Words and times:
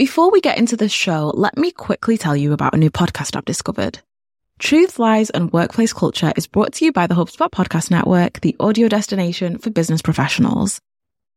Before 0.00 0.30
we 0.30 0.40
get 0.40 0.56
into 0.56 0.78
the 0.78 0.88
show, 0.88 1.30
let 1.34 1.58
me 1.58 1.70
quickly 1.70 2.16
tell 2.16 2.34
you 2.34 2.54
about 2.54 2.72
a 2.72 2.78
new 2.78 2.90
podcast 2.90 3.36
I've 3.36 3.44
discovered. 3.44 3.98
Truth, 4.58 4.98
Lies, 4.98 5.28
and 5.28 5.52
Workplace 5.52 5.92
Culture 5.92 6.32
is 6.36 6.46
brought 6.46 6.72
to 6.72 6.86
you 6.86 6.90
by 6.90 7.06
the 7.06 7.14
HubSpot 7.14 7.50
Podcast 7.50 7.90
Network, 7.90 8.40
the 8.40 8.56
audio 8.58 8.88
destination 8.88 9.58
for 9.58 9.68
business 9.68 10.00
professionals. 10.00 10.80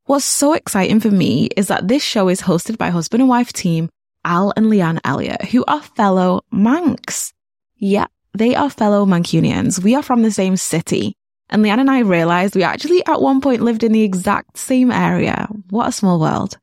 What's 0.05 0.23
so 0.23 0.54
exciting 0.54 1.02
for 1.02 1.12
me 1.12 1.49
is 1.57 1.68
that 1.68 1.89
this 1.89 2.05
show 2.05 2.29
is 2.29 2.39
hosted 2.39 2.78
by 2.78 2.89
husband 2.89 3.21
and 3.21 3.27
wife 3.27 3.52
team 3.52 3.89
Al 4.23 4.54
and 4.55 4.68
Leanne 4.68 5.02
Elliott, 5.04 5.43
who 5.43 5.66
are 5.66 5.82
fellow 5.82 6.39
Mancs. 6.50 7.34
Yeah, 7.75 8.07
they 8.34 8.55
are 8.55 8.70
fellow 8.70 9.05
Mancunians. 9.05 9.84
We 9.84 9.93
are 9.95 10.04
from 10.04 10.21
the 10.21 10.32
same 10.32 10.55
city. 10.55 11.18
And 11.50 11.66
Leanne 11.66 11.82
and 11.82 11.91
I 11.91 12.00
realized 12.00 12.55
we 12.55 12.64
actually 12.64 13.05
at 13.07 13.21
one 13.21 13.41
point 13.41 13.61
lived 13.61 13.84
in 13.84 13.91
the 13.91 14.04
exact 14.04 14.57
same 14.57 14.89
area. 14.89 15.50
What 15.70 15.89
a 15.89 15.91
small 15.91 16.18
world. 16.18 16.57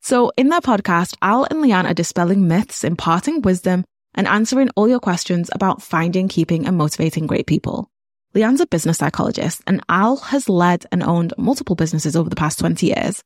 So 0.00 0.32
in 0.36 0.48
their 0.48 0.60
podcast, 0.60 1.16
Al 1.22 1.44
and 1.44 1.62
Leanne 1.62 1.90
are 1.90 1.94
dispelling 1.94 2.48
myths, 2.48 2.84
imparting 2.84 3.42
wisdom, 3.42 3.84
and 4.14 4.26
answering 4.26 4.70
all 4.76 4.88
your 4.88 5.00
questions 5.00 5.50
about 5.52 5.82
finding, 5.82 6.28
keeping, 6.28 6.66
and 6.66 6.76
motivating 6.76 7.26
great 7.26 7.46
people. 7.46 7.90
Leanne's 8.34 8.60
a 8.60 8.66
business 8.66 8.98
psychologist, 8.98 9.62
and 9.66 9.82
Al 9.88 10.16
has 10.16 10.48
led 10.48 10.86
and 10.92 11.02
owned 11.02 11.34
multiple 11.38 11.76
businesses 11.76 12.16
over 12.16 12.28
the 12.28 12.36
past 12.36 12.58
20 12.58 12.86
years. 12.86 13.22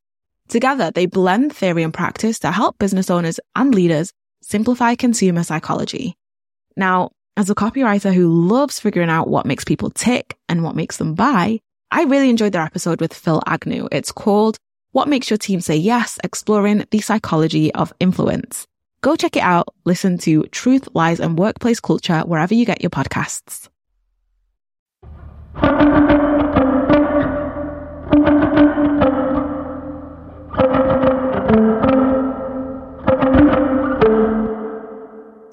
Together, 0.48 0.90
they 0.90 1.06
blend 1.06 1.54
theory 1.54 1.82
and 1.82 1.94
practice 1.94 2.38
to 2.40 2.50
help 2.50 2.78
business 2.78 3.10
owners 3.10 3.40
and 3.56 3.74
leaders 3.74 4.12
simplify 4.42 4.94
consumer 4.94 5.44
psychology. 5.44 6.16
Now, 6.76 7.10
as 7.36 7.48
a 7.48 7.54
copywriter 7.54 8.12
who 8.12 8.28
loves 8.28 8.78
figuring 8.78 9.08
out 9.08 9.28
what 9.28 9.46
makes 9.46 9.64
people 9.64 9.90
tick 9.90 10.36
and 10.48 10.62
what 10.62 10.76
makes 10.76 10.98
them 10.98 11.14
buy, 11.14 11.60
I 11.90 12.04
really 12.04 12.30
enjoyed 12.30 12.52
their 12.52 12.62
episode 12.62 13.00
with 13.00 13.14
Phil 13.14 13.42
Agnew. 13.46 13.88
It's 13.90 14.12
called 14.12 14.58
What 14.92 15.08
Makes 15.08 15.30
Your 15.30 15.38
Team 15.38 15.62
Say 15.62 15.76
Yes, 15.76 16.18
Exploring 16.22 16.84
the 16.90 17.00
Psychology 17.00 17.72
of 17.72 17.94
Influence. 17.98 18.66
Go 19.00 19.16
check 19.16 19.36
it 19.36 19.42
out. 19.42 19.68
Listen 19.86 20.18
to 20.18 20.42
Truth, 20.48 20.90
Lies, 20.92 21.18
and 21.18 21.38
Workplace 21.38 21.80
Culture 21.80 22.20
wherever 22.20 22.52
you 22.52 22.66
get 22.66 22.82
your 22.82 22.90
podcasts. 22.90 23.70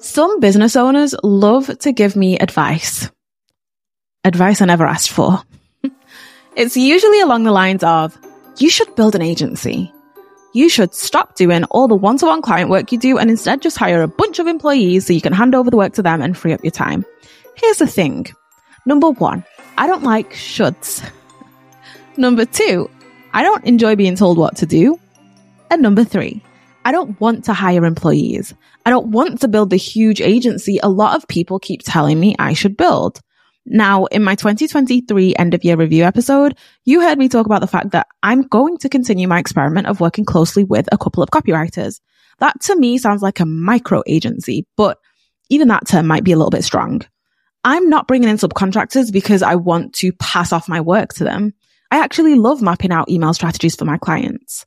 Some 0.00 0.40
business 0.40 0.76
owners 0.76 1.14
love 1.22 1.78
to 1.78 1.92
give 1.92 2.14
me 2.14 2.38
advice. 2.38 3.10
Advice 4.22 4.60
I 4.60 4.66
never 4.66 4.84
asked 4.84 5.12
for. 5.12 5.42
it's 6.56 6.76
usually 6.76 7.22
along 7.22 7.44
the 7.44 7.52
lines 7.52 7.82
of, 7.82 8.18
you 8.60 8.70
should 8.70 8.94
build 8.94 9.14
an 9.14 9.22
agency. 9.22 9.92
You 10.52 10.68
should 10.68 10.94
stop 10.94 11.36
doing 11.36 11.64
all 11.64 11.88
the 11.88 11.94
one-to-one 11.94 12.42
client 12.42 12.70
work 12.70 12.92
you 12.92 12.98
do 12.98 13.18
and 13.18 13.30
instead 13.30 13.62
just 13.62 13.78
hire 13.78 14.02
a 14.02 14.08
bunch 14.08 14.38
of 14.38 14.46
employees 14.46 15.06
so 15.06 15.12
you 15.12 15.20
can 15.20 15.32
hand 15.32 15.54
over 15.54 15.70
the 15.70 15.76
work 15.76 15.94
to 15.94 16.02
them 16.02 16.20
and 16.20 16.36
free 16.36 16.52
up 16.52 16.64
your 16.64 16.72
time. 16.72 17.04
Here's 17.56 17.78
the 17.78 17.86
thing. 17.86 18.26
Number 18.84 19.10
one, 19.10 19.44
I 19.78 19.86
don't 19.86 20.02
like 20.02 20.32
shoulds. 20.32 21.08
Number 22.16 22.44
two, 22.44 22.90
I 23.32 23.42
don't 23.42 23.64
enjoy 23.64 23.96
being 23.96 24.16
told 24.16 24.38
what 24.38 24.56
to 24.56 24.66
do. 24.66 24.98
And 25.70 25.82
number 25.82 26.02
three, 26.02 26.42
I 26.84 26.90
don't 26.90 27.18
want 27.20 27.44
to 27.44 27.52
hire 27.52 27.84
employees. 27.84 28.52
I 28.84 28.90
don't 28.90 29.12
want 29.12 29.40
to 29.42 29.48
build 29.48 29.70
the 29.70 29.76
huge 29.76 30.20
agency 30.20 30.80
a 30.82 30.88
lot 30.88 31.14
of 31.14 31.28
people 31.28 31.60
keep 31.60 31.82
telling 31.84 32.18
me 32.18 32.34
I 32.38 32.54
should 32.54 32.76
build. 32.76 33.20
Now, 33.66 34.06
in 34.06 34.22
my 34.22 34.34
2023 34.34 35.34
end 35.36 35.54
of 35.54 35.64
year 35.64 35.76
review 35.76 36.04
episode, 36.04 36.56
you 36.84 37.00
heard 37.00 37.18
me 37.18 37.28
talk 37.28 37.46
about 37.46 37.60
the 37.60 37.66
fact 37.66 37.90
that 37.90 38.06
I'm 38.22 38.42
going 38.42 38.78
to 38.78 38.88
continue 38.88 39.28
my 39.28 39.38
experiment 39.38 39.86
of 39.86 40.00
working 40.00 40.24
closely 40.24 40.64
with 40.64 40.88
a 40.92 40.98
couple 40.98 41.22
of 41.22 41.30
copywriters. 41.30 42.00
That 42.38 42.60
to 42.62 42.76
me 42.76 42.98
sounds 42.98 43.22
like 43.22 43.40
a 43.40 43.46
micro 43.46 44.02
agency, 44.06 44.66
but 44.76 44.98
even 45.50 45.68
that 45.68 45.86
term 45.86 46.06
might 46.06 46.24
be 46.24 46.32
a 46.32 46.36
little 46.36 46.50
bit 46.50 46.64
strong. 46.64 47.02
I'm 47.62 47.90
not 47.90 48.08
bringing 48.08 48.30
in 48.30 48.36
subcontractors 48.36 49.12
because 49.12 49.42
I 49.42 49.56
want 49.56 49.92
to 49.96 50.12
pass 50.14 50.52
off 50.52 50.68
my 50.68 50.80
work 50.80 51.12
to 51.14 51.24
them. 51.24 51.52
I 51.90 51.98
actually 51.98 52.36
love 52.36 52.62
mapping 52.62 52.92
out 52.92 53.10
email 53.10 53.34
strategies 53.34 53.76
for 53.76 53.84
my 53.84 53.98
clients. 53.98 54.64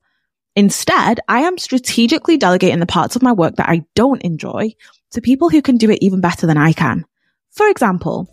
Instead, 0.55 1.19
I 1.27 1.41
am 1.41 1.57
strategically 1.57 2.37
delegating 2.37 2.79
the 2.79 2.85
parts 2.85 3.15
of 3.15 3.23
my 3.23 3.31
work 3.31 3.55
that 3.55 3.69
I 3.69 3.85
don't 3.95 4.21
enjoy 4.21 4.73
to 5.11 5.21
people 5.21 5.49
who 5.49 5.63
can 5.63 5.77
do 5.77 5.89
it 5.89 5.99
even 6.01 6.21
better 6.21 6.45
than 6.45 6.57
I 6.57 6.73
can. 6.73 7.05
For 7.51 7.67
example, 7.67 8.29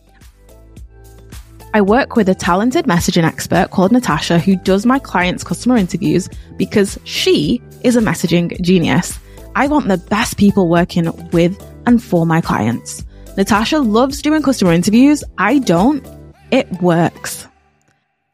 I 1.72 1.81
work 1.81 2.16
with 2.16 2.28
a 2.28 2.34
talented 2.34 2.86
messaging 2.86 3.22
expert 3.22 3.70
called 3.70 3.92
Natasha 3.92 4.41
who 4.41 4.56
does 4.56 4.84
my 4.84 4.98
clients' 4.98 5.44
customer 5.44 5.76
interviews 5.76 6.28
because 6.56 6.98
she 7.04 7.62
is 7.84 7.94
a 7.94 8.00
messaging 8.00 8.60
genius. 8.60 9.20
I 9.54 9.69
want 9.69 9.86
the 9.86 9.98
best 9.98 10.36
people 10.36 10.69
working 10.69 11.10
with 11.30 11.56
and 11.86 12.03
for 12.03 12.26
my 12.26 12.41
clients. 12.41 13.04
Natasha 13.36 13.78
loves 13.78 14.20
doing 14.20 14.42
customer 14.42 14.72
interviews. 14.72 15.22
I 15.38 15.60
don't. 15.60 16.04
It 16.50 16.69
works. 16.82 17.47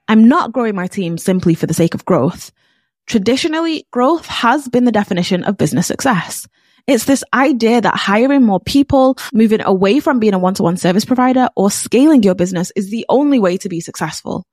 I'm 0.09 0.29
not 0.29 0.53
growing 0.53 0.75
my 0.75 0.87
team 0.87 1.19
simply 1.19 1.55
for 1.55 1.67
the 1.67 1.75
sake 1.75 1.95
of 1.95 2.07
growth. 2.07 2.53
Traditionally, 3.07 3.87
growth 3.91 4.25
has 4.27 4.67
been 4.69 4.85
the 4.85 4.93
definition 4.93 5.45
of 5.45 5.59
business 5.59 5.87
success. 5.87 6.49
It's 6.87 7.05
this 7.05 7.25
idea 7.35 7.81
that 7.81 7.97
hiring 7.97 8.45
more 8.45 8.61
people, 8.61 9.19
moving 9.33 9.61
away 9.61 9.99
from 9.99 10.21
being 10.21 10.35
a 10.35 10.39
one-to-one 10.39 10.77
service 10.77 11.05
provider 11.05 11.49
or 11.57 11.71
scaling 11.71 12.23
your 12.23 12.37
business 12.37 12.71
is 12.77 12.91
the 12.91 13.05
only 13.09 13.41
way 13.41 13.57
to 13.59 13.69
be 13.69 13.81
successful. 13.81 14.47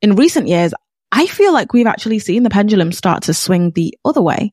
In 0.00 0.16
recent 0.16 0.48
years, 0.48 0.72
I 1.12 1.26
feel 1.26 1.52
like 1.52 1.72
we've 1.72 1.86
actually 1.86 2.18
seen 2.20 2.42
the 2.42 2.50
pendulum 2.50 2.90
start 2.90 3.24
to 3.24 3.34
swing 3.34 3.70
the 3.70 3.96
other 4.04 4.22
way. 4.22 4.52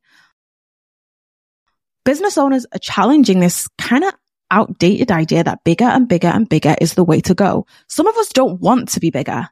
Business 2.03 2.38
owners 2.38 2.66
are 2.74 2.80
challenging 2.80 3.40
this 3.40 3.68
kind 3.78 4.03
of 4.03 4.14
outdated 4.50 5.12
idea 5.12 5.44
that 5.44 5.64
bigger 5.64 5.86
and 5.86 6.09
bigger 6.09 6.28
and 6.28 6.50
bigger 6.50 6.75
is 6.81 6.96
the 6.96 7.03
way 7.03 7.22
to 7.22 7.34
go. 7.34 7.66
Some 7.88 8.08
of 8.08 8.18
us 8.18 8.30
don't 8.30 8.59
want 8.59 8.90
to 8.90 9.00
be 9.00 9.09
bigger. 9.09 9.47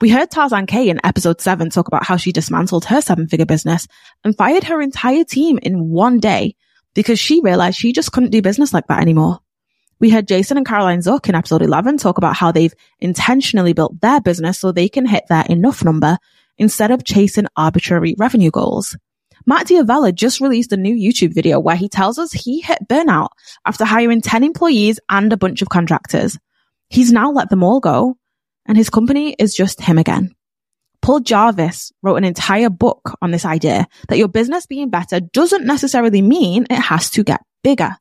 We 0.00 0.08
heard 0.08 0.30
Tarzan 0.30 0.66
Kay 0.66 0.88
in 0.88 1.00
episode 1.04 1.40
seven 1.40 1.70
talk 1.70 1.86
about 1.86 2.04
how 2.04 2.16
she 2.16 2.32
dismantled 2.32 2.86
her 2.86 3.00
seven 3.00 3.28
figure 3.28 3.46
business 3.46 3.86
and 4.24 4.36
fired 4.36 4.64
her 4.64 4.82
entire 4.82 5.24
team 5.24 5.58
in 5.62 5.90
one 5.90 6.18
day 6.18 6.56
because 6.94 7.18
she 7.18 7.40
realized 7.42 7.78
she 7.78 7.92
just 7.92 8.12
couldn't 8.12 8.30
do 8.30 8.42
business 8.42 8.72
like 8.72 8.86
that 8.88 9.00
anymore. 9.00 9.40
We 10.00 10.10
heard 10.10 10.28
Jason 10.28 10.56
and 10.56 10.66
Caroline 10.66 11.02
Zook 11.02 11.28
in 11.28 11.34
episode 11.34 11.62
11 11.62 11.98
talk 11.98 12.16
about 12.16 12.36
how 12.36 12.52
they've 12.52 12.74
intentionally 13.00 13.74
built 13.74 14.00
their 14.00 14.20
business 14.20 14.58
so 14.58 14.72
they 14.72 14.88
can 14.88 15.06
hit 15.06 15.24
their 15.28 15.44
enough 15.48 15.84
number 15.84 16.18
instead 16.56 16.90
of 16.90 17.04
chasing 17.04 17.46
arbitrary 17.56 18.14
revenue 18.18 18.50
goals. 18.50 18.96
Matt 19.46 19.66
D'Avella 19.66 20.14
just 20.14 20.40
released 20.40 20.72
a 20.72 20.76
new 20.76 20.94
YouTube 20.94 21.34
video 21.34 21.60
where 21.60 21.76
he 21.76 21.88
tells 21.88 22.18
us 22.18 22.32
he 22.32 22.60
hit 22.60 22.88
burnout 22.88 23.28
after 23.66 23.84
hiring 23.84 24.20
10 24.20 24.44
employees 24.44 25.00
and 25.08 25.32
a 25.32 25.36
bunch 25.36 25.62
of 25.62 25.68
contractors. 25.68 26.38
He's 26.88 27.12
now 27.12 27.30
let 27.30 27.50
them 27.50 27.62
all 27.62 27.80
go 27.80 28.16
and 28.66 28.76
his 28.76 28.90
company 28.90 29.34
is 29.38 29.54
just 29.54 29.80
him 29.80 29.98
again. 29.98 30.34
Paul 31.02 31.20
Jarvis 31.20 31.92
wrote 32.02 32.16
an 32.16 32.24
entire 32.24 32.70
book 32.70 33.14
on 33.22 33.30
this 33.30 33.44
idea 33.44 33.86
that 34.08 34.18
your 34.18 34.28
business 34.28 34.66
being 34.66 34.90
better 34.90 35.20
doesn't 35.20 35.66
necessarily 35.66 36.22
mean 36.22 36.66
it 36.68 36.78
has 36.78 37.10
to 37.10 37.24
get 37.24 37.40
bigger. 37.62 37.96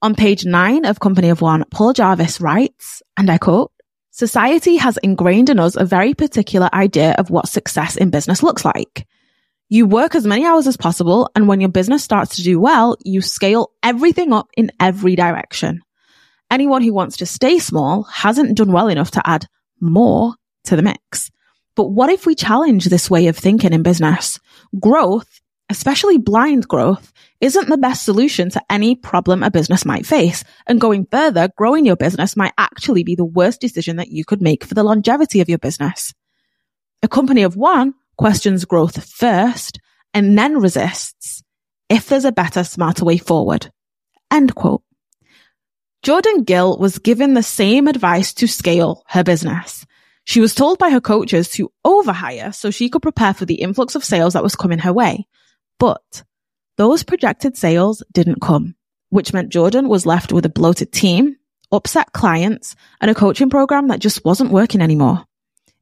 On 0.00 0.14
page 0.14 0.44
nine 0.44 0.84
of 0.84 1.00
Company 1.00 1.30
of 1.30 1.40
One, 1.40 1.64
Paul 1.70 1.92
Jarvis 1.92 2.40
writes, 2.40 3.02
and 3.16 3.30
I 3.30 3.38
quote, 3.38 3.72
Society 4.12 4.76
has 4.76 4.96
ingrained 4.98 5.50
in 5.50 5.58
us 5.58 5.76
a 5.76 5.84
very 5.84 6.14
particular 6.14 6.68
idea 6.72 7.14
of 7.18 7.30
what 7.30 7.48
success 7.48 7.96
in 7.96 8.10
business 8.10 8.42
looks 8.42 8.64
like. 8.64 9.06
You 9.68 9.86
work 9.86 10.14
as 10.14 10.26
many 10.26 10.46
hours 10.46 10.66
as 10.66 10.76
possible, 10.76 11.30
and 11.34 11.46
when 11.46 11.60
your 11.60 11.68
business 11.68 12.02
starts 12.02 12.36
to 12.36 12.42
do 12.42 12.58
well, 12.58 12.96
you 13.04 13.20
scale 13.20 13.70
everything 13.82 14.32
up 14.32 14.48
in 14.56 14.72
every 14.80 15.14
direction. 15.14 15.82
Anyone 16.50 16.82
who 16.82 16.94
wants 16.94 17.18
to 17.18 17.26
stay 17.26 17.58
small 17.58 18.04
hasn't 18.04 18.56
done 18.56 18.72
well 18.72 18.88
enough 18.88 19.10
to 19.12 19.22
add 19.28 19.46
more 19.80 20.34
to 20.64 20.76
the 20.76 20.82
mix. 20.82 21.30
But 21.78 21.92
what 21.92 22.10
if 22.10 22.26
we 22.26 22.34
challenge 22.34 22.86
this 22.86 23.08
way 23.08 23.28
of 23.28 23.36
thinking 23.36 23.72
in 23.72 23.84
business? 23.84 24.40
Growth, 24.80 25.40
especially 25.70 26.18
blind 26.18 26.66
growth, 26.66 27.12
isn't 27.40 27.68
the 27.68 27.78
best 27.78 28.04
solution 28.04 28.50
to 28.50 28.62
any 28.68 28.96
problem 28.96 29.44
a 29.44 29.50
business 29.52 29.84
might 29.84 30.04
face. 30.04 30.42
And 30.66 30.80
going 30.80 31.06
further, 31.08 31.50
growing 31.56 31.86
your 31.86 31.94
business 31.94 32.36
might 32.36 32.52
actually 32.58 33.04
be 33.04 33.14
the 33.14 33.24
worst 33.24 33.60
decision 33.60 33.94
that 33.98 34.08
you 34.08 34.24
could 34.24 34.42
make 34.42 34.64
for 34.64 34.74
the 34.74 34.82
longevity 34.82 35.40
of 35.40 35.48
your 35.48 35.58
business. 35.58 36.12
A 37.04 37.06
company 37.06 37.44
of 37.44 37.54
one 37.54 37.94
questions 38.16 38.64
growth 38.64 39.08
first 39.08 39.78
and 40.12 40.36
then 40.36 40.58
resists 40.58 41.44
if 41.88 42.08
there's 42.08 42.24
a 42.24 42.32
better, 42.32 42.64
smarter 42.64 43.04
way 43.04 43.18
forward. 43.18 43.70
End 44.32 44.52
quote. 44.56 44.82
Jordan 46.02 46.42
Gill 46.42 46.76
was 46.76 46.98
given 46.98 47.34
the 47.34 47.42
same 47.44 47.86
advice 47.86 48.34
to 48.34 48.48
scale 48.48 49.04
her 49.06 49.22
business. 49.22 49.86
She 50.28 50.42
was 50.42 50.54
told 50.54 50.78
by 50.78 50.90
her 50.90 51.00
coaches 51.00 51.48
to 51.52 51.72
overhire 51.86 52.54
so 52.54 52.70
she 52.70 52.90
could 52.90 53.00
prepare 53.00 53.32
for 53.32 53.46
the 53.46 53.62
influx 53.62 53.94
of 53.94 54.04
sales 54.04 54.34
that 54.34 54.42
was 54.42 54.54
coming 54.54 54.80
her 54.80 54.92
way. 54.92 55.26
But 55.78 56.22
those 56.76 57.02
projected 57.02 57.56
sales 57.56 58.02
didn't 58.12 58.42
come, 58.42 58.74
which 59.08 59.32
meant 59.32 59.48
Jordan 59.48 59.88
was 59.88 60.04
left 60.04 60.30
with 60.30 60.44
a 60.44 60.50
bloated 60.50 60.92
team, 60.92 61.36
upset 61.72 62.12
clients, 62.12 62.76
and 63.00 63.10
a 63.10 63.14
coaching 63.14 63.48
program 63.48 63.88
that 63.88 64.00
just 64.00 64.22
wasn't 64.22 64.50
working 64.50 64.82
anymore. 64.82 65.24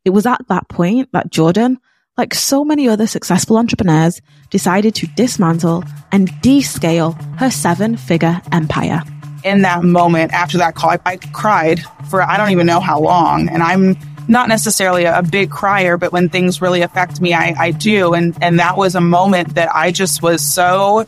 It 0.05 0.11
was 0.11 0.27
at 0.27 0.47
that 0.47 0.69
point 0.69 1.09
that 1.13 1.33
Jordan, 1.33 1.81
like 2.17 2.33
so 2.33 2.65
many 2.65 2.89
other 2.89 3.09
successful 3.09 3.57
entrepreneurs, 3.57 4.23
decided 4.51 4.95
to 4.95 5.09
dismantle 5.09 5.83
and 6.13 6.29
descale 6.41 7.21
her 7.41 7.51
seven 7.51 7.97
figure 7.97 8.41
empire. 8.53 9.03
In 9.43 9.63
that 9.63 9.83
moment 9.83 10.33
after 10.33 10.57
that 10.59 10.77
call, 10.77 10.91
I, 10.91 11.01
I 11.05 11.17
cried 11.17 11.81
for 12.09 12.23
I 12.23 12.37
don't 12.37 12.51
even 12.51 12.69
know 12.69 12.79
how 12.79 13.01
long. 13.01 13.49
And 13.49 13.61
I'm 13.61 13.97
not 14.29 14.49
necessarily 14.49 15.05
a, 15.05 15.23
big 15.23 15.51
crier, 15.51 15.97
but 15.97 16.13
when 16.13 16.29
things 16.29 16.63
really 16.63 16.83
affect 16.83 17.21
me, 17.21 17.35
I, 17.35 17.55
I 17.59 17.71
do. 17.71 18.15
And, 18.15 18.37
and 18.41 18.59
that 18.59 18.77
was 18.77 18.95
a 18.95 19.01
moment 19.01 19.55
that 19.55 19.75
I 19.75 19.91
just 19.91 20.23
was 20.23 20.43
so 20.43 21.07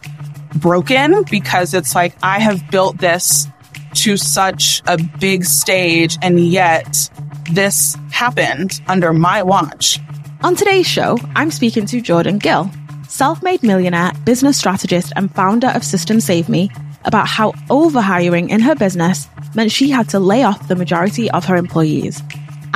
broken 0.56 1.24
because 1.30 1.74
it's 1.74 1.94
like 1.94 2.14
I 2.22 2.40
have 2.40 2.70
built 2.70 2.98
this 2.98 3.46
to 3.94 4.16
such 4.16 4.82
a 4.86 4.98
big 5.18 5.44
stage 5.44 6.18
and 6.22 6.40
yet 6.40 7.10
this 7.50 7.96
happened 8.10 8.80
under 8.86 9.12
my 9.12 9.42
watch. 9.42 9.98
On 10.42 10.54
today's 10.54 10.86
show, 10.86 11.18
I'm 11.34 11.50
speaking 11.50 11.86
to 11.86 12.00
Jordan 12.00 12.38
Gill, 12.38 12.70
self-made 13.08 13.62
millionaire, 13.62 14.12
business 14.24 14.58
strategist 14.58 15.12
and 15.16 15.34
founder 15.34 15.68
of 15.68 15.84
Systems 15.84 16.24
Saved 16.24 16.48
Me 16.48 16.70
about 17.04 17.26
how 17.26 17.52
overhiring 17.70 18.50
in 18.50 18.60
her 18.60 18.74
business 18.74 19.28
meant 19.54 19.72
she 19.72 19.90
had 19.90 20.08
to 20.10 20.18
lay 20.18 20.44
off 20.44 20.68
the 20.68 20.76
majority 20.76 21.30
of 21.30 21.44
her 21.46 21.56
employees 21.56 22.22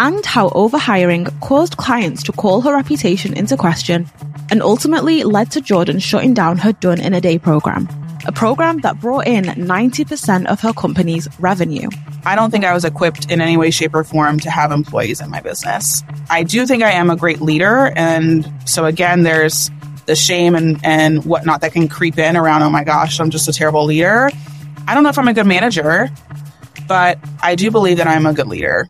and 0.02 0.26
how 0.26 0.48
overhiring 0.48 1.30
caused 1.40 1.76
clients 1.76 2.24
to 2.24 2.32
call 2.32 2.60
her 2.60 2.74
reputation 2.74 3.36
into 3.36 3.56
question 3.56 4.10
and 4.50 4.60
ultimately 4.60 5.22
led 5.22 5.48
to 5.52 5.60
Jordan 5.60 6.00
shutting 6.00 6.34
down 6.34 6.58
her 6.58 6.72
Done 6.72 7.00
in 7.00 7.14
a 7.14 7.20
Day 7.20 7.38
program, 7.38 7.88
a 8.26 8.32
program 8.32 8.78
that 8.78 8.98
brought 8.98 9.28
in 9.28 9.44
90% 9.44 10.46
of 10.46 10.60
her 10.60 10.72
company's 10.72 11.28
revenue. 11.38 11.88
I 12.24 12.34
don't 12.34 12.50
think 12.50 12.64
I 12.64 12.74
was 12.74 12.84
equipped 12.84 13.30
in 13.30 13.40
any 13.40 13.56
way, 13.56 13.70
shape, 13.70 13.94
or 13.94 14.02
form 14.02 14.40
to 14.40 14.50
have 14.50 14.72
employees 14.72 15.20
in 15.20 15.30
my 15.30 15.40
business. 15.40 16.02
I 16.28 16.42
do 16.42 16.66
think 16.66 16.82
I 16.82 16.90
am 16.90 17.08
a 17.08 17.14
great 17.14 17.40
leader. 17.40 17.92
And 17.94 18.52
so, 18.68 18.86
again, 18.86 19.22
there's 19.22 19.70
the 20.06 20.16
shame 20.16 20.56
and, 20.56 20.80
and 20.82 21.24
whatnot 21.24 21.60
that 21.60 21.74
can 21.74 21.86
creep 21.86 22.18
in 22.18 22.36
around, 22.36 22.64
oh 22.64 22.70
my 22.70 22.82
gosh, 22.82 23.20
I'm 23.20 23.30
just 23.30 23.46
a 23.46 23.52
terrible 23.52 23.84
leader. 23.84 24.30
I 24.88 24.94
don't 24.94 25.04
know 25.04 25.10
if 25.10 25.18
I'm 25.18 25.28
a 25.28 25.34
good 25.34 25.46
manager, 25.46 26.10
but 26.88 27.20
I 27.40 27.54
do 27.54 27.70
believe 27.70 27.98
that 27.98 28.08
I'm 28.08 28.26
a 28.26 28.34
good 28.34 28.48
leader. 28.48 28.88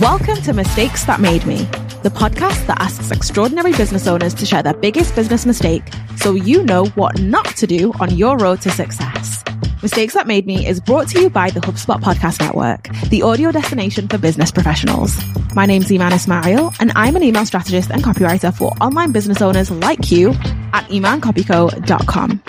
Welcome 0.00 0.36
to 0.44 0.54
Mistakes 0.54 1.04
That 1.04 1.20
Made 1.20 1.44
Me, 1.44 1.56
the 2.02 2.08
podcast 2.08 2.66
that 2.68 2.80
asks 2.80 3.10
extraordinary 3.10 3.72
business 3.72 4.06
owners 4.06 4.32
to 4.32 4.46
share 4.46 4.62
their 4.62 4.72
biggest 4.72 5.14
business 5.14 5.44
mistake 5.44 5.82
so 6.16 6.32
you 6.32 6.62
know 6.62 6.86
what 6.94 7.20
not 7.20 7.44
to 7.56 7.66
do 7.66 7.92
on 8.00 8.16
your 8.16 8.38
road 8.38 8.62
to 8.62 8.70
success. 8.70 9.44
Mistakes 9.82 10.14
That 10.14 10.26
Made 10.26 10.46
Me 10.46 10.66
is 10.66 10.80
brought 10.80 11.08
to 11.08 11.20
you 11.20 11.28
by 11.28 11.50
the 11.50 11.60
HubSpot 11.60 12.00
Podcast 12.00 12.40
Network, 12.40 12.88
the 13.10 13.20
audio 13.20 13.52
destination 13.52 14.08
for 14.08 14.16
business 14.16 14.50
professionals. 14.50 15.14
My 15.54 15.66
name's 15.66 15.88
Eman 15.88 16.12
Ismail, 16.12 16.72
and 16.80 16.92
I'm 16.96 17.14
an 17.14 17.22
email 17.22 17.44
strategist 17.44 17.90
and 17.90 18.02
copywriter 18.02 18.56
for 18.56 18.70
online 18.80 19.12
business 19.12 19.42
owners 19.42 19.70
like 19.70 20.10
you 20.10 20.30
at 20.72 20.86
emancopyco.com. 20.88 22.42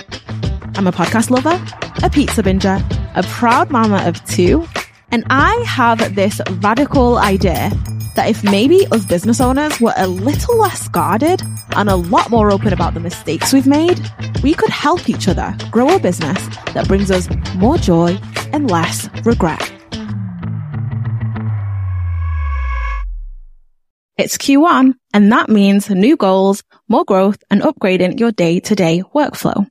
I'm 0.76 0.88
a 0.88 0.92
podcast 0.94 1.30
lover, 1.30 1.62
a 2.02 2.10
pizza 2.10 2.44
binger, 2.44 2.82
a 3.18 3.24
proud 3.24 3.72
mama 3.72 4.08
of 4.08 4.24
two, 4.24 4.66
and 5.12 5.26
I 5.30 5.54
have 5.68 6.16
this 6.16 6.42
radical 6.62 7.18
idea 7.18 7.70
that 8.16 8.30
if 8.30 8.44
maybe 8.44 8.86
us 8.92 9.06
business 9.06 9.40
owners 9.40 9.80
were 9.80 9.94
a 9.98 10.08
little 10.08 10.58
less 10.58 10.88
guarded 10.90 11.42
and 11.76 11.90
a 11.90 11.96
lot 11.96 12.30
more 12.30 12.52
open 12.52 12.74
about 12.74 12.94
the 12.94 13.00
mistakes 13.00 13.54
we've 13.54 13.68
made, 13.68 14.00
we 14.44 14.54
could 14.54 14.70
help 14.70 15.10
each 15.10 15.28
other 15.28 15.56
grow 15.70 15.96
a 15.96 16.00
business 16.00 16.40
that 16.74 16.88
brings 16.88 17.12
us 17.12 17.30
more 17.56 17.78
joy 17.78 18.18
and 18.54 18.70
less 18.70 19.10
regret. 19.26 19.72
It's 24.18 24.38
Q1, 24.38 24.94
and 25.14 25.32
that 25.32 25.50
means 25.50 25.90
new 25.90 26.16
goals, 26.16 26.64
more 26.88 27.06
growth, 27.06 27.44
and 27.50 27.62
upgrading 27.62 28.20
your 28.20 28.32
day 28.32 28.60
to 28.60 28.76
day 28.76 29.04
workflow. 29.16 29.68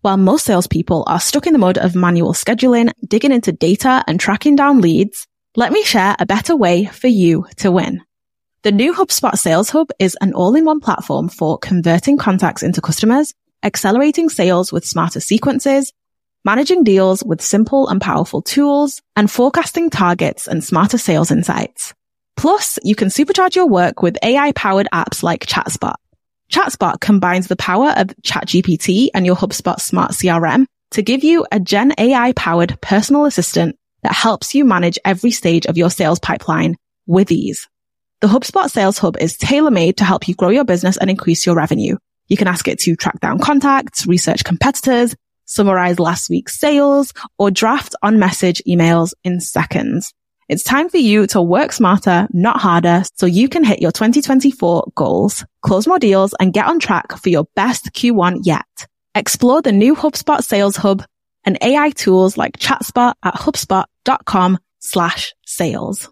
While 0.00 0.16
most 0.16 0.44
salespeople 0.44 1.02
are 1.08 1.18
stuck 1.18 1.48
in 1.48 1.52
the 1.52 1.58
mud 1.58 1.76
of 1.76 1.96
manual 1.96 2.32
scheduling, 2.32 2.92
digging 3.04 3.32
into 3.32 3.50
data 3.50 4.04
and 4.06 4.20
tracking 4.20 4.54
down 4.54 4.80
leads, 4.80 5.26
let 5.56 5.72
me 5.72 5.82
share 5.82 6.14
a 6.20 6.26
better 6.26 6.54
way 6.54 6.84
for 6.84 7.08
you 7.08 7.46
to 7.56 7.72
win. 7.72 8.02
The 8.62 8.70
new 8.70 8.94
HubSpot 8.94 9.36
Sales 9.36 9.70
Hub 9.70 9.88
is 9.98 10.16
an 10.20 10.34
all-in-one 10.34 10.78
platform 10.78 11.28
for 11.28 11.58
converting 11.58 12.16
contacts 12.16 12.62
into 12.62 12.80
customers, 12.80 13.34
accelerating 13.64 14.28
sales 14.28 14.72
with 14.72 14.84
smarter 14.84 15.18
sequences, 15.18 15.92
managing 16.44 16.84
deals 16.84 17.24
with 17.24 17.42
simple 17.42 17.88
and 17.88 18.00
powerful 18.00 18.40
tools, 18.40 19.02
and 19.16 19.28
forecasting 19.28 19.90
targets 19.90 20.46
and 20.46 20.62
smarter 20.62 20.98
sales 20.98 21.32
insights. 21.32 21.92
Plus, 22.36 22.78
you 22.84 22.94
can 22.94 23.08
supercharge 23.08 23.56
your 23.56 23.66
work 23.66 24.00
with 24.00 24.16
AI-powered 24.22 24.86
apps 24.92 25.24
like 25.24 25.44
ChatSpot. 25.44 25.94
ChatSpot 26.52 26.98
combines 27.00 27.46
the 27.46 27.56
power 27.56 27.92
of 27.96 28.08
ChatGPT 28.22 29.10
and 29.14 29.26
your 29.26 29.36
HubSpot 29.36 29.78
smart 29.80 30.12
CRM 30.12 30.66
to 30.92 31.02
give 31.02 31.22
you 31.22 31.46
a 31.52 31.60
Gen 31.60 31.92
AI 31.98 32.32
powered 32.32 32.80
personal 32.80 33.26
assistant 33.26 33.76
that 34.02 34.14
helps 34.14 34.54
you 34.54 34.64
manage 34.64 34.98
every 35.04 35.30
stage 35.30 35.66
of 35.66 35.76
your 35.76 35.90
sales 35.90 36.18
pipeline 36.18 36.76
with 37.06 37.30
ease. 37.30 37.68
The 38.20 38.28
HubSpot 38.28 38.68
Sales 38.70 38.98
Hub 38.98 39.16
is 39.20 39.36
tailor 39.36 39.70
made 39.70 39.98
to 39.98 40.04
help 40.04 40.26
you 40.26 40.34
grow 40.34 40.48
your 40.48 40.64
business 40.64 40.96
and 40.96 41.10
increase 41.10 41.44
your 41.44 41.54
revenue. 41.54 41.96
You 42.28 42.36
can 42.36 42.48
ask 42.48 42.66
it 42.66 42.80
to 42.80 42.96
track 42.96 43.20
down 43.20 43.38
contacts, 43.38 44.06
research 44.06 44.44
competitors, 44.44 45.14
summarize 45.44 45.98
last 45.98 46.28
week's 46.28 46.58
sales, 46.58 47.12
or 47.38 47.50
draft 47.50 47.94
on 48.02 48.18
message 48.18 48.62
emails 48.66 49.12
in 49.24 49.40
seconds. 49.40 50.12
It's 50.48 50.62
time 50.62 50.88
for 50.88 50.96
you 50.96 51.26
to 51.26 51.42
work 51.42 51.72
smarter, 51.72 52.26
not 52.32 52.58
harder, 52.58 53.02
so 53.16 53.26
you 53.26 53.50
can 53.50 53.64
hit 53.64 53.82
your 53.82 53.92
2024 53.92 54.92
goals, 54.94 55.44
close 55.60 55.86
more 55.86 55.98
deals, 55.98 56.34
and 56.40 56.54
get 56.54 56.66
on 56.66 56.78
track 56.78 57.18
for 57.18 57.28
your 57.28 57.44
best 57.54 57.92
Q1 57.92 58.38
yet. 58.44 58.64
Explore 59.14 59.60
the 59.60 59.72
new 59.72 59.94
HubSpot 59.94 60.42
Sales 60.42 60.76
Hub 60.76 61.04
and 61.44 61.58
AI 61.60 61.90
tools 61.90 62.38
like 62.38 62.56
ChatSpot 62.56 63.12
at 63.22 63.34
HubSpot.com 63.34 64.58
slash 64.78 65.34
sales. 65.44 66.08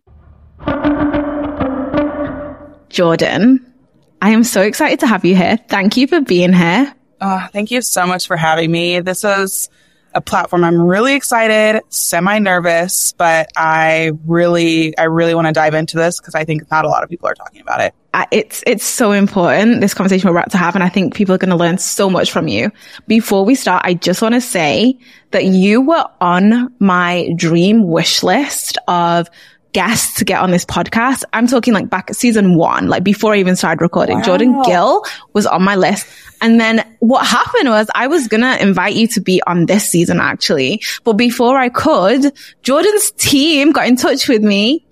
Jordan, 2.91 3.73
I 4.21 4.31
am 4.31 4.45
so 4.45 4.61
excited 4.61 5.01
to 5.01 5.07
have 5.07 5.25
you 5.25 5.35
here. 5.35 5.57
Thank 5.67 5.97
you 5.97 6.07
for 6.07 6.21
being 6.21 6.53
here. 6.53 6.95
Oh, 7.23 7.49
thank 7.53 7.71
you 7.71 7.81
so 7.81 8.07
much 8.07 8.27
for 8.27 8.37
having 8.37 8.71
me. 8.71 9.01
This 9.01 9.25
is 9.25 9.71
a 10.17 10.21
platform. 10.23 10.65
I'm 10.65 10.81
really 10.81 11.15
excited, 11.15 11.83
semi 11.91 12.39
nervous, 12.39 13.13
but 13.13 13.49
I 13.55 14.13
really, 14.25 14.97
I 14.97 15.05
really 15.05 15.35
want 15.35 15.47
to 15.47 15.53
dive 15.53 15.75
into 15.75 15.99
this 15.99 16.19
because 16.19 16.35
I 16.35 16.45
think 16.45 16.69
not 16.71 16.87
a 16.87 16.89
lot 16.89 17.05
of 17.05 17.11
people 17.11 17.29
are 17.29 17.35
talking 17.35 17.61
about 17.61 17.83
it. 17.83 17.95
It's, 18.33 18.65
it's 18.67 18.85
so 18.85 19.13
important, 19.13 19.83
this 19.83 19.93
conversation 19.93 20.31
we're 20.31 20.39
about 20.39 20.51
to 20.53 20.57
have. 20.57 20.75
And 20.75 20.83
I 20.83 20.89
think 20.89 21.15
people 21.15 21.35
are 21.35 21.39
going 21.39 21.51
to 21.51 21.57
learn 21.57 21.77
so 21.77 22.09
much 22.09 22.33
from 22.33 22.49
you. 22.49 22.73
Before 23.07 23.45
we 23.45 23.55
start, 23.55 23.83
I 23.85 23.93
just 23.93 24.23
want 24.23 24.35
to 24.35 24.41
say 24.41 24.99
that 25.33 25.45
you 25.45 25.83
were 25.83 26.07
on 26.19 26.75
my 26.79 27.29
dream 27.37 27.87
wish 27.87 28.23
list 28.23 28.79
of 28.89 29.29
guests 29.77 30.15
to 30.15 30.25
get 30.25 30.41
on 30.41 30.51
this 30.51 30.65
podcast. 30.65 31.23
I'm 31.35 31.47
talking 31.47 31.75
like 31.75 31.91
back 31.91 32.09
at 32.09 32.17
season 32.17 32.55
one, 32.55 32.89
like 32.89 33.05
before 33.05 33.35
I 33.35 33.41
even 33.41 33.57
started 33.57 33.83
recording. 33.83 34.17
Wow. 34.17 34.25
Jordan 34.25 34.63
Gill 34.63 35.05
was 35.35 35.45
on 35.45 35.63
my 35.63 35.77
list. 35.77 36.07
And 36.41 36.59
then 36.59 36.83
what 37.01 37.27
happened 37.27 37.69
was 37.69 37.87
I 37.95 38.07
was 38.07 38.27
going 38.27 38.41
to 38.41 38.59
invite 38.59 38.95
you 38.95 39.07
to 39.09 39.21
be 39.21 39.43
on 39.47 39.67
this 39.67 39.87
season 39.91 40.19
actually. 40.19 40.81
But 41.05 41.19
before 41.19 41.59
I 41.59 41.69
could, 41.69 42.33
Jordan's 42.63 43.11
team 43.19 43.73
got 43.73 43.87
in 43.87 43.97
touch 43.97 44.31
with 44.31 44.43
me 44.43 44.87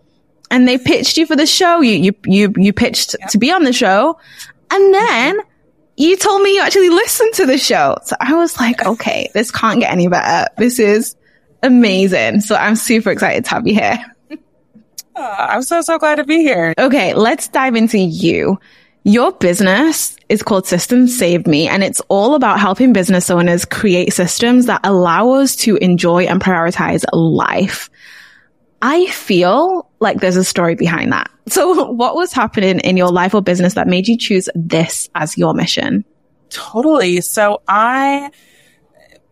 and 0.51 0.69
they 0.69 0.77
pitched 0.77 1.17
you 1.17 1.25
for 1.25 1.35
the 1.35 1.47
show. 1.47 1.81
You, 1.81 1.95
you, 1.95 2.13
you, 2.27 2.55
you 2.59 2.73
pitched 2.75 3.17
yeah. 3.19 3.29
to 3.29 3.39
be 3.39 3.53
on 3.53 3.65
the 3.65 3.73
show. 3.73 4.19
And 4.71 4.93
then 4.95 5.41
you 5.97 6.19
told 6.19 6.43
me 6.43 6.57
you 6.57 6.61
actually 6.61 6.91
listened 6.91 7.33
to 7.37 7.47
the 7.47 7.57
show. 7.57 7.97
So 8.05 8.17
I 8.21 8.35
was 8.35 8.61
like, 8.61 8.85
okay, 8.85 9.31
this 9.33 9.51
can't 9.51 9.81
get 9.81 9.91
any 9.91 10.09
better. 10.09 10.51
This 10.59 10.79
is 10.79 11.17
amazing. 11.63 12.43
So 12.43 12.55
I'm 12.55 12.77
super 12.77 13.11
excited 13.11 13.47
to 13.47 13.51
have 13.51 13.67
you 13.67 13.73
here. 13.73 14.05
Oh, 15.17 15.37
I'm 15.39 15.63
so, 15.63 15.81
so 15.81 15.99
glad 15.99 16.17
to 16.17 16.25
be 16.25 16.39
here. 16.39 16.75
Okay, 16.79 17.15
let's 17.15 17.49
dive 17.49 17.77
into 17.77 17.99
you. 17.99 18.59
Your 19.05 19.33
business 19.33 20.17
is 20.29 20.43
called 20.43 20.67
Systems 20.67 21.17
Saved 21.17 21.47
Me, 21.47 21.69
and 21.69 21.85
it's 21.85 22.01
all 22.09 22.35
about 22.35 22.59
helping 22.59 22.93
business 22.93 23.29
owners 23.31 23.65
create 23.65 24.13
systems 24.13 24.67
that 24.67 24.81
allow 24.83 25.31
us 25.33 25.57
to 25.57 25.77
enjoy 25.77 26.25
and 26.25 26.41
prioritize 26.41 27.05
life. 27.13 27.91
I 28.81 29.07
feel 29.07 29.91
like 30.01 30.21
there's 30.21 30.37
a 30.37 30.45
story 30.45 30.75
behind 30.75 31.13
that. 31.13 31.31
So 31.49 31.85
what 31.93 32.15
was 32.15 32.33
happening 32.33 32.81
in 32.81 32.97
your 32.97 33.11
life 33.11 33.35
or 33.35 33.43
business 33.43 33.75
that 33.75 33.87
made 33.87 34.09
you 34.09 34.17
choose 34.17 34.49
this 34.55 35.09
as 35.15 35.37
your 35.37 35.55
mission? 35.55 36.05
Totally. 36.49 37.21
So 37.21 37.63
I 37.69 38.31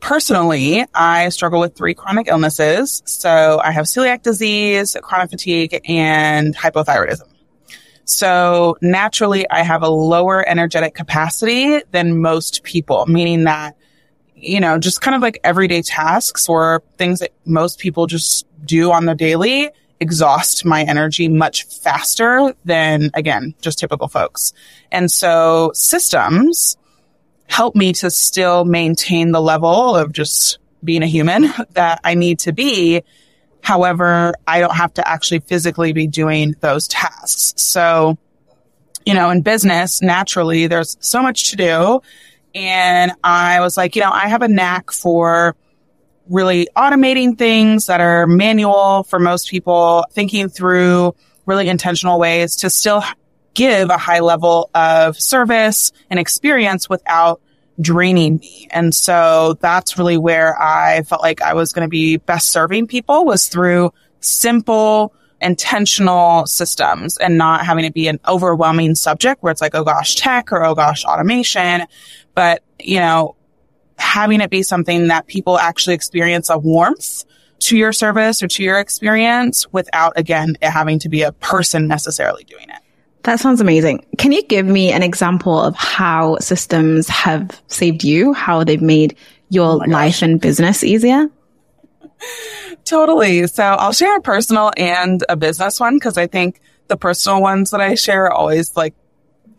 personally, 0.02 0.85
I 0.92 1.30
struggle 1.30 1.61
with 1.61 1.75
three 1.75 1.94
chronic 1.94 2.26
illnesses. 2.28 3.02
So 3.06 3.61
I 3.64 3.71
have 3.71 3.87
celiac 3.87 4.23
disease, 4.23 4.94
chronic 5.00 5.30
fatigue, 5.30 5.80
and 5.88 6.54
hypothyroidism. 6.54 7.28
So 8.04 8.76
naturally, 8.82 9.49
I 9.49 9.62
have 9.62 9.82
a 9.82 9.88
lower 9.88 10.47
energetic 10.47 10.94
capacity 10.94 11.80
than 11.92 12.21
most 12.21 12.64
people, 12.64 13.06
meaning 13.06 13.44
that, 13.44 13.76
you 14.35 14.59
know, 14.61 14.76
just 14.78 15.00
kind 15.00 15.14
of 15.14 15.23
like 15.23 15.38
everyday 15.44 15.82
tasks 15.82 16.49
or 16.49 16.82
things 16.99 17.21
that 17.21 17.30
most 17.47 17.78
people 17.78 18.06
just 18.06 18.44
do 18.64 18.90
on 18.90 19.06
the 19.06 19.14
daily, 19.14 19.71
exhaust 20.00 20.64
my 20.64 20.82
energy 20.82 21.28
much 21.28 21.64
faster 21.64 22.52
than, 22.64 23.12
again, 23.14 23.54
just 23.62 23.78
typical 23.78 24.09
folks. 24.09 24.52
And 24.90 25.12
so 25.12 25.71
systems 25.75 26.76
help 27.52 27.76
me 27.76 27.92
to 27.92 28.11
still 28.11 28.64
maintain 28.64 29.30
the 29.30 29.40
level 29.40 29.94
of 29.94 30.11
just 30.11 30.59
being 30.82 31.02
a 31.02 31.06
human 31.06 31.52
that 31.73 32.00
I 32.02 32.14
need 32.14 32.38
to 32.40 32.52
be. 32.52 33.02
However, 33.62 34.32
I 34.49 34.61
don't 34.61 34.75
have 34.75 34.94
to 34.94 35.06
actually 35.06 35.40
physically 35.40 35.92
be 35.92 36.06
doing 36.06 36.56
those 36.61 36.88
tasks. 36.88 37.52
So, 37.62 38.16
you 39.04 39.12
know, 39.12 39.28
in 39.28 39.42
business, 39.42 40.00
naturally, 40.00 40.66
there's 40.66 40.97
so 41.00 41.23
much 41.23 41.50
to 41.50 41.56
do. 41.56 42.00
And 42.54 43.12
I 43.23 43.61
was 43.61 43.76
like, 43.76 43.97
you 43.97 44.02
know, 44.02 44.11
I 44.11 44.28
have 44.28 44.40
a 44.40 44.49
knack 44.49 44.90
for 44.90 45.54
really 46.30 46.68
automating 46.75 47.37
things 47.37 47.87
that 47.87 48.00
are 48.00 48.26
manual 48.26 49.02
for 49.02 49.18
most 49.18 49.50
people, 49.50 50.06
thinking 50.12 50.49
through 50.49 51.14
really 51.44 51.68
intentional 51.68 52.18
ways 52.18 52.56
to 52.56 52.71
still 52.71 53.02
give 53.54 53.90
a 53.90 53.99
high 53.99 54.21
level 54.21 54.71
of 54.75 55.18
service 55.21 55.92
and 56.11 56.18
experience 56.18 56.88
without 56.88 57.40
draining 57.80 58.37
me. 58.37 58.68
And 58.71 58.94
so 58.94 59.56
that's 59.61 59.99
really 59.99 60.18
where 60.18 60.61
I 60.61 61.02
felt 61.02 61.23
like 61.23 61.42
I 61.42 61.54
was 61.54 61.73
going 61.73 61.87
to 61.87 61.90
be 61.90 62.16
best 62.16 62.50
serving 62.50 62.87
people 62.87 63.25
was 63.25 63.49
through 63.49 63.92
simple, 64.21 65.14
intentional 65.40 66.47
systems 66.47 67.16
and 67.18 67.37
not 67.37 67.66
having 67.66 67.85
it 67.85 67.94
be 67.94 68.09
an 68.09 68.21
overwhelming 68.26 68.94
subject 68.94 69.42
where 69.42 69.50
it's 69.50 69.61
like, 69.61 69.75
oh 69.75 69.85
gosh, 69.85 70.14
tech 70.14 70.52
or 70.52 70.64
oh 70.64 70.75
gosh, 70.75 71.04
automation. 71.04 71.87
But, 72.35 72.62
you 72.78 73.00
know, 73.00 73.37
having 73.99 74.40
it 74.40 74.50
be 74.50 74.62
something 74.62 75.09
that 75.09 75.26
people 75.26 75.59
actually 75.59 75.94
experience 75.94 76.50
a 76.50 76.59
warmth 76.59 77.25
to 77.61 77.76
your 77.76 77.92
service 77.92 78.42
or 78.42 78.49
to 78.49 78.62
your 78.62 78.78
experience 78.78 79.71
without, 79.73 80.14
again, 80.16 80.56
it 80.61 80.71
having 80.71 80.99
to 81.00 81.09
be 81.09 81.23
a 81.23 81.32
person 81.32 81.88
necessarily 81.88 82.44
doing 82.44 82.68
it. 82.68 82.82
That 83.25 83.38
sounds 83.38 83.61
amazing. 83.61 84.05
Can 84.19 84.33
you 84.33 84.43
give 84.43 84.67
me 84.67 84.91
an 84.91 85.02
example 85.02 85.61
of 85.61 85.76
how 85.76 86.38
systems 86.38 87.09
have 87.09 87.62
saved 87.69 88.02
you, 88.02 88.33
how 88.33 88.64
they've 88.64 88.83
made 88.83 89.17
your 89.49 89.85
oh 89.85 89.88
life 89.88 90.23
and 90.23 90.41
business 90.41 90.83
easier? 90.83 91.29
Totally. 92.85 93.47
So 93.47 93.62
I'll 93.62 93.93
share 93.93 94.17
a 94.17 94.21
personal 94.21 94.73
and 94.76 95.25
a 95.29 95.37
business 95.37 95.79
one 95.79 95.97
because 95.97 96.19
I 96.19 96.26
think 96.26 96.61
the 96.88 96.97
personal 96.97 97.41
ones 97.41 97.71
that 97.71 97.81
I 97.81 97.95
share 97.95 98.25
are 98.25 98.33
always 98.33 98.76
like, 98.76 98.95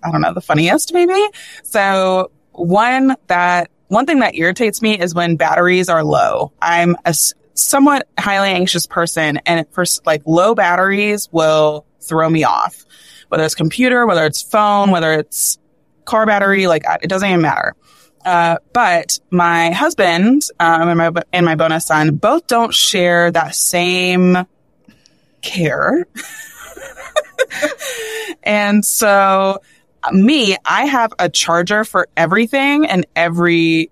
I 0.04 0.12
don't 0.12 0.22
know, 0.22 0.34
the 0.34 0.42
funniest 0.42 0.94
maybe. 0.94 1.26
So 1.64 2.32
one 2.52 3.16
that, 3.28 3.72
one 3.88 4.06
thing 4.06 4.20
that 4.20 4.36
irritates 4.36 4.82
me 4.82 5.00
is 5.00 5.16
when 5.16 5.38
batteries 5.38 5.88
are 5.88 6.04
low. 6.04 6.52
I'm 6.62 6.98
a 7.06 7.16
somewhat 7.54 8.08
highly 8.20 8.50
anxious 8.50 8.88
person 8.88 9.40
and 9.46 9.66
for 9.72 9.86
like 10.06 10.24
low 10.26 10.54
batteries 10.54 11.30
will 11.32 11.86
throw 12.02 12.30
me 12.30 12.44
off 12.44 12.86
whether 13.34 13.46
it's 13.46 13.56
computer, 13.56 14.06
whether 14.06 14.28
it's 14.28 14.44
phone, 14.44 14.92
whether 14.92 15.12
it's 15.12 15.58
car 16.06 16.28
battery, 16.28 16.68
like 16.68 16.84
it 17.02 17.08
doesn't 17.08 17.28
even 17.28 17.42
matter. 17.42 17.76
Uh, 18.24 18.58
but 18.74 19.20
my 19.32 19.72
husband 19.72 20.44
um, 20.60 20.88
and 20.88 20.98
my 21.00 21.24
and 21.34 21.44
my 21.44 21.56
bonus 21.56 21.88
son 21.88 22.18
both 22.18 22.46
don't 22.46 22.76
share 22.76 23.32
that 23.32 23.56
same 23.56 24.38
care. 25.42 26.06
and 28.44 28.86
so 28.86 29.58
me, 30.12 30.56
I 30.64 30.86
have 30.86 31.12
a 31.18 31.28
charger 31.28 31.84
for 31.84 32.10
everything 32.16 32.86
and 32.86 33.08
every 33.16 33.90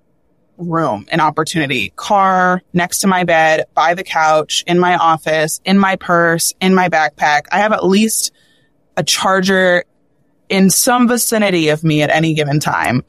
room 0.55 1.07
and 1.11 1.19
opportunity. 1.19 1.93
Car, 1.95 2.61
next 2.73 2.99
to 2.99 3.07
my 3.07 3.23
bed, 3.23 3.65
by 3.73 3.95
the 3.95 4.03
couch, 4.03 4.63
in 4.67 4.77
my 4.77 4.97
office, 4.97 5.61
in 5.65 5.79
my 5.79 5.95
purse, 5.95 6.53
in 6.61 6.75
my 6.75 6.89
backpack. 6.89 7.47
I 7.51 7.57
have 7.57 7.73
at 7.73 7.83
least 7.83 8.31
a 8.97 9.03
charger 9.03 9.83
in 10.49 10.69
some 10.69 11.07
vicinity 11.07 11.69
of 11.69 11.83
me 11.83 12.01
at 12.01 12.09
any 12.09 12.33
given 12.33 12.59
time. 12.59 13.03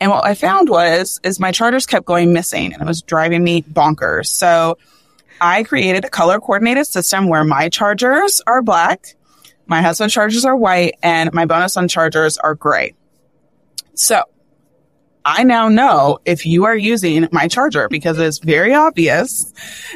And 0.00 0.10
what 0.10 0.24
I 0.24 0.34
found 0.34 0.68
was, 0.68 1.20
is 1.22 1.38
my 1.38 1.52
chargers 1.52 1.86
kept 1.86 2.06
going 2.06 2.32
missing 2.32 2.72
and 2.72 2.82
it 2.82 2.86
was 2.86 3.02
driving 3.02 3.44
me 3.44 3.62
bonkers. 3.62 4.26
So 4.26 4.78
I 5.40 5.62
created 5.62 6.04
a 6.04 6.10
color 6.10 6.40
coordinated 6.40 6.86
system 6.86 7.28
where 7.28 7.44
my 7.44 7.68
chargers 7.68 8.42
are 8.46 8.62
black, 8.62 9.14
my 9.66 9.82
husband's 9.82 10.14
chargers 10.14 10.44
are 10.44 10.56
white, 10.56 10.94
and 11.02 11.32
my 11.32 11.46
bonus 11.46 11.76
on 11.76 11.88
chargers 11.88 12.38
are 12.38 12.54
gray. 12.54 12.94
So 13.94 14.22
I 15.24 15.42
now 15.44 15.68
know 15.68 16.18
if 16.24 16.44
you 16.44 16.66
are 16.66 16.76
using 16.76 17.28
my 17.32 17.48
charger 17.48 17.88
because 17.88 18.18
it's 18.18 18.38
very 18.38 18.74
obvious. 18.74 19.52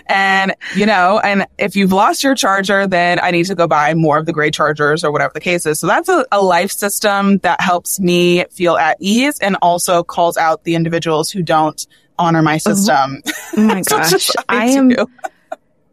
And, 0.06 0.54
you 0.74 0.86
know, 0.86 1.20
and 1.22 1.46
if 1.58 1.76
you've 1.76 1.92
lost 1.92 2.24
your 2.24 2.34
charger, 2.34 2.86
then 2.86 3.20
I 3.20 3.30
need 3.30 3.44
to 3.46 3.54
go 3.54 3.66
buy 3.66 3.92
more 3.92 4.16
of 4.16 4.24
the 4.24 4.32
gray 4.32 4.50
chargers 4.50 5.04
or 5.04 5.12
whatever 5.12 5.32
the 5.34 5.40
case 5.40 5.66
is. 5.66 5.80
So 5.80 5.86
that's 5.86 6.08
a, 6.08 6.24
a 6.32 6.40
life 6.42 6.72
system 6.72 7.38
that 7.38 7.60
helps 7.60 8.00
me 8.00 8.44
feel 8.50 8.76
at 8.76 8.96
ease 9.00 9.38
and 9.40 9.56
also 9.60 10.02
calls 10.02 10.38
out 10.38 10.64
the 10.64 10.74
individuals 10.74 11.30
who 11.30 11.42
don't 11.42 11.86
honor 12.18 12.40
my 12.40 12.56
uh-huh. 12.56 12.74
system. 12.74 13.22
Oh 13.56 13.60
my 13.60 13.82
gosh. 13.86 14.30
I 14.48 14.68
am. 14.68 14.92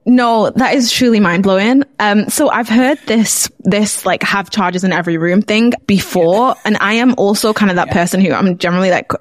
No, 0.08 0.52
that 0.52 0.76
is 0.76 0.92
truly 0.92 1.20
mind 1.20 1.44
blowing. 1.44 1.84
Um, 2.00 2.30
so 2.30 2.50
I've 2.50 2.70
heard 2.70 3.00
this, 3.08 3.50
this 3.60 4.06
like 4.06 4.22
have 4.22 4.52
chargers 4.52 4.84
in 4.84 4.94
every 4.94 5.18
room 5.18 5.42
thing 5.42 5.74
before. 5.88 6.50
Yeah. 6.50 6.62
And 6.64 6.78
I 6.80 6.94
am 6.94 7.16
also 7.18 7.54
kind 7.54 7.72
of 7.72 7.78
that 7.78 7.88
yeah. 7.88 7.94
person 7.94 8.22
who 8.22 8.32
I'm 8.32 8.58
generally 8.60 8.92
like 8.92 9.12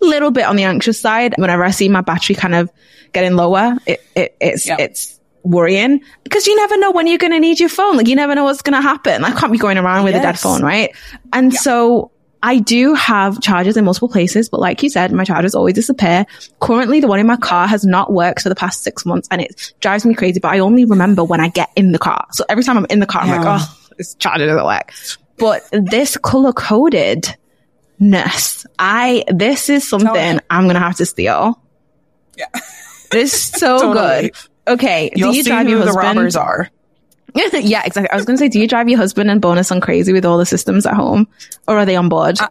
little 0.00 0.30
bit 0.30 0.44
on 0.44 0.56
the 0.56 0.64
anxious 0.64 1.00
side. 1.00 1.34
Whenever 1.38 1.64
I 1.64 1.70
see 1.70 1.88
my 1.88 2.00
battery 2.00 2.34
kind 2.34 2.54
of 2.54 2.70
getting 3.12 3.34
lower, 3.34 3.76
it, 3.86 4.00
it 4.14 4.36
it's, 4.40 4.66
yep. 4.66 4.78
it's 4.80 5.20
worrying 5.44 6.00
because 6.22 6.46
you 6.46 6.54
never 6.56 6.78
know 6.78 6.92
when 6.92 7.06
you're 7.06 7.18
going 7.18 7.32
to 7.32 7.40
need 7.40 7.60
your 7.60 7.68
phone. 7.68 7.96
Like 7.96 8.06
you 8.06 8.16
never 8.16 8.34
know 8.34 8.44
what's 8.44 8.62
going 8.62 8.74
to 8.74 8.82
happen. 8.82 9.24
I 9.24 9.32
can't 9.32 9.52
be 9.52 9.58
going 9.58 9.78
around 9.78 10.04
with 10.04 10.14
yes. 10.14 10.22
a 10.22 10.26
dead 10.26 10.38
phone, 10.38 10.62
right? 10.62 10.94
And 11.32 11.52
so 11.52 12.12
I 12.42 12.58
do 12.58 12.94
have 12.94 13.40
chargers 13.40 13.76
in 13.76 13.84
multiple 13.84 14.08
places, 14.08 14.48
but 14.48 14.60
like 14.60 14.82
you 14.82 14.90
said, 14.90 15.12
my 15.12 15.24
chargers 15.24 15.54
always 15.54 15.74
disappear. 15.74 16.26
Currently, 16.60 17.00
the 17.00 17.06
one 17.06 17.20
in 17.20 17.26
my 17.26 17.36
car 17.36 17.68
has 17.68 17.84
not 17.84 18.12
worked 18.12 18.42
for 18.42 18.48
the 18.48 18.56
past 18.56 18.82
six 18.82 19.06
months 19.06 19.28
and 19.30 19.40
it 19.40 19.72
drives 19.80 20.04
me 20.04 20.14
crazy, 20.14 20.40
but 20.40 20.48
I 20.48 20.58
only 20.58 20.84
remember 20.84 21.22
when 21.22 21.40
I 21.40 21.48
get 21.48 21.70
in 21.76 21.92
the 21.92 21.98
car. 21.98 22.26
So 22.32 22.44
every 22.48 22.64
time 22.64 22.76
I'm 22.76 22.86
in 22.90 22.98
the 22.98 23.06
car, 23.06 23.22
I'm 23.22 23.28
like, 23.28 23.60
oh, 23.60 23.78
this 23.96 24.14
charger 24.14 24.46
doesn't 24.46 24.64
work. 24.64 24.92
But 25.38 25.62
this 25.72 26.16
color 26.16 26.52
coded 26.52 27.36
ness. 28.02 28.66
I, 28.78 29.24
this 29.28 29.68
is 29.70 29.88
something 29.88 30.40
I'm 30.50 30.64
going 30.64 30.74
to 30.74 30.80
have 30.80 30.96
to 30.96 31.06
steal. 31.06 31.60
Yeah. 32.36 32.46
This 33.10 33.34
is 33.34 33.42
so 33.60 33.78
totally. 33.78 34.30
good. 34.30 34.32
Okay. 34.66 35.10
You'll 35.14 35.32
do 35.32 35.36
you 35.36 35.44
drive 35.44 35.68
your 35.68 35.80
husband? 35.80 35.96
the 35.96 36.00
robbers 36.00 36.34
are. 36.34 36.70
yeah, 37.34 37.82
exactly. 37.84 38.08
I 38.08 38.16
was 38.16 38.24
going 38.24 38.38
to 38.38 38.42
say, 38.42 38.48
do 38.48 38.58
you 38.58 38.66
drive 38.66 38.88
your 38.88 38.96
husband 38.96 39.30
and 39.30 39.38
bonus 39.38 39.70
on 39.70 39.82
crazy 39.82 40.14
with 40.14 40.24
all 40.24 40.38
the 40.38 40.46
systems 40.46 40.86
at 40.86 40.94
home 40.94 41.28
or 41.68 41.76
are 41.76 41.84
they 41.84 41.94
on 41.94 42.08
board? 42.08 42.40
Uh, 42.40 42.48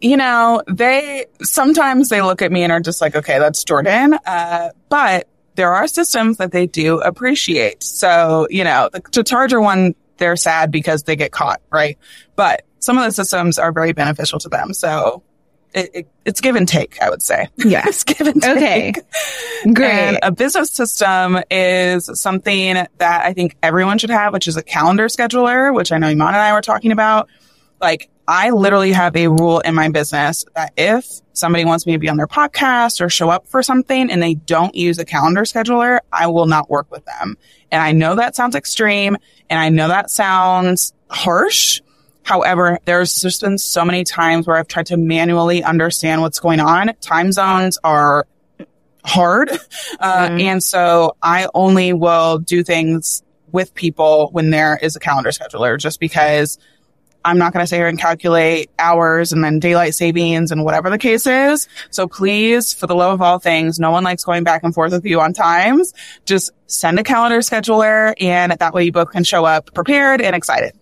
you 0.00 0.16
know, 0.16 0.60
they, 0.68 1.26
sometimes 1.40 2.08
they 2.08 2.20
look 2.20 2.42
at 2.42 2.50
me 2.50 2.64
and 2.64 2.72
are 2.72 2.80
just 2.80 3.00
like, 3.00 3.14
okay, 3.14 3.38
that's 3.38 3.62
Jordan. 3.62 4.18
Uh, 4.26 4.70
but 4.88 5.28
there 5.54 5.72
are 5.72 5.86
systems 5.86 6.38
that 6.38 6.50
they 6.50 6.66
do 6.66 6.98
appreciate. 6.98 7.84
So, 7.84 8.48
you 8.50 8.64
know, 8.64 8.90
the, 8.92 9.02
the 9.12 9.22
charger 9.22 9.60
one, 9.60 9.94
they're 10.16 10.34
sad 10.34 10.72
because 10.72 11.04
they 11.04 11.14
get 11.14 11.30
caught, 11.30 11.60
right? 11.70 11.96
But 12.34 12.64
some 12.80 12.98
of 12.98 13.04
the 13.04 13.12
systems 13.12 13.58
are 13.58 13.72
very 13.72 13.92
beneficial 13.92 14.38
to 14.40 14.48
them. 14.48 14.74
So 14.74 15.22
it, 15.72 15.90
it, 15.94 16.08
it's 16.24 16.40
give 16.40 16.56
and 16.56 16.66
take, 16.66 17.00
I 17.00 17.10
would 17.10 17.22
say. 17.22 17.48
Yes. 17.56 18.02
give 18.04 18.26
and 18.26 18.42
take. 18.42 18.98
Okay. 18.98 19.72
Great. 19.72 19.90
And 19.90 20.18
a 20.22 20.32
business 20.32 20.70
system 20.72 21.38
is 21.50 22.10
something 22.14 22.74
that 22.74 23.24
I 23.24 23.32
think 23.32 23.56
everyone 23.62 23.98
should 23.98 24.10
have, 24.10 24.32
which 24.32 24.48
is 24.48 24.56
a 24.56 24.62
calendar 24.62 25.06
scheduler, 25.06 25.72
which 25.72 25.92
I 25.92 25.98
know 25.98 26.08
Eman 26.08 26.28
and 26.28 26.36
I 26.36 26.52
were 26.52 26.62
talking 26.62 26.90
about. 26.92 27.28
Like 27.80 28.10
I 28.26 28.50
literally 28.50 28.92
have 28.92 29.16
a 29.16 29.28
rule 29.28 29.60
in 29.60 29.74
my 29.74 29.88
business 29.88 30.44
that 30.54 30.72
if 30.76 31.06
somebody 31.32 31.64
wants 31.64 31.86
me 31.86 31.92
to 31.92 31.98
be 31.98 32.08
on 32.08 32.16
their 32.16 32.26
podcast 32.26 33.00
or 33.00 33.08
show 33.08 33.28
up 33.28 33.46
for 33.46 33.62
something 33.62 34.10
and 34.10 34.22
they 34.22 34.34
don't 34.34 34.74
use 34.74 34.98
a 34.98 35.04
calendar 35.04 35.42
scheduler, 35.42 36.00
I 36.12 36.26
will 36.28 36.46
not 36.46 36.70
work 36.70 36.90
with 36.90 37.04
them. 37.04 37.36
And 37.70 37.82
I 37.82 37.92
know 37.92 38.16
that 38.16 38.36
sounds 38.36 38.54
extreme 38.54 39.16
and 39.48 39.58
I 39.58 39.68
know 39.68 39.88
that 39.88 40.10
sounds 40.10 40.92
harsh, 41.08 41.80
However, 42.30 42.78
there's 42.84 43.20
just 43.20 43.40
been 43.40 43.58
so 43.58 43.84
many 43.84 44.04
times 44.04 44.46
where 44.46 44.56
I've 44.56 44.68
tried 44.68 44.86
to 44.86 44.96
manually 44.96 45.64
understand 45.64 46.20
what's 46.20 46.38
going 46.38 46.60
on. 46.60 46.92
Time 47.00 47.32
zones 47.32 47.76
are 47.82 48.24
hard. 49.04 49.50
Uh, 49.98 50.28
mm-hmm. 50.28 50.40
and 50.40 50.62
so 50.62 51.16
I 51.22 51.48
only 51.52 51.92
will 51.92 52.38
do 52.38 52.62
things 52.62 53.22
with 53.50 53.74
people 53.74 54.30
when 54.32 54.50
there 54.50 54.78
is 54.80 54.96
a 54.96 55.00
calendar 55.00 55.30
scheduler 55.30 55.78
just 55.78 56.00
because 56.00 56.58
I'm 57.24 57.36
not 57.36 57.52
going 57.52 57.62
to 57.62 57.66
sit 57.66 57.76
here 57.76 57.88
and 57.88 57.98
calculate 57.98 58.70
hours 58.78 59.32
and 59.32 59.44
then 59.44 59.58
daylight 59.58 59.94
savings 59.94 60.52
and 60.52 60.64
whatever 60.64 60.88
the 60.88 60.96
case 60.96 61.26
is. 61.26 61.68
So 61.90 62.06
please, 62.06 62.72
for 62.72 62.86
the 62.86 62.94
love 62.94 63.12
of 63.12 63.20
all 63.20 63.38
things, 63.38 63.78
no 63.78 63.90
one 63.90 64.04
likes 64.04 64.24
going 64.24 64.44
back 64.44 64.62
and 64.62 64.72
forth 64.72 64.92
with 64.92 65.04
you 65.04 65.20
on 65.20 65.34
times. 65.34 65.92
Just 66.24 66.52
send 66.66 66.98
a 66.98 67.02
calendar 67.02 67.38
scheduler 67.38 68.14
and 68.20 68.52
that 68.52 68.72
way 68.72 68.84
you 68.84 68.92
both 68.92 69.10
can 69.10 69.24
show 69.24 69.44
up 69.44 69.74
prepared 69.74 70.22
and 70.22 70.34
excited. 70.34 70.79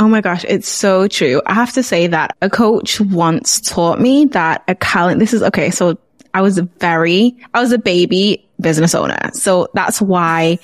Oh 0.00 0.08
my 0.08 0.20
gosh, 0.20 0.44
it's 0.48 0.68
so 0.68 1.06
true. 1.06 1.42
I 1.46 1.54
have 1.54 1.74
to 1.74 1.82
say 1.82 2.08
that 2.08 2.36
a 2.42 2.50
coach 2.50 3.00
once 3.00 3.60
taught 3.60 4.00
me 4.00 4.24
that 4.26 4.64
a 4.66 4.74
calendar, 4.74 5.20
this 5.20 5.32
is 5.32 5.42
okay. 5.44 5.70
So 5.70 5.98
I 6.34 6.40
was 6.40 6.58
a 6.58 6.62
very, 6.62 7.36
I 7.54 7.60
was 7.60 7.70
a 7.70 7.78
baby 7.78 8.48
business 8.60 8.94
owner. 8.94 9.30
So 9.34 9.68
that's 9.74 10.00
why 10.00 10.58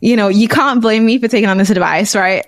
you 0.00 0.16
know, 0.16 0.28
you 0.28 0.48
can't 0.48 0.80
blame 0.80 1.04
me 1.04 1.18
for 1.18 1.28
taking 1.28 1.48
on 1.48 1.58
this 1.58 1.70
advice, 1.70 2.14
right? 2.14 2.46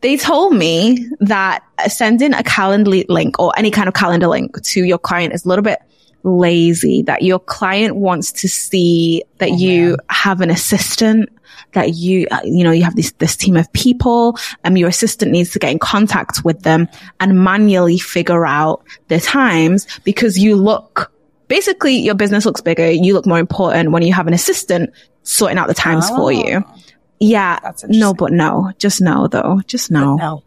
They 0.00 0.16
told 0.16 0.54
me 0.54 1.08
that 1.20 1.64
sending 1.88 2.34
a 2.34 2.42
Calendly 2.42 3.04
link 3.08 3.38
or 3.38 3.52
any 3.56 3.70
kind 3.70 3.88
of 3.88 3.94
calendar 3.94 4.28
link 4.28 4.62
to 4.62 4.84
your 4.84 4.98
client 4.98 5.32
is 5.34 5.44
a 5.44 5.48
little 5.48 5.62
bit 5.62 5.80
lazy, 6.22 7.02
that 7.02 7.22
your 7.22 7.38
client 7.38 7.96
wants 7.96 8.32
to 8.32 8.48
see 8.48 9.22
that 9.38 9.50
oh, 9.50 9.56
you 9.56 9.88
man. 9.88 9.96
have 10.08 10.40
an 10.40 10.50
assistant, 10.50 11.30
that 11.72 11.94
you, 11.94 12.26
uh, 12.30 12.40
you 12.44 12.64
know, 12.64 12.70
you 12.70 12.82
have 12.84 12.96
this, 12.96 13.12
this 13.12 13.36
team 13.36 13.56
of 13.56 13.72
people 13.72 14.38
and 14.62 14.78
your 14.78 14.88
assistant 14.88 15.32
needs 15.32 15.50
to 15.52 15.58
get 15.58 15.70
in 15.70 15.78
contact 15.78 16.44
with 16.44 16.62
them 16.62 16.88
and 17.20 17.42
manually 17.42 17.98
figure 17.98 18.46
out 18.46 18.82
their 19.08 19.20
times 19.20 19.86
because 20.04 20.38
you 20.38 20.56
look, 20.56 21.12
basically 21.48 21.96
your 21.96 22.14
business 22.14 22.44
looks 22.44 22.60
bigger. 22.60 22.90
You 22.90 23.14
look 23.14 23.26
more 23.26 23.38
important 23.38 23.92
when 23.92 24.02
you 24.02 24.12
have 24.12 24.26
an 24.26 24.34
assistant 24.34 24.90
sorting 25.22 25.58
out 25.58 25.68
the 25.68 25.74
times 25.74 26.06
oh. 26.10 26.16
for 26.16 26.32
you. 26.32 26.64
Oh. 26.66 26.74
Yeah. 27.20 27.72
No, 27.88 28.12
but 28.12 28.32
no. 28.32 28.72
Just 28.78 29.00
no, 29.00 29.28
though. 29.28 29.60
Just 29.66 29.90
no. 29.90 30.16
no. 30.16 30.42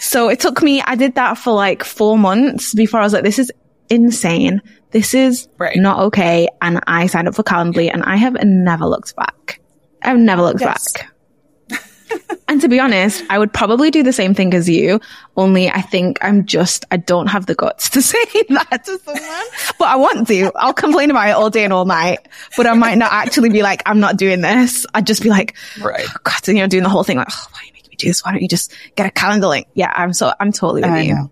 So 0.00 0.28
it 0.28 0.40
took 0.40 0.62
me, 0.62 0.82
I 0.82 0.96
did 0.96 1.14
that 1.14 1.38
for 1.38 1.52
like 1.52 1.84
four 1.84 2.18
months 2.18 2.74
before 2.74 3.00
I 3.00 3.04
was 3.04 3.12
like, 3.12 3.22
this 3.22 3.38
is 3.38 3.52
insane. 3.90 4.60
This 4.90 5.14
is 5.14 5.48
right. 5.58 5.76
not 5.76 6.00
okay. 6.06 6.48
And 6.62 6.80
I 6.86 7.06
signed 7.06 7.28
up 7.28 7.34
for 7.34 7.42
Calendly 7.42 7.92
and 7.92 8.02
I 8.02 8.16
have 8.16 8.42
never 8.44 8.86
looked 8.86 9.14
back. 9.14 9.60
I've 10.06 10.18
never 10.18 10.42
looked 10.42 10.60
yes. 10.60 10.92
back. 10.92 11.12
and 12.48 12.60
to 12.60 12.68
be 12.68 12.78
honest, 12.78 13.24
I 13.28 13.38
would 13.38 13.52
probably 13.52 13.90
do 13.90 14.02
the 14.02 14.12
same 14.12 14.34
thing 14.34 14.54
as 14.54 14.68
you, 14.68 15.00
only 15.36 15.68
I 15.68 15.80
think 15.80 16.18
I'm 16.22 16.46
just, 16.46 16.84
I 16.90 16.96
don't 16.96 17.26
have 17.26 17.46
the 17.46 17.54
guts 17.54 17.90
to 17.90 18.02
say 18.02 18.18
that 18.48 18.84
to 18.84 18.98
someone, 18.98 19.46
but 19.78 19.88
I 19.88 19.96
want 19.96 20.28
to. 20.28 20.52
I'll 20.54 20.72
complain 20.72 21.10
about 21.10 21.28
it 21.28 21.32
all 21.32 21.50
day 21.50 21.64
and 21.64 21.72
all 21.72 21.84
night, 21.84 22.28
but 22.56 22.66
I 22.66 22.74
might 22.74 22.98
not 22.98 23.12
actually 23.12 23.50
be 23.50 23.62
like, 23.62 23.82
I'm 23.86 24.00
not 24.00 24.16
doing 24.16 24.40
this. 24.40 24.86
I'd 24.94 25.06
just 25.06 25.22
be 25.22 25.28
like, 25.28 25.56
right. 25.80 26.06
Oh, 26.08 26.16
God, 26.22 26.48
you 26.48 26.54
know, 26.54 26.66
doing 26.66 26.84
the 26.84 26.88
whole 26.88 27.04
thing 27.04 27.16
like, 27.16 27.28
oh, 27.30 27.46
why 27.50 27.60
are 27.60 27.66
you 27.66 27.72
making 27.72 27.90
me 27.90 27.96
do 27.96 28.06
this? 28.06 28.24
Why 28.24 28.32
don't 28.32 28.42
you 28.42 28.48
just 28.48 28.72
get 28.94 29.06
a 29.06 29.10
calendar 29.10 29.48
link? 29.48 29.66
Yeah, 29.74 29.92
I'm 29.94 30.12
so, 30.12 30.32
I'm 30.38 30.52
totally 30.52 30.82
with 30.82 30.90
I 30.90 31.00
you. 31.00 31.14
Know. 31.14 31.30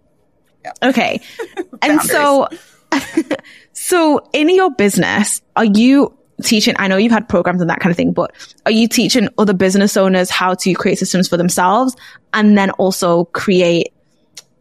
Yeah. 0.65 0.73
Okay. 0.83 1.21
and 1.83 2.01
so, 2.03 2.49
so 3.73 4.29
in 4.33 4.49
your 4.49 4.71
business, 4.71 5.43
are 5.55 5.65
you, 5.65 6.17
teaching, 6.43 6.75
I 6.79 6.89
know 6.89 6.97
you've 6.97 7.13
had 7.13 7.29
programs 7.29 7.61
and 7.61 7.71
that 7.71 7.81
kind 7.81 7.91
of 7.91 7.97
thing, 7.97 8.13
but 8.13 8.33
are 8.67 8.73
you 8.73 8.89
teaching 8.89 9.29
other 9.39 9.53
business 9.53 9.97
owners 9.97 10.31
how 10.31 10.55
to 10.55 10.75
create 10.75 10.99
systems 10.99 11.29
for 11.29 11.37
themselves 11.37 11.97
and 12.33 12.57
then 12.57 12.71
also 12.73 13.25
create 13.27 13.93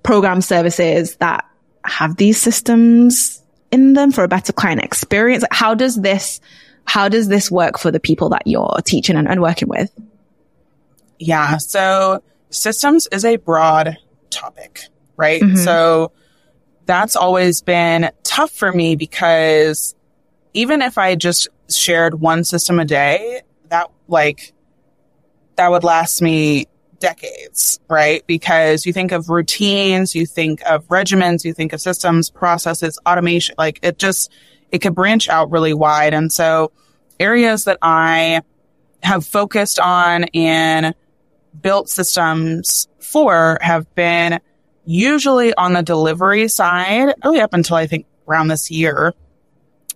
program 0.04 0.42
services 0.42 1.16
that 1.18 1.46
have 1.84 2.16
these 2.18 2.40
systems 2.40 3.42
in 3.72 3.94
them 3.94 4.12
for 4.12 4.24
a 4.24 4.28
better 4.28 4.54
client 4.54 4.84
experience? 4.84 5.44
How 5.52 5.74
does 5.74 5.96
this, 5.96 6.40
how 6.86 7.10
does 7.10 7.28
this 7.28 7.50
work 7.50 7.80
for 7.80 7.92
the 7.92 8.00
people 8.00 8.30
that 8.30 8.44
you're 8.46 8.78
teaching 8.86 9.16
and, 9.16 9.28
and 9.28 9.42
working 9.42 9.68
with? 9.68 9.92
Yeah. 11.20 11.58
So 11.58 12.24
systems 12.50 13.08
is 13.12 13.26
a 13.26 13.38
broad 13.38 13.98
topic, 14.30 14.82
right? 15.18 15.42
Mm-hmm. 15.42 15.58
So 15.58 16.12
that's 16.86 17.16
always 17.16 17.62
been 17.62 18.12
tough 18.24 18.52
for 18.52 18.72
me 18.72 18.96
because 18.96 19.96
even 20.54 20.82
if 20.82 20.98
I 20.98 21.16
just 21.16 21.48
shared 21.70 22.20
one 22.20 22.44
system 22.44 22.80
a 22.80 22.86
day, 22.86 23.42
that 23.70 23.90
like, 24.08 24.54
that 25.56 25.72
would 25.72 25.84
last 25.84 26.22
me 26.22 26.68
decades, 27.00 27.80
right? 27.90 28.26
Because 28.28 28.86
you 28.86 28.94
think 28.94 29.12
of 29.12 29.30
routines, 29.30 30.16
you 30.16 30.26
think 30.26 30.62
of 30.66 30.88
regimens, 30.88 31.44
you 31.44 31.54
think 31.54 31.74
of 31.74 31.82
systems, 31.82 32.30
processes, 32.30 33.00
automation, 33.06 33.56
like 33.58 33.80
it 33.84 33.98
just, 33.98 34.32
it 34.72 34.80
could 34.80 34.96
branch 34.96 35.30
out 35.30 35.52
really 35.52 35.74
wide. 35.74 36.14
And 36.14 36.32
so 36.32 36.72
areas 37.20 37.66
that 37.66 37.78
I 37.82 38.42
have 39.04 39.26
focused 39.26 39.80
on 39.80 40.26
and 40.34 40.96
built 41.62 41.90
systems 41.90 42.88
for 43.00 43.60
have 43.62 43.94
been 43.96 44.40
usually 44.86 45.54
on 45.54 45.74
the 45.74 45.84
delivery 45.84 46.48
side, 46.48 47.14
really 47.24 47.42
up 47.42 47.54
until 47.54 47.76
I 47.76 47.86
think 47.86 48.06
around 48.28 48.48
this 48.48 48.72
year. 48.72 49.14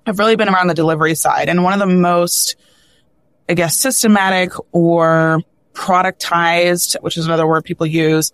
I've 0.07 0.19
really 0.19 0.35
been 0.35 0.49
around 0.49 0.67
the 0.67 0.73
delivery 0.73 1.15
side. 1.15 1.49
And 1.49 1.63
one 1.63 1.73
of 1.73 1.79
the 1.79 1.93
most, 1.93 2.55
I 3.49 3.53
guess, 3.53 3.77
systematic 3.77 4.51
or 4.71 5.41
productized, 5.73 6.95
which 7.01 7.17
is 7.17 7.25
another 7.25 7.45
word 7.45 7.63
people 7.65 7.85
use, 7.85 8.31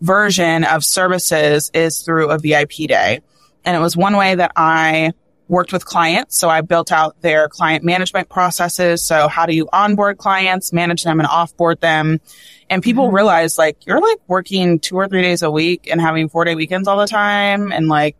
version 0.00 0.64
of 0.64 0.84
services 0.84 1.70
is 1.74 2.02
through 2.02 2.30
a 2.30 2.38
VIP 2.38 2.88
day. 2.88 3.20
And 3.64 3.76
it 3.76 3.80
was 3.80 3.96
one 3.96 4.16
way 4.16 4.34
that 4.34 4.52
I 4.56 5.12
worked 5.48 5.72
with 5.72 5.84
clients. 5.84 6.38
So 6.38 6.48
I 6.48 6.60
built 6.60 6.90
out 6.92 7.20
their 7.20 7.48
client 7.48 7.84
management 7.84 8.28
processes. 8.28 9.04
So 9.04 9.28
how 9.28 9.46
do 9.46 9.54
you 9.54 9.68
onboard 9.72 10.18
clients, 10.18 10.72
manage 10.72 11.04
them 11.04 11.20
and 11.20 11.28
offboard 11.28 11.80
them? 11.80 12.20
And 12.68 12.82
people 12.82 13.06
mm-hmm. 13.06 13.16
realize 13.16 13.58
like 13.58 13.86
you're 13.86 14.00
like 14.00 14.18
working 14.26 14.78
two 14.78 14.96
or 14.96 15.08
three 15.08 15.22
days 15.22 15.42
a 15.42 15.50
week 15.50 15.88
and 15.90 16.00
having 16.00 16.28
four 16.28 16.44
day 16.44 16.54
weekends 16.54 16.88
all 16.88 16.98
the 16.98 17.06
time. 17.06 17.72
And 17.72 17.88
like 17.88 18.16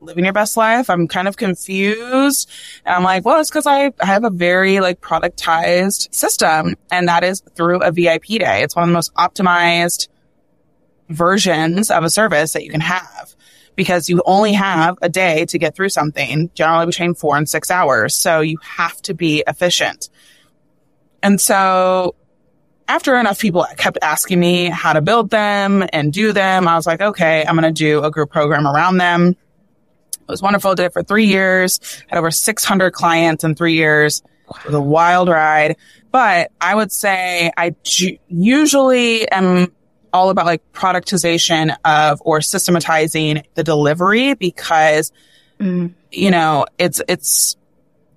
living 0.00 0.24
your 0.24 0.32
best 0.32 0.56
life. 0.56 0.90
I'm 0.90 1.08
kind 1.08 1.28
of 1.28 1.36
confused. 1.36 2.50
And 2.84 2.94
I'm 2.94 3.02
like, 3.02 3.24
well, 3.24 3.40
it's 3.40 3.50
because 3.50 3.66
I, 3.66 3.92
I 4.00 4.06
have 4.06 4.24
a 4.24 4.30
very 4.30 4.80
like 4.80 5.00
productized 5.00 6.14
system 6.14 6.76
and 6.90 7.08
that 7.08 7.24
is 7.24 7.42
through 7.54 7.82
a 7.82 7.90
VIP 7.90 8.26
day. 8.26 8.62
It's 8.62 8.76
one 8.76 8.84
of 8.84 8.88
the 8.88 8.94
most 8.94 9.14
optimized 9.14 10.08
versions 11.08 11.90
of 11.90 12.04
a 12.04 12.10
service 12.10 12.52
that 12.52 12.64
you 12.64 12.70
can 12.70 12.80
have 12.80 13.34
because 13.76 14.08
you 14.08 14.22
only 14.26 14.52
have 14.52 14.98
a 15.02 15.08
day 15.08 15.44
to 15.46 15.58
get 15.58 15.74
through 15.74 15.88
something, 15.88 16.50
generally 16.54 16.86
between 16.86 17.14
four 17.14 17.36
and 17.36 17.48
six 17.48 17.70
hours. 17.70 18.14
So 18.14 18.40
you 18.40 18.58
have 18.62 19.00
to 19.02 19.14
be 19.14 19.44
efficient. 19.46 20.10
And 21.22 21.40
so 21.40 22.14
after 22.88 23.16
enough 23.16 23.38
people 23.38 23.66
kept 23.76 23.98
asking 24.02 24.40
me 24.40 24.66
how 24.66 24.94
to 24.94 25.00
build 25.00 25.30
them 25.30 25.86
and 25.92 26.12
do 26.12 26.32
them, 26.32 26.66
I 26.66 26.74
was 26.74 26.86
like, 26.86 27.00
okay, 27.00 27.44
I'm 27.46 27.54
going 27.54 27.72
to 27.72 27.78
do 27.78 28.02
a 28.02 28.10
group 28.10 28.30
program 28.30 28.66
around 28.66 28.96
them. 28.96 29.36
It 30.28 30.32
was 30.32 30.42
wonderful. 30.42 30.74
Did 30.74 30.86
it 30.86 30.92
for 30.92 31.02
three 31.02 31.26
years. 31.26 31.80
Had 32.06 32.18
over 32.18 32.30
600 32.30 32.90
clients 32.92 33.44
in 33.44 33.54
three 33.54 33.74
years. 33.74 34.22
It 34.50 34.66
was 34.66 34.74
a 34.74 34.80
wild 34.80 35.28
ride. 35.28 35.76
But 36.10 36.52
I 36.60 36.74
would 36.74 36.92
say 36.92 37.50
I 37.56 37.74
usually 38.28 39.30
am 39.30 39.72
all 40.12 40.28
about 40.28 40.44
like 40.44 40.72
productization 40.72 41.74
of 41.84 42.20
or 42.24 42.42
systematizing 42.42 43.42
the 43.54 43.64
delivery 43.64 44.34
because, 44.34 45.12
mm. 45.58 45.94
you 46.12 46.30
know, 46.30 46.66
it's, 46.78 47.00
it's, 47.08 47.56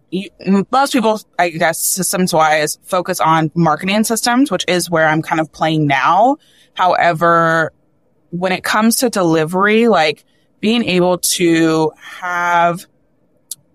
you, 0.09 0.29
most 0.71 0.91
people, 0.91 1.21
I 1.39 1.49
guess, 1.49 1.79
systems 1.79 2.33
wise 2.33 2.77
focus 2.83 3.21
on 3.21 3.51
marketing 3.55 4.03
systems, 4.03 4.51
which 4.51 4.65
is 4.67 4.89
where 4.89 5.07
I'm 5.07 5.21
kind 5.21 5.39
of 5.39 5.51
playing 5.53 5.87
now. 5.87 6.37
However, 6.73 7.71
when 8.31 8.51
it 8.51 8.63
comes 8.63 8.97
to 8.97 9.09
delivery, 9.09 9.87
like 9.87 10.25
being 10.61 10.85
able 10.85 11.17
to 11.17 11.91
have 11.97 12.85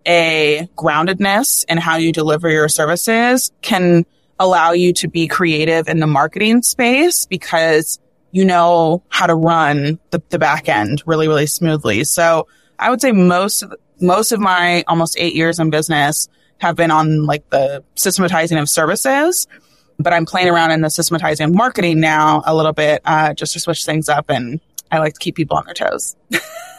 a 0.06 0.68
groundedness 0.76 1.64
in 1.68 1.78
how 1.78 1.96
you 1.96 2.12
deliver 2.12 2.48
your 2.48 2.68
services 2.68 3.50
can 3.60 4.06
allow 4.38 4.72
you 4.72 4.92
to 4.92 5.08
be 5.08 5.26
creative 5.26 5.88
in 5.88 5.98
the 5.98 6.06
marketing 6.06 6.62
space 6.62 7.26
because 7.26 7.98
you 8.30 8.44
know 8.44 9.02
how 9.08 9.26
to 9.26 9.34
run 9.34 9.98
the, 10.10 10.22
the 10.28 10.38
back 10.38 10.68
end 10.68 11.02
really, 11.06 11.26
really 11.26 11.46
smoothly. 11.46 12.04
So 12.04 12.46
I 12.78 12.90
would 12.90 13.00
say 13.00 13.12
most, 13.12 13.64
most 14.00 14.32
of 14.32 14.40
my 14.40 14.84
almost 14.86 15.16
eight 15.18 15.34
years 15.34 15.58
in 15.58 15.70
business 15.70 16.28
have 16.58 16.76
been 16.76 16.90
on 16.90 17.24
like 17.26 17.48
the 17.50 17.82
systematizing 17.94 18.58
of 18.58 18.68
services, 18.68 19.46
but 19.98 20.12
I'm 20.12 20.26
playing 20.26 20.48
around 20.48 20.70
in 20.72 20.82
the 20.82 20.90
systematizing 20.90 21.46
of 21.46 21.54
marketing 21.54 22.00
now 22.00 22.42
a 22.46 22.54
little 22.54 22.72
bit, 22.72 23.00
uh, 23.04 23.34
just 23.34 23.54
to 23.54 23.60
switch 23.60 23.84
things 23.84 24.08
up. 24.08 24.26
And 24.28 24.60
I 24.90 24.98
like 24.98 25.14
to 25.14 25.18
keep 25.18 25.34
people 25.34 25.56
on 25.56 25.64
their 25.64 25.74
toes. 25.74 26.16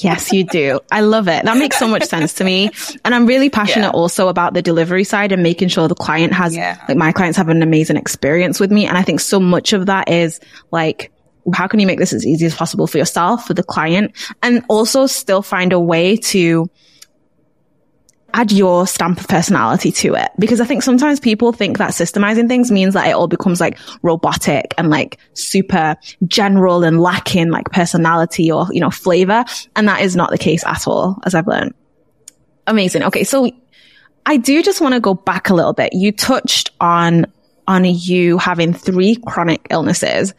yes, 0.00 0.32
you 0.32 0.44
do. 0.44 0.80
I 0.90 1.00
love 1.00 1.28
it. 1.28 1.44
That 1.44 1.56
makes 1.56 1.78
so 1.78 1.88
much 1.88 2.04
sense 2.04 2.34
to 2.34 2.44
me. 2.44 2.70
And 3.04 3.14
I'm 3.14 3.26
really 3.26 3.50
passionate 3.50 3.86
yeah. 3.86 4.00
also 4.00 4.28
about 4.28 4.54
the 4.54 4.62
delivery 4.62 5.04
side 5.04 5.32
and 5.32 5.42
making 5.42 5.68
sure 5.68 5.88
the 5.88 5.94
client 5.94 6.32
has, 6.32 6.56
yeah. 6.56 6.82
like 6.88 6.96
my 6.96 7.12
clients 7.12 7.36
have 7.36 7.48
an 7.48 7.62
amazing 7.62 7.96
experience 7.96 8.60
with 8.60 8.70
me. 8.70 8.86
And 8.86 8.96
I 8.96 9.02
think 9.02 9.20
so 9.20 9.40
much 9.40 9.72
of 9.72 9.86
that 9.86 10.08
is 10.08 10.40
like, 10.70 11.12
how 11.54 11.66
can 11.66 11.80
you 11.80 11.86
make 11.86 11.98
this 11.98 12.12
as 12.12 12.26
easy 12.26 12.46
as 12.46 12.54
possible 12.54 12.86
for 12.86 12.98
yourself, 12.98 13.46
for 13.46 13.54
the 13.54 13.62
client, 13.62 14.12
and 14.42 14.62
also 14.68 15.06
still 15.06 15.42
find 15.42 15.72
a 15.72 15.80
way 15.80 16.16
to 16.16 16.68
add 18.38 18.52
your 18.52 18.86
stamp 18.86 19.18
of 19.18 19.26
personality 19.26 19.90
to 19.90 20.14
it. 20.14 20.30
Because 20.38 20.60
I 20.60 20.64
think 20.64 20.84
sometimes 20.84 21.18
people 21.18 21.52
think 21.52 21.78
that 21.78 21.90
systemizing 21.90 22.46
things 22.46 22.70
means 22.70 22.94
that 22.94 23.08
it 23.08 23.12
all 23.12 23.26
becomes 23.26 23.60
like 23.60 23.76
robotic 24.02 24.74
and 24.78 24.90
like 24.90 25.18
super 25.34 25.96
general 26.24 26.84
and 26.84 27.00
lacking 27.00 27.50
like 27.50 27.68
personality 27.72 28.52
or, 28.52 28.68
you 28.70 28.80
know, 28.80 28.90
flavor. 28.90 29.44
And 29.74 29.88
that 29.88 30.02
is 30.02 30.14
not 30.14 30.30
the 30.30 30.38
case 30.38 30.64
at 30.64 30.86
all, 30.86 31.18
as 31.24 31.34
I've 31.34 31.48
learned. 31.48 31.74
Amazing. 32.68 33.02
Okay. 33.04 33.24
So 33.24 33.50
I 34.24 34.36
do 34.36 34.62
just 34.62 34.80
want 34.80 34.94
to 34.94 35.00
go 35.00 35.14
back 35.14 35.50
a 35.50 35.54
little 35.54 35.72
bit. 35.72 35.92
You 35.92 36.12
touched 36.12 36.70
on, 36.80 37.26
on 37.66 37.84
you 37.84 38.38
having 38.38 38.72
three 38.72 39.16
chronic 39.16 39.66
illnesses 39.68 40.32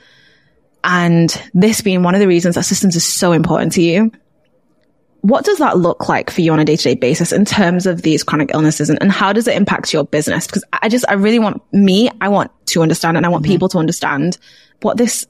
and 0.86 1.30
this 1.54 1.82
being 1.82 2.04
one 2.04 2.16
of 2.16 2.22
the 2.22 2.28
reasons 2.28 2.56
that 2.56 2.64
systems 2.64 2.96
is 2.96 3.04
so 3.04 3.34
important 3.34 3.74
to 3.74 3.82
you. 3.82 4.10
What 5.22 5.44
does 5.44 5.58
that 5.58 5.78
look 5.78 6.08
like 6.08 6.30
for 6.30 6.42
you 6.42 6.54
on 6.54 6.60
a 6.60 6.66
day 6.66 6.76
to 6.76 6.84
day 6.84 6.96
basis 6.96 7.32
in 7.32 7.46
terms 7.46 7.86
of 7.86 8.02
these 8.02 8.24
chronic 8.24 8.52
illnesses 8.54 8.90
and, 8.90 9.02
and, 9.02 9.12
how 9.12 9.34
does 9.34 9.48
it 9.48 9.56
impact 9.56 9.94
your 9.94 10.06
business? 10.06 10.48
Because 10.48 10.64
I 10.72 10.88
just, 10.88 11.06
I 11.10 11.14
really 11.14 11.40
want 11.40 11.62
me, 11.74 12.10
I 12.22 12.30
want 12.30 12.52
to 12.68 12.82
understand 12.82 13.18
and 13.18 13.26
I 13.26 13.30
want 13.30 13.44
mm-hmm. 13.44 13.52
people 13.52 13.70
to 13.70 13.80
understand 13.80 14.38
what 14.82 14.98
this 14.98 15.26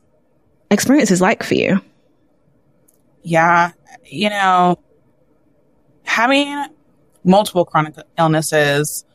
experience 0.70 1.12
is 1.12 1.22
like 1.22 1.44
for 1.44 1.56
you. 1.56 1.82
Yeah. 3.24 3.72
You 4.06 4.30
know, 4.30 4.78
having 6.04 6.66
multiple 7.24 7.66
chronic 7.66 7.96
illnesses 8.18 9.06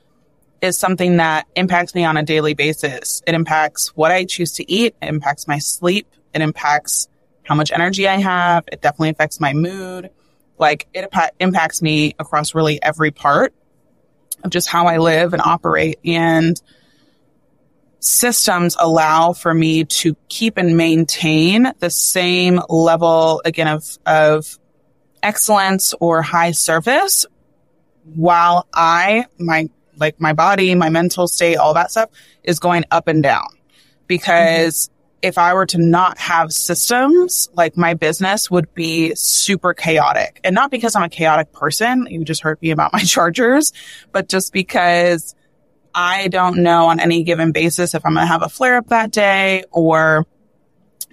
is 0.60 0.78
something 0.78 1.18
that 1.18 1.46
impacts 1.54 1.94
me 1.94 2.04
on 2.04 2.16
a 2.16 2.22
daily 2.22 2.54
basis. 2.54 3.22
It 3.26 3.34
impacts 3.34 3.88
what 3.96 4.10
I 4.10 4.24
choose 4.24 4.52
to 4.52 4.70
eat. 4.70 4.96
It 5.00 5.08
impacts 5.08 5.46
my 5.46 5.58
sleep. 5.58 6.08
It 6.32 6.40
impacts 6.40 7.08
how 7.44 7.54
much 7.54 7.70
energy 7.70 8.08
I 8.08 8.16
have. 8.16 8.64
It 8.72 8.80
definitely 8.80 9.10
affects 9.10 9.40
my 9.40 9.52
mood. 9.52 10.10
Like 10.58 10.86
it 10.94 11.12
impacts 11.40 11.82
me 11.82 12.14
across 12.18 12.54
really 12.54 12.82
every 12.82 13.10
part 13.10 13.54
of 14.42 14.50
just 14.50 14.68
how 14.68 14.86
I 14.86 14.98
live 14.98 15.32
and 15.32 15.42
operate. 15.42 15.98
And 16.04 16.60
systems 18.00 18.76
allow 18.78 19.32
for 19.32 19.52
me 19.52 19.84
to 19.84 20.14
keep 20.28 20.58
and 20.58 20.76
maintain 20.76 21.72
the 21.78 21.90
same 21.90 22.60
level 22.68 23.40
again 23.44 23.66
of, 23.66 23.98
of 24.04 24.58
excellence 25.22 25.94
or 26.00 26.20
high 26.20 26.50
service 26.50 27.24
while 28.14 28.68
I, 28.74 29.24
my, 29.38 29.70
like 29.96 30.20
my 30.20 30.34
body, 30.34 30.74
my 30.74 30.90
mental 30.90 31.26
state, 31.26 31.56
all 31.56 31.74
that 31.74 31.90
stuff 31.90 32.10
is 32.42 32.58
going 32.58 32.84
up 32.90 33.08
and 33.08 33.22
down 33.22 33.46
mm-hmm. 33.46 34.04
because 34.06 34.90
if 35.24 35.38
I 35.38 35.54
were 35.54 35.64
to 35.64 35.78
not 35.78 36.18
have 36.18 36.52
systems, 36.52 37.48
like 37.54 37.78
my 37.78 37.94
business 37.94 38.50
would 38.50 38.74
be 38.74 39.14
super 39.14 39.72
chaotic. 39.72 40.38
And 40.44 40.54
not 40.54 40.70
because 40.70 40.94
I'm 40.94 41.02
a 41.02 41.08
chaotic 41.08 41.50
person. 41.50 42.06
You 42.10 42.22
just 42.26 42.42
heard 42.42 42.60
me 42.60 42.72
about 42.72 42.92
my 42.92 42.98
chargers, 43.04 43.72
but 44.12 44.28
just 44.28 44.52
because 44.52 45.34
I 45.94 46.28
don't 46.28 46.58
know 46.58 46.88
on 46.88 47.00
any 47.00 47.22
given 47.22 47.52
basis 47.52 47.94
if 47.94 48.04
I'm 48.04 48.12
going 48.12 48.24
to 48.24 48.30
have 48.30 48.42
a 48.42 48.50
flare 48.50 48.76
up 48.76 48.88
that 48.88 49.12
day 49.12 49.64
or 49.70 50.26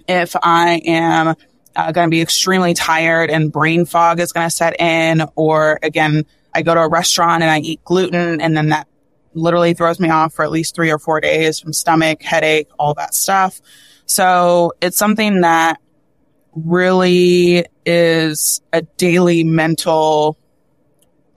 if 0.06 0.36
I 0.42 0.82
am 0.84 1.34
uh, 1.74 1.92
going 1.92 2.06
to 2.06 2.10
be 2.10 2.20
extremely 2.20 2.74
tired 2.74 3.30
and 3.30 3.50
brain 3.50 3.86
fog 3.86 4.20
is 4.20 4.32
going 4.32 4.46
to 4.46 4.54
set 4.54 4.78
in. 4.78 5.22
Or 5.36 5.78
again, 5.82 6.26
I 6.52 6.60
go 6.60 6.74
to 6.74 6.82
a 6.82 6.88
restaurant 6.88 7.42
and 7.42 7.50
I 7.50 7.60
eat 7.60 7.82
gluten 7.82 8.42
and 8.42 8.54
then 8.54 8.68
that 8.68 8.88
literally 9.32 9.72
throws 9.72 9.98
me 9.98 10.10
off 10.10 10.34
for 10.34 10.44
at 10.44 10.50
least 10.50 10.74
three 10.74 10.90
or 10.90 10.98
four 10.98 11.18
days 11.18 11.58
from 11.58 11.72
stomach, 11.72 12.20
headache, 12.22 12.68
all 12.78 12.92
that 12.92 13.14
stuff. 13.14 13.58
So 14.12 14.74
it's 14.82 14.98
something 14.98 15.40
that 15.40 15.80
really 16.54 17.64
is 17.86 18.60
a 18.70 18.82
daily 18.82 19.42
mental, 19.42 20.36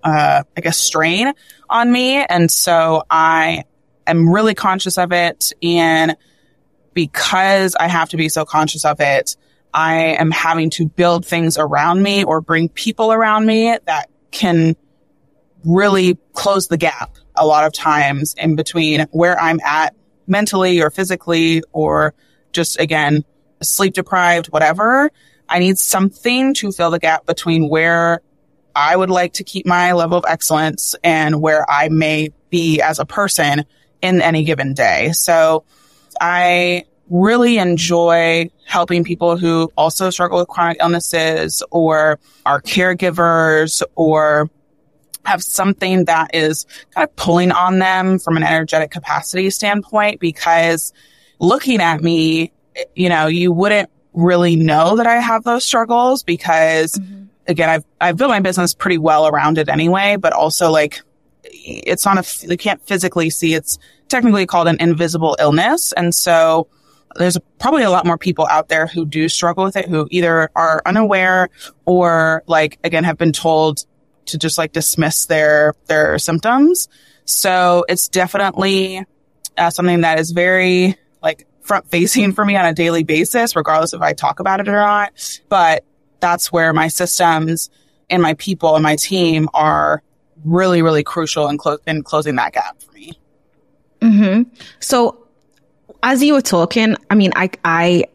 uh, 0.04 0.44
I 0.58 0.62
guess 0.62 0.78
strain 0.78 1.32
on 1.70 1.90
me. 1.90 2.18
And 2.18 2.52
so 2.52 3.04
I 3.10 3.64
am 4.06 4.30
really 4.30 4.56
conscious 4.56 4.98
of 4.98 5.14
it. 5.14 5.54
And 5.64 6.18
because 6.94 7.76
I 7.76 7.88
have 7.88 8.10
to 8.10 8.18
be 8.18 8.28
so 8.28 8.44
conscious 8.44 8.84
of 8.84 9.00
it, 9.00 9.38
I 9.74 10.18
am 10.20 10.32
having 10.32 10.70
to 10.72 10.90
build 10.90 11.26
things 11.26 11.58
around 11.58 12.04
me 12.04 12.26
or 12.26 12.42
bring 12.42 12.68
people 12.68 13.14
around 13.14 13.46
me 13.46 13.78
that 13.86 14.10
can 14.32 14.76
really 15.64 16.18
close 16.34 16.68
the 16.68 16.78
gap 16.78 17.16
a 17.36 17.46
lot 17.46 17.66
of 17.66 17.72
times 17.72 18.36
in 18.38 18.58
between 18.58 19.08
where 19.12 19.40
I'm 19.40 19.62
at 19.62 19.96
mentally 20.28 20.82
or 20.82 20.90
physically 20.90 21.64
or 21.72 22.14
just 22.56 22.80
again, 22.80 23.24
sleep 23.62 23.94
deprived, 23.94 24.48
whatever. 24.48 25.12
I 25.48 25.60
need 25.60 25.78
something 25.78 26.56
to 26.56 26.72
fill 26.72 26.90
the 26.90 27.00
gap 27.00 27.26
between 27.26 27.70
where 27.70 28.22
I 28.76 28.96
would 28.96 29.10
like 29.10 29.34
to 29.34 29.44
keep 29.44 29.66
my 29.66 29.94
level 29.94 30.18
of 30.18 30.26
excellence 30.28 30.96
and 31.04 31.42
where 31.42 31.70
I 31.70 31.90
may 31.90 32.30
be 32.50 32.82
as 32.82 33.00
a 33.00 33.06
person 33.06 33.66
in 34.02 34.22
any 34.22 34.44
given 34.44 34.74
day. 34.74 35.12
So 35.12 35.64
I 36.20 36.86
really 37.10 37.58
enjoy 37.60 38.50
helping 38.66 39.04
people 39.04 39.38
who 39.38 39.72
also 39.78 40.10
struggle 40.10 40.40
with 40.40 40.48
chronic 40.48 40.78
illnesses 40.80 41.64
or 41.70 42.20
are 42.46 42.62
caregivers 42.62 43.84
or 43.96 44.50
have 45.26 45.42
something 45.42 46.06
that 46.06 46.32
is 46.34 46.66
kind 46.94 47.08
of 47.08 47.16
pulling 47.16 47.52
on 47.52 47.80
them 47.80 48.20
from 48.20 48.38
an 48.38 48.44
energetic 48.44 48.92
capacity 48.92 49.50
standpoint 49.50 50.20
because 50.20 50.94
looking 51.40 51.82
at 51.82 52.02
me, 52.02 52.52
you 52.94 53.10
know, 53.10 53.28
you 53.28 53.52
wouldn't 53.52 53.90
really 54.14 54.56
know 54.56 54.98
that 54.98 55.08
I 55.08 55.18
have 55.18 55.44
those 55.44 55.66
struggles 55.66 56.24
because 56.24 56.94
mm-hmm. 56.94 57.26
again, 57.48 57.70
I've, 57.70 57.86
I've 58.00 58.18
built 58.18 58.30
my 58.30 58.40
business 58.40 58.74
pretty 58.74 58.98
well 58.98 59.28
around 59.28 59.58
it 59.58 59.70
anyway, 59.70 60.16
but 60.16 60.34
also 60.34 60.72
like 60.72 61.02
it's 61.44 62.06
on 62.08 62.18
a, 62.18 62.24
you 62.42 62.58
can't 62.58 62.82
physically 62.88 63.30
see 63.30 63.54
it's 63.54 63.78
technically 64.08 64.46
called 64.46 64.68
an 64.68 64.78
invisible 64.80 65.36
illness. 65.40 65.92
And 65.92 66.14
so 66.14 66.68
there's 67.16 67.38
probably 67.60 67.84
a 67.84 67.90
lot 67.90 68.06
more 68.06 68.18
people 68.18 68.48
out 68.50 68.68
there 68.68 68.88
who 68.88 69.06
do 69.06 69.30
struggle 69.30 69.64
with 69.64 69.76
it, 69.76 69.88
who 69.88 70.08
either 70.12 70.50
are 70.56 70.82
unaware 70.86 71.50
or 71.86 72.44
like, 72.48 72.80
again, 72.84 73.04
have 73.04 73.18
been 73.18 73.32
told 73.32 73.86
to 74.28 74.38
just 74.38 74.58
like 74.58 74.72
dismiss 74.72 75.26
their, 75.28 75.74
their 75.86 76.18
symptoms. 76.20 76.88
So 77.26 77.86
it's 77.88 78.08
definitely 78.08 79.06
uh, 79.58 79.70
something 79.70 80.02
that 80.02 80.20
is 80.20 80.32
very 80.32 80.98
front 81.66 81.90
facing 81.90 82.32
for 82.32 82.46
me 82.46 82.56
on 82.56 82.66
a 82.66 82.74
daily 82.74 83.04
basis, 83.04 83.56
regardless 83.56 83.94
if 83.94 84.02
I 84.02 84.14
talk 84.14 84.40
about 84.40 84.60
it 84.60 84.68
or 84.68 84.74
not. 84.74 85.42
But 85.50 85.84
that's 86.20 86.52
where 86.52 86.74
my 86.74 86.88
systems 86.88 87.70
and 88.10 88.22
my 88.22 88.36
people 88.36 88.76
and 88.76 88.84
my 88.84 88.96
team 88.96 89.50
are 89.54 90.02
really, 90.44 90.82
really 90.82 91.04
crucial 91.04 91.48
in, 91.48 91.58
clo- 91.58 91.80
in 91.88 92.04
closing 92.04 92.36
that 92.36 92.54
gap 92.54 92.82
for 92.82 92.92
me. 92.94 93.14
hmm 94.02 94.44
So 94.80 95.28
as 96.04 96.24
you 96.24 96.34
were 96.34 96.42
talking, 96.42 96.96
I 97.10 97.16
mean, 97.16 97.32
I, 97.36 97.50
I 97.64 98.06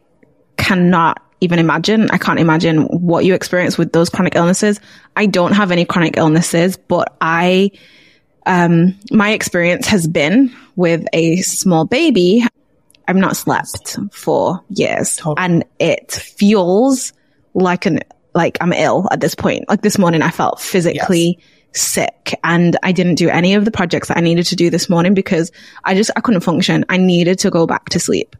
cannot 0.57 1.21
even 1.41 1.59
imagine. 1.59 2.09
I 2.11 2.17
can't 2.17 2.39
imagine 2.39 2.83
what 2.83 3.25
you 3.25 3.33
experience 3.33 3.77
with 3.77 3.91
those 3.91 4.09
chronic 4.09 4.35
illnesses. 4.35 4.79
I 5.15 5.25
don't 5.25 5.53
have 5.53 5.71
any 5.71 5.85
chronic 5.85 6.15
illnesses, 6.15 6.77
but 6.77 7.17
I, 7.19 7.71
um, 8.45 8.97
my 9.11 9.31
experience 9.31 9.87
has 9.87 10.07
been 10.07 10.55
with 10.75 11.05
a 11.13 11.37
small 11.37 11.85
baby 11.85 12.45
I've 13.11 13.17
not 13.17 13.35
slept 13.35 13.97
for 14.13 14.63
years 14.69 15.19
and 15.37 15.65
it 15.79 16.13
feels 16.13 17.11
like 17.53 17.85
an, 17.85 17.99
like 18.33 18.57
I'm 18.61 18.71
ill 18.71 19.09
at 19.11 19.19
this 19.19 19.35
point. 19.35 19.67
Like 19.67 19.81
this 19.81 19.97
morning 19.97 20.21
I 20.21 20.29
felt 20.29 20.61
physically 20.61 21.37
yes. 21.37 21.81
sick 21.81 22.39
and 22.41 22.77
I 22.83 22.93
didn't 22.93 23.15
do 23.15 23.27
any 23.27 23.55
of 23.55 23.65
the 23.65 23.71
projects 23.71 24.07
that 24.07 24.15
I 24.15 24.21
needed 24.21 24.45
to 24.45 24.55
do 24.55 24.69
this 24.69 24.89
morning 24.89 25.13
because 25.13 25.51
I 25.83 25.93
just, 25.93 26.09
I 26.15 26.21
couldn't 26.21 26.39
function. 26.39 26.85
I 26.87 26.95
needed 26.95 27.39
to 27.39 27.49
go 27.49 27.67
back 27.67 27.89
to 27.89 27.99
sleep. 27.99 28.37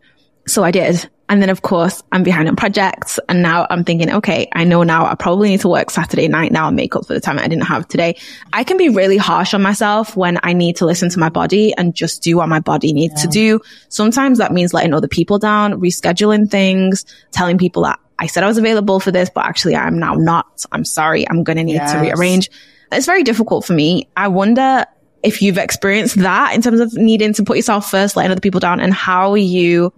So 0.47 0.63
I 0.63 0.71
did. 0.71 1.09
And 1.31 1.41
then 1.41 1.49
of 1.49 1.61
course 1.61 2.03
I'm 2.11 2.23
behind 2.23 2.49
on 2.49 2.57
projects 2.57 3.17
and 3.29 3.41
now 3.41 3.65
I'm 3.69 3.85
thinking, 3.85 4.11
okay, 4.15 4.49
I 4.51 4.65
know 4.65 4.83
now 4.83 5.05
I 5.05 5.15
probably 5.15 5.47
need 5.47 5.61
to 5.61 5.69
work 5.69 5.89
Saturday 5.89 6.27
night 6.27 6.51
now 6.51 6.67
and 6.67 6.75
make 6.75 6.93
up 6.93 7.07
for 7.07 7.13
the 7.13 7.21
time 7.21 7.39
I 7.39 7.47
didn't 7.47 7.67
have 7.67 7.87
today. 7.87 8.17
I 8.51 8.65
can 8.65 8.75
be 8.75 8.89
really 8.89 9.15
harsh 9.15 9.53
on 9.53 9.61
myself 9.61 10.17
when 10.17 10.39
I 10.43 10.51
need 10.51 10.75
to 10.75 10.85
listen 10.85 11.09
to 11.09 11.19
my 11.19 11.29
body 11.29 11.73
and 11.77 11.95
just 11.95 12.21
do 12.21 12.35
what 12.35 12.49
my 12.49 12.59
body 12.59 12.91
needs 12.91 13.13
yeah. 13.15 13.21
to 13.21 13.27
do. 13.29 13.61
Sometimes 13.87 14.39
that 14.39 14.51
means 14.51 14.73
letting 14.73 14.93
other 14.93 15.07
people 15.07 15.39
down, 15.39 15.79
rescheduling 15.79 16.51
things, 16.51 17.05
telling 17.31 17.57
people 17.57 17.83
that 17.83 17.97
I 18.19 18.27
said 18.27 18.43
I 18.43 18.47
was 18.47 18.57
available 18.57 18.99
for 18.99 19.11
this, 19.11 19.29
but 19.33 19.45
actually 19.45 19.77
I'm 19.77 19.97
now 19.97 20.15
not. 20.15 20.65
I'm 20.73 20.83
sorry. 20.83 21.25
I'm 21.29 21.45
going 21.45 21.57
to 21.57 21.63
need 21.63 21.75
yes. 21.75 21.93
to 21.93 21.99
rearrange. 21.99 22.51
It's 22.91 23.05
very 23.05 23.23
difficult 23.23 23.63
for 23.63 23.71
me. 23.71 24.09
I 24.17 24.27
wonder 24.27 24.85
if 25.23 25.41
you've 25.41 25.57
experienced 25.57 26.17
that 26.17 26.53
in 26.55 26.61
terms 26.61 26.81
of 26.81 26.93
needing 26.93 27.33
to 27.35 27.43
put 27.43 27.55
yourself 27.55 27.89
first, 27.89 28.17
letting 28.17 28.33
other 28.33 28.41
people 28.41 28.59
down 28.59 28.81
and 28.81 28.93
how 28.93 29.35
you 29.35 29.93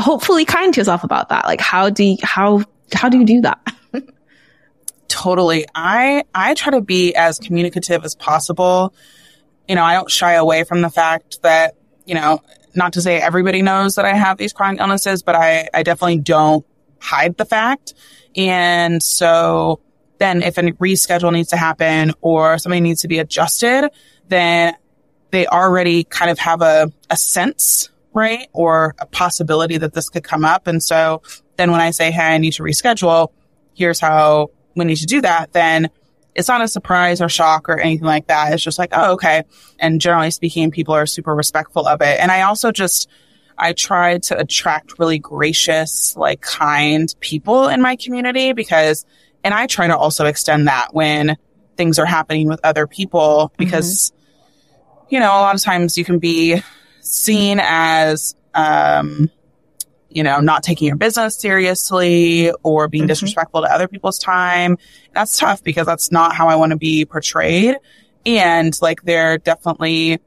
hopefully 0.00 0.44
kind 0.44 0.72
to 0.74 0.80
yourself 0.80 1.04
about 1.04 1.28
that. 1.30 1.44
Like 1.44 1.60
how 1.60 1.90
do 1.90 2.04
you, 2.04 2.16
how, 2.22 2.62
how 2.92 3.08
do 3.08 3.18
you 3.18 3.24
do 3.24 3.40
that? 3.42 3.74
totally. 5.08 5.66
I, 5.74 6.24
I 6.34 6.54
try 6.54 6.72
to 6.72 6.80
be 6.80 7.14
as 7.14 7.38
communicative 7.38 8.04
as 8.04 8.14
possible. 8.14 8.94
You 9.68 9.74
know, 9.74 9.84
I 9.84 9.94
don't 9.94 10.10
shy 10.10 10.34
away 10.34 10.64
from 10.64 10.80
the 10.80 10.90
fact 10.90 11.42
that, 11.42 11.76
you 12.04 12.14
know, 12.14 12.40
not 12.74 12.94
to 12.94 13.02
say 13.02 13.20
everybody 13.20 13.62
knows 13.62 13.96
that 13.96 14.04
I 14.04 14.14
have 14.14 14.38
these 14.38 14.52
chronic 14.52 14.80
illnesses, 14.80 15.22
but 15.22 15.34
I, 15.34 15.68
I 15.72 15.82
definitely 15.82 16.18
don't 16.18 16.64
hide 16.98 17.36
the 17.36 17.44
fact. 17.44 17.94
And 18.36 19.02
so 19.02 19.80
then 20.18 20.42
if 20.42 20.56
a 20.56 20.62
reschedule 20.62 21.32
needs 21.32 21.50
to 21.50 21.56
happen 21.56 22.12
or 22.20 22.58
something 22.58 22.82
needs 22.82 23.02
to 23.02 23.08
be 23.08 23.18
adjusted, 23.18 23.90
then 24.28 24.74
they 25.30 25.46
already 25.46 26.04
kind 26.04 26.30
of 26.30 26.38
have 26.38 26.62
a, 26.62 26.92
a 27.10 27.16
sense 27.16 27.90
right? 28.14 28.48
Or 28.52 28.94
a 28.98 29.06
possibility 29.06 29.78
that 29.78 29.92
this 29.92 30.08
could 30.08 30.24
come 30.24 30.44
up. 30.44 30.66
And 30.66 30.82
so 30.82 31.22
then 31.56 31.70
when 31.70 31.80
I 31.80 31.90
say, 31.90 32.10
Hey, 32.10 32.34
I 32.34 32.38
need 32.38 32.52
to 32.54 32.62
reschedule, 32.62 33.28
here's 33.74 34.00
how 34.00 34.50
we 34.74 34.84
need 34.84 34.96
to 34.96 35.06
do 35.06 35.20
that, 35.22 35.52
then 35.52 35.90
it's 36.34 36.48
not 36.48 36.62
a 36.62 36.68
surprise 36.68 37.20
or 37.20 37.28
shock 37.28 37.68
or 37.68 37.78
anything 37.78 38.06
like 38.06 38.28
that. 38.28 38.52
It's 38.52 38.62
just 38.62 38.78
like, 38.78 38.90
oh, 38.92 39.12
okay. 39.12 39.42
And 39.78 40.00
generally 40.00 40.30
speaking, 40.30 40.70
people 40.70 40.94
are 40.94 41.04
super 41.04 41.34
respectful 41.34 41.86
of 41.86 42.00
it. 42.00 42.18
And 42.20 42.30
I 42.30 42.42
also 42.42 42.72
just, 42.72 43.08
I 43.58 43.74
try 43.74 44.18
to 44.18 44.38
attract 44.38 44.98
really 44.98 45.18
gracious, 45.18 46.16
like 46.16 46.40
kind 46.40 47.14
people 47.20 47.68
in 47.68 47.82
my 47.82 47.96
community 47.96 48.54
because 48.54 49.04
And 49.44 49.52
I 49.52 49.66
try 49.66 49.88
to 49.88 49.96
also 49.96 50.26
extend 50.26 50.68
that 50.68 50.94
when 50.94 51.36
things 51.76 51.98
are 51.98 52.06
happening 52.06 52.48
with 52.48 52.60
other 52.64 52.86
people 52.86 53.52
because, 53.56 54.10
mm-hmm. 54.10 55.14
you 55.14 55.20
know, 55.20 55.26
a 55.26 55.40
lot 55.40 55.54
of 55.54 55.62
times 55.62 55.98
you 55.98 56.04
can 56.04 56.18
be 56.18 56.62
seen 57.02 57.60
as, 57.60 58.34
um, 58.54 59.30
you 60.08 60.22
know, 60.22 60.40
not 60.40 60.62
taking 60.62 60.88
your 60.88 60.96
business 60.96 61.38
seriously 61.38 62.52
or 62.62 62.88
being 62.88 63.02
mm-hmm. 63.02 63.08
disrespectful 63.08 63.62
to 63.62 63.72
other 63.72 63.88
people's 63.88 64.18
time. 64.18 64.78
That's 65.14 65.36
tough 65.38 65.62
because 65.62 65.86
that's 65.86 66.12
not 66.12 66.34
how 66.34 66.48
I 66.48 66.56
want 66.56 66.70
to 66.70 66.78
be 66.78 67.04
portrayed. 67.04 67.76
And 68.24 68.76
like, 68.80 69.02
they're 69.02 69.38
definitely, 69.38 70.20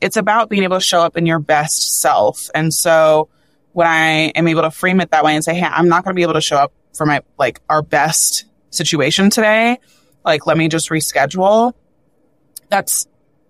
it's 0.00 0.16
about 0.16 0.48
being 0.48 0.64
able 0.64 0.78
to 0.78 0.84
show 0.84 1.00
up 1.00 1.16
in 1.16 1.26
your 1.26 1.38
best 1.38 2.00
self. 2.00 2.50
And 2.54 2.72
so 2.74 3.28
when 3.72 3.86
I 3.86 4.32
am 4.34 4.48
able 4.48 4.62
to 4.62 4.70
frame 4.70 5.00
it 5.00 5.10
that 5.12 5.24
way 5.24 5.34
and 5.34 5.44
say, 5.44 5.54
Hey, 5.54 5.66
I'm 5.66 5.88
not 5.88 6.04
going 6.04 6.14
to 6.14 6.16
be 6.16 6.22
able 6.22 6.34
to 6.34 6.40
show 6.40 6.56
up 6.56 6.72
for 6.94 7.06
my, 7.06 7.22
like 7.38 7.60
our 7.68 7.82
best 7.82 8.46
situation 8.70 9.30
today. 9.30 9.78
Like, 10.24 10.46
let 10.46 10.56
me 10.56 10.68
just 10.68 10.88
reschedule. 10.88 11.72
That's 12.68 13.06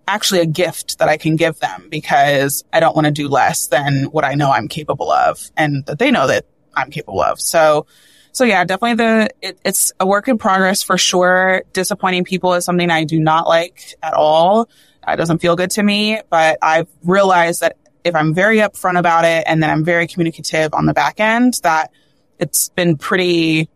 actually 0.07 0.41
a 0.41 0.45
gift 0.45 0.99
that 0.99 1.09
I 1.09 1.17
can 1.17 1.35
give 1.35 1.59
them 1.59 1.87
because 1.89 2.63
I 2.73 2.79
don't 2.79 2.95
want 2.95 3.05
to 3.05 3.11
do 3.11 3.27
less 3.27 3.67
than 3.67 4.05
what 4.05 4.23
I 4.23 4.33
know 4.33 4.51
I'm 4.51 4.67
capable 4.67 5.11
of 5.11 5.49
and 5.55 5.85
that 5.85 5.99
they 5.99 6.11
know 6.11 6.27
that 6.27 6.45
I'm 6.75 6.89
capable 6.89 7.21
of. 7.21 7.39
So, 7.39 7.85
so 8.31 8.43
yeah, 8.43 8.63
definitely 8.65 8.95
the, 8.95 9.29
it, 9.41 9.59
it's 9.63 9.93
a 9.99 10.07
work 10.07 10.27
in 10.27 10.37
progress 10.37 10.83
for 10.83 10.97
sure. 10.97 11.63
Disappointing 11.71 12.25
people 12.25 12.53
is 12.53 12.65
something 12.65 12.89
I 12.89 13.03
do 13.03 13.19
not 13.19 13.47
like 13.47 13.95
at 14.01 14.13
all. 14.13 14.69
It 15.07 15.17
doesn't 15.17 15.39
feel 15.39 15.55
good 15.55 15.71
to 15.71 15.83
me, 15.83 16.21
but 16.29 16.57
I've 16.61 16.87
realized 17.03 17.61
that 17.61 17.77
if 18.03 18.15
I'm 18.15 18.33
very 18.33 18.57
upfront 18.57 18.99
about 18.99 19.25
it 19.25 19.43
and 19.47 19.61
then 19.61 19.69
I'm 19.69 19.83
very 19.85 20.07
communicative 20.07 20.73
on 20.73 20.85
the 20.85 20.93
back 20.93 21.19
end, 21.19 21.59
that 21.63 21.91
it's 22.39 22.69
been 22.69 22.97
pretty, 22.97 23.69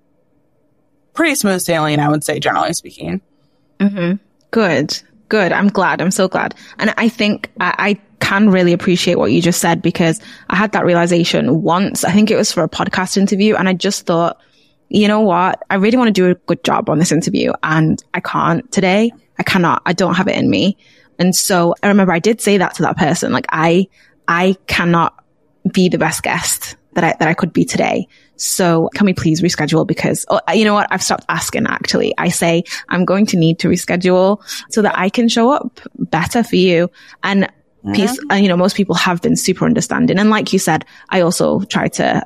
pretty 1.14 1.36
smooth 1.36 1.62
sailing, 1.62 2.00
I 2.00 2.10
would 2.10 2.24
say, 2.24 2.40
generally 2.40 2.74
speaking. 2.74 3.22
Mm-hmm. 3.80 4.18
Good. 4.52 5.02
Good. 5.30 5.52
I'm 5.52 5.68
glad. 5.68 6.02
I'm 6.02 6.12
so 6.12 6.28
glad. 6.28 6.56
And 6.80 6.94
I 6.98 7.10
think 7.10 7.52
I, 7.60 7.76
I 7.78 8.02
can 8.20 8.50
really 8.50 8.74
appreciate 8.74 9.18
what 9.18 9.32
you 9.32 9.42
just 9.42 9.60
said 9.60 9.82
because 9.82 10.22
I 10.50 10.56
had 10.56 10.72
that 10.72 10.86
realization 10.86 11.62
once. 11.62 12.04
I 12.04 12.12
think 12.12 12.32
it 12.32 12.36
was 12.36 12.52
for 12.52 12.64
a 12.64 12.70
podcast 12.70 13.18
interview 13.18 13.56
and 13.56 13.68
I 13.68 13.74
just 13.74 14.06
thought, 14.06 14.40
you 14.90 15.08
know 15.08 15.22
what? 15.22 15.62
I 15.70 15.76
really 15.76 15.98
want 15.98 16.08
to 16.08 16.14
do 16.14 16.30
a 16.30 16.36
good 16.36 16.64
job 16.64 16.90
on 16.90 16.98
this 16.98 17.12
interview 17.12 17.52
and 17.62 18.02
I 18.14 18.22
can't 18.22 18.70
today. 18.72 19.12
I 19.38 19.44
cannot. 19.44 19.82
I 19.86 19.94
don't 19.94 20.16
have 20.16 20.28
it 20.28 20.38
in 20.38 20.50
me. 20.50 20.78
And 21.20 21.36
so 21.36 21.76
I 21.84 21.88
remember 21.88 22.14
I 22.14 22.20
did 22.20 22.42
say 22.42 22.58
that 22.58 22.76
to 22.76 22.84
that 22.84 22.98
person. 22.98 23.32
Like 23.32 23.48
I, 23.50 23.88
I 24.28 24.56
cannot 24.68 25.14
be 25.74 25.90
the 25.90 25.98
best 25.98 26.24
guest 26.24 26.78
that 26.94 27.04
I, 27.04 27.16
that 27.20 27.28
I 27.28 27.34
could 27.34 27.54
be 27.54 27.66
today. 27.66 28.08
So 28.38 28.90
can 28.94 29.06
we 29.06 29.14
please 29.14 29.42
reschedule? 29.42 29.86
Because, 29.86 30.26
oh, 30.30 30.40
you 30.54 30.64
know 30.64 30.74
what? 30.74 30.88
I've 30.92 31.04
stopped 31.04 31.26
asking 31.28 31.68
actually. 31.68 32.14
I 32.18 32.30
say 32.30 32.64
I'm 32.88 33.04
going 33.04 33.26
to 33.28 33.38
need 33.38 33.60
to 33.60 33.68
reschedule 33.68 34.42
so 34.70 34.82
that 34.82 34.98
I 34.98 35.10
can 35.10 35.28
show 35.28 35.52
up 35.52 35.80
better 35.98 36.44
for 36.44 36.56
you. 36.56 36.90
And 37.24 37.52
peace, 37.94 38.18
and, 38.30 38.44
you 38.44 38.50
know, 38.50 38.58
most 38.58 38.76
people 38.76 38.96
have 38.96 39.22
been 39.22 39.36
super 39.36 39.66
understanding. 39.66 40.20
And 40.20 40.30
like 40.30 40.54
you 40.54 40.60
said, 40.60 40.86
I 41.10 41.22
also 41.22 41.62
try 41.62 41.88
to, 41.90 42.26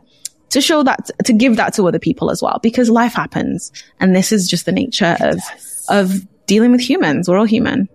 to 0.49 0.61
show 0.61 0.83
that, 0.83 1.09
to 1.23 1.33
give 1.33 1.55
that 1.55 1.73
to 1.75 1.87
other 1.87 1.99
people 1.99 2.29
as 2.29 2.41
well, 2.41 2.59
because 2.61 2.89
life 2.89 3.13
happens. 3.13 3.71
And 3.99 4.15
this 4.15 4.31
is 4.31 4.49
just 4.49 4.65
the 4.65 4.71
nature 4.71 5.15
of, 5.19 5.39
of 5.87 6.45
dealing 6.45 6.71
with 6.71 6.81
humans. 6.81 7.29
We're 7.29 7.37
all 7.37 7.45
human. 7.45 7.87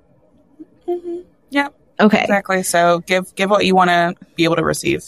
Mm-hmm. 0.89 1.21
Yeah. 1.51 1.69
Okay. 2.01 2.23
Exactly. 2.23 2.63
So 2.63 3.01
give, 3.01 3.35
give 3.35 3.51
what 3.51 3.67
you 3.67 3.75
want 3.75 3.91
to 3.91 4.15
be 4.37 4.45
able 4.45 4.57
to 4.57 4.65
receive. 4.65 5.05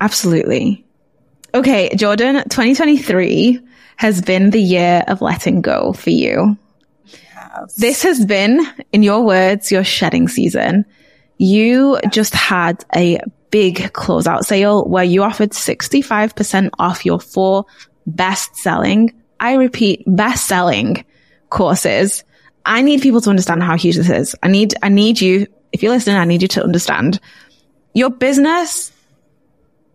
Absolutely. 0.00 0.81
Okay, 1.54 1.94
Jordan, 1.96 2.36
2023 2.48 3.60
has 3.96 4.22
been 4.22 4.50
the 4.50 4.60
year 4.60 5.04
of 5.06 5.20
letting 5.20 5.60
go 5.60 5.92
for 5.92 6.10
you. 6.10 6.56
Yes. 7.04 7.74
This 7.74 8.02
has 8.04 8.24
been, 8.24 8.66
in 8.92 9.02
your 9.02 9.22
words, 9.22 9.70
your 9.70 9.84
shedding 9.84 10.28
season. 10.28 10.86
You 11.36 12.00
just 12.10 12.34
had 12.34 12.84
a 12.96 13.20
big 13.50 13.92
closeout 13.92 14.44
sale 14.44 14.88
where 14.88 15.04
you 15.04 15.22
offered 15.22 15.50
65% 15.50 16.70
off 16.78 17.04
your 17.04 17.20
four 17.20 17.66
best 18.06 18.56
selling, 18.56 19.12
I 19.38 19.54
repeat, 19.54 20.04
best 20.06 20.46
selling 20.46 21.04
courses. 21.50 22.24
I 22.64 22.80
need 22.80 23.02
people 23.02 23.20
to 23.20 23.30
understand 23.30 23.62
how 23.62 23.76
huge 23.76 23.96
this 23.96 24.08
is. 24.08 24.34
I 24.42 24.48
need, 24.48 24.74
I 24.82 24.88
need 24.88 25.20
you, 25.20 25.48
if 25.72 25.82
you're 25.82 25.92
listening, 25.92 26.16
I 26.16 26.24
need 26.24 26.42
you 26.42 26.48
to 26.48 26.64
understand 26.64 27.20
your 27.92 28.08
business 28.08 28.91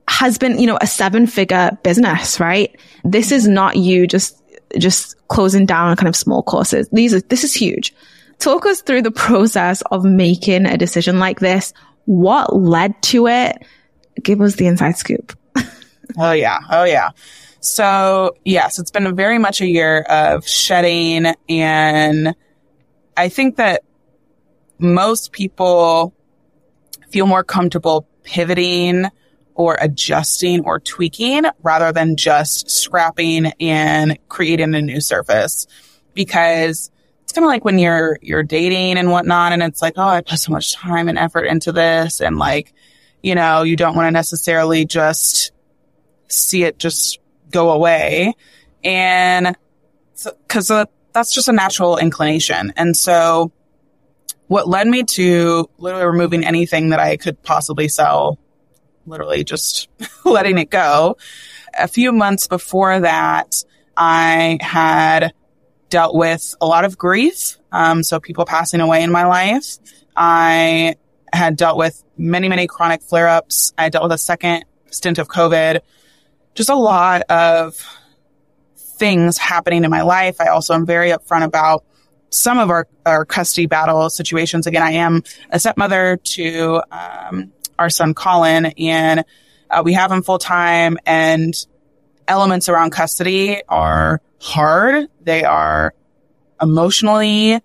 has 0.08 0.38
been, 0.38 0.60
you 0.60 0.67
know, 0.67 0.78
a 0.80 0.88
seven 0.88 1.28
figure 1.28 1.78
business, 1.84 2.39
right? 2.39 2.76
This 3.04 3.32
is 3.32 3.48
not 3.48 3.76
you 3.76 4.08
just, 4.08 4.41
just 4.78 5.15
closing 5.28 5.65
down 5.65 5.96
kind 5.96 6.08
of 6.08 6.15
small 6.15 6.43
courses. 6.43 6.88
These 6.91 7.13
are, 7.13 7.22
this 7.22 7.43
is 7.43 7.54
huge. 7.54 7.93
Talk 8.39 8.65
us 8.65 8.82
through 8.82 9.02
the 9.02 9.12
process 9.12 9.82
of 9.91 10.04
making 10.06 10.65
a 10.65 10.78
decision 10.78 11.20
like 11.20 11.39
this. 11.39 11.74
What 12.06 12.56
led 12.56 13.02
to 13.04 13.28
it? 13.28 13.58
Give 14.22 14.41
us 14.41 14.56
the 14.56 14.67
inside 14.67 14.98
scoop. 14.98 15.38
oh 16.17 16.32
yeah. 16.32 16.60
Oh 16.70 16.84
yeah. 16.84 17.10
So 17.60 18.36
yes, 18.46 18.80
it's 18.80 18.91
been 18.91 19.15
very 19.15 19.39
much 19.39 19.62
a 19.62 19.67
year 19.67 20.02
of 20.02 20.48
shedding 20.48 21.34
and 21.50 22.36
I 23.17 23.30
think 23.30 23.58
that 23.58 23.84
most 24.80 25.32
people 25.32 26.13
feel 27.10 27.26
more 27.26 27.43
comfortable 27.43 28.08
pivoting 28.24 29.06
or 29.58 29.76
adjusting 29.82 30.63
or 30.63 30.80
tweaking 30.80 31.43
rather 31.63 31.91
than 31.91 32.15
just 32.15 32.70
scrapping 32.70 33.48
and 33.60 34.17
creating 34.30 34.76
a 34.76 34.82
new 34.82 35.02
surface. 35.02 35.65
Because 36.13 36.91
it's 37.24 37.34
kind 37.34 37.43
of 37.43 37.50
like 37.50 37.65
when 37.65 37.80
you're, 37.80 38.17
you're 38.22 38.43
dating 38.43 38.98
and 38.98 39.12
whatnot. 39.12 39.52
And 39.52 39.63
it's 39.63 39.82
like, 39.82 39.96
oh, 39.98 40.08
I 40.08 40.22
put 40.22 40.38
so 40.39 40.52
much 40.52 40.76
time 40.76 41.10
and 41.10 41.17
effort 41.17 41.46
into 41.46 41.72
this. 41.72 42.22
And 42.22 42.38
like, 42.38 42.74
you 43.22 43.36
know, 43.36 43.63
you 43.63 43.76
don't 43.76 43.96
want 43.96 44.08
to 44.08 44.12
necessarily 44.12 44.86
just 44.86 45.52
see 46.28 46.63
it 46.63 46.78
just 46.78 47.20
go 47.50 47.72
away. 47.72 48.36
And 48.84 49.58
so, 50.13 50.32
cause 50.48 50.70
uh, 50.70 50.86
that's 51.13 51.34
just 51.34 51.50
a 51.50 51.54
natural 51.54 51.98
inclination. 51.98 52.74
And 52.78 52.96
so 52.96 53.52
what 54.48 54.67
led 54.67 54.88
me 54.88 55.04
to 55.04 55.67
literally 55.80 56.06
removing 56.06 56.46
anything 56.46 56.89
that 56.89 57.00
I 57.00 57.17
could 57.17 57.41
possibly 57.41 57.88
sell 57.88 58.38
literally 59.08 59.43
just 59.43 59.89
letting 60.26 60.58
it 60.58 60.70
go. 60.70 61.17
A 61.78 61.88
few 61.88 62.12
months 62.12 62.48
before 62.48 63.00
that, 63.00 63.63
I 63.96 64.58
had 64.62 65.34
dealt 65.89 66.15
with 66.15 66.56
a 66.62 66.65
lot 66.65 66.86
of 66.86 66.98
grief. 66.98 67.58
Um, 67.72 68.04
so 68.04 68.20
people 68.20 68.46
passing 68.46 68.82
away 68.82 69.04
in 69.04 69.12
my 69.12 69.26
life. 69.26 69.78
I 70.15 70.96
had 71.34 71.56
dealt 71.56 71.78
with 71.78 72.04
many, 72.17 72.50
many 72.50 72.67
chronic 72.67 73.02
flare 73.02 73.28
ups. 73.28 73.74
I 73.78 73.89
dealt 73.89 74.04
with 74.04 74.12
a 74.12 74.17
second 74.17 74.65
stint 74.91 75.17
of 75.17 75.28
COVID. 75.28 75.82
Just 76.56 76.70
a 76.70 76.76
lot 76.76 77.22
of 77.24 77.76
things 78.76 79.38
happening 79.38 79.84
in 79.84 79.91
my 79.91 80.02
life. 80.02 80.41
I 80.41 80.48
also 80.48 80.74
am 80.74 80.86
very 80.86 81.12
upfront 81.12 81.43
about 81.43 81.84
some 82.30 82.58
of 82.58 82.70
our, 82.70 82.88
our 83.06 83.26
custody 83.26 83.67
battle 83.67 84.10
situations. 84.10 84.67
Again, 84.67 84.84
I 84.84 84.91
am 84.91 85.24
a 85.50 85.60
stepmother 85.60 86.17
to 86.17 86.82
um, 86.91 87.54
our 87.78 87.90
son 87.90 88.13
Colin, 88.13 88.68
and 88.78 89.24
uh, 89.70 89.82
we 89.84 89.94
have 89.94 90.12
him 90.12 90.24
full 90.24 90.40
time. 90.40 90.98
And 91.06 91.54
elements 92.28 92.70
around 92.70 92.92
custody 92.92 93.62
are 93.68 94.22
hard. 94.40 95.08
They 95.22 95.44
are 95.44 95.94
emotionally 96.62 97.62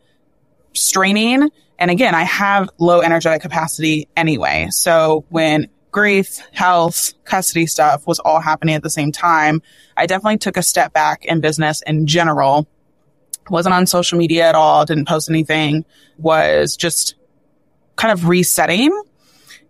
straining. 0.75 1.51
And 1.79 1.91
again, 1.91 2.15
I 2.15 2.23
have 2.23 2.71
low 2.79 3.01
energetic 3.01 3.43
capacity 3.43 4.09
anyway. 4.17 4.69
So 4.71 5.25
when 5.29 5.69
grief, 5.91 6.39
health, 6.53 7.13
custody 7.25 7.67
stuff 7.67 8.07
was 8.07 8.19
all 8.19 8.41
happening 8.41 8.75
at 8.75 8.83
the 8.83 8.91
same 8.91 9.13
time, 9.13 9.63
I 9.97 10.07
definitely 10.07 10.39
took 10.39 10.57
a 10.57 10.63
step 10.63 10.93
back 10.93 11.25
in 11.25 11.41
business 11.41 11.83
in 11.87 12.07
general. 12.07 12.67
Wasn't 13.51 13.75
on 13.75 13.87
social 13.87 14.19
media 14.19 14.49
at 14.49 14.55
all, 14.55 14.87
didn't 14.87 15.09
post 15.09 15.29
anything, 15.29 15.85
was 16.17 16.77
just 16.77 17.17
kind 17.97 18.13
of 18.13 18.29
resetting 18.29 18.91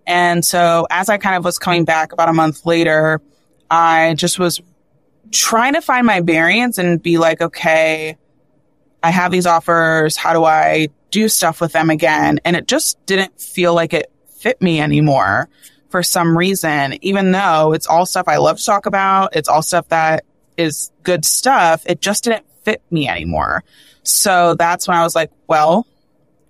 and 0.07 0.45
so 0.45 0.87
as 0.91 1.09
I 1.09 1.19
kind 1.19 1.37
of 1.37 1.45
was 1.45 1.59
coming 1.59 1.85
back 1.85 2.13
about 2.13 2.29
a 2.29 2.33
month 2.33 2.67
later, 2.67 3.21
I 3.71 4.15
just 4.15 4.39
was 4.39 4.61
trying 5.31 5.75
to 5.75 5.81
find 5.81 6.07
my 6.07 6.21
bearings 6.21 6.79
and 6.79 7.03
be 7.03 7.19
like, 7.19 7.41
okay, 7.41 8.17
I 9.03 9.11
have 9.11 9.33
these 9.33 9.47
offers. 9.47 10.17
How 10.17 10.33
do 10.33 10.45
I 10.45 10.89
do 11.11 11.29
stuff 11.29 11.61
with 11.61 11.73
them 11.73 11.91
again? 11.91 12.41
And 12.45 12.57
it 12.57 12.67
just 12.67 13.05
didn't 13.07 13.41
feel 13.41 13.75
like 13.75 13.93
it 13.93 14.11
fit 14.39 14.61
me 14.61 14.81
anymore 14.81 15.49
for 15.91 16.03
some 16.03 16.37
reason, 16.37 16.99
even 17.03 17.33
though 17.33 17.73
it's 17.73 17.87
all 17.87 18.07
stuff 18.07 18.29
I 18.29 18.39
love 18.39 18.59
to 18.59 18.65
talk 18.65 18.87
about. 18.87 19.37
It's 19.37 19.49
all 19.49 19.63
stuff 19.63 19.89
that 19.89 20.25
is 20.57 20.91
good 21.03 21.25
stuff. 21.25 21.83
It 21.87 22.01
just 22.01 22.25
didn't 22.25 22.47
fit 22.63 22.83
me 22.91 23.09
anymore. 23.09 23.65
So 24.03 24.55
that's 24.55 24.89
when 24.89 24.97
I 24.97 25.03
was 25.03 25.15
like, 25.15 25.31
well, 25.47 25.87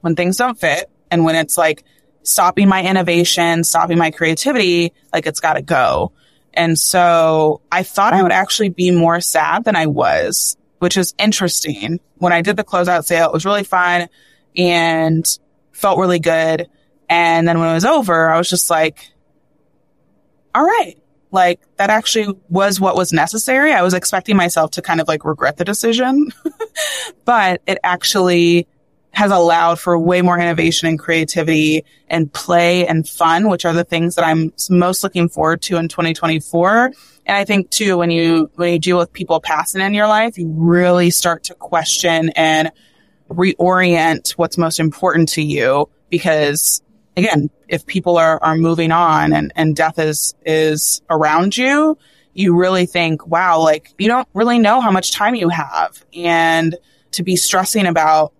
when 0.01 0.17
things 0.17 0.37
don't 0.37 0.59
fit 0.59 0.91
and 1.11 1.25
when 1.25 1.37
it's 1.37 1.59
like 1.59 1.85
stopping 2.23 2.69
my 2.69 2.85
innovation, 2.85 3.65
stopping 3.65 3.99
my 3.99 4.11
creativity, 4.11 4.93
like 5.13 5.27
it's 5.27 5.41
got 5.41 5.55
to 5.55 5.63
go. 5.63 6.13
And 6.55 6.79
so 6.79 7.63
I 7.71 7.83
thought 7.83 8.13
I 8.13 8.23
would 8.23 8.33
actually 8.33 8.69
be 8.69 8.91
more 8.91 9.21
sad 9.21 9.65
than 9.65 9.77
I 9.77 9.87
was 9.87 10.57
which 10.83 10.97
is 10.97 11.15
interesting. 11.17 12.01
When 12.17 12.33
I 12.33 12.43
did 12.43 12.57
the 12.57 12.65
closeout 12.65 13.05
sale, 13.05 13.29
it 13.29 13.33
was 13.33 13.45
really 13.45 13.63
fun 13.63 14.09
and 14.57 15.25
felt 15.71 16.01
really 16.01 16.19
good. 16.19 16.69
And 17.09 17.47
then 17.47 17.61
when 17.61 17.69
it 17.69 17.75
was 17.75 17.85
over, 17.85 18.29
I 18.29 18.37
was 18.37 18.51
just 18.51 18.69
like, 18.69 19.13
all 20.53 20.65
right, 20.65 20.97
like 21.31 21.61
that 21.77 21.89
actually 21.89 22.37
was 22.49 22.81
what 22.81 22.97
was 22.97 23.13
necessary. 23.13 23.73
I 23.73 23.83
was 23.83 23.95
expecting 23.95 24.37
myself 24.37 24.73
to 24.73 24.83
kind 24.83 25.01
of 25.01 25.07
like 25.07 25.25
regret 25.25 25.57
the 25.57 25.65
decision, 25.65 26.33
but 27.25 27.63
it 27.65 27.79
actually 27.85 28.67
has 29.13 29.31
allowed 29.31 29.79
for 29.79 29.99
way 29.99 30.23
more 30.23 30.39
innovation 30.39 30.89
and 30.89 30.99
creativity 30.99 31.85
and 32.09 32.33
play 32.33 32.87
and 32.87 33.09
fun, 33.09 33.49
which 33.49 33.65
are 33.65 33.73
the 33.73 33.85
things 33.85 34.15
that 34.15 34.27
I'm 34.27 34.53
most 34.71 35.03
looking 35.03 35.29
forward 35.29 35.63
to 35.63 35.77
in 35.77 35.89
2024. 35.89 36.93
And 37.27 37.37
I 37.37 37.45
think 37.45 37.71
too, 37.71 37.99
when 37.99 38.11
you, 38.11 38.51
when 38.55 38.73
you 38.73 38.79
deal 38.79 38.99
with 38.99 39.13
people 39.13 39.41
passing 39.41 39.83
in 39.83 39.95
your 39.95 40.09
life, 40.09 40.39
you 40.39 40.49
really 40.49 41.11
start 41.11 41.45
to 41.45 41.55
question 41.55 42.31
and 42.31 42.73
reorient 43.31 44.33
what's 44.33 44.59
most 44.59 44.81
important 44.81 45.29
to 45.31 45.43
you 45.43 45.89
because 46.11 46.83
again, 47.17 47.51
if 47.69 47.87
people 47.87 48.19
are, 48.19 48.43
are 48.43 48.57
moving 48.57 48.93
on 48.93 49.33
and, 49.33 49.53
and 49.57 49.77
death 49.77 49.99
is, 49.99 50.35
is 50.45 51.03
around 51.11 51.57
you, 51.57 51.97
you 52.35 52.57
really 52.57 52.87
think, 52.87 53.27
wow, 53.27 53.59
like 53.61 53.93
you 53.99 54.09
don't 54.09 54.29
really 54.33 54.59
know 54.59 54.81
how 54.81 54.91
much 54.91 55.13
time 55.13 55.35
you 55.35 55.49
have. 55.51 56.03
And 56.15 56.77
to 57.13 57.23
be 57.23 57.37
stressing 57.37 57.87
about 57.87 58.33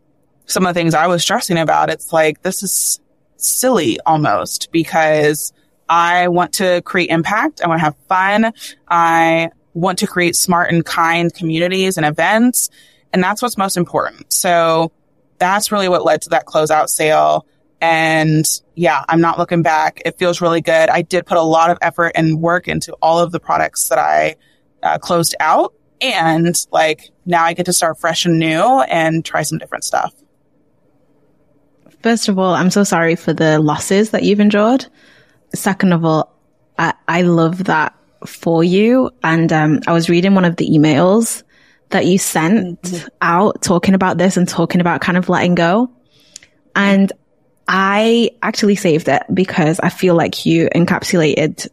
some 0.53 0.67
of 0.67 0.75
the 0.75 0.79
things 0.79 0.95
I 0.95 1.07
was 1.07 1.23
stressing 1.23 1.59
about, 1.59 1.91
it's 1.91 2.13
like, 2.13 2.43
this 2.43 2.63
is 2.63 3.01
silly 3.37 3.99
almost 4.07 4.71
because 4.71 5.53
I 5.89 6.29
want 6.29 6.55
to 6.55 6.83
create 6.83 7.11
impact. 7.11 7.61
I 7.63 7.69
want 7.69 7.81
to 7.81 7.85
have 7.85 7.97
fun. 8.09 8.53
I 8.89 9.51
want 9.75 9.99
to 10.01 10.07
create 10.07 10.37
smart 10.37 10.71
and 10.71 10.85
kind 10.85 11.35
communities 11.35 11.97
and 11.97 12.07
events. 12.07 12.71
And 13.13 13.23
that's 13.23 13.43
what's 13.43 13.59
most 13.59 13.77
important. 13.77 14.33
So 14.33 14.93
that's 15.39 15.73
really 15.73 15.89
what 15.89 16.05
led 16.05 16.23
to 16.23 16.31
that 16.31 16.47
closeout 16.47 16.89
sale. 16.89 17.47
And 17.81 18.45
yeah, 18.75 19.05
I'm 19.09 19.21
not 19.21 19.39
looking 19.39 19.63
back. 19.63 20.03
It 20.05 20.19
feels 20.19 20.41
really 20.41 20.61
good. 20.61 20.89
I 20.89 21.03
did 21.03 21.27
put 21.27 21.37
a 21.37 21.43
lot 21.43 21.71
of 21.71 21.79
effort 21.83 22.13
and 22.15 22.41
work 22.41 22.69
into 22.69 22.93
all 23.03 23.19
of 23.19 23.33
the 23.33 23.41
products 23.41 23.89
that 23.89 23.99
I 23.99 24.37
uh, 24.83 24.99
closed 24.99 25.35
out. 25.41 25.75
And 26.01 26.55
like 26.71 27.11
now 27.27 27.45
I 27.45 27.55
get 27.55 27.67
to 27.67 27.73
start 27.73 27.99
fresh 27.99 28.25
and 28.25 28.39
new 28.39 28.81
and 28.83 29.25
try 29.25 29.43
some 29.43 29.59
different 29.59 29.85
stuff. 29.85 30.15
First 32.03 32.29
of 32.29 32.39
all, 32.39 32.55
I'm 32.55 32.71
so 32.71 32.85
sorry 32.85 33.15
for 33.17 33.33
the 33.33 33.59
losses 33.59 34.11
that 34.11 34.25
you've 34.25 34.41
endured. 34.41 34.87
Second 35.55 35.93
of 35.93 36.05
all, 36.05 36.35
I, 36.79 36.95
I 37.07 37.23
love 37.23 37.65
that 37.65 37.95
for 38.27 38.65
you. 38.65 39.11
And 39.23 39.53
um, 39.53 39.81
I 39.87 39.93
was 39.93 40.09
reading 40.09 40.35
one 40.35 40.45
of 40.45 40.57
the 40.57 40.69
emails 40.69 41.43
that 41.91 42.07
you 42.07 42.19
sent 42.19 42.83
mm-hmm. 42.83 43.09
out 43.21 43.63
talking 43.63 43.95
about 43.95 44.19
this 44.19 44.37
and 44.37 44.49
talking 44.49 44.81
about 44.81 45.01
kind 45.01 45.17
of 45.17 45.29
letting 45.29 45.55
go. 45.55 45.91
And 46.75 47.13
I 47.69 48.31
actually 48.43 48.77
saved 48.77 49.09
it 49.09 49.23
because 49.33 49.79
I 49.81 49.89
feel 49.89 50.15
like 50.15 50.45
you 50.45 50.69
encapsulated 50.75 51.69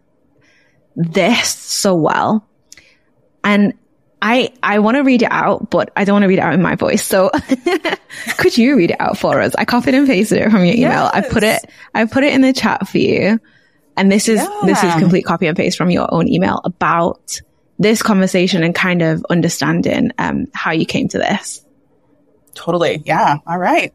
this 0.96 1.50
so 1.50 1.96
well. 1.96 2.46
And 3.44 3.74
I, 4.22 4.54
I 4.62 4.80
want 4.80 4.96
to 4.98 5.04
read 5.04 5.22
it 5.22 5.32
out, 5.32 5.70
but 5.70 5.92
I 5.96 6.04
don't 6.04 6.16
want 6.16 6.24
to 6.24 6.28
read 6.28 6.40
it 6.40 6.42
out 6.42 6.54
in 6.54 6.62
my 6.62 6.76
voice. 6.76 7.06
So 7.06 7.32
could 8.38 8.58
you 8.58 8.76
read 8.76 8.92
it 8.92 9.00
out 9.00 9.18
for 9.18 9.40
us? 9.40 9.56
I 9.56 9.66
copied 9.66 9.94
and 9.94 10.08
pasted 10.08 10.40
it 10.40 10.52
from 10.52 10.66
your 10.66 10.76
email. 10.76 11.10
Yes. 11.12 11.12
I 11.14 11.22
put 11.22 11.44
it, 11.44 11.66
I 11.94 12.06
put 12.06 12.24
it 12.24 12.34
in 12.34 12.42
the 12.42 12.52
chat 12.52 12.88
for 12.88 12.98
you. 12.98 13.40
And 13.96 14.12
this 14.12 14.28
is, 14.28 14.42
yeah. 14.42 14.60
this 14.66 14.84
is 14.84 14.94
complete 14.96 15.26
copy 15.26 15.48
and 15.48 15.56
paste 15.56 15.78
from 15.78 15.90
your 15.90 16.14
own 16.14 16.28
email 16.28 16.62
about 16.64 17.42
this 17.78 18.02
conversation 18.02 18.64
and 18.64 18.76
kind 18.76 19.02
of 19.02 19.26
understanding, 19.30 20.12
um, 20.18 20.48
how 20.54 20.72
you 20.72 20.86
came 20.86 21.08
to 21.10 21.18
this. 21.18 21.66
Totally. 22.56 23.02
Yeah. 23.06 23.38
All 23.48 23.58
right. 23.58 23.94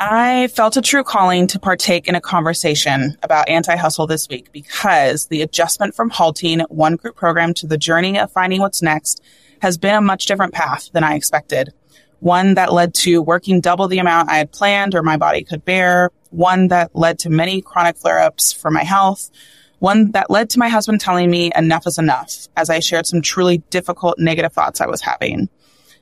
I 0.00 0.48
felt 0.48 0.76
a 0.76 0.82
true 0.82 1.04
calling 1.04 1.46
to 1.48 1.58
partake 1.60 2.08
in 2.08 2.16
a 2.16 2.20
conversation 2.20 3.16
about 3.22 3.48
anti 3.48 3.76
hustle 3.76 4.08
this 4.08 4.28
week 4.28 4.50
because 4.50 5.28
the 5.28 5.42
adjustment 5.42 5.94
from 5.94 6.10
halting 6.10 6.60
one 6.68 6.96
group 6.96 7.14
program 7.14 7.54
to 7.54 7.66
the 7.68 7.78
journey 7.78 8.18
of 8.18 8.32
finding 8.32 8.60
what's 8.60 8.82
next 8.82 9.22
has 9.62 9.78
been 9.78 9.94
a 9.94 10.00
much 10.00 10.26
different 10.26 10.52
path 10.52 10.90
than 10.92 11.04
I 11.04 11.14
expected. 11.14 11.72
One 12.18 12.54
that 12.54 12.72
led 12.72 12.92
to 12.94 13.22
working 13.22 13.60
double 13.60 13.86
the 13.86 13.98
amount 13.98 14.30
I 14.30 14.38
had 14.38 14.50
planned 14.50 14.96
or 14.96 15.02
my 15.02 15.16
body 15.16 15.44
could 15.44 15.64
bear. 15.64 16.10
One 16.30 16.68
that 16.68 16.96
led 16.96 17.20
to 17.20 17.30
many 17.30 17.62
chronic 17.62 17.96
flare 17.96 18.18
ups 18.18 18.52
for 18.52 18.72
my 18.72 18.82
health. 18.82 19.30
One 19.78 20.10
that 20.12 20.30
led 20.30 20.50
to 20.50 20.58
my 20.58 20.68
husband 20.68 21.00
telling 21.00 21.30
me 21.30 21.52
enough 21.54 21.86
is 21.86 21.98
enough 21.98 22.48
as 22.56 22.68
I 22.68 22.80
shared 22.80 23.06
some 23.06 23.22
truly 23.22 23.58
difficult 23.70 24.18
negative 24.18 24.52
thoughts 24.52 24.80
I 24.80 24.86
was 24.86 25.02
having. 25.02 25.48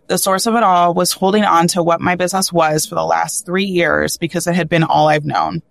The 0.08 0.18
source 0.18 0.46
of 0.46 0.54
it 0.54 0.62
all 0.62 0.94
was 0.94 1.12
holding 1.12 1.44
on 1.44 1.68
to 1.68 1.82
what 1.82 2.00
my 2.00 2.16
business 2.16 2.52
was 2.52 2.86
for 2.86 2.94
the 2.94 3.04
last 3.04 3.46
three 3.46 3.64
years 3.64 4.16
because 4.16 4.46
it 4.46 4.54
had 4.54 4.68
been 4.68 4.84
all 4.84 5.08
I've 5.08 5.24
known. 5.24 5.62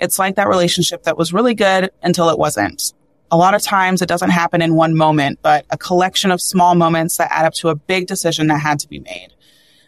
It's 0.00 0.18
like 0.18 0.36
that 0.36 0.48
relationship 0.48 1.04
that 1.04 1.18
was 1.18 1.32
really 1.32 1.54
good 1.54 1.90
until 2.02 2.30
it 2.30 2.38
wasn't. 2.38 2.92
A 3.30 3.36
lot 3.36 3.54
of 3.54 3.62
times 3.62 4.02
it 4.02 4.08
doesn't 4.08 4.30
happen 4.30 4.60
in 4.60 4.74
one 4.74 4.94
moment, 4.94 5.38
but 5.42 5.64
a 5.70 5.78
collection 5.78 6.30
of 6.30 6.40
small 6.40 6.74
moments 6.74 7.16
that 7.16 7.32
add 7.32 7.46
up 7.46 7.54
to 7.54 7.68
a 7.68 7.74
big 7.74 8.06
decision 8.06 8.48
that 8.48 8.58
had 8.58 8.78
to 8.80 8.88
be 8.88 9.00
made. 9.00 9.28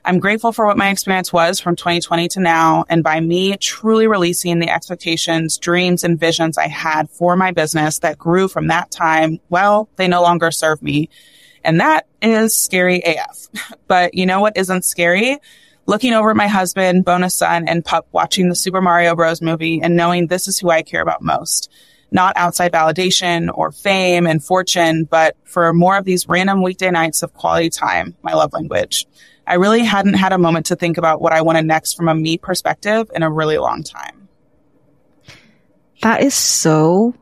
I'm 0.06 0.18
grateful 0.18 0.52
for 0.52 0.66
what 0.66 0.76
my 0.76 0.90
experience 0.90 1.32
was 1.32 1.60
from 1.60 1.76
2020 1.76 2.28
to 2.28 2.40
now. 2.40 2.84
And 2.90 3.02
by 3.02 3.20
me 3.20 3.56
truly 3.56 4.06
releasing 4.06 4.58
the 4.58 4.68
expectations, 4.68 5.56
dreams, 5.56 6.04
and 6.04 6.20
visions 6.20 6.58
I 6.58 6.68
had 6.68 7.08
for 7.08 7.36
my 7.36 7.52
business 7.52 8.00
that 8.00 8.18
grew 8.18 8.46
from 8.48 8.66
that 8.66 8.90
time, 8.90 9.40
well, 9.48 9.88
they 9.96 10.06
no 10.06 10.20
longer 10.20 10.50
serve 10.50 10.82
me. 10.82 11.08
And 11.64 11.80
that 11.80 12.06
is 12.22 12.54
scary 12.54 13.02
AF. 13.04 13.48
But 13.86 14.14
you 14.14 14.26
know 14.26 14.40
what 14.40 14.56
isn't 14.56 14.84
scary? 14.84 15.38
Looking 15.86 16.14
over 16.14 16.30
at 16.30 16.36
my 16.36 16.48
husband, 16.48 17.04
bonus 17.04 17.34
son, 17.34 17.68
and 17.68 17.84
pup 17.84 18.08
watching 18.12 18.48
the 18.48 18.56
Super 18.56 18.80
Mario 18.80 19.14
Bros. 19.14 19.42
movie 19.42 19.80
and 19.82 19.94
knowing 19.94 20.26
this 20.26 20.48
is 20.48 20.58
who 20.58 20.70
I 20.70 20.82
care 20.82 21.02
about 21.02 21.22
most. 21.22 21.70
Not 22.10 22.36
outside 22.36 22.72
validation 22.72 23.50
or 23.52 23.72
fame 23.72 24.26
and 24.26 24.42
fortune, 24.42 25.04
but 25.04 25.36
for 25.44 25.72
more 25.72 25.96
of 25.96 26.04
these 26.04 26.28
random 26.28 26.62
weekday 26.62 26.90
nights 26.90 27.22
of 27.22 27.34
quality 27.34 27.70
time, 27.70 28.16
my 28.22 28.32
love 28.32 28.52
language. 28.52 29.06
I 29.46 29.54
really 29.54 29.84
hadn't 29.84 30.14
had 30.14 30.32
a 30.32 30.38
moment 30.38 30.66
to 30.66 30.76
think 30.76 30.96
about 30.96 31.20
what 31.20 31.32
I 31.32 31.42
wanted 31.42 31.66
next 31.66 31.94
from 31.94 32.08
a 32.08 32.14
me 32.14 32.38
perspective 32.38 33.10
in 33.14 33.22
a 33.22 33.30
really 33.30 33.58
long 33.58 33.82
time. 33.82 34.28
That 36.02 36.22
is 36.22 36.34
so 36.34 37.14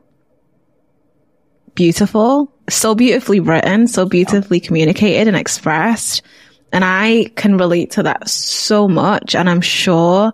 beautiful, 1.75 2.52
so 2.69 2.95
beautifully 2.95 3.39
written, 3.39 3.87
so 3.87 4.05
beautifully 4.05 4.59
communicated 4.59 5.27
and 5.27 5.37
expressed. 5.37 6.21
And 6.71 6.83
I 6.83 7.25
can 7.35 7.57
relate 7.57 7.91
to 7.91 8.03
that 8.03 8.29
so 8.29 8.87
much. 8.87 9.35
And 9.35 9.49
I'm 9.49 9.61
sure, 9.61 10.33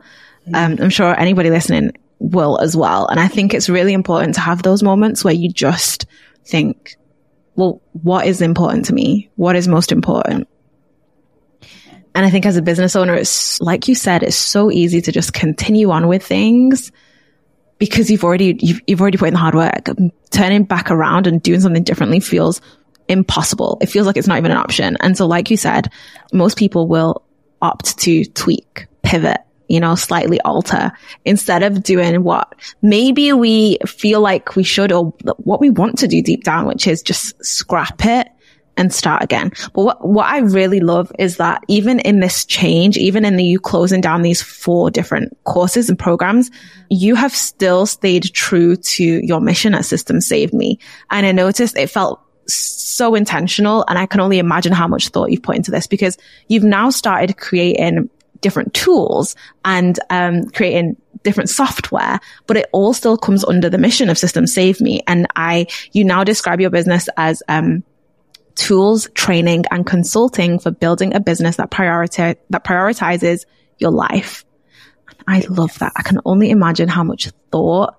um, 0.54 0.78
I'm 0.80 0.89
sure 0.89 1.20
anybody 1.20 1.50
listening 1.50 1.92
will 2.20 2.60
as 2.60 2.76
well. 2.76 3.08
And 3.08 3.20
I 3.20 3.28
think 3.28 3.54
it's 3.54 3.70
really 3.70 3.94
important 3.94 4.36
to 4.36 4.42
have 4.42 4.63
those 4.63 4.84
moments 4.84 5.24
where 5.24 5.34
you 5.34 5.52
just 5.52 6.06
think, 6.46 6.96
well, 7.56 7.82
what 7.92 8.26
is 8.26 8.42
important 8.42 8.86
to 8.86 8.94
me? 8.94 9.30
What 9.36 9.56
is 9.56 9.68
most 9.68 9.92
important? 9.92 10.48
And 12.15 12.26
I 12.26 12.30
think 12.30 12.46
as 12.46 12.58
a 12.58 12.62
business 12.62 12.96
owner, 12.96 13.15
it's 13.15 13.60
like 13.62 13.88
you 13.88 13.96
said, 13.96 14.24
it's 14.24 14.36
so 14.36 14.72
easy 14.72 15.02
to 15.02 15.12
just 15.12 15.34
continue 15.34 15.92
on 15.92 16.08
with 16.08 16.26
things 16.26 16.92
because 17.80 18.12
you've 18.12 18.24
already, 18.24 18.58
you've, 18.60 18.82
you've 18.86 19.02
already 19.02 19.18
put 19.18 19.30
in 19.30 19.34
the 19.34 19.39
hard 19.39 19.56
work. 19.56 19.89
Turning 20.30 20.63
back 20.63 20.92
around 20.92 21.26
and 21.26 21.42
doing 21.42 21.62
something 21.62 21.84
differently 21.84 22.20
feels 22.20 22.62
impossible. 23.08 23.78
It 23.82 23.88
feels 23.88 24.06
like 24.06 24.18
it's 24.18 24.28
not 24.28 24.38
even 24.38 24.52
an 24.52 24.58
option. 24.58 24.98
And 25.00 25.18
so, 25.18 25.26
like 25.26 25.50
you 25.50 25.58
said, 25.58 25.92
most 26.32 26.58
people 26.58 26.88
will 26.88 27.24
opt 27.62 27.98
to 28.00 28.26
tweak, 28.26 28.88
pivot, 29.02 29.39
you 29.68 29.80
know, 29.80 29.96
slightly 29.96 30.39
alter 30.42 30.92
instead 31.26 31.63
of 31.63 31.84
doing 31.84 32.24
what 32.24 32.54
maybe 32.82 33.34
we 33.34 33.78
feel 33.86 34.22
like 34.22 34.56
we 34.56 34.63
should 34.63 34.92
or 34.92 35.13
what 35.38 35.60
we 35.60 35.70
want 35.70 36.00
to 36.00 36.08
do 36.08 36.22
deep 36.22 36.44
down, 36.44 36.65
which 36.65 36.88
is 36.88 37.02
just 37.02 37.44
scrap 37.44 38.06
it 38.06 38.28
and 38.80 38.94
start 38.94 39.22
again. 39.22 39.52
But 39.74 39.84
what, 39.84 40.08
what 40.08 40.26
I 40.26 40.39
really 40.39 40.80
love 40.80 41.12
is 41.20 41.38
that 41.38 41.62
even 41.68 42.00
in 42.00 42.22
this 42.22 42.46
change, 42.46 42.98
even 42.98 43.26
in 43.26 43.36
the 43.36 43.44
you 43.44 43.60
closing 43.60 44.00
down 44.00 44.22
these 44.22 44.42
four 44.42 44.89
different 44.89 45.38
courses 45.44 45.89
and 45.89 46.00
programs, 46.00 46.50
you 46.89 47.15
have 47.15 47.36
still 47.36 47.86
stayed 47.86 48.34
true 48.34 48.78
to 48.78 49.04
your 49.04 49.42
mission 49.42 49.76
at 49.76 49.86
Systems 49.86 50.26
Saved 50.26 50.53
Me. 50.53 50.80
And 51.12 51.26
I 51.26 51.34
noticed 51.34 51.78
it 51.78 51.89
felt 51.89 52.22
so 52.47 53.16
intentional. 53.16 53.86
And 53.89 53.99
I 53.99 54.06
can 54.06 54.22
only 54.22 54.39
imagine 54.39 54.72
how 54.72 54.88
much 54.88 55.10
thought 55.10 55.30
you've 55.30 55.43
put 55.43 55.58
into 55.58 55.72
this 55.72 55.86
because 55.86 56.18
you've 56.47 56.64
now 56.64 56.89
started 56.89 57.38
creating 57.38 58.10
different 58.41 58.74
tools 58.74 59.36
and 59.66 59.99
um, 60.10 60.45
creating 60.51 60.95
different 61.24 61.49
software, 61.49 62.22
but 62.47 62.56
it 62.56 62.70
all 62.72 62.93
still 62.93 63.18
comes 63.18 63.43
under 63.43 63.70
the 63.70 63.78
mission 63.78 64.10
of 64.10 64.18
Systems 64.18 64.53
Saved 64.53 64.80
Me. 64.80 65.01
And 65.06 65.28
I, 65.36 65.68
you 65.91 66.06
now 66.06 66.24
describe 66.24 66.62
your 66.62 66.70
business 66.70 67.10
as 67.18 67.43
um, 67.49 67.84
tools, 68.60 69.07
training 69.14 69.64
and 69.72 69.86
consulting 69.86 70.60
for 70.60 70.70
building 70.70 71.16
a 71.16 71.20
business 71.20 71.55
that 71.55 71.72
prioritize, 71.72 72.36
that 72.49 72.64
prioritizes 72.64 73.45
your 73.78 73.91
life. 73.91 74.45
I 75.28 75.45
love 75.49 75.78
that. 75.80 75.93
I 75.95 76.03
can 76.03 76.20
only 76.26 76.49
imagine 76.49 76.89
how 76.89 77.03
much 77.03 77.30
thought 77.51 77.95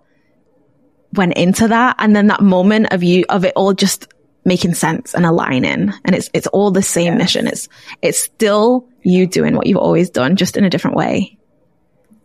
went 1.14 1.34
into 1.34 1.68
that. 1.68 1.96
And 1.98 2.14
then 2.14 2.26
that 2.28 2.42
moment 2.42 2.92
of 2.92 3.02
you, 3.02 3.24
of 3.28 3.44
it 3.44 3.54
all 3.56 3.72
just 3.72 4.12
making 4.44 4.74
sense 4.74 5.14
and 5.14 5.24
aligning. 5.24 5.92
And 6.04 6.14
it's, 6.14 6.28
it's 6.34 6.46
all 6.48 6.70
the 6.70 6.82
same 6.82 7.16
mission. 7.16 7.46
It's, 7.46 7.68
it's 8.02 8.18
still 8.18 8.86
you 9.02 9.26
doing 9.26 9.56
what 9.56 9.66
you've 9.66 9.78
always 9.78 10.10
done, 10.10 10.36
just 10.36 10.56
in 10.56 10.64
a 10.64 10.70
different 10.70 10.96
way. 10.96 11.38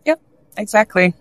Yep, 0.04 0.20
exactly. 0.56 1.14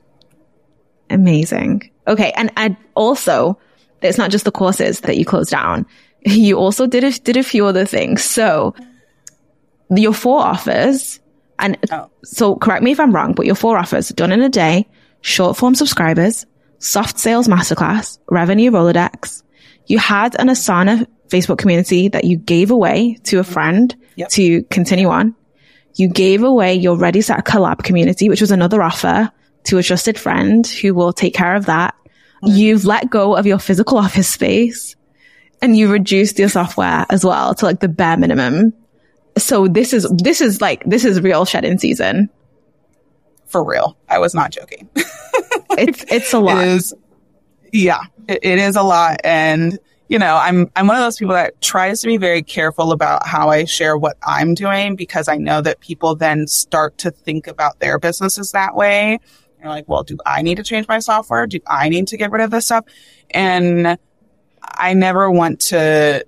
Amazing. 1.09 1.91
Okay. 2.07 2.32
And, 2.36 2.51
and 2.57 2.78
also, 2.93 3.59
it's 4.01 4.18
not 4.18 4.32
just 4.32 4.45
the 4.45 4.51
courses 4.51 5.01
that 5.01 5.18
you 5.18 5.26
closed 5.26 5.51
down. 5.51 5.86
You 6.45 6.57
also 6.57 6.88
did 6.88 7.03
a, 7.03 7.11
did 7.11 7.38
a 7.38 7.43
few 7.43 7.67
other 7.67 7.86
things. 7.86 8.23
So 8.23 8.73
your 9.89 10.13
four 10.13 10.39
offers, 10.39 11.19
and 11.59 11.78
oh. 11.91 12.09
so 12.23 12.55
correct 12.55 12.84
me 12.84 12.91
if 12.91 12.99
I'm 12.99 13.13
wrong, 13.13 13.34
but 13.34 13.45
your 13.45 13.53
four 13.53 13.78
offers 13.78 14.09
done 14.09 14.32
in 14.32 14.41
a 14.41 14.49
day, 14.49 14.88
short 15.21 15.55
form 15.55 15.76
subscribers, 15.76 16.45
soft 16.80 17.19
sales 17.19 17.47
masterclass, 17.47 18.17
revenue 18.30 18.71
Rolodex. 18.71 19.43
You 19.86 19.99
had 19.99 20.39
an 20.39 20.47
Asana 20.47 21.05
Facebook 21.30 21.59
community 21.59 22.07
that 22.09 22.23
you 22.23 22.38
gave 22.38 22.71
away 22.71 23.19
to 23.26 23.39
a 23.39 23.43
friend 23.43 23.95
yep. 24.15 24.30
to 24.30 24.63
continue 24.63 25.09
on. 25.09 25.36
You 25.95 26.09
gave 26.09 26.43
away 26.43 26.73
your 26.76 26.97
Ready 26.97 27.21
Set 27.21 27.45
Collab 27.45 27.84
community, 27.84 28.30
which 28.30 28.41
was 28.41 28.51
another 28.51 28.82
offer 28.82 29.32
to 29.65 29.78
a 29.78 29.84
trusted 29.84 30.19
friend 30.19 30.65
who 30.65 30.93
will 30.93 31.13
take 31.13 31.34
care 31.34 31.55
of 31.55 31.67
that. 31.67 31.95
Mm-hmm. 32.43 32.57
You've 32.57 32.86
let 32.86 33.09
go 33.09 33.36
of 33.36 33.45
your 33.45 33.59
physical 33.59 33.97
office 33.97 34.28
space 34.28 34.95
and 35.62 35.76
you 35.78 35.91
reduced 35.91 36.39
your 36.39 36.49
software 36.49 37.06
as 37.10 37.24
well 37.24 37.56
to 37.56 37.66
like 37.66 37.80
the 37.80 37.88
bare 37.88 38.18
minimum. 38.18 38.74
So 39.38 39.68
this 39.68 39.93
is, 39.93 40.10
this 40.18 40.41
is 40.41 40.62
like, 40.62 40.84
this 40.86 41.06
is 41.06 41.22
real 41.22 41.45
shedding 41.45 41.78
season. 41.78 42.30
For 43.47 43.64
real. 43.64 43.97
I 44.10 44.20
was 44.20 44.34
not 44.34 44.51
joking. 44.51 44.89
like, 44.95 45.89
it's, 45.89 46.06
it's 46.10 46.34
a 46.34 46.39
lot. 46.39 46.64
It 46.64 46.68
is, 46.68 46.93
yeah, 47.72 48.01
it, 48.28 48.39
it 48.43 48.60
is 48.60 48.76
a 48.76 48.84
lot. 48.84 49.20
And, 49.24 49.78
you 50.08 50.20
know, 50.20 50.36
I'm, 50.36 50.72
I'm 50.76 50.88
one 50.88 50.97
of 50.97 51.03
those 51.03 51.18
people 51.18 51.36
that 51.36 51.62
tries 51.62 52.01
to 52.01 52.08
be 52.08 52.18
very 52.18 52.43
careful 52.43 52.91
about 52.91 53.26
how 53.26 53.49
I 53.49 53.66
share 53.66 53.97
what 53.97 54.18
I'm 54.24 54.53
doing 54.53 54.95
because 54.95 55.28
I 55.28 55.38
know 55.38 55.62
that 55.62 55.80
people 55.80 56.16
then 56.16 56.47
start 56.47 56.97
to 56.99 57.12
think 57.12 57.47
about 57.47 57.80
their 57.80 57.99
businesses 57.99 58.51
that 58.51 58.76
way. 58.76 59.20
You're 59.60 59.70
like, 59.70 59.89
well, 59.89 60.03
do 60.03 60.18
I 60.26 60.43
need 60.43 60.56
to 60.56 60.64
change 60.64 60.88
my 60.88 60.99
software? 60.99 61.47
Do 61.47 61.60
I 61.68 61.89
need 61.89 62.08
to 62.08 62.18
get 62.18 62.32
rid 62.32 62.43
of 62.43 62.51
this 62.51 62.66
stuff? 62.66 62.86
And 63.32 63.97
I 64.74 64.93
never 64.93 65.30
want 65.30 65.59
to 65.61 66.26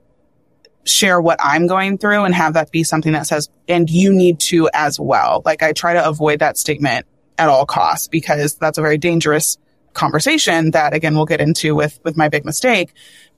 share 0.85 1.19
what 1.19 1.39
I'm 1.41 1.67
going 1.67 1.97
through 1.97 2.23
and 2.23 2.33
have 2.33 2.53
that 2.53 2.71
be 2.71 2.83
something 2.83 3.13
that 3.13 3.27
says, 3.27 3.49
and 3.67 3.89
you 3.89 4.13
need 4.13 4.39
to 4.41 4.69
as 4.73 4.99
well. 4.99 5.41
Like 5.45 5.61
I 5.63 5.73
try 5.73 5.93
to 5.93 6.07
avoid 6.07 6.39
that 6.39 6.57
statement 6.57 7.05
at 7.38 7.49
all 7.49 7.65
costs 7.65 8.07
because 8.07 8.55
that's 8.55 8.77
a 8.77 8.81
very 8.81 8.97
dangerous 8.97 9.57
conversation 9.93 10.71
that 10.71 10.93
again 10.93 11.15
we'll 11.15 11.25
get 11.25 11.41
into 11.41 11.73
with 11.73 11.99
with 12.03 12.15
my 12.15 12.29
big 12.29 12.45
mistake. 12.45 12.93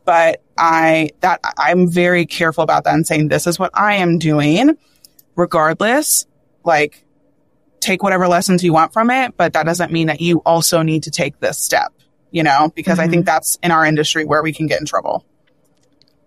But 0.06 0.42
i 0.58 1.10
that 1.22 1.40
i'm 1.58 1.90
very 1.90 2.26
careful 2.26 2.64
about 2.64 2.84
that 2.84 2.94
and 2.94 3.08
saying 3.08 3.28
this 3.28 3.48
is 3.48 3.58
what 3.58 3.72
i 3.74 3.96
am 3.96 4.18
doing. 4.20 4.78
Regardless 5.36 6.26
like 6.66 7.06
take 7.80 8.04
whatever 8.04 8.28
lessons 8.28 8.62
you 8.64 8.74
want 8.74 8.92
from 8.92 9.10
it 9.10 9.36
but 9.38 9.54
that 9.54 9.66
doesn't 9.66 9.92
mean 9.92 10.08
that 10.08 10.20
you 10.20 10.40
also 10.40 10.82
need 10.82 11.04
to 11.04 11.12
take 11.12 11.40
this 11.40 11.58
step 11.58 11.94
you 12.32 12.44
know 12.44 12.72
because 12.76 12.94
mm-hmm. 12.94 13.02
i 13.02 13.08
think 13.08 13.22
mm-hmm. 13.22 13.36
that's 13.36 13.58
in 13.64 13.72
our 13.72 13.86
industry 13.86 14.26
where 14.26 14.44
we 14.44 14.54
can 14.54 14.68
get 14.68 14.80
in 14.80 14.86
trouble. 14.86 15.26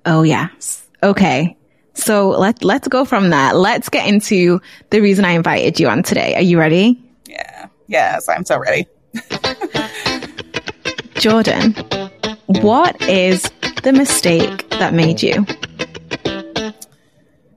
Oh 0.04 0.22
yes. 0.22 0.86
Okay. 1.02 1.56
So 1.94 2.30
let 2.30 2.64
let's 2.64 2.88
go 2.88 3.04
from 3.04 3.30
that. 3.30 3.56
Let's 3.56 3.88
get 3.88 4.06
into 4.08 4.60
the 4.90 5.00
reason 5.00 5.24
i 5.24 5.32
invited 5.32 5.78
you 5.78 5.88
on 5.88 6.02
today. 6.02 6.34
Are 6.34 6.42
you 6.42 6.58
ready? 6.58 7.02
Yeah. 7.26 7.68
Yes 7.86 8.28
i'm 8.28 8.44
so 8.44 8.58
ready. 8.58 8.86
Jordan, 11.14 11.72
what 12.46 13.00
is 13.02 13.42
the 13.84 13.92
mistake 13.92 14.68
that 14.70 14.92
made 14.94 15.22
you? 15.22 15.46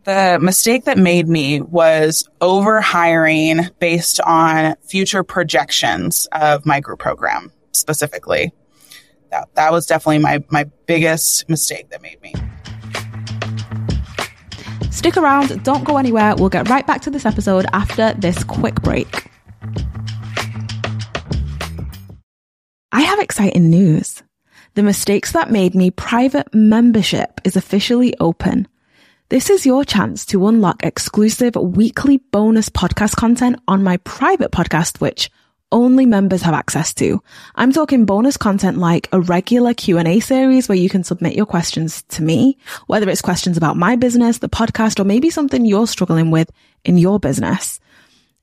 The 0.05 0.37
mistake 0.39 0.85
that 0.85 0.99
made 0.99 1.27
me 1.27 1.61
was 1.61 2.29
over 2.41 2.79
hiring 2.79 3.61
based 3.79 4.21
on 4.21 4.75
future 4.83 5.23
projections 5.23 6.27
of 6.31 6.63
my 6.63 6.79
group 6.79 6.99
program 6.99 7.51
specifically. 7.75 8.53
That, 9.31 9.49
that 9.55 9.71
was 9.71 9.85
definitely 9.85 10.19
my, 10.19 10.43
my 10.49 10.65
biggest 10.85 11.49
mistake 11.49 11.89
that 11.89 12.01
made 12.01 12.21
me. 12.21 12.33
Stick 14.91 15.17
around, 15.17 15.63
don't 15.63 15.83
go 15.83 15.97
anywhere. 15.97 16.35
We'll 16.35 16.49
get 16.49 16.69
right 16.69 16.87
back 16.87 17.01
to 17.01 17.09
this 17.09 17.25
episode 17.25 17.65
after 17.73 18.13
this 18.13 18.43
quick 18.43 18.75
break. 18.81 19.29
I 22.91 23.01
have 23.01 23.19
exciting 23.19 23.69
news. 23.69 24.23
The 24.75 24.83
Mistakes 24.83 25.33
That 25.33 25.51
Made 25.51 25.75
Me 25.75 25.91
private 25.91 26.53
membership 26.53 27.41
is 27.43 27.55
officially 27.55 28.15
open. 28.19 28.67
This 29.29 29.49
is 29.49 29.65
your 29.65 29.83
chance 29.83 30.25
to 30.27 30.47
unlock 30.47 30.83
exclusive 30.83 31.55
weekly 31.55 32.17
bonus 32.31 32.69
podcast 32.69 33.15
content 33.15 33.59
on 33.67 33.83
my 33.83 33.97
private 33.97 34.51
podcast, 34.51 35.01
which 35.01 35.29
only 35.75 36.05
members 36.05 36.41
have 36.41 36.53
access 36.53 36.93
to. 36.95 37.21
I'm 37.55 37.73
talking 37.73 38.05
bonus 38.05 38.37
content 38.37 38.77
like 38.77 39.09
a 39.11 39.19
regular 39.19 39.73
Q&A 39.73 40.21
series 40.21 40.69
where 40.69 40.77
you 40.77 40.89
can 40.89 41.03
submit 41.03 41.35
your 41.35 41.45
questions 41.45 42.01
to 42.09 42.23
me, 42.23 42.57
whether 42.87 43.09
it's 43.09 43.21
questions 43.21 43.57
about 43.57 43.75
my 43.75 43.97
business, 43.97 44.37
the 44.37 44.49
podcast, 44.49 44.99
or 44.99 45.03
maybe 45.03 45.29
something 45.29 45.65
you're 45.65 45.85
struggling 45.85 46.31
with 46.31 46.49
in 46.85 46.97
your 46.97 47.19
business. 47.19 47.81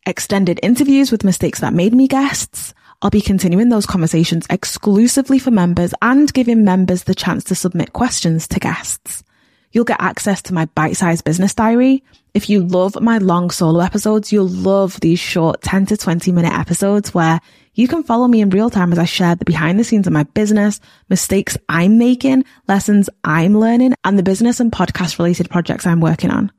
Extended 0.04 0.60
interviews 0.62 1.10
with 1.10 1.24
mistakes 1.24 1.60
that 1.60 1.72
made 1.72 1.94
me 1.94 2.06
guests, 2.06 2.74
I'll 3.00 3.10
be 3.10 3.22
continuing 3.22 3.70
those 3.70 3.86
conversations 3.86 4.46
exclusively 4.50 5.38
for 5.38 5.50
members 5.50 5.94
and 6.02 6.32
giving 6.32 6.64
members 6.64 7.04
the 7.04 7.14
chance 7.14 7.44
to 7.44 7.54
submit 7.54 7.94
questions 7.94 8.46
to 8.48 8.60
guests. 8.60 9.24
You'll 9.72 9.84
get 9.84 10.00
access 10.00 10.42
to 10.42 10.54
my 10.54 10.66
bite-sized 10.66 11.24
business 11.24 11.54
diary. 11.54 12.04
If 12.34 12.48
you 12.48 12.62
love 12.62 13.00
my 13.00 13.18
long 13.18 13.50
solo 13.50 13.80
episodes, 13.80 14.32
you'll 14.32 14.48
love 14.48 15.00
these 15.00 15.18
short 15.18 15.62
10 15.62 15.86
to 15.86 15.96
20 15.96 16.32
minute 16.32 16.52
episodes 16.52 17.12
where 17.12 17.40
you 17.74 17.88
can 17.88 18.02
follow 18.02 18.28
me 18.28 18.40
in 18.40 18.50
real 18.50 18.70
time 18.70 18.92
as 18.92 18.98
I 18.98 19.06
share 19.06 19.34
the 19.34 19.44
behind 19.44 19.80
the 19.80 19.84
scenes 19.84 20.06
of 20.06 20.12
my 20.12 20.24
business, 20.24 20.78
mistakes 21.08 21.56
I'm 21.68 21.98
making, 21.98 22.44
lessons 22.68 23.08
I'm 23.24 23.58
learning, 23.58 23.94
and 24.04 24.18
the 24.18 24.22
business 24.22 24.60
and 24.60 24.70
podcast 24.70 25.18
related 25.18 25.50
projects 25.50 25.86
I'm 25.86 26.00
working 26.00 26.30
on. 26.30 26.52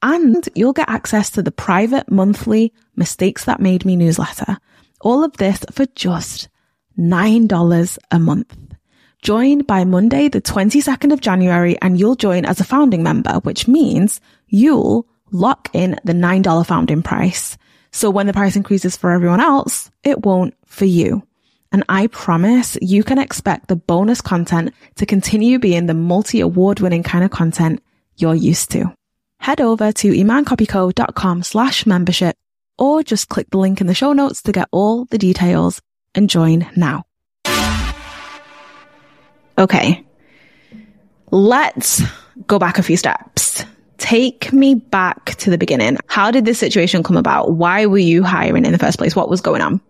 And 0.00 0.48
you'll 0.54 0.72
get 0.72 0.88
access 0.88 1.30
to 1.30 1.42
the 1.42 1.52
private 1.52 2.10
monthly 2.10 2.72
Mistakes 2.96 3.44
That 3.44 3.60
Made 3.60 3.84
Me 3.84 3.96
newsletter 3.96 4.58
all 5.02 5.24
of 5.24 5.36
this 5.36 5.64
for 5.70 5.86
just 5.94 6.48
$9 6.98 7.98
a 8.10 8.18
month. 8.18 8.56
Join 9.22 9.62
by 9.62 9.84
Monday, 9.84 10.26
the 10.28 10.42
22nd 10.42 11.12
of 11.12 11.20
January, 11.20 11.80
and 11.80 11.96
you'll 11.96 12.16
join 12.16 12.44
as 12.44 12.58
a 12.58 12.64
founding 12.64 13.04
member, 13.04 13.34
which 13.44 13.68
means 13.68 14.20
you'll 14.48 15.06
lock 15.30 15.70
in 15.72 16.00
the 16.02 16.12
$9 16.12 16.66
founding 16.66 17.04
price. 17.04 17.56
So 17.92 18.10
when 18.10 18.26
the 18.26 18.32
price 18.32 18.56
increases 18.56 18.96
for 18.96 19.12
everyone 19.12 19.38
else, 19.38 19.92
it 20.02 20.26
won't 20.26 20.54
for 20.66 20.86
you. 20.86 21.22
And 21.70 21.84
I 21.88 22.08
promise 22.08 22.76
you 22.82 23.04
can 23.04 23.18
expect 23.18 23.68
the 23.68 23.76
bonus 23.76 24.20
content 24.20 24.74
to 24.96 25.06
continue 25.06 25.60
being 25.60 25.86
the 25.86 25.94
multi 25.94 26.40
award 26.40 26.80
winning 26.80 27.04
kind 27.04 27.24
of 27.24 27.30
content 27.30 27.80
you're 28.16 28.34
used 28.34 28.72
to. 28.72 28.92
Head 29.38 29.60
over 29.60 29.92
to 29.92 30.10
emancopyco.com 30.10 31.44
slash 31.44 31.86
membership 31.86 32.34
or 32.76 33.04
just 33.04 33.28
click 33.28 33.50
the 33.50 33.58
link 33.58 33.80
in 33.80 33.86
the 33.86 33.94
show 33.94 34.14
notes 34.14 34.42
to 34.42 34.52
get 34.52 34.68
all 34.72 35.04
the 35.04 35.18
details 35.18 35.80
and 36.12 36.28
join 36.28 36.68
now. 36.74 37.04
Okay. 39.58 40.04
Let's 41.30 42.02
go 42.46 42.58
back 42.58 42.78
a 42.78 42.82
few 42.82 42.96
steps. 42.96 43.64
Take 43.98 44.52
me 44.52 44.74
back 44.74 45.36
to 45.36 45.50
the 45.50 45.58
beginning. 45.58 45.96
How 46.08 46.30
did 46.30 46.44
this 46.44 46.58
situation 46.58 47.02
come 47.02 47.16
about? 47.16 47.52
Why 47.52 47.86
were 47.86 47.98
you 47.98 48.22
hiring 48.22 48.64
in 48.64 48.72
the 48.72 48.78
first 48.78 48.98
place? 48.98 49.14
What 49.14 49.28
was 49.28 49.40
going 49.40 49.62
on? 49.62 49.80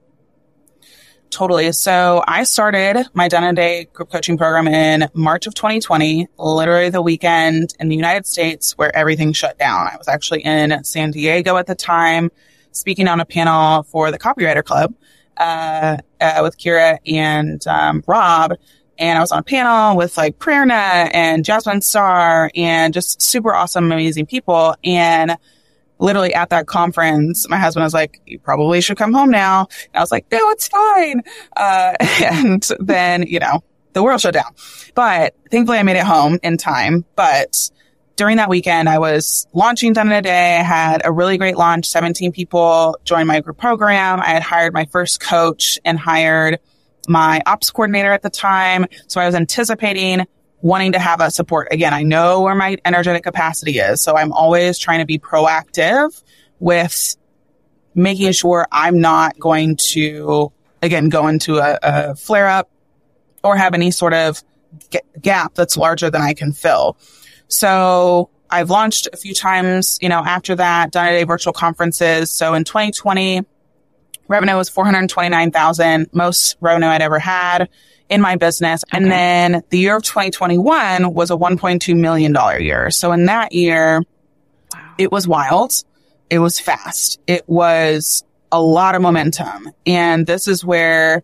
Totally. 1.31 1.73
So 1.73 2.23
I 2.29 2.45
started 2.45 3.07
my 3.15 3.27
Done 3.27 3.55
Day 3.55 3.89
group 3.95 4.13
coaching 4.13 4.37
program 4.37 4.69
in 4.69 5.09
March 5.15 5.47
of 5.47 5.55
2020, 5.55 6.29
literally 6.37 6.91
the 6.91 7.01
weekend 7.01 7.75
in 7.81 7.89
the 7.89 7.97
United 7.97 8.27
States 8.27 8.77
where 8.77 8.95
everything 8.95 9.33
shut 9.33 9.59
down. 9.59 9.89
I 9.91 9.97
was 9.97 10.09
actually 10.09 10.43
in 10.45 10.85
San 10.85 11.11
Diego 11.11 11.57
at 11.57 11.67
the 11.67 11.75
time 11.75 12.31
speaking 12.73 13.09
on 13.09 13.19
a 13.19 13.25
panel 13.25 13.83
for 13.85 14.11
the 14.11 14.19
Copywriter 14.19 14.63
Club 14.63 14.95
uh, 15.39 15.97
uh, 16.21 16.41
with 16.43 16.59
Kira 16.59 16.99
and 17.07 17.67
um, 17.67 18.05
Rob. 18.07 18.53
And 19.03 19.19
I 19.19 19.21
was 19.21 19.33
on 19.33 19.41
a 19.41 19.43
panel 19.43 19.97
with 19.97 20.17
like 20.17 20.39
Prerna 20.39 21.11
and 21.13 21.45
Jasmine 21.45 21.81
Star 21.81 22.53
and 22.55 22.95
just 22.95 23.21
super 23.21 23.53
awesome, 23.53 23.91
amazing 23.91 24.27
people. 24.27 24.77
And 24.85 25.37
literally 25.99 26.33
at 26.35 26.51
that 26.51 26.69
conference, 26.69 27.49
my 27.49 27.59
husband 27.59 27.83
was 27.83 27.95
like, 27.95 28.21
you 28.27 28.39
probably 28.39 28.81
should 28.81 28.97
come 28.97 29.13
home 29.13 29.31
now. 29.31 29.67
And 29.87 29.97
I 29.97 30.01
was 30.01 30.13
like, 30.13 30.27
no, 30.31 30.39
it's 30.51 30.69
fine. 30.69 31.23
Uh, 31.57 31.95
and 32.01 32.69
then, 32.79 33.25
you 33.25 33.41
know, 33.41 33.65
the 33.93 34.05
world 34.05 34.21
shut 34.21 34.35
down, 34.35 34.55
but 34.95 35.35
thankfully 35.51 35.79
I 35.79 35.83
made 35.83 35.97
it 35.97 36.05
home 36.05 36.39
in 36.45 36.57
time. 36.57 37.05
But 37.17 37.71
during 38.15 38.37
that 38.37 38.49
weekend, 38.49 38.89
I 38.89 39.01
was 39.01 39.49
launching 39.53 39.95
Done 39.95 40.07
in 40.07 40.13
a 40.13 40.23
Day. 40.23 40.59
I 40.59 40.63
had 40.63 41.03
a 41.05 41.11
really 41.11 41.39
great 41.39 41.57
launch. 41.57 41.87
17 41.87 42.31
people 42.31 42.97
joined 43.03 43.27
my 43.27 43.41
group 43.41 43.59
program. 43.59 44.21
I 44.21 44.29
had 44.29 44.45
hired 44.45 44.73
my 44.73 44.85
first 44.85 45.19
coach 45.19 45.81
and 45.85 45.99
hired 45.99 46.61
my 47.09 47.43
ops 47.47 47.71
coordinator 47.71 48.13
at 48.13 48.23
the 48.23 48.31
time. 48.31 48.87
So 49.09 49.21
I 49.21 49.27
was 49.27 49.35
anticipating 49.35 50.27
wanting 50.61 50.93
to 50.93 50.99
have 50.99 51.19
that 51.19 51.33
support. 51.33 51.69
Again, 51.71 51.93
I 51.93 52.05
know 52.05 52.43
where 52.43 52.55
my 52.55 52.77
energetic 52.85 53.25
capacity 53.25 53.79
is. 53.79 54.01
So 54.03 54.17
I'm 54.17 54.33
always 54.33 54.79
trying 54.79 55.01
to 55.01 55.05
be 55.05 55.19
proactive 55.19 56.23
with 56.61 57.17
making 57.95 58.33
sure 58.33 58.67
I'm 58.71 59.01
not 59.01 59.39
going 59.39 59.77
to, 59.91 60.53
again, 60.81 61.09
go 61.09 61.27
into 61.27 61.59
a, 61.59 61.79
a 61.83 62.15
flare 62.15 62.49
up 62.49 62.71
or 63.43 63.57
have 63.57 63.75
any 63.75 63.91
sort 63.91 64.15
of 64.15 64.43
g- 64.91 65.01
gap 65.21 65.55
that's 65.55 65.77
larger 65.77 66.11
than 66.11 66.23
I 66.23 66.33
can 66.33 66.53
fill. 66.53 66.97
So 67.49 68.31
I've 68.49 68.71
launched 68.71 69.09
a 69.13 69.17
few 69.17 69.35
times, 69.35 69.99
you 70.01 70.09
know, 70.09 70.23
after 70.25 70.55
that, 70.55 70.93
done 70.93 71.09
a 71.09 71.25
virtual 71.25 71.53
conferences. 71.53 72.31
So 72.31 72.55
in 72.55 72.65
2020, 72.65 73.43
revenue 74.29 74.57
was 74.57 74.69
429,000, 74.69 76.11
most 76.13 76.57
revenue 76.61 76.87
I'd 76.87 77.03
ever 77.03 77.19
had 77.19 77.69
in 78.09 78.21
my 78.21 78.37
business. 78.37 78.85
Okay. 78.85 78.97
And 78.97 79.11
then 79.11 79.63
the 79.71 79.79
year 79.79 79.97
of 79.97 80.03
2021 80.03 81.15
was 81.15 81.31
a 81.31 81.35
$1.2 81.35 81.97
million 81.97 82.37
year. 82.63 82.91
So 82.91 83.13
in 83.13 83.27
that 83.27 83.53
year, 83.53 84.03
wow. 84.75 84.95
it 84.99 85.11
was 85.11 85.27
wild. 85.27 85.73
It 86.29 86.39
was 86.39 86.61
fast. 86.61 87.21
It 87.27 87.49
was 87.49 88.25
a 88.51 88.61
lot 88.61 88.95
of 88.95 89.03
momentum. 89.03 89.71
And 89.87 90.27
this 90.27 90.47
is 90.47 90.65
where 90.65 91.23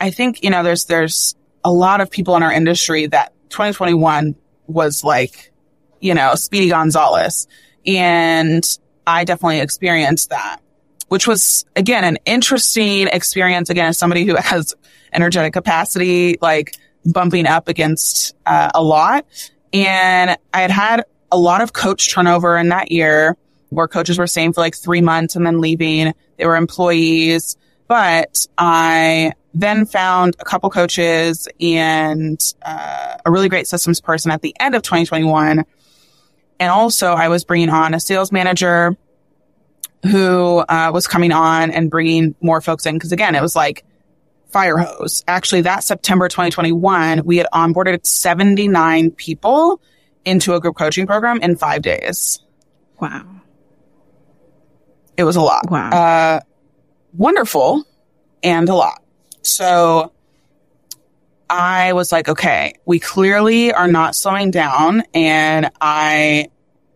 I 0.00 0.10
think, 0.10 0.42
you 0.42 0.50
know, 0.50 0.62
there's, 0.62 0.86
there's 0.86 1.36
a 1.64 1.72
lot 1.72 2.00
of 2.00 2.10
people 2.10 2.36
in 2.36 2.42
our 2.42 2.52
industry 2.52 3.06
that 3.06 3.32
2021 3.50 4.34
was 4.66 5.04
like, 5.04 5.52
you 6.00 6.14
know, 6.14 6.34
Speedy 6.34 6.68
Gonzalez. 6.68 7.46
And 7.86 8.64
I 9.06 9.24
definitely 9.24 9.60
experienced 9.60 10.30
that, 10.30 10.58
which 11.08 11.26
was 11.26 11.64
again, 11.76 12.04
an 12.04 12.18
interesting 12.24 13.08
experience. 13.08 13.70
Again, 13.70 13.86
as 13.86 13.98
somebody 13.98 14.24
who 14.24 14.36
has 14.36 14.74
energetic 15.12 15.52
capacity, 15.52 16.38
like 16.40 16.76
bumping 17.04 17.46
up 17.46 17.68
against 17.68 18.34
uh, 18.46 18.70
a 18.74 18.82
lot. 18.82 19.26
And 19.72 20.36
I 20.52 20.60
had 20.60 20.70
had 20.70 21.04
a 21.30 21.38
lot 21.38 21.60
of 21.60 21.72
coach 21.72 22.12
turnover 22.12 22.56
in 22.56 22.68
that 22.70 22.90
year 22.90 23.36
where 23.70 23.88
coaches 23.88 24.18
were 24.18 24.26
staying 24.26 24.52
for 24.52 24.60
like 24.60 24.76
three 24.76 25.00
months 25.00 25.36
and 25.36 25.46
then 25.46 25.60
leaving. 25.60 26.14
They 26.36 26.46
were 26.46 26.56
employees, 26.56 27.56
but 27.88 28.46
I 28.56 29.32
then 29.52 29.86
found 29.86 30.36
a 30.38 30.44
couple 30.44 30.70
coaches 30.70 31.48
and 31.60 32.40
uh, 32.62 33.16
a 33.24 33.30
really 33.30 33.48
great 33.48 33.66
systems 33.66 34.00
person 34.00 34.30
at 34.30 34.42
the 34.42 34.54
end 34.58 34.74
of 34.74 34.82
2021. 34.82 35.64
And 36.60 36.70
also 36.70 37.12
I 37.12 37.28
was 37.28 37.44
bringing 37.44 37.70
on 37.70 37.94
a 37.94 38.00
sales 38.00 38.32
manager 38.32 38.96
who 40.04 40.58
uh, 40.58 40.90
was 40.92 41.06
coming 41.06 41.32
on 41.32 41.70
and 41.70 41.90
bringing 41.90 42.34
more 42.40 42.60
folks 42.60 42.86
in. 42.86 42.98
Cause 42.98 43.12
again, 43.12 43.34
it 43.34 43.42
was 43.42 43.56
like 43.56 43.84
fire 44.48 44.76
hose. 44.76 45.24
Actually, 45.26 45.62
that 45.62 45.82
September 45.82 46.28
2021, 46.28 47.22
we 47.24 47.38
had 47.38 47.46
onboarded 47.52 48.06
79 48.06 49.10
people 49.10 49.80
into 50.24 50.54
a 50.54 50.60
group 50.60 50.76
coaching 50.76 51.06
program 51.06 51.40
in 51.40 51.56
five 51.56 51.82
days. 51.82 52.40
Wow. 53.00 53.26
It 55.16 55.24
was 55.24 55.36
a 55.36 55.40
lot. 55.40 55.70
Wow. 55.70 55.90
Uh, 55.90 56.40
wonderful 57.12 57.84
and 58.42 58.68
a 58.68 58.74
lot. 58.74 59.02
So 59.42 60.12
I 61.48 61.92
was 61.92 62.12
like, 62.12 62.28
okay, 62.28 62.74
we 62.84 63.00
clearly 63.00 63.72
are 63.72 63.88
not 63.88 64.14
slowing 64.14 64.50
down. 64.50 65.02
And 65.12 65.70
I, 65.80 66.48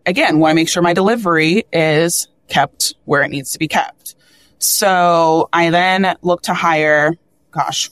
again, 0.05 0.39
want 0.39 0.51
to 0.51 0.55
make 0.55 0.69
sure 0.69 0.81
my 0.81 0.93
delivery 0.93 1.65
is 1.71 2.27
kept 2.49 2.95
where 3.05 3.21
it 3.21 3.29
needs 3.29 3.51
to 3.51 3.59
be 3.59 3.67
kept. 3.67 4.15
So 4.57 5.47
I 5.53 5.69
then 5.69 6.15
looked 6.21 6.45
to 6.45 6.53
hire 6.53 7.13
gosh, 7.51 7.89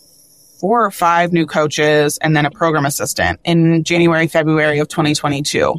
four 0.60 0.86
or 0.86 0.92
five 0.92 1.34
new 1.34 1.46
coaches 1.46 2.18
and 2.18 2.36
then 2.36 2.46
a 2.46 2.52
program 2.52 2.86
assistant 2.86 3.40
in 3.44 3.84
January, 3.84 4.28
February 4.28 4.80
of 4.80 4.88
2022. 4.88 5.76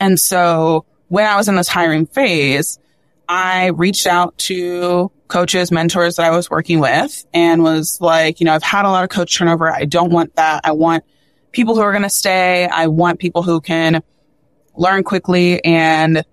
And 0.00 0.18
so 0.18 0.84
when 1.08 1.26
I 1.26 1.36
was 1.36 1.48
in 1.48 1.56
this 1.56 1.68
hiring 1.68 2.06
phase, 2.06 2.78
I 3.28 3.66
reached 3.68 4.06
out 4.06 4.36
to 4.38 5.12
coaches, 5.28 5.70
mentors 5.70 6.16
that 6.16 6.26
I 6.26 6.34
was 6.34 6.50
working 6.50 6.80
with 6.80 7.26
and 7.34 7.62
was 7.62 8.00
like, 8.00 8.40
you 8.40 8.46
know, 8.46 8.54
I've 8.54 8.62
had 8.62 8.84
a 8.84 8.90
lot 8.90 9.04
of 9.04 9.10
coach 9.10 9.36
turnover. 9.36 9.70
I 9.70 9.84
don't 9.84 10.10
want 10.10 10.36
that. 10.36 10.62
I 10.64 10.72
want 10.72 11.04
people 11.52 11.74
who 11.74 11.82
are 11.82 11.92
going 11.92 12.04
to 12.04 12.10
stay. 12.10 12.66
I 12.66 12.86
want 12.86 13.18
people 13.18 13.42
who 13.42 13.60
can 13.60 14.02
learn 14.74 15.04
quickly 15.04 15.62
and 15.64 16.24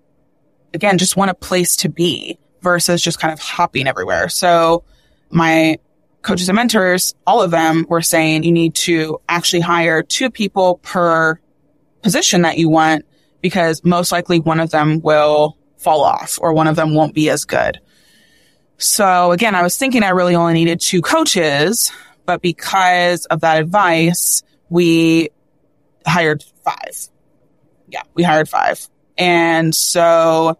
again, 0.76 0.98
just 0.98 1.18
want 1.18 1.32
a 1.32 1.36
place 1.36 1.78
to 1.78 1.90
be 1.90 2.38
versus 2.62 3.02
just 3.02 3.20
kind 3.20 3.34
of 3.34 3.40
hopping 3.40 3.88
everywhere. 3.88 4.30
So 4.30 4.84
my 5.30 5.78
coaches 6.22 6.50
and 6.50 6.56
mentors, 6.56 7.16
all 7.26 7.42
of 7.42 7.52
them 7.52 7.86
were 7.88 8.02
saying 8.02 8.44
you 8.44 8.52
need 8.52 8.76
to 8.76 9.20
actually 9.30 9.62
hire 9.62 10.02
two 10.04 10.30
people 10.30 10.80
per 10.84 11.40
position 12.02 12.42
that 12.42 12.58
you 12.58 12.70
want 12.70 13.06
because 13.42 13.84
most 13.84 14.12
likely 14.12 14.40
one 14.40 14.60
of 14.60 14.72
them 14.72 15.02
will 15.02 15.58
fall 15.78 16.04
off 16.04 16.40
or 16.42 16.54
one 16.54 16.68
of 16.68 16.76
them 16.76 16.94
won't 16.94 17.14
be 17.14 17.30
as 17.30 17.46
good. 17.46 17.80
So 18.78 19.32
again, 19.32 19.56
I 19.56 19.62
was 19.62 19.78
thinking 19.78 20.04
I 20.04 20.10
really 20.10 20.36
only 20.36 20.54
needed 20.54 20.82
two 20.82 21.02
coaches, 21.02 21.92
but 22.26 22.42
because 22.42 23.26
of 23.26 23.42
that 23.42 23.60
advice, 23.60 24.44
we 24.70 25.30
hired 26.06 26.44
five. 26.64 27.08
Yeah, 27.88 28.02
we 28.16 28.24
hired 28.24 28.50
five. 28.50 28.88
And 29.18 29.74
so 29.74 30.58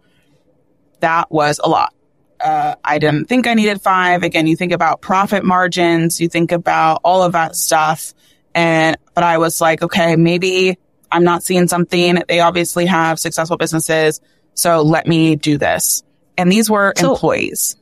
that 1.00 1.30
was 1.30 1.60
a 1.62 1.68
lot 1.68 1.92
uh, 2.40 2.74
I 2.84 2.98
didn't 2.98 3.26
think 3.26 3.46
I 3.46 3.54
needed 3.54 3.80
five. 3.80 4.22
Again, 4.22 4.46
you 4.46 4.56
think 4.56 4.72
about 4.72 5.00
profit 5.00 5.44
margins, 5.44 6.20
you 6.20 6.28
think 6.28 6.52
about 6.52 7.00
all 7.04 7.22
of 7.22 7.32
that 7.32 7.56
stuff. 7.56 8.14
And, 8.54 8.96
but 9.14 9.24
I 9.24 9.38
was 9.38 9.60
like, 9.60 9.82
okay, 9.82 10.16
maybe 10.16 10.78
I'm 11.10 11.24
not 11.24 11.42
seeing 11.42 11.68
something. 11.68 12.22
They 12.28 12.40
obviously 12.40 12.86
have 12.86 13.18
successful 13.18 13.56
businesses. 13.56 14.20
So 14.54 14.82
let 14.82 15.06
me 15.06 15.36
do 15.36 15.58
this. 15.58 16.02
And 16.38 16.50
these 16.50 16.70
were 16.70 16.92
so, 16.96 17.12
employees. 17.12 17.76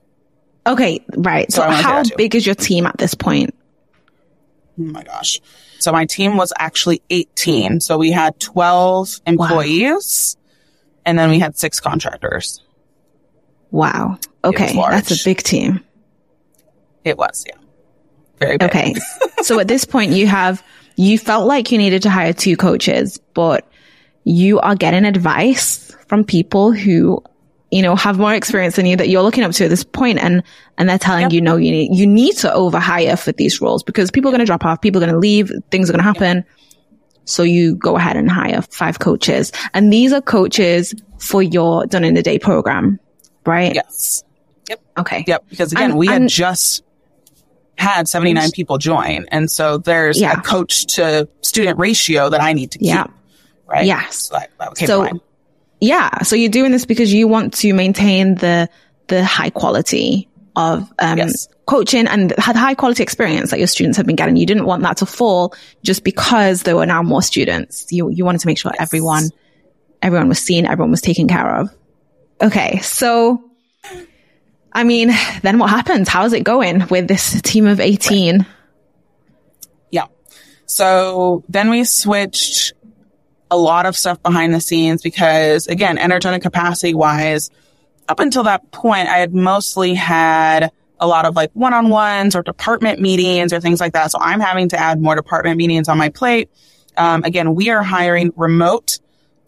Okay. 0.67 1.05
Right. 1.17 1.51
So, 1.53 1.63
so 1.63 1.71
how 1.71 2.03
big 2.17 2.35
is 2.35 2.47
your 2.47 2.55
team 2.55 2.87
at 2.87 2.99
this 2.99 3.15
point? 3.15 3.55
Oh 4.79 4.83
my 4.83 5.05
gosh. 5.05 5.41
So 5.79 5.93
my 5.93 6.07
team 6.07 6.37
was 6.37 6.53
actually 6.59 7.03
18. 7.11 7.81
So 7.81 7.99
we 7.99 8.11
had 8.11 8.41
12 8.41 9.21
employees 9.27 10.37
wow. 10.37 10.43
and 11.07 11.19
then 11.19 11.31
we 11.31 11.39
had 11.39 11.57
six 11.57 11.79
contractors. 11.79 12.64
Wow. 13.75 14.19
Okay. 14.45 14.73
That's 14.73 15.11
a 15.11 15.25
big 15.25 15.43
team. 15.43 15.81
It 17.03 17.19
was, 17.19 17.45
yeah. 17.45 17.57
Very 18.39 18.57
big. 18.57 18.71
Okay. 18.71 18.95
so 19.43 19.59
at 19.59 19.67
this 19.67 19.85
point 19.85 20.13
you 20.13 20.29
have, 20.29 20.63
you 20.95 21.19
felt 21.19 21.49
like 21.49 21.73
you 21.73 21.79
needed 21.79 22.03
to 22.03 22.11
hire 22.11 22.33
two 22.33 22.57
coaches, 22.57 23.19
but 23.35 23.69
you 24.23 24.61
are 24.61 24.77
getting 24.77 25.05
advice 25.05 25.93
from 26.07 26.23
people 26.23 26.71
who, 26.71 27.21
you 27.73 27.83
know, 27.83 27.97
have 27.97 28.17
more 28.17 28.33
experience 28.33 28.77
than 28.77 28.87
you 28.87 28.97
that 28.97 29.09
you're 29.09 29.25
looking 29.25 29.43
up 29.43 29.51
to 29.51 29.65
at 29.65 29.71
this 29.71 29.83
point 29.83 30.21
and, 30.21 30.45
and 30.79 30.89
they're 30.89 30.97
telling 30.97 31.23
yep. 31.23 31.33
you, 31.33 31.41
no, 31.41 31.57
you 31.57 31.73
need, 31.73 31.99
you 31.99 32.07
need 32.07 32.37
to 32.37 32.49
overhire 32.51 33.19
for 33.19 33.33
these 33.33 33.61
roles 33.61 33.83
because 33.83 34.13
people 34.13 34.29
are 34.29 34.33
going 34.33 34.39
to 34.39 34.47
drop 34.47 34.65
off, 34.65 34.81
people 34.83 35.03
are 35.03 35.07
going 35.07 35.15
to 35.15 35.19
leave, 35.19 35.51
things 35.73 35.91
are 35.91 35.95
going 35.95 35.99
to 35.99 36.05
happen. 36.05 36.37
Yep. 36.37 36.47
So 37.25 37.43
you 37.43 37.75
go 37.75 37.97
ahead 37.97 38.17
and 38.17 38.31
hire 38.31 38.63
five 38.63 39.01
coaches 39.01 39.51
and 39.73 39.93
these 39.93 40.13
are 40.13 40.21
coaches 40.21 40.95
for 41.19 41.43
your 41.43 41.87
done 41.87 42.05
in 42.05 42.17
a 42.17 42.23
day 42.23 42.39
program 42.39 43.01
right? 43.47 43.75
Yes. 43.75 44.25
Yep. 44.69 44.81
Okay. 44.99 45.25
Yep. 45.27 45.45
Because 45.49 45.73
again, 45.73 45.93
I'm, 45.93 45.97
we 45.97 46.07
had 46.07 46.23
I'm, 46.23 46.29
just 46.29 46.83
had 47.77 48.09
79 48.09 48.51
people 48.53 48.79
join. 48.79 49.27
And 49.29 49.51
so 49.51 49.79
there's 49.79 50.21
yeah. 50.21 50.39
a 50.39 50.43
coach 50.43 50.87
to 50.97 51.29
student 51.43 51.79
ratio 51.79 52.31
that 52.31 52.41
I 52.41 52.53
need 52.53 52.73
to 52.73 52.79
keep. 52.79 52.89
Yeah. 52.89 53.07
Right. 53.67 53.87
Yes. 53.87 54.29
So, 54.29 54.39
that, 54.39 54.51
okay, 54.69 54.87
so 54.87 55.09
yeah. 55.81 56.23
So 56.23 56.37
you're 56.37 56.51
doing 56.51 56.73
this 56.73 56.87
because 56.87 57.13
you 57.13 57.29
want 57.29 57.55
to 57.55 57.73
maintain 57.73 58.37
the, 58.37 58.69
the 59.09 59.25
high 59.25 59.51
quality 59.51 60.29
of, 60.57 60.91
um, 60.99 61.19
yes. 61.19 61.49
coaching 61.67 62.07
and 62.07 62.33
had 62.39 62.57
high 62.57 62.75
quality 62.75 63.03
experience 63.03 63.51
that 63.51 63.59
your 63.59 63.67
students 63.67 63.97
have 63.97 64.07
been 64.07 64.17
getting. 64.17 64.37
You 64.37 64.47
didn't 64.47 64.67
want 64.67 64.83
that 64.83 64.99
to 64.99 65.07
fall 65.07 65.55
just 65.83 66.05
because 66.05 66.63
there 66.63 66.77
were 66.77 66.87
now 66.87 67.03
more 67.03 67.23
students. 67.23 67.91
You, 67.91 68.11
you 68.11 68.25
wanted 68.25 68.43
to 68.43 68.47
make 68.47 68.59
sure 68.59 68.71
yes. 68.75 68.83
everyone, 68.83 69.31
everyone 70.01 70.29
was 70.29 70.39
seen, 70.39 70.67
everyone 70.67 70.91
was 70.91 71.01
taken 71.01 71.27
care 71.27 71.57
of. 71.57 71.75
Okay. 72.45 72.79
So, 72.81 73.43
I 74.71 74.85
mean, 74.85 75.11
then 75.43 75.59
what 75.59 75.71
happens? 75.71 76.09
How's 76.09 76.35
it 76.35 76.45
going 76.45 76.87
with 76.89 77.09
this 77.09 77.41
team 77.41 77.67
of 77.67 77.81
18? 77.81 78.45
Yeah. 79.91 80.07
So 80.67 81.43
then 81.49 81.71
we 81.71 81.85
switched 81.85 82.75
a 83.51 83.57
lot 83.57 83.87
of 83.87 83.97
stuff 83.97 84.23
behind 84.23 84.53
the 84.53 84.61
scenes 84.61 85.01
because 85.01 85.69
again, 85.69 85.97
energetic 85.97 86.43
capacity 86.43 86.93
wise, 86.93 87.51
up 88.09 88.21
until 88.21 88.43
that 88.43 88.71
point, 88.71 89.09
I 89.09 89.19
had 89.19 89.35
mostly 89.35 89.95
had 89.95 90.71
a 91.01 91.07
lot 91.07 91.25
of 91.25 91.35
like 91.35 91.51
one-on-ones 91.55 92.37
or 92.37 92.43
department 92.43 93.01
meetings 93.01 93.55
or 93.55 93.61
things 93.61 93.81
like 93.81 93.95
that. 93.95 94.11
So 94.11 94.19
I'm 94.21 94.41
having 94.41 94.69
to 94.71 94.79
add 94.79 95.01
more 95.01 95.15
department 95.15 95.57
meetings 95.57 95.89
on 95.89 95.97
my 95.97 96.11
plate. 96.11 96.51
Um, 96.97 97.25
again, 97.25 97.55
we 97.55 97.71
are 97.71 97.83
hiring 97.83 98.33
remote 98.37 98.99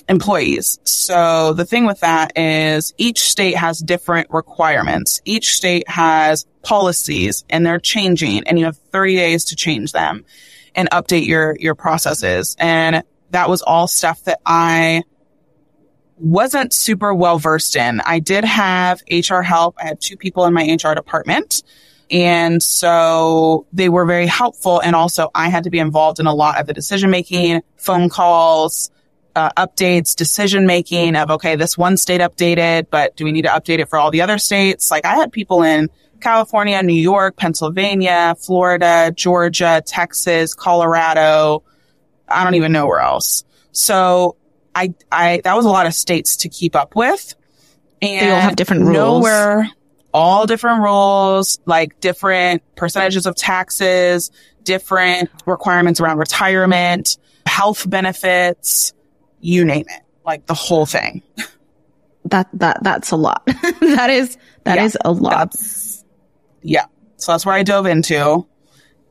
employees. 0.08 0.78
So 0.84 1.52
the 1.52 1.64
thing 1.64 1.86
with 1.86 2.00
that 2.00 2.36
is 2.38 2.94
each 2.96 3.28
state 3.28 3.56
has 3.56 3.80
different 3.80 4.28
requirements. 4.30 5.20
Each 5.24 5.54
state 5.56 5.88
has 5.88 6.46
policies 6.62 7.44
and 7.50 7.66
they're 7.66 7.80
changing 7.80 8.44
and 8.46 8.58
you 8.58 8.66
have 8.66 8.76
30 8.76 9.16
days 9.16 9.44
to 9.46 9.56
change 9.56 9.92
them. 9.92 10.24
and 10.74 10.90
update 10.90 11.26
your, 11.26 11.56
your 11.58 11.74
processes. 11.74 12.54
And 12.58 13.02
that 13.30 13.48
was 13.48 13.62
all 13.62 13.88
stuff 13.88 14.22
that 14.24 14.40
I 14.44 15.04
wasn't 16.18 16.74
super 16.74 17.14
well 17.14 17.38
versed 17.38 17.76
in. 17.76 18.00
I 18.00 18.18
did 18.18 18.44
have 18.44 19.00
HR 19.10 19.40
help. 19.40 19.76
I 19.78 19.86
had 19.86 20.00
two 20.00 20.18
people 20.18 20.44
in 20.44 20.52
my 20.52 20.64
HR 20.64 20.94
department. 20.94 21.62
And 22.10 22.62
so 22.62 23.66
they 23.72 23.88
were 23.88 24.04
very 24.04 24.26
helpful. 24.26 24.80
And 24.80 24.94
also 24.94 25.30
I 25.34 25.48
had 25.48 25.64
to 25.64 25.70
be 25.70 25.78
involved 25.78 26.20
in 26.20 26.26
a 26.26 26.34
lot 26.34 26.60
of 26.60 26.66
the 26.66 26.74
decision 26.74 27.10
making, 27.10 27.62
phone 27.76 28.08
calls, 28.08 28.90
uh, 29.36 29.50
updates, 29.56 30.16
decision 30.16 30.66
making 30.66 31.14
of, 31.14 31.30
okay, 31.30 31.56
this 31.56 31.76
one 31.76 31.98
state 31.98 32.22
updated, 32.22 32.86
but 32.90 33.16
do 33.16 33.24
we 33.24 33.32
need 33.32 33.42
to 33.42 33.50
update 33.50 33.78
it 33.78 33.88
for 33.88 33.98
all 33.98 34.10
the 34.10 34.22
other 34.22 34.38
states? 34.38 34.90
Like 34.90 35.04
I 35.04 35.14
had 35.16 35.30
people 35.30 35.62
in 35.62 35.90
California, 36.20 36.82
New 36.82 36.94
York, 36.94 37.36
Pennsylvania, 37.36 38.34
Florida, 38.40 39.12
Georgia, 39.14 39.82
Texas, 39.86 40.54
Colorado. 40.54 41.62
I 42.26 42.42
don't 42.44 42.54
even 42.54 42.72
know 42.72 42.86
where 42.86 43.00
else. 43.00 43.44
So 43.72 44.36
I, 44.74 44.94
I, 45.12 45.42
that 45.44 45.54
was 45.54 45.66
a 45.66 45.70
lot 45.70 45.86
of 45.86 45.92
states 45.94 46.38
to 46.38 46.48
keep 46.48 46.74
up 46.74 46.96
with. 46.96 47.34
And 48.00 48.26
they 48.26 48.30
all 48.30 48.40
have 48.40 48.56
different 48.56 48.84
rules. 48.84 48.94
Nowhere, 48.94 49.68
all 50.14 50.46
different 50.46 50.82
rules, 50.82 51.60
like 51.66 52.00
different 52.00 52.62
percentages 52.74 53.26
of 53.26 53.36
taxes, 53.36 54.30
different 54.62 55.28
requirements 55.44 56.00
around 56.00 56.16
retirement, 56.16 57.18
health 57.44 57.88
benefits, 57.88 58.94
you 59.40 59.64
name 59.64 59.86
it, 59.88 60.02
like 60.24 60.46
the 60.46 60.54
whole 60.54 60.86
thing. 60.86 61.22
That, 62.26 62.48
that, 62.54 62.82
that's 62.82 63.10
a 63.10 63.16
lot. 63.16 63.42
that 63.46 64.10
is, 64.10 64.36
that 64.64 64.76
yeah, 64.76 64.84
is 64.84 64.98
a 65.04 65.12
lot. 65.12 65.54
Yeah. 66.62 66.86
So 67.16 67.32
that's 67.32 67.46
where 67.46 67.54
I 67.54 67.62
dove 67.62 67.86
into. 67.86 68.46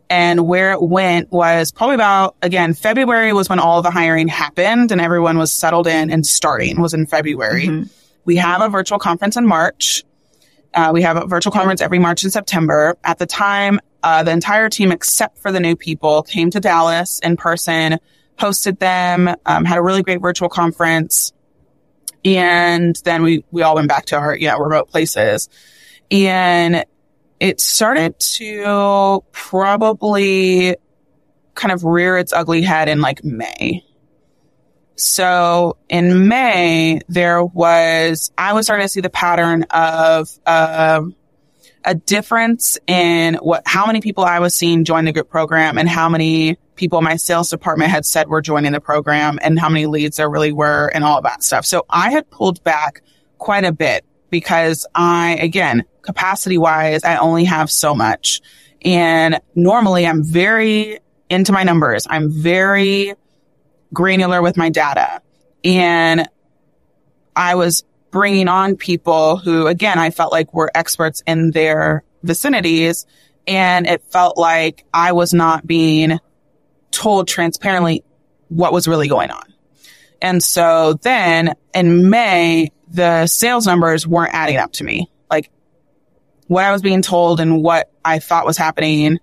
And 0.10 0.48
where 0.48 0.74
it 0.74 0.82
went 0.82 1.32
was 1.32 1.72
probably 1.72 1.96
about, 1.96 2.36
again, 2.42 2.74
February 2.74 3.34
was 3.34 3.50
when 3.50 3.60
all 3.60 3.82
the 3.82 3.90
hiring 3.90 4.28
happened 4.28 4.92
and 4.92 5.02
everyone 5.02 5.38
was 5.38 5.52
settled 5.52 5.88
in 5.88 6.12
and 6.12 6.26
starting 6.26 6.80
was 6.80 6.94
in 6.94 7.08
February. 7.08 7.68
Mm-hmm. 7.68 7.90
We 8.24 8.36
have 8.36 8.62
a 8.62 8.70
virtual 8.70 9.00
conference 9.00 9.36
in 9.36 9.48
March. 9.48 10.04
Uh, 10.74 10.92
we 10.94 11.02
have 11.02 11.18
a 11.18 11.26
virtual 11.26 11.52
conference 11.52 11.82
every 11.82 12.00
March 12.00 12.24
and 12.24 12.32
September. 12.32 12.98
At 13.04 13.18
the 13.18 13.26
time, 13.26 13.80
uh, 14.04 14.24
the 14.24 14.32
entire 14.32 14.70
team, 14.70 14.92
except 14.92 15.40
for 15.40 15.52
the 15.52 15.60
new 15.60 15.76
people, 15.76 16.22
came 16.22 16.52
to 16.52 16.60
Dallas 16.60 17.20
in 17.20 17.38
person 17.38 17.98
hosted 18.38 18.80
them, 18.80 19.34
um, 19.46 19.66
had 19.66 19.78
a 19.78 19.82
really 19.82 20.04
great 20.04 20.22
virtual 20.22 20.50
conference. 20.50 21.34
And 22.24 22.96
then 23.04 23.24
we, 23.24 23.46
we 23.52 23.62
all 23.62 23.76
went 23.76 23.88
back 23.88 24.06
to 24.08 24.18
our, 24.18 24.36
yeah, 24.36 24.56
remote 24.58 24.90
places. 24.90 25.50
And 26.10 26.86
it 27.40 27.62
started 27.62 28.20
to 28.20 29.24
probably 29.32 30.76
kind 31.54 31.72
of 31.72 31.84
rear 31.84 32.18
its 32.18 32.34
ugly 32.34 32.62
head 32.62 32.90
in 32.90 33.02
like 33.02 33.24
May. 33.24 33.84
So 34.96 35.78
in 35.90 36.28
May, 36.28 37.02
there 37.08 37.44
was, 37.44 38.32
I 38.38 38.54
was 38.54 38.66
starting 38.66 38.86
to 38.86 38.90
see 38.90 39.02
the 39.02 39.10
pattern 39.10 39.64
of, 39.70 40.30
um, 40.46 41.16
a 41.84 41.94
difference 41.94 42.80
in 42.88 43.36
what, 43.36 43.64
how 43.66 43.86
many 43.86 44.02
people 44.02 44.24
I 44.24 44.40
was 44.40 44.56
seeing 44.56 44.86
join 44.86 45.06
the 45.06 45.12
group 45.12 45.30
program 45.30 45.78
and 45.78 45.88
how 45.88 46.10
many 46.10 46.58
people 46.76 47.02
my 47.02 47.16
sales 47.16 47.50
department 47.50 47.92
had 47.92 48.06
said 48.06 48.28
were 48.28 48.42
joining 48.42 48.74
the 48.74 48.82
program 48.82 49.40
and 49.42 49.60
how 49.60 49.70
many 49.70 49.86
leads 49.86 50.18
there 50.18 50.30
really 50.30 50.52
were 50.52 50.88
and 50.94 51.04
all 51.04 51.18
of 51.18 51.24
that 51.24 51.44
stuff. 51.44 51.66
So 51.66 51.86
I 51.90 52.12
had 52.12 52.30
pulled 52.30 52.64
back 52.64 53.02
quite 53.38 53.64
a 53.64 53.72
bit 53.72 54.06
because 54.30 54.86
I, 54.94 55.38
again, 55.42 55.86
capacity 56.02 56.58
wise, 56.58 57.04
I 57.04 57.18
only 57.18 57.46
have 57.46 57.72
so 57.72 57.96
much. 57.96 58.42
And 58.84 59.40
normally 59.56 60.06
I'm 60.06 60.24
very 60.24 61.00
into 61.30 61.52
my 61.52 61.64
numbers. 61.64 62.06
I'm 62.10 62.30
very 62.32 63.14
granular 63.94 64.42
with 64.42 64.58
my 64.58 64.70
data. 64.70 65.22
And 65.64 66.28
I 67.36 67.56
was 67.56 67.84
bringing 68.12 68.48
on 68.48 68.76
people 68.76 69.38
who, 69.38 69.68
again, 69.68 69.98
I 69.98 70.12
felt 70.12 70.32
like 70.32 70.54
were 70.54 70.72
experts 70.74 71.24
in 71.26 71.52
their 71.52 72.04
vicinities. 72.24 73.06
And 73.48 73.88
it 73.88 74.04
felt 74.12 74.38
like 74.38 74.86
I 74.94 75.14
was 75.14 75.34
not 75.34 75.66
being 75.66 76.20
told 76.96 77.28
transparently 77.28 78.04
what 78.50 78.74
was 78.74 78.88
really 78.88 79.08
going 79.08 79.32
on. 79.32 79.54
And 80.22 80.44
so 80.44 80.94
then 81.02 81.56
in 81.74 82.10
May, 82.10 82.72
the 82.88 83.28
sales 83.28 83.66
numbers 83.66 84.08
weren't 84.08 84.34
adding 84.34 84.58
up 84.58 84.72
to 84.74 84.84
me. 84.84 85.10
Like 85.30 85.52
what 86.48 86.64
I 86.64 86.72
was 86.72 86.82
being 86.82 87.02
told 87.02 87.40
and 87.40 87.62
what 87.62 87.92
I 88.04 88.20
thought 88.20 88.46
was 88.46 88.58
happening, 88.58 89.20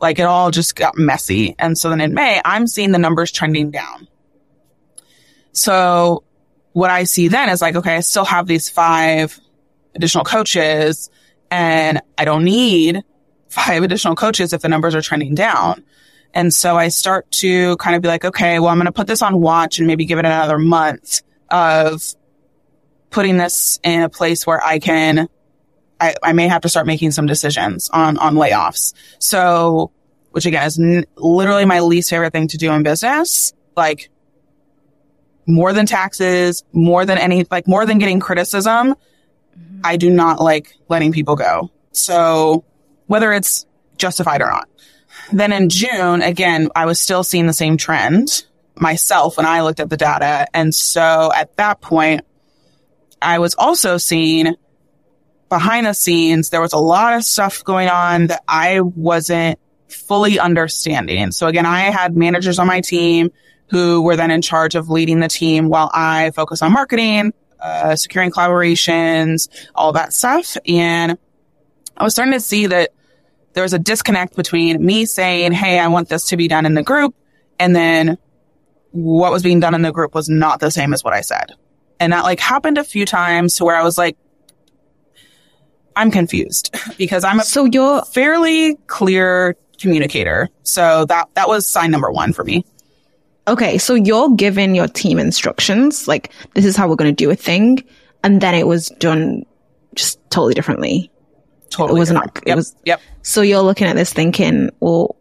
like 0.00 0.18
it 0.18 0.22
all 0.22 0.50
just 0.50 0.74
got 0.74 0.96
messy. 0.96 1.54
And 1.58 1.76
so 1.76 1.90
then 1.90 2.00
in 2.00 2.14
May, 2.14 2.40
I'm 2.44 2.66
seeing 2.66 2.92
the 2.92 2.98
numbers 2.98 3.30
trending 3.30 3.70
down. 3.70 4.08
So 5.52 6.24
what 6.72 6.90
I 6.90 7.04
see 7.04 7.28
then 7.28 7.48
is 7.48 7.62
like, 7.62 7.76
okay, 7.76 7.96
I 7.96 8.00
still 8.00 8.24
have 8.24 8.46
these 8.46 8.68
five 8.68 9.38
additional 9.94 10.24
coaches 10.24 11.10
and 11.50 12.00
I 12.18 12.24
don't 12.24 12.44
need 12.44 13.02
five 13.48 13.84
additional 13.84 14.16
coaches 14.16 14.52
if 14.52 14.62
the 14.62 14.68
numbers 14.68 14.94
are 14.94 15.02
trending 15.02 15.34
down. 15.34 15.84
And 16.34 16.52
so 16.52 16.76
I 16.76 16.88
start 16.88 17.30
to 17.32 17.76
kind 17.76 17.94
of 17.94 18.02
be 18.02 18.08
like, 18.08 18.24
okay, 18.24 18.58
well, 18.58 18.68
I'm 18.68 18.76
going 18.76 18.86
to 18.86 18.92
put 18.92 19.06
this 19.06 19.22
on 19.22 19.40
watch 19.40 19.78
and 19.78 19.86
maybe 19.86 20.04
give 20.04 20.18
it 20.18 20.24
another 20.24 20.58
month 20.58 21.22
of 21.48 22.02
putting 23.10 23.36
this 23.36 23.78
in 23.84 24.02
a 24.02 24.08
place 24.08 24.44
where 24.44 24.62
I 24.62 24.80
can, 24.80 25.28
I, 26.00 26.16
I 26.22 26.32
may 26.32 26.48
have 26.48 26.62
to 26.62 26.68
start 26.68 26.86
making 26.86 27.12
some 27.12 27.26
decisions 27.26 27.88
on, 27.90 28.18
on 28.18 28.34
layoffs. 28.34 28.94
So, 29.20 29.92
which 30.32 30.44
again 30.44 30.66
is 30.66 30.78
n- 30.80 31.04
literally 31.16 31.64
my 31.64 31.78
least 31.80 32.10
favorite 32.10 32.32
thing 32.32 32.48
to 32.48 32.58
do 32.58 32.72
in 32.72 32.82
business. 32.82 33.52
Like 33.76 34.10
more 35.46 35.72
than 35.72 35.86
taxes, 35.86 36.64
more 36.72 37.06
than 37.06 37.18
any, 37.18 37.46
like 37.48 37.68
more 37.68 37.86
than 37.86 37.98
getting 37.98 38.18
criticism. 38.18 38.96
Mm-hmm. 39.56 39.80
I 39.84 39.96
do 39.96 40.10
not 40.10 40.40
like 40.40 40.74
letting 40.88 41.12
people 41.12 41.36
go. 41.36 41.70
So 41.92 42.64
whether 43.06 43.32
it's 43.32 43.66
justified 43.96 44.42
or 44.42 44.50
not. 44.50 44.68
Then 45.32 45.52
in 45.52 45.68
June, 45.68 46.22
again, 46.22 46.68
I 46.74 46.86
was 46.86 47.00
still 47.00 47.24
seeing 47.24 47.46
the 47.46 47.52
same 47.52 47.76
trend 47.76 48.44
myself 48.76 49.36
when 49.36 49.46
I 49.46 49.62
looked 49.62 49.80
at 49.80 49.90
the 49.90 49.96
data. 49.96 50.46
And 50.52 50.74
so 50.74 51.30
at 51.34 51.56
that 51.56 51.80
point, 51.80 52.22
I 53.22 53.38
was 53.38 53.54
also 53.54 53.96
seeing 53.96 54.54
behind 55.48 55.86
the 55.86 55.92
scenes, 55.92 56.50
there 56.50 56.60
was 56.60 56.72
a 56.72 56.78
lot 56.78 57.14
of 57.14 57.24
stuff 57.24 57.62
going 57.64 57.88
on 57.88 58.26
that 58.28 58.42
I 58.48 58.80
wasn't 58.80 59.58
fully 59.88 60.38
understanding. 60.38 61.30
So 61.30 61.46
again, 61.46 61.66
I 61.66 61.82
had 61.82 62.16
managers 62.16 62.58
on 62.58 62.66
my 62.66 62.80
team 62.80 63.30
who 63.70 64.02
were 64.02 64.16
then 64.16 64.30
in 64.30 64.42
charge 64.42 64.74
of 64.74 64.90
leading 64.90 65.20
the 65.20 65.28
team 65.28 65.68
while 65.68 65.90
I 65.94 66.32
focus 66.32 66.60
on 66.60 66.72
marketing, 66.72 67.32
uh, 67.60 67.96
securing 67.96 68.30
collaborations, 68.30 69.48
all 69.74 69.92
that 69.92 70.12
stuff. 70.12 70.56
And 70.66 71.18
I 71.96 72.04
was 72.04 72.14
starting 72.14 72.34
to 72.34 72.40
see 72.40 72.66
that 72.66 72.90
there 73.54 73.62
was 73.62 73.72
a 73.72 73.78
disconnect 73.78 74.36
between 74.36 74.84
me 74.84 75.06
saying, 75.06 75.52
Hey, 75.52 75.78
I 75.78 75.88
want 75.88 76.08
this 76.08 76.26
to 76.26 76.36
be 76.36 76.48
done 76.48 76.66
in 76.66 76.74
the 76.74 76.82
group. 76.82 77.14
And 77.58 77.74
then 77.74 78.18
what 78.90 79.32
was 79.32 79.42
being 79.42 79.60
done 79.60 79.74
in 79.74 79.82
the 79.82 79.92
group 79.92 80.14
was 80.14 80.28
not 80.28 80.60
the 80.60 80.70
same 80.70 80.92
as 80.92 81.02
what 81.02 81.14
I 81.14 81.20
said. 81.20 81.52
And 81.98 82.12
that 82.12 82.24
like 82.24 82.40
happened 82.40 82.78
a 82.78 82.84
few 82.84 83.06
times 83.06 83.56
to 83.56 83.64
where 83.64 83.76
I 83.76 83.82
was 83.82 83.96
like, 83.96 84.16
I'm 85.96 86.10
confused 86.10 86.74
because 86.98 87.24
I'm 87.24 87.40
a 87.40 87.44
so 87.44 87.64
you're 87.64 88.04
fairly 88.04 88.74
clear 88.86 89.56
communicator. 89.78 90.48
So 90.64 91.04
that, 91.06 91.28
that 91.34 91.48
was 91.48 91.66
sign 91.66 91.90
number 91.90 92.10
one 92.10 92.32
for 92.32 92.44
me. 92.44 92.64
Okay. 93.46 93.78
So 93.78 93.94
you're 93.94 94.30
given 94.34 94.74
your 94.74 94.88
team 94.88 95.18
instructions, 95.18 96.08
like 96.08 96.32
this 96.54 96.64
is 96.64 96.76
how 96.76 96.88
we're 96.88 96.96
going 96.96 97.14
to 97.14 97.24
do 97.24 97.30
a 97.30 97.36
thing. 97.36 97.84
And 98.22 98.40
then 98.40 98.54
it 98.54 98.66
was 98.66 98.88
done 98.98 99.44
just 99.94 100.18
totally 100.30 100.54
differently. 100.54 101.10
Totally. 101.74 101.98
It 101.98 102.00
was 102.00 102.10
not, 102.12 102.30
yep. 102.36 102.42
it 102.46 102.54
was, 102.54 102.76
yep. 102.84 103.00
So 103.22 103.42
you're 103.42 103.62
looking 103.62 103.88
at 103.88 103.96
this 103.96 104.12
thinking, 104.12 104.70
well, 104.78 105.16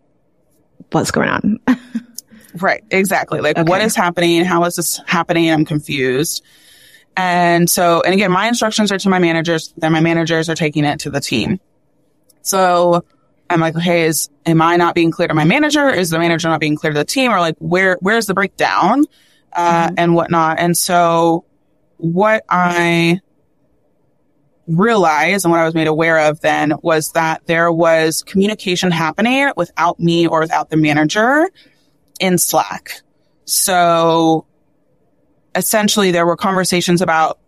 what's 0.92 1.10
going 1.10 1.30
on? 1.30 1.60
right. 2.56 2.84
Exactly. 2.92 3.42
Like 3.42 3.58
okay. 3.58 3.68
what 3.68 3.82
is 3.82 3.96
happening? 3.96 4.46
How 4.46 4.64
is 4.66 4.76
this 4.76 5.02
happening? 5.08 5.50
I'm 5.50 5.66
confused. 5.66 6.44
And 7.18 7.68
so, 7.68 8.02
and 8.02 8.14
again, 8.14 8.32
my 8.32 8.48
instructions 8.48 8.92
are 8.92 9.00
to 9.00 9.10
my 9.10 9.18
managers, 9.18 9.74
then 9.78 9.92
my 9.92 10.00
managers 10.00 10.48
are 10.48 10.56
taking 10.56 10.86
it 10.86 11.02
to 11.02 11.10
the 11.10 11.20
team. 11.20 11.60
So 12.44 13.04
I'm 13.50 13.60
like, 13.60 13.76
hey, 13.76 14.04
is, 14.04 14.30
am 14.46 14.62
I 14.62 14.78
not 14.78 14.94
being 14.94 15.10
clear 15.10 15.28
to 15.28 15.34
my 15.34 15.46
manager? 15.46 15.90
Is 15.90 16.12
the 16.12 16.20
manager 16.20 16.50
not 16.50 16.60
being 16.60 16.76
clear 16.76 16.94
to 16.94 17.00
the 17.00 17.06
team? 17.06 17.32
Or 17.32 17.40
like, 17.40 17.56
where, 17.58 17.98
where's 18.00 18.28
the 18.28 18.36
breakdown? 18.36 19.06
Uh, 19.52 19.88
mm-hmm. 19.88 19.96
and 19.98 20.16
whatnot. 20.16 20.60
And 20.60 20.78
so 20.78 21.46
what 21.98 22.44
I 22.50 23.22
realized 24.68 25.46
and 25.46 25.52
what 25.52 25.60
I 25.60 25.66
was 25.66 25.74
made 25.74 25.88
aware 25.88 26.30
of 26.30 26.40
then 26.40 26.74
was 26.82 27.12
that 27.12 27.46
there 27.48 27.72
was 27.72 28.24
communication 28.24 28.92
happening 28.92 29.52
without 29.58 30.00
me 30.00 30.28
or 30.28 30.40
without 30.40 30.70
the 30.70 30.78
manager 30.78 31.50
in 32.20 32.38
Slack. 32.38 33.02
So 33.46 34.46
essentially 35.56 36.12
there 36.12 36.26
were 36.26 36.38
conversations 36.38 37.02
about 37.02 37.40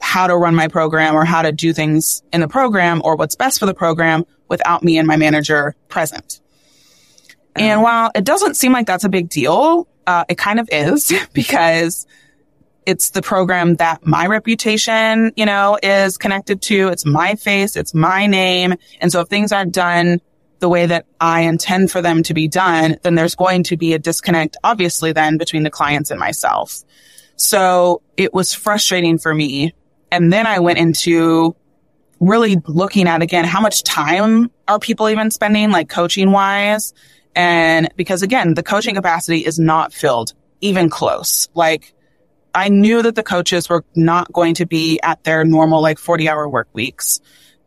how 0.00 0.26
to 0.26 0.36
run 0.36 0.54
my 0.54 0.68
program 0.68 1.14
or 1.14 1.24
how 1.24 1.42
to 1.42 1.52
do 1.52 1.72
things 1.72 2.22
in 2.32 2.40
the 2.40 2.48
program 2.48 3.02
or 3.04 3.16
what's 3.16 3.34
best 3.34 3.58
for 3.58 3.66
the 3.66 3.74
program 3.74 4.24
without 4.48 4.82
me 4.82 4.96
and 4.96 5.06
my 5.06 5.16
manager 5.16 5.74
present. 5.88 6.40
And 7.56 7.82
while 7.82 8.12
it 8.14 8.24
doesn't 8.24 8.54
seem 8.54 8.72
like 8.72 8.86
that's 8.86 9.04
a 9.04 9.08
big 9.08 9.28
deal, 9.28 9.88
uh, 10.06 10.24
it 10.28 10.38
kind 10.38 10.60
of 10.60 10.68
is 10.70 11.12
because 11.32 12.06
it's 12.88 13.10
the 13.10 13.20
program 13.20 13.74
that 13.74 14.06
my 14.06 14.26
reputation, 14.26 15.30
you 15.36 15.44
know, 15.44 15.78
is 15.82 16.16
connected 16.16 16.62
to. 16.62 16.88
It's 16.88 17.04
my 17.04 17.34
face. 17.34 17.76
It's 17.76 17.92
my 17.92 18.26
name. 18.26 18.76
And 18.98 19.12
so 19.12 19.20
if 19.20 19.28
things 19.28 19.52
aren't 19.52 19.74
done 19.74 20.22
the 20.60 20.70
way 20.70 20.86
that 20.86 21.04
I 21.20 21.42
intend 21.42 21.90
for 21.90 22.00
them 22.00 22.22
to 22.22 22.32
be 22.32 22.48
done, 22.48 22.96
then 23.02 23.14
there's 23.14 23.34
going 23.34 23.64
to 23.64 23.76
be 23.76 23.92
a 23.92 23.98
disconnect, 23.98 24.56
obviously 24.64 25.12
then 25.12 25.36
between 25.36 25.64
the 25.64 25.70
clients 25.70 26.10
and 26.10 26.18
myself. 26.18 26.82
So 27.36 28.00
it 28.16 28.32
was 28.32 28.54
frustrating 28.54 29.18
for 29.18 29.34
me. 29.34 29.74
And 30.10 30.32
then 30.32 30.46
I 30.46 30.60
went 30.60 30.78
into 30.78 31.54
really 32.20 32.56
looking 32.66 33.06
at 33.06 33.20
again, 33.20 33.44
how 33.44 33.60
much 33.60 33.82
time 33.82 34.50
are 34.66 34.78
people 34.78 35.10
even 35.10 35.30
spending 35.30 35.70
like 35.70 35.90
coaching 35.90 36.32
wise? 36.32 36.94
And 37.36 37.90
because 37.96 38.22
again, 38.22 38.54
the 38.54 38.62
coaching 38.62 38.94
capacity 38.94 39.44
is 39.44 39.58
not 39.58 39.92
filled 39.92 40.32
even 40.62 40.88
close. 40.88 41.50
Like 41.54 41.92
I 42.54 42.68
knew 42.68 43.02
that 43.02 43.14
the 43.14 43.22
coaches 43.22 43.68
were 43.68 43.84
not 43.94 44.32
going 44.32 44.54
to 44.54 44.66
be 44.66 45.00
at 45.02 45.22
their 45.24 45.44
normal 45.44 45.80
like 45.80 45.98
40 45.98 46.28
hour 46.28 46.48
work 46.48 46.68
weeks 46.72 47.20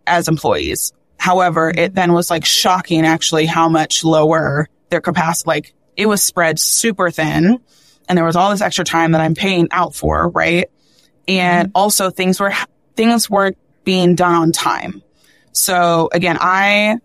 as 0.07 0.27
employees. 0.27 0.93
However, 1.17 1.71
it 1.75 1.93
then 1.93 2.13
was 2.13 2.29
like 2.29 2.45
shocking 2.45 3.05
actually 3.05 3.45
how 3.45 3.69
much 3.69 4.03
lower 4.03 4.67
their 4.89 5.01
capacity, 5.01 5.47
like 5.47 5.73
it 5.95 6.07
was 6.07 6.23
spread 6.23 6.59
super 6.59 7.11
thin 7.11 7.59
and 8.09 8.17
there 8.17 8.25
was 8.25 8.35
all 8.35 8.49
this 8.49 8.61
extra 8.61 8.83
time 8.83 9.11
that 9.11 9.21
I'm 9.21 9.35
paying 9.35 9.67
out 9.71 9.95
for, 9.95 10.29
right? 10.29 10.69
And 11.27 11.69
mm-hmm. 11.69 11.77
also 11.77 12.09
things 12.09 12.39
were, 12.39 12.53
things 12.95 13.29
weren't 13.29 13.57
being 13.83 14.15
done 14.15 14.33
on 14.33 14.51
time. 14.51 15.01
So 15.53 16.09
again, 16.11 16.37
I, 16.39 16.97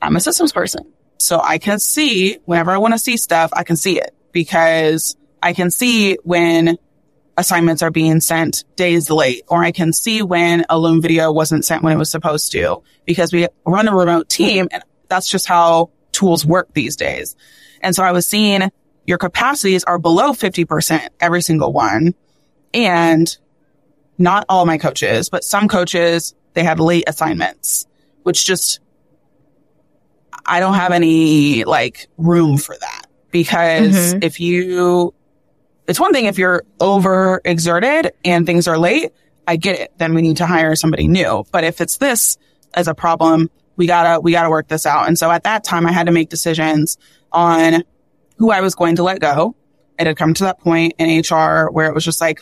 I'm 0.00 0.16
a 0.16 0.20
systems 0.20 0.52
person. 0.52 0.92
So 1.18 1.40
I 1.40 1.58
can 1.58 1.78
see 1.78 2.38
whenever 2.44 2.70
I 2.70 2.78
want 2.78 2.94
to 2.94 2.98
see 2.98 3.16
stuff, 3.16 3.50
I 3.52 3.62
can 3.62 3.76
see 3.76 4.00
it 4.00 4.14
because 4.32 5.16
I 5.42 5.52
can 5.52 5.70
see 5.70 6.18
when 6.24 6.78
assignments 7.36 7.82
are 7.82 7.90
being 7.90 8.20
sent 8.20 8.64
days 8.76 9.10
late, 9.10 9.42
or 9.48 9.62
I 9.62 9.72
can 9.72 9.92
see 9.92 10.22
when 10.22 10.64
a 10.68 10.78
Loom 10.78 11.02
video 11.02 11.32
wasn't 11.32 11.64
sent 11.64 11.82
when 11.82 11.92
it 11.92 11.98
was 11.98 12.10
supposed 12.10 12.52
to 12.52 12.82
because 13.04 13.32
we 13.32 13.48
run 13.66 13.88
a 13.88 13.94
remote 13.94 14.28
team 14.28 14.68
and 14.70 14.82
that's 15.08 15.28
just 15.28 15.46
how 15.46 15.90
tools 16.12 16.46
work 16.46 16.72
these 16.74 16.96
days. 16.96 17.36
And 17.80 17.94
so 17.94 18.02
I 18.02 18.12
was 18.12 18.26
seeing 18.26 18.70
your 19.06 19.18
capacities 19.18 19.84
are 19.84 19.98
below 19.98 20.32
50% 20.32 21.08
every 21.20 21.42
single 21.42 21.72
one. 21.72 22.14
And 22.72 23.36
not 24.16 24.46
all 24.48 24.64
my 24.64 24.78
coaches, 24.78 25.28
but 25.28 25.44
some 25.44 25.68
coaches, 25.68 26.34
they 26.54 26.64
had 26.64 26.80
late 26.80 27.04
assignments, 27.06 27.86
which 28.22 28.46
just, 28.46 28.80
I 30.46 30.60
don't 30.60 30.74
have 30.74 30.92
any 30.92 31.64
like 31.64 32.08
room 32.16 32.56
for 32.56 32.76
that 32.78 33.06
because 33.30 34.14
mm-hmm. 34.14 34.22
if 34.22 34.40
you, 34.40 35.14
it's 35.86 36.00
one 36.00 36.12
thing 36.12 36.26
if 36.26 36.38
you're 36.38 36.64
overexerted 36.80 38.10
and 38.24 38.46
things 38.46 38.68
are 38.68 38.78
late, 38.78 39.12
I 39.46 39.56
get 39.56 39.78
it. 39.78 39.92
Then 39.98 40.14
we 40.14 40.22
need 40.22 40.38
to 40.38 40.46
hire 40.46 40.74
somebody 40.76 41.08
new. 41.08 41.44
But 41.52 41.64
if 41.64 41.80
it's 41.80 41.98
this 41.98 42.38
as 42.72 42.88
a 42.88 42.94
problem, 42.94 43.50
we 43.76 43.86
gotta, 43.86 44.20
we 44.20 44.32
gotta 44.32 44.50
work 44.50 44.68
this 44.68 44.86
out. 44.86 45.08
And 45.08 45.18
so 45.18 45.30
at 45.30 45.44
that 45.44 45.64
time, 45.64 45.86
I 45.86 45.92
had 45.92 46.06
to 46.06 46.12
make 46.12 46.30
decisions 46.30 46.96
on 47.32 47.84
who 48.36 48.50
I 48.50 48.60
was 48.60 48.74
going 48.74 48.96
to 48.96 49.02
let 49.02 49.20
go. 49.20 49.54
It 49.98 50.06
had 50.06 50.16
come 50.16 50.34
to 50.34 50.44
that 50.44 50.60
point 50.60 50.94
in 50.98 51.20
HR 51.20 51.70
where 51.70 51.86
it 51.86 51.94
was 51.94 52.04
just 52.04 52.20
like, 52.20 52.40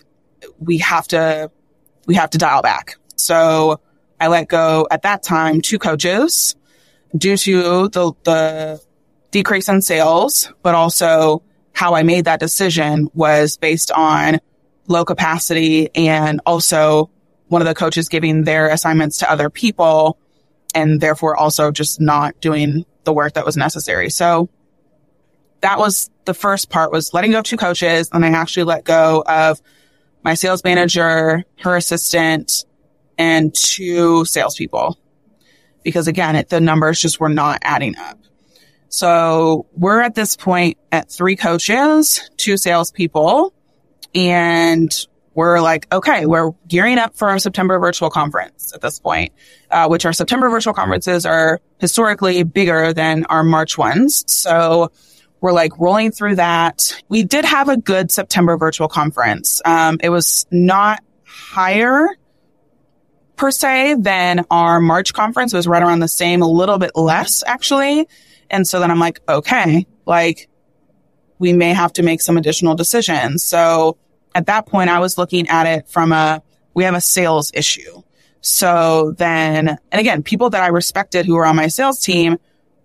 we 0.58 0.78
have 0.78 1.08
to 1.08 1.50
we 2.06 2.14
have 2.14 2.30
to 2.30 2.38
dial 2.38 2.62
back. 2.62 2.96
So 3.16 3.80
I 4.20 4.28
let 4.28 4.48
go 4.48 4.86
at 4.90 5.02
that 5.02 5.22
time 5.22 5.60
two 5.60 5.78
coaches 5.78 6.56
due 7.16 7.36
to 7.36 7.88
the, 7.88 8.12
the 8.24 8.82
decrease 9.30 9.68
in 9.68 9.82
sales, 9.82 10.52
but 10.62 10.74
also 10.74 11.42
how 11.72 11.94
I 11.94 12.02
made 12.02 12.26
that 12.26 12.40
decision 12.40 13.08
was 13.14 13.56
based 13.56 13.90
on 13.90 14.40
low 14.88 15.04
capacity 15.04 15.94
and 15.94 16.40
also 16.44 17.10
one 17.48 17.62
of 17.62 17.68
the 17.68 17.74
coaches 17.74 18.08
giving 18.08 18.44
their 18.44 18.68
assignments 18.68 19.18
to 19.18 19.30
other 19.30 19.50
people 19.50 20.18
and 20.74 21.00
therefore 21.00 21.36
also 21.36 21.70
just 21.70 22.00
not 22.00 22.40
doing 22.40 22.84
the 23.04 23.12
work 23.12 23.34
that 23.34 23.44
was 23.44 23.56
necessary. 23.56 24.10
So 24.10 24.48
that 25.60 25.78
was 25.78 26.10
the 26.24 26.34
first 26.34 26.70
part 26.70 26.92
was 26.92 27.12
letting 27.14 27.30
go 27.30 27.38
of 27.38 27.44
two 27.44 27.56
coaches 27.56 28.10
and 28.12 28.24
I 28.24 28.28
actually 28.30 28.64
let 28.64 28.84
go 28.84 29.22
of 29.26 29.60
my 30.24 30.34
sales 30.34 30.62
manager, 30.64 31.44
her 31.60 31.76
assistant, 31.76 32.64
and 33.18 33.54
two 33.54 34.24
salespeople. 34.24 34.98
Because 35.82 36.06
again, 36.06 36.36
it, 36.36 36.48
the 36.48 36.60
numbers 36.60 37.00
just 37.00 37.18
were 37.18 37.28
not 37.28 37.58
adding 37.62 37.96
up. 37.96 38.18
So 38.92 39.64
we're 39.72 40.02
at 40.02 40.14
this 40.14 40.36
point 40.36 40.76
at 40.92 41.10
three 41.10 41.34
coaches, 41.34 42.28
two 42.36 42.58
salespeople, 42.58 43.54
and 44.14 44.92
we're 45.34 45.62
like, 45.62 45.86
okay, 45.90 46.26
we're 46.26 46.50
gearing 46.68 46.98
up 46.98 47.16
for 47.16 47.30
our 47.30 47.38
September 47.38 47.78
virtual 47.78 48.10
conference 48.10 48.74
at 48.74 48.82
this 48.82 48.98
point, 48.98 49.32
uh, 49.70 49.88
which 49.88 50.04
our 50.04 50.12
September 50.12 50.50
virtual 50.50 50.74
conferences 50.74 51.24
are 51.24 51.62
historically 51.78 52.42
bigger 52.42 52.92
than 52.92 53.24
our 53.24 53.42
March 53.42 53.78
ones. 53.78 54.24
So 54.26 54.92
we're 55.40 55.52
like 55.52 55.78
rolling 55.78 56.12
through 56.12 56.36
that. 56.36 57.02
We 57.08 57.22
did 57.22 57.46
have 57.46 57.70
a 57.70 57.78
good 57.78 58.10
September 58.10 58.58
virtual 58.58 58.88
conference. 58.88 59.62
Um, 59.64 60.00
it 60.02 60.10
was 60.10 60.44
not 60.50 61.02
higher 61.24 62.08
per 63.36 63.50
se 63.50 63.96
than 64.00 64.44
our 64.50 64.80
March 64.80 65.14
conference. 65.14 65.54
It 65.54 65.56
was 65.56 65.66
right 65.66 65.82
around 65.82 66.00
the 66.00 66.08
same, 66.08 66.42
a 66.42 66.46
little 66.46 66.76
bit 66.76 66.90
less 66.94 67.42
actually. 67.46 68.06
And 68.52 68.68
so 68.68 68.78
then 68.78 68.90
I'm 68.90 69.00
like, 69.00 69.20
okay, 69.28 69.86
like 70.06 70.48
we 71.38 71.52
may 71.52 71.72
have 71.72 71.92
to 71.94 72.02
make 72.02 72.20
some 72.20 72.36
additional 72.36 72.74
decisions. 72.76 73.42
So 73.42 73.96
at 74.34 74.46
that 74.46 74.66
point, 74.66 74.90
I 74.90 75.00
was 75.00 75.18
looking 75.18 75.48
at 75.48 75.66
it 75.66 75.88
from 75.88 76.12
a, 76.12 76.42
we 76.74 76.84
have 76.84 76.94
a 76.94 77.00
sales 77.00 77.50
issue. 77.54 78.02
So 78.42 79.14
then, 79.18 79.68
and 79.68 80.00
again, 80.00 80.22
people 80.22 80.50
that 80.50 80.62
I 80.62 80.68
respected 80.68 81.26
who 81.26 81.34
were 81.34 81.46
on 81.46 81.56
my 81.56 81.68
sales 81.68 81.98
team 81.98 82.38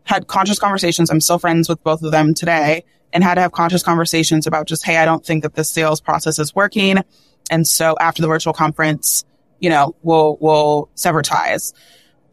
had 0.03 0.27
conscious 0.27 0.57
conversations. 0.57 1.09
I'm 1.11 1.21
still 1.21 1.37
friends 1.37 1.67
with 1.67 1.83
both 1.83 2.01
of 2.01 2.11
them 2.11 2.33
today 2.33 2.85
and 3.11 3.23
had 3.23 3.35
to 3.35 3.41
have 3.41 3.51
conscious 3.51 3.83
conversations 3.83 4.47
about 4.47 4.67
just, 4.67 4.85
Hey, 4.85 4.97
I 4.97 5.05
don't 5.05 5.25
think 5.25 5.43
that 5.43 5.55
the 5.55 5.63
sales 5.63 5.99
process 5.99 6.39
is 6.39 6.55
working. 6.55 6.97
And 7.51 7.67
so 7.67 7.95
after 7.99 8.21
the 8.21 8.27
virtual 8.27 8.53
conference, 8.53 9.25
you 9.59 9.69
know, 9.69 9.95
we'll, 10.01 10.37
we'll 10.39 10.89
sever 10.95 11.21
ties. 11.21 11.73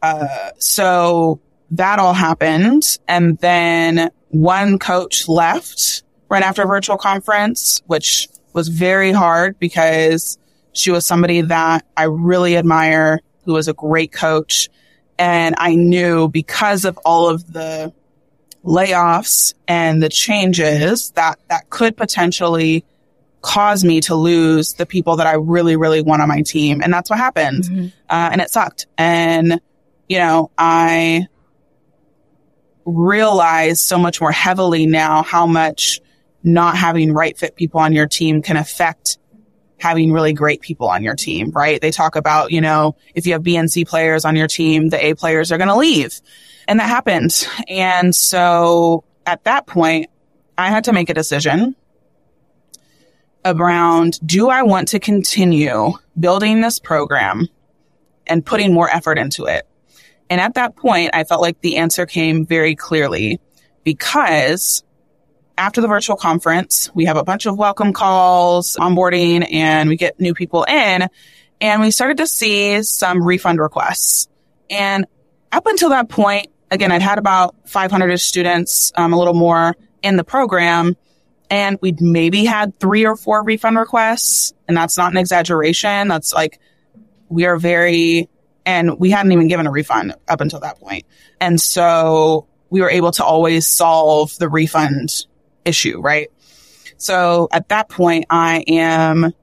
Uh, 0.01 0.51
so 0.59 1.39
that 1.71 1.99
all 1.99 2.13
happened. 2.13 2.83
And 3.07 3.37
then 3.39 4.11
one 4.29 4.79
coach 4.79 5.27
left 5.27 6.03
right 6.29 6.43
after 6.43 6.63
a 6.63 6.67
virtual 6.67 6.97
conference, 6.97 7.81
which 7.87 8.27
was 8.53 8.67
very 8.67 9.11
hard 9.11 9.59
because 9.59 10.37
she 10.73 10.91
was 10.91 11.05
somebody 11.05 11.41
that 11.41 11.85
I 11.95 12.03
really 12.03 12.57
admire, 12.57 13.19
who 13.43 13.53
was 13.53 13.67
a 13.67 13.73
great 13.73 14.11
coach 14.11 14.69
and 15.17 15.55
I 15.57 15.75
knew 15.75 16.27
because 16.27 16.85
of 16.85 16.97
all 17.05 17.29
of 17.29 17.51
the 17.51 17.93
layoffs 18.63 19.53
and 19.67 20.01
the 20.01 20.09
changes 20.09 21.11
that 21.11 21.39
that 21.49 21.69
could 21.69 21.95
potentially 21.95 22.83
cause 23.41 23.83
me 23.83 24.01
to 24.01 24.15
lose 24.15 24.73
the 24.73 24.85
people 24.85 25.17
that 25.17 25.27
I 25.27 25.35
really, 25.35 25.75
really 25.75 26.01
want 26.01 26.21
on 26.21 26.27
my 26.27 26.41
team. 26.41 26.81
And 26.81 26.91
that's 26.91 27.09
what 27.09 27.19
happened. 27.19 27.63
Mm-hmm. 27.63 27.85
Uh, 28.09 28.29
and 28.31 28.41
it 28.41 28.49
sucked. 28.49 28.87
And, 28.97 29.61
you 30.09 30.17
know, 30.17 30.49
I 30.57 31.27
realize 32.85 33.81
so 33.81 33.97
much 33.97 34.21
more 34.21 34.31
heavily 34.31 34.85
now 34.85 35.23
how 35.23 35.47
much 35.47 35.99
not 36.43 36.77
having 36.77 37.11
right 37.11 37.37
fit 37.37 37.55
people 37.55 37.79
on 37.79 37.93
your 37.93 38.07
team 38.07 38.41
can 38.41 38.55
affect 38.55 39.17
having 39.77 40.11
really 40.11 40.33
great 40.33 40.61
people 40.61 40.87
on 40.87 41.03
your 41.03 41.15
team, 41.15 41.51
right? 41.51 41.81
They 41.81 41.91
talk 41.91 42.15
about, 42.15 42.51
you 42.51 42.61
know, 42.61 42.95
if 43.13 43.27
you 43.27 43.33
have 43.33 43.43
B 43.43 43.57
and 43.57 43.69
C 43.69 43.83
players 43.83 44.23
on 44.23 44.35
your 44.35 44.47
team, 44.47 44.89
the 44.89 45.03
A 45.03 45.15
players 45.15 45.51
are 45.51 45.57
going 45.57 45.67
to 45.67 45.75
leave. 45.75 46.21
And 46.67 46.79
that 46.79 46.87
happened. 46.87 47.47
And 47.67 48.15
so 48.15 49.03
at 49.25 49.43
that 49.43 49.67
point, 49.67 50.09
I 50.57 50.69
had 50.69 50.85
to 50.85 50.93
make 50.93 51.09
a 51.09 51.13
decision 51.13 51.75
around, 53.43 54.19
do 54.25 54.49
I 54.49 54.63
want 54.63 54.89
to 54.89 54.99
continue 54.99 55.93
building 56.17 56.61
this 56.61 56.79
program 56.79 57.47
and 58.25 58.45
putting 58.45 58.73
more 58.73 58.89
effort 58.89 59.17
into 59.17 59.45
it? 59.45 59.67
And 60.29 60.41
at 60.41 60.55
that 60.55 60.75
point, 60.75 61.11
I 61.13 61.23
felt 61.23 61.41
like 61.41 61.61
the 61.61 61.77
answer 61.77 62.05
came 62.05 62.45
very 62.45 62.75
clearly 62.75 63.39
because 63.83 64.83
after 65.57 65.81
the 65.81 65.87
virtual 65.87 66.15
conference, 66.15 66.89
we 66.93 67.05
have 67.05 67.17
a 67.17 67.23
bunch 67.23 67.45
of 67.45 67.57
welcome 67.57 67.93
calls, 67.93 68.75
onboarding, 68.75 69.47
and 69.51 69.89
we 69.89 69.95
get 69.95 70.19
new 70.19 70.33
people 70.33 70.63
in. 70.63 71.07
And 71.61 71.81
we 71.81 71.91
started 71.91 72.17
to 72.17 72.27
see 72.27 72.81
some 72.83 73.23
refund 73.23 73.59
requests. 73.59 74.27
And 74.69 75.05
up 75.51 75.65
until 75.67 75.89
that 75.89 76.09
point, 76.09 76.47
again, 76.71 76.91
I'd 76.91 77.01
had 77.01 77.17
about 77.17 77.55
500 77.69 78.17
students, 78.17 78.91
um, 78.95 79.13
a 79.13 79.17
little 79.17 79.33
more 79.33 79.75
in 80.01 80.17
the 80.17 80.23
program. 80.23 80.97
And 81.49 81.77
we'd 81.81 82.01
maybe 82.01 82.43
had 82.43 82.77
three 82.79 83.05
or 83.05 83.15
four 83.15 83.43
refund 83.43 83.77
requests. 83.77 84.53
And 84.67 84.75
that's 84.75 84.97
not 84.97 85.11
an 85.11 85.17
exaggeration. 85.17 86.07
That's 86.07 86.33
like, 86.33 86.59
we 87.29 87.45
are 87.45 87.57
very, 87.57 88.27
and 88.65 88.99
we 88.99 89.11
hadn't 89.11 89.31
even 89.31 89.47
given 89.47 89.67
a 89.67 89.71
refund 89.71 90.15
up 90.27 90.41
until 90.41 90.59
that 90.61 90.79
point. 90.79 91.05
And 91.39 91.59
so 91.59 92.47
we 92.69 92.81
were 92.81 92.89
able 92.89 93.11
to 93.11 93.23
always 93.23 93.67
solve 93.67 94.35
the 94.37 94.49
refund 94.49 95.25
issue, 95.63 95.99
right? 96.01 96.29
So 96.97 97.47
at 97.51 97.69
that 97.69 97.89
point, 97.89 98.25
I 98.29 98.63
am 98.67 99.33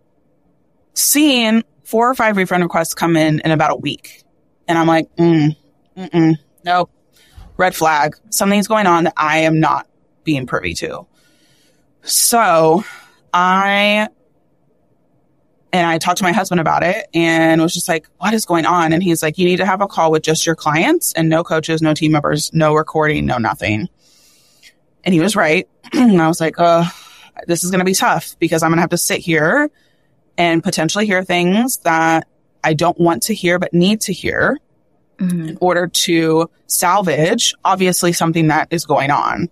seeing 0.95 1.63
four 1.85 2.11
or 2.11 2.15
five 2.15 2.37
refund 2.37 2.63
requests 2.63 2.95
come 2.95 3.17
in 3.17 3.41
in 3.45 3.51
about 3.51 3.71
a 3.71 3.77
week. 3.77 4.23
And 4.67 4.79
I'm 4.79 4.87
like, 4.87 5.15
mm, 5.17 5.57
mm 5.97 6.35
nope, 6.65 6.91
red 7.57 7.75
flag. 7.75 8.17
Something's 8.31 8.69
going 8.69 8.87
on 8.87 9.05
that 9.05 9.15
I 9.17 9.39
am 9.41 9.61
not 9.61 9.87
being 10.25 10.47
privy 10.47 10.75
to. 10.75 11.07
So 12.03 12.85
I, 13.33 14.09
and 15.73 15.87
I 15.87 15.99
talked 15.99 16.19
to 16.19 16.25
my 16.25 16.33
husband 16.33 16.61
about 16.61 16.83
it 16.83 17.09
and 17.15 17.61
was 17.61 17.73
just 17.73 17.89
like, 17.89 18.07
what 18.19 18.35
is 18.35 18.45
going 18.45 18.67
on? 18.67 18.93
And 18.93 19.03
he's 19.03 19.23
like, 19.23 19.39
you 19.39 19.47
need 19.47 19.57
to 19.57 19.67
have 19.67 19.81
a 19.81 19.87
call 19.87 20.11
with 20.11 20.23
just 20.23 20.45
your 20.45 20.55
clients 20.55 21.15
and 21.15 21.29
no 21.31 21.43
coaches, 21.43 21.81
no 21.81 21.95
team 21.95 22.13
members, 22.13 22.53
no 22.53 22.75
recording, 22.75 23.25
no 23.25 23.39
nothing. 23.39 23.89
And 25.03 25.15
he 25.15 25.21
was 25.21 25.35
right. 25.35 25.67
and 25.95 26.21
I 26.21 26.29
was 26.29 26.41
like, 26.41 26.57
oh, 26.59 26.89
this 27.47 27.65
is 27.65 27.71
going 27.71 27.79
to 27.79 27.87
be 27.87 27.95
tough 27.95 28.37
because 28.39 28.63
I'm 28.63 28.71
going 28.71 28.77
to 28.77 28.83
have 28.83 28.91
to 28.91 28.99
sit 28.99 29.21
here 29.21 29.71
and 30.37 30.63
potentially 30.63 31.07
hear 31.07 31.25
things 31.25 31.79
that 31.79 32.29
I 32.63 32.75
don't 32.75 32.99
want 32.99 33.25
to 33.25 33.35
hear, 33.35 33.59
but 33.59 33.73
need 33.73 34.03
to 34.03 34.13
hear 34.13 34.59
mm-hmm. 35.19 35.49
in 35.49 35.59
order 35.61 35.87
to 35.87 36.51
salvage 36.67 37.55
obviously 37.65 38.13
something 38.13 38.49
that 38.49 38.69
is 38.71 38.85
going 38.85 39.11
on. 39.11 39.49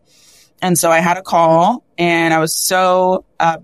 And 0.62 0.78
so 0.78 0.90
I 0.90 1.00
had 1.00 1.16
a 1.16 1.22
call 1.22 1.82
and 1.96 2.34
I 2.34 2.38
was 2.38 2.54
so 2.54 3.24
uh, 3.38 3.58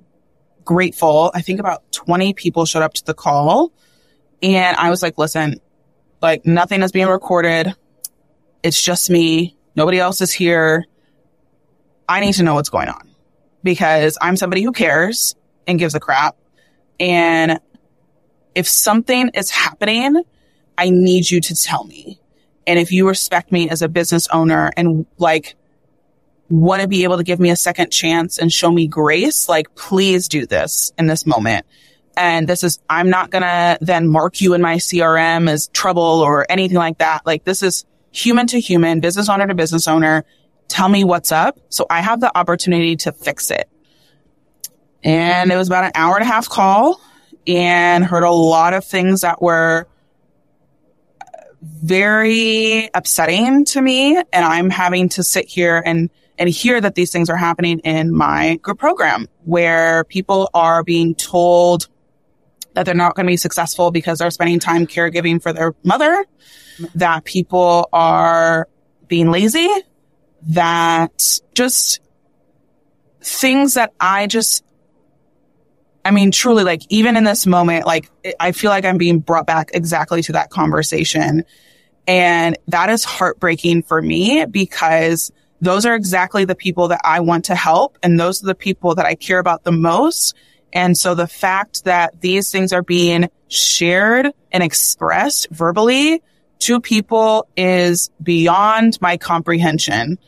grateful. 0.66 1.30
I 1.34 1.40
think 1.40 1.60
about 1.60 1.90
20 1.92 2.34
people 2.34 2.66
showed 2.66 2.82
up 2.82 2.92
to 2.94 3.04
the 3.04 3.14
call 3.14 3.72
and 4.42 4.76
I 4.76 4.90
was 4.90 5.02
like, 5.02 5.16
listen, 5.16 5.60
like 6.20 6.44
nothing 6.44 6.82
is 6.82 6.92
being 6.92 7.08
recorded. 7.08 7.74
It's 8.62 8.82
just 8.82 9.08
me. 9.08 9.56
Nobody 9.74 9.98
else 9.98 10.20
is 10.20 10.32
here. 10.32 10.84
I 12.08 12.20
need 12.20 12.34
to 12.34 12.42
know 12.42 12.54
what's 12.54 12.68
going 12.68 12.88
on 12.88 13.10
because 13.62 14.18
I'm 14.20 14.36
somebody 14.36 14.62
who 14.62 14.72
cares 14.72 15.34
and 15.66 15.78
gives 15.78 15.94
a 15.94 16.00
crap. 16.00 16.36
And 17.00 17.60
if 18.54 18.68
something 18.68 19.30
is 19.34 19.50
happening, 19.50 20.22
I 20.78 20.90
need 20.90 21.30
you 21.30 21.40
to 21.40 21.54
tell 21.54 21.84
me. 21.84 22.20
And 22.66 22.78
if 22.78 22.92
you 22.92 23.08
respect 23.08 23.52
me 23.52 23.68
as 23.70 23.82
a 23.82 23.88
business 23.88 24.28
owner 24.28 24.70
and 24.76 25.06
like 25.18 25.54
want 26.48 26.82
to 26.82 26.88
be 26.88 27.04
able 27.04 27.16
to 27.16 27.24
give 27.24 27.40
me 27.40 27.50
a 27.50 27.56
second 27.56 27.90
chance 27.90 28.38
and 28.38 28.52
show 28.52 28.70
me 28.70 28.86
grace, 28.86 29.48
like 29.48 29.74
please 29.74 30.28
do 30.28 30.46
this 30.46 30.92
in 30.98 31.06
this 31.06 31.26
moment. 31.26 31.66
And 32.16 32.48
this 32.48 32.64
is, 32.64 32.78
I'm 32.88 33.10
not 33.10 33.30
going 33.30 33.42
to 33.42 33.78
then 33.80 34.08
mark 34.08 34.40
you 34.40 34.54
in 34.54 34.62
my 34.62 34.76
CRM 34.76 35.50
as 35.50 35.68
trouble 35.68 36.02
or 36.02 36.46
anything 36.48 36.78
like 36.78 36.98
that. 36.98 37.26
Like 37.26 37.44
this 37.44 37.62
is 37.62 37.84
human 38.10 38.46
to 38.48 38.60
human, 38.60 39.00
business 39.00 39.28
owner 39.28 39.46
to 39.46 39.54
business 39.54 39.86
owner 39.86 40.24
tell 40.68 40.88
me 40.88 41.04
what's 41.04 41.30
up 41.30 41.58
so 41.68 41.86
I 41.88 42.00
have 42.00 42.20
the 42.20 42.36
opportunity 42.36 42.96
to 42.96 43.12
fix 43.12 43.50
it. 43.50 43.68
And 45.02 45.52
it 45.52 45.56
was 45.56 45.68
about 45.68 45.84
an 45.84 45.92
hour 45.94 46.16
and 46.16 46.22
a 46.22 46.26
half 46.26 46.48
call 46.48 47.00
and 47.46 48.04
heard 48.04 48.24
a 48.24 48.30
lot 48.30 48.74
of 48.74 48.84
things 48.84 49.20
that 49.20 49.40
were 49.40 49.86
very 51.62 52.90
upsetting 52.92 53.64
to 53.66 53.80
me. 53.80 54.16
And 54.16 54.44
I'm 54.44 54.70
having 54.70 55.10
to 55.10 55.22
sit 55.22 55.46
here 55.46 55.82
and, 55.84 56.10
and 56.38 56.48
hear 56.48 56.80
that 56.80 56.94
these 56.94 57.10
things 57.10 57.30
are 57.30 57.36
happening 57.36 57.78
in 57.80 58.14
my 58.14 58.56
group 58.56 58.78
program 58.78 59.28
where 59.44 60.04
people 60.04 60.50
are 60.54 60.84
being 60.84 61.14
told 61.14 61.88
that 62.74 62.84
they're 62.84 62.94
not 62.94 63.14
going 63.14 63.26
to 63.26 63.30
be 63.30 63.38
successful 63.38 63.90
because 63.90 64.18
they're 64.18 64.30
spending 64.30 64.60
time 64.60 64.86
caregiving 64.86 65.42
for 65.42 65.52
their 65.52 65.74
mother, 65.82 66.24
that 66.94 67.24
people 67.24 67.88
are 67.92 68.68
being 69.08 69.30
lazy, 69.30 69.68
that 70.48 71.40
just 71.54 72.00
things 73.22 73.74
that 73.74 73.94
I 73.98 74.26
just, 74.26 74.62
I 76.04 76.10
mean, 76.10 76.30
truly, 76.30 76.64
like, 76.64 76.82
even 76.90 77.16
in 77.16 77.24
this 77.24 77.46
moment, 77.46 77.86
like, 77.86 78.10
I 78.38 78.52
feel 78.52 78.70
like 78.70 78.84
I'm 78.84 78.98
being 78.98 79.20
brought 79.20 79.46
back 79.46 79.70
exactly 79.72 80.22
to 80.24 80.32
that 80.32 80.50
conversation. 80.50 81.44
And 82.06 82.58
that 82.68 82.90
is 82.90 83.04
heartbreaking 83.04 83.82
for 83.82 84.00
me 84.00 84.44
because 84.44 85.32
those 85.60 85.86
are 85.86 85.94
exactly 85.94 86.44
the 86.44 86.54
people 86.54 86.88
that 86.88 87.00
I 87.04 87.20
want 87.20 87.46
to 87.46 87.54
help. 87.54 87.98
And 88.02 88.18
those 88.18 88.42
are 88.42 88.46
the 88.46 88.54
people 88.54 88.94
that 88.96 89.06
I 89.06 89.14
care 89.14 89.38
about 89.38 89.64
the 89.64 89.72
most. 89.72 90.34
And 90.72 90.96
so 90.96 91.14
the 91.14 91.26
fact 91.26 91.84
that 91.84 92.20
these 92.20 92.50
things 92.50 92.72
are 92.72 92.82
being 92.82 93.30
shared 93.48 94.32
and 94.52 94.62
expressed 94.62 95.48
verbally 95.50 96.22
to 96.60 96.80
people 96.80 97.48
is 97.56 98.10
beyond 98.22 98.98
my 99.00 99.16
comprehension. 99.16 100.18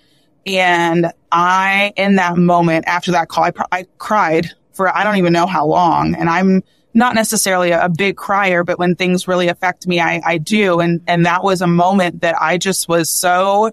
And 0.46 1.12
I, 1.30 1.92
in 1.96 2.16
that 2.16 2.36
moment 2.36 2.86
after 2.86 3.12
that 3.12 3.28
call, 3.28 3.44
I, 3.44 3.52
I 3.70 3.86
cried 3.98 4.50
for 4.72 4.94
I 4.94 5.04
don't 5.04 5.16
even 5.16 5.32
know 5.32 5.46
how 5.46 5.66
long. 5.66 6.14
And 6.14 6.30
I'm 6.30 6.62
not 6.94 7.14
necessarily 7.14 7.70
a, 7.70 7.84
a 7.84 7.88
big 7.88 8.16
crier, 8.16 8.64
but 8.64 8.78
when 8.78 8.94
things 8.94 9.28
really 9.28 9.48
affect 9.48 9.86
me, 9.86 10.00
I, 10.00 10.20
I 10.24 10.38
do. 10.38 10.80
And, 10.80 11.02
and 11.06 11.26
that 11.26 11.42
was 11.42 11.60
a 11.60 11.66
moment 11.66 12.22
that 12.22 12.40
I 12.40 12.58
just 12.58 12.88
was 12.88 13.10
so 13.10 13.72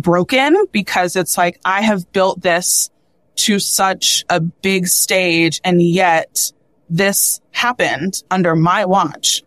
broken 0.00 0.66
because 0.72 1.16
it's 1.16 1.36
like 1.36 1.60
I 1.64 1.82
have 1.82 2.12
built 2.12 2.40
this 2.40 2.90
to 3.36 3.58
such 3.58 4.24
a 4.28 4.40
big 4.40 4.86
stage 4.86 5.60
and 5.64 5.80
yet 5.80 6.52
this 6.88 7.40
happened 7.52 8.22
under 8.30 8.54
my 8.54 8.84
watch. 8.84 9.42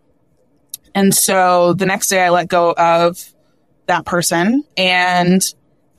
And 0.94 1.14
so 1.14 1.74
the 1.74 1.86
next 1.86 2.08
day 2.08 2.22
I 2.22 2.30
let 2.30 2.48
go 2.48 2.72
of 2.72 3.32
that 3.86 4.04
person 4.04 4.64
and 4.76 5.42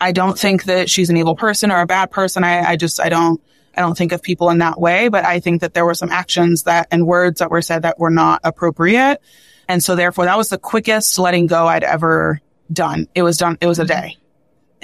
I 0.01 0.11
don't 0.11 0.37
think 0.37 0.65
that 0.65 0.89
she's 0.89 1.09
an 1.09 1.17
evil 1.17 1.35
person 1.35 1.71
or 1.71 1.79
a 1.79 1.85
bad 1.85 2.11
person. 2.11 2.43
I, 2.43 2.71
I 2.71 2.75
just, 2.75 2.99
I 2.99 3.09
don't, 3.09 3.41
I 3.77 3.81
don't 3.81 3.97
think 3.97 4.11
of 4.11 4.21
people 4.21 4.49
in 4.49 4.57
that 4.59 4.79
way, 4.79 5.09
but 5.09 5.25
I 5.25 5.39
think 5.39 5.61
that 5.61 5.73
there 5.73 5.85
were 5.85 5.93
some 5.93 6.09
actions 6.09 6.63
that 6.63 6.87
and 6.91 7.05
words 7.05 7.39
that 7.39 7.51
were 7.51 7.61
said 7.61 7.83
that 7.83 7.99
were 7.99 8.09
not 8.09 8.41
appropriate. 8.43 9.21
And 9.67 9.83
so 9.83 9.95
therefore 9.95 10.25
that 10.25 10.37
was 10.37 10.49
the 10.49 10.57
quickest 10.57 11.17
letting 11.19 11.47
go 11.47 11.67
I'd 11.67 11.83
ever 11.83 12.41
done. 12.71 13.07
It 13.15 13.23
was 13.23 13.37
done. 13.37 13.57
It 13.61 13.67
was 13.67 13.79
a 13.79 13.85
day 13.85 14.17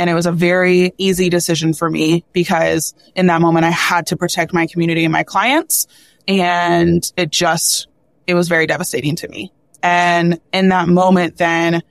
and 0.01 0.09
it 0.09 0.15
was 0.15 0.25
a 0.25 0.31
very 0.31 0.93
easy 0.97 1.29
decision 1.29 1.75
for 1.75 1.87
me 1.87 2.25
because 2.33 2.95
in 3.15 3.27
that 3.27 3.39
moment 3.39 3.65
I 3.65 3.69
had 3.69 4.07
to 4.07 4.17
protect 4.17 4.51
my 4.51 4.65
community 4.65 5.05
and 5.05 5.11
my 5.11 5.21
clients 5.21 5.85
and 6.27 7.03
it 7.15 7.29
just, 7.29 7.87
it 8.25 8.33
was 8.33 8.47
very 8.47 8.65
devastating 8.65 9.15
to 9.17 9.27
me. 9.27 9.53
And 9.83 10.41
in 10.51 10.69
that 10.69 10.87
moment, 10.87 11.37
then 11.37 11.83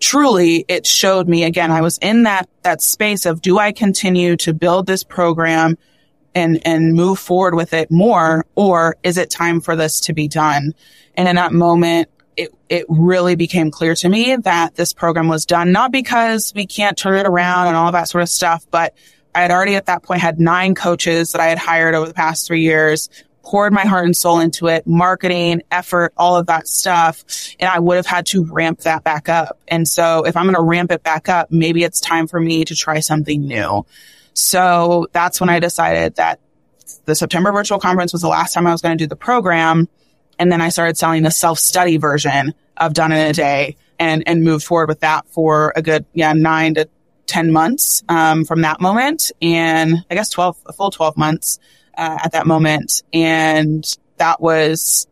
truly 0.00 0.66
it 0.68 0.84
showed 0.86 1.28
me 1.28 1.44
again, 1.44 1.70
I 1.70 1.80
was 1.80 1.96
in 2.02 2.24
that, 2.24 2.46
that 2.60 2.82
space 2.82 3.24
of 3.24 3.40
do 3.40 3.58
I 3.58 3.72
continue 3.72 4.36
to 4.36 4.52
build 4.52 4.86
this 4.86 5.02
program 5.02 5.78
and, 6.34 6.60
and 6.66 6.92
move 6.92 7.18
forward 7.18 7.54
with 7.54 7.72
it 7.72 7.90
more 7.90 8.44
or 8.54 8.96
is 9.02 9.16
it 9.16 9.30
time 9.30 9.62
for 9.62 9.74
this 9.76 10.00
to 10.00 10.12
be 10.12 10.28
done? 10.28 10.74
And 11.14 11.26
in 11.26 11.36
that 11.36 11.54
moment, 11.54 12.10
it, 12.36 12.54
it 12.68 12.86
really 12.88 13.36
became 13.36 13.70
clear 13.70 13.94
to 13.96 14.08
me 14.08 14.36
that 14.36 14.74
this 14.74 14.92
program 14.92 15.28
was 15.28 15.46
done, 15.46 15.72
not 15.72 15.90
because 15.90 16.52
we 16.54 16.66
can't 16.66 16.96
turn 16.96 17.18
it 17.18 17.26
around 17.26 17.68
and 17.68 17.76
all 17.76 17.92
that 17.92 18.08
sort 18.08 18.22
of 18.22 18.28
stuff, 18.28 18.66
but 18.70 18.94
I 19.34 19.42
had 19.42 19.50
already 19.50 19.76
at 19.76 19.86
that 19.86 20.02
point 20.02 20.20
had 20.20 20.40
nine 20.40 20.74
coaches 20.74 21.32
that 21.32 21.40
I 21.40 21.46
had 21.46 21.58
hired 21.58 21.94
over 21.94 22.06
the 22.08 22.14
past 22.14 22.46
three 22.46 22.62
years 22.62 23.10
poured 23.46 23.72
my 23.72 23.86
heart 23.86 24.04
and 24.04 24.16
soul 24.16 24.40
into 24.40 24.66
it, 24.66 24.86
marketing, 24.88 25.62
effort, 25.70 26.12
all 26.16 26.36
of 26.36 26.46
that 26.46 26.66
stuff. 26.66 27.24
And 27.60 27.70
I 27.70 27.78
would 27.78 27.96
have 27.96 28.06
had 28.06 28.26
to 28.26 28.44
ramp 28.44 28.80
that 28.80 29.04
back 29.04 29.28
up. 29.28 29.60
And 29.68 29.86
so 29.86 30.24
if 30.24 30.36
I'm 30.36 30.46
going 30.46 30.56
to 30.56 30.62
ramp 30.62 30.90
it 30.90 31.04
back 31.04 31.28
up, 31.28 31.52
maybe 31.52 31.84
it's 31.84 32.00
time 32.00 32.26
for 32.26 32.40
me 32.40 32.64
to 32.64 32.74
try 32.74 32.98
something 32.98 33.40
new. 33.46 33.86
So 34.34 35.06
that's 35.12 35.40
when 35.40 35.48
I 35.48 35.60
decided 35.60 36.16
that 36.16 36.40
the 37.04 37.14
September 37.14 37.52
virtual 37.52 37.78
conference 37.78 38.12
was 38.12 38.22
the 38.22 38.28
last 38.28 38.52
time 38.52 38.66
I 38.66 38.72
was 38.72 38.82
going 38.82 38.98
to 38.98 39.04
do 39.04 39.08
the 39.08 39.16
program. 39.16 39.88
And 40.38 40.50
then 40.52 40.60
I 40.60 40.68
started 40.68 40.96
selling 40.96 41.22
the 41.22 41.30
self 41.30 41.58
study 41.58 41.96
version 41.96 42.54
of 42.76 42.92
done 42.94 43.12
in 43.12 43.18
a 43.18 43.32
day 43.32 43.76
and, 43.98 44.22
and 44.26 44.44
moved 44.44 44.64
forward 44.64 44.88
with 44.88 45.00
that 45.00 45.26
for 45.28 45.72
a 45.76 45.82
good, 45.82 46.04
yeah, 46.12 46.32
nine 46.32 46.74
to 46.74 46.88
10 47.26 47.52
months, 47.52 48.02
um, 48.08 48.44
from 48.44 48.62
that 48.62 48.80
moment. 48.80 49.32
And 49.40 50.04
I 50.10 50.14
guess 50.14 50.30
12, 50.30 50.58
a 50.66 50.72
full 50.72 50.90
12 50.90 51.16
months 51.16 51.58
uh, 51.96 52.18
at 52.24 52.32
that 52.32 52.46
moment. 52.46 53.02
And 53.12 53.84
that 54.18 54.40
was, 54.40 55.06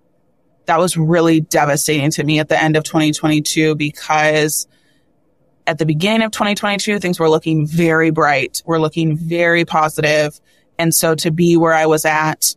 that 0.66 0.78
was 0.78 0.96
really 0.96 1.40
devastating 1.40 2.10
to 2.12 2.24
me 2.24 2.38
at 2.38 2.48
the 2.48 2.60
end 2.60 2.76
of 2.76 2.84
2022 2.84 3.74
because 3.74 4.66
at 5.66 5.78
the 5.78 5.86
beginning 5.86 6.22
of 6.22 6.32
2022, 6.32 6.98
things 6.98 7.18
were 7.18 7.30
looking 7.30 7.66
very 7.66 8.10
bright. 8.10 8.62
We're 8.66 8.78
looking 8.78 9.16
very 9.16 9.64
positive. 9.64 10.38
And 10.78 10.94
so 10.94 11.14
to 11.16 11.30
be 11.30 11.56
where 11.56 11.72
I 11.72 11.86
was 11.86 12.04
at 12.04 12.54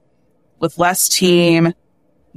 with 0.59 0.77
less 0.77 1.07
team, 1.07 1.73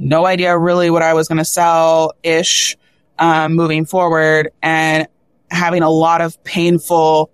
no 0.01 0.24
idea 0.24 0.57
really 0.57 0.90
what 0.90 1.03
I 1.03 1.14
was 1.14 1.28
going 1.28 1.38
to 1.38 1.44
sell 1.44 2.14
ish, 2.22 2.76
um, 3.18 3.55
moving 3.55 3.84
forward 3.84 4.51
and 4.62 5.07
having 5.51 5.82
a 5.82 5.90
lot 5.90 6.22
of 6.22 6.42
painful 6.42 7.30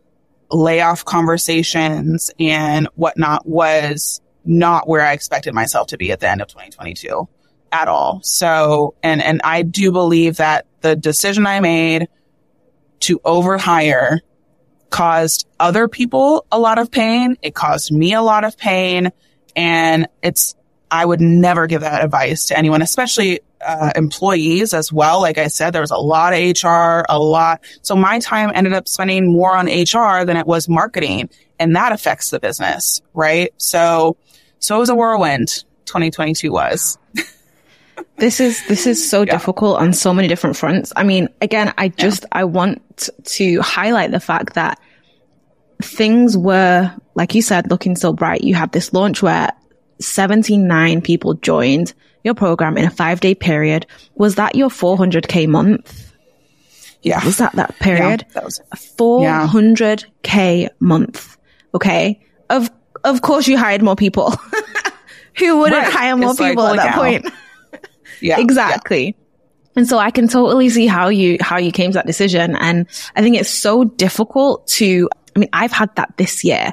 layoff 0.51 1.05
conversations 1.05 2.31
and 2.41 2.89
whatnot 2.97 3.47
was 3.47 4.21
not 4.45 4.89
where 4.89 5.03
I 5.03 5.12
expected 5.12 5.55
myself 5.55 5.89
to 5.89 5.97
be 5.97 6.11
at 6.11 6.21
the 6.21 6.29
end 6.29 6.43
of 6.43 6.49
2022 6.49 7.29
at 7.71 7.89
all. 7.89 8.21
So, 8.25 8.95
and, 9.03 9.23
and 9.23 9.41
I 9.45 9.62
do 9.62 9.93
believe 9.93 10.39
that 10.39 10.67
the 10.81 10.97
decision 10.97 11.47
I 11.47 11.61
made 11.61 12.09
to 13.01 13.21
overhire 13.21 14.19
caused 14.91 15.47
other 15.61 15.87
people 15.87 16.47
a 16.51 16.59
lot 16.59 16.79
of 16.79 16.91
pain. 16.91 17.37
It 17.43 17.55
caused 17.55 17.93
me 17.93 18.12
a 18.12 18.23
lot 18.23 18.45
of 18.45 18.57
pain. 18.57 19.12
And 19.55 20.09
it's, 20.23 20.56
I 20.91 21.05
would 21.05 21.20
never 21.20 21.66
give 21.66 21.80
that 21.80 22.05
advice 22.05 22.47
to 22.47 22.59
anyone, 22.59 22.82
especially 22.82 23.41
uh, 23.61 23.93
employees 23.97 24.72
as 24.74 24.93
well. 24.93 25.20
Like 25.20 25.39
I 25.39 25.49
said, 25.49 25.72
there 25.72 25.80
was 25.80 25.91
a 25.91 25.97
lot 25.97 26.32
of 26.32 26.39
HR, 26.39 27.05
a 27.09 27.18
lot. 27.18 27.64
So 27.82 27.97
my 27.97 28.20
time 28.20 28.53
ended 28.55 28.72
up 28.72 28.87
spending 28.87 29.32
more 29.32 29.57
on 29.57 29.66
HR 29.66 30.24
than 30.24 30.37
it 30.37 30.47
was 30.47 30.68
marketing 30.68 31.28
and 31.59 31.76
that 31.76 31.93
affects 31.93 32.30
the 32.30 32.41
business, 32.41 33.03
right? 33.14 33.53
So, 33.59 34.16
so 34.59 34.76
it 34.76 34.78
was 34.78 34.89
a 34.89 34.95
whirlwind 34.95 35.64
2022 35.87 36.53
was. 36.53 36.99
this 38.18 38.41
is 38.41 38.66
this 38.66 38.87
is 38.87 39.09
so 39.09 39.22
yeah. 39.22 39.32
difficult 39.32 39.80
on 39.80 39.93
so 39.93 40.12
many 40.12 40.28
different 40.28 40.57
fronts. 40.57 40.93
I 40.95 41.05
mean, 41.05 41.28
again, 41.41 41.72
I 41.78 41.89
just 41.89 42.22
yeah. 42.22 42.28
I 42.32 42.45
want 42.45 43.09
to 43.24 43.61
highlight 43.61 44.11
the 44.11 44.20
fact 44.20 44.55
that 44.55 44.80
things 45.82 46.37
were 46.37 46.95
like 47.14 47.34
you 47.34 47.43
said 47.43 47.70
looking 47.70 47.97
so 47.97 48.12
bright. 48.12 48.43
You 48.43 48.55
had 48.55 48.72
this 48.72 48.93
launch 48.93 49.22
where 49.22 49.51
79 49.99 51.01
people 51.01 51.34
joined 51.34 51.94
your 52.24 52.34
program 52.34 52.76
in 52.76 52.84
a 52.84 52.90
5-day 52.90 53.34
period. 53.36 53.86
Was 54.14 54.34
that 54.34 54.55
your 54.55 54.68
400k 54.68 55.49
month? 55.49 56.12
Yeah. 57.03 57.24
Was 57.24 57.38
that 57.38 57.53
that 57.53 57.78
period? 57.78 58.24
Yeah, 58.26 58.34
that 58.34 58.44
was 58.44 58.61
400k 58.74 60.68
month. 60.80 61.36
Okay. 61.74 62.20
Of 62.51 62.70
of 63.05 63.22
course 63.22 63.47
you 63.47 63.57
hired 63.57 63.82
more 63.82 63.97
people. 63.97 64.30
Who 65.38 65.59
wouldn't 65.59 65.82
right. 65.82 65.92
hire 65.92 66.16
more 66.16 66.30
it's 66.30 66.40
people 66.40 66.64
like, 66.64 66.80
at 66.80 66.84
that 66.84 66.94
point? 66.94 67.26
Yeah. 68.22 68.40
exactly. 68.40 69.05
Yeah. 69.07 69.12
And 69.76 69.86
so 69.86 69.99
I 69.99 70.11
can 70.11 70.26
totally 70.26 70.70
see 70.70 70.86
how 70.86 71.09
you, 71.09 71.36
how 71.38 71.59
you 71.59 71.70
came 71.70 71.90
to 71.90 71.97
that 71.97 72.07
decision. 72.07 72.57
And 72.57 72.86
I 73.14 73.20
think 73.20 73.36
it's 73.36 73.51
so 73.51 73.84
difficult 73.84 74.66
to, 74.68 75.11
I 75.36 75.38
mean, 75.38 75.51
I've 75.53 75.70
had 75.70 75.94
that 75.97 76.16
this 76.16 76.42
year. 76.42 76.72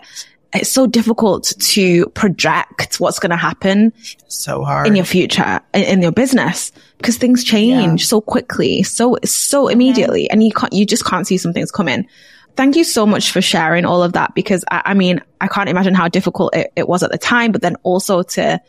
It's 0.53 0.71
so 0.71 0.85
difficult 0.85 1.53
to 1.59 2.05
project 2.07 2.99
what's 2.99 3.17
going 3.17 3.31
to 3.31 3.35
happen. 3.35 3.91
So 4.27 4.63
hard 4.63 4.87
in 4.87 4.95
your 4.95 5.05
future, 5.05 5.61
in, 5.73 6.01
your 6.01 6.11
business, 6.11 6.71
because 6.97 7.17
things 7.17 7.43
change 7.43 8.01
yeah. 8.01 8.05
so 8.05 8.21
quickly, 8.21 8.83
so, 8.83 9.17
so 9.23 9.67
immediately. 9.67 10.29
And 10.29 10.43
you 10.43 10.51
can't, 10.51 10.71
you 10.71 10.85
just 10.85 11.05
can't 11.05 11.25
see 11.25 11.37
some 11.37 11.53
things 11.53 11.71
coming. 11.71 12.07
Thank 12.55 12.75
you 12.75 12.83
so 12.83 13.07
much 13.07 13.31
for 13.31 13.41
sharing 13.41 13.83
all 13.83 14.03
of 14.03 14.13
that 14.13 14.35
because 14.35 14.63
I, 14.69 14.83
I 14.85 14.93
mean, 14.93 15.21
I 15.41 15.47
can't 15.47 15.69
imagine 15.69 15.95
how 15.95 16.07
difficult 16.07 16.55
it, 16.55 16.71
it 16.75 16.87
was 16.87 17.01
at 17.01 17.11
the 17.11 17.17
time, 17.17 17.51
but 17.51 17.63
then 17.63 17.75
also 17.81 18.21
to, 18.21 18.61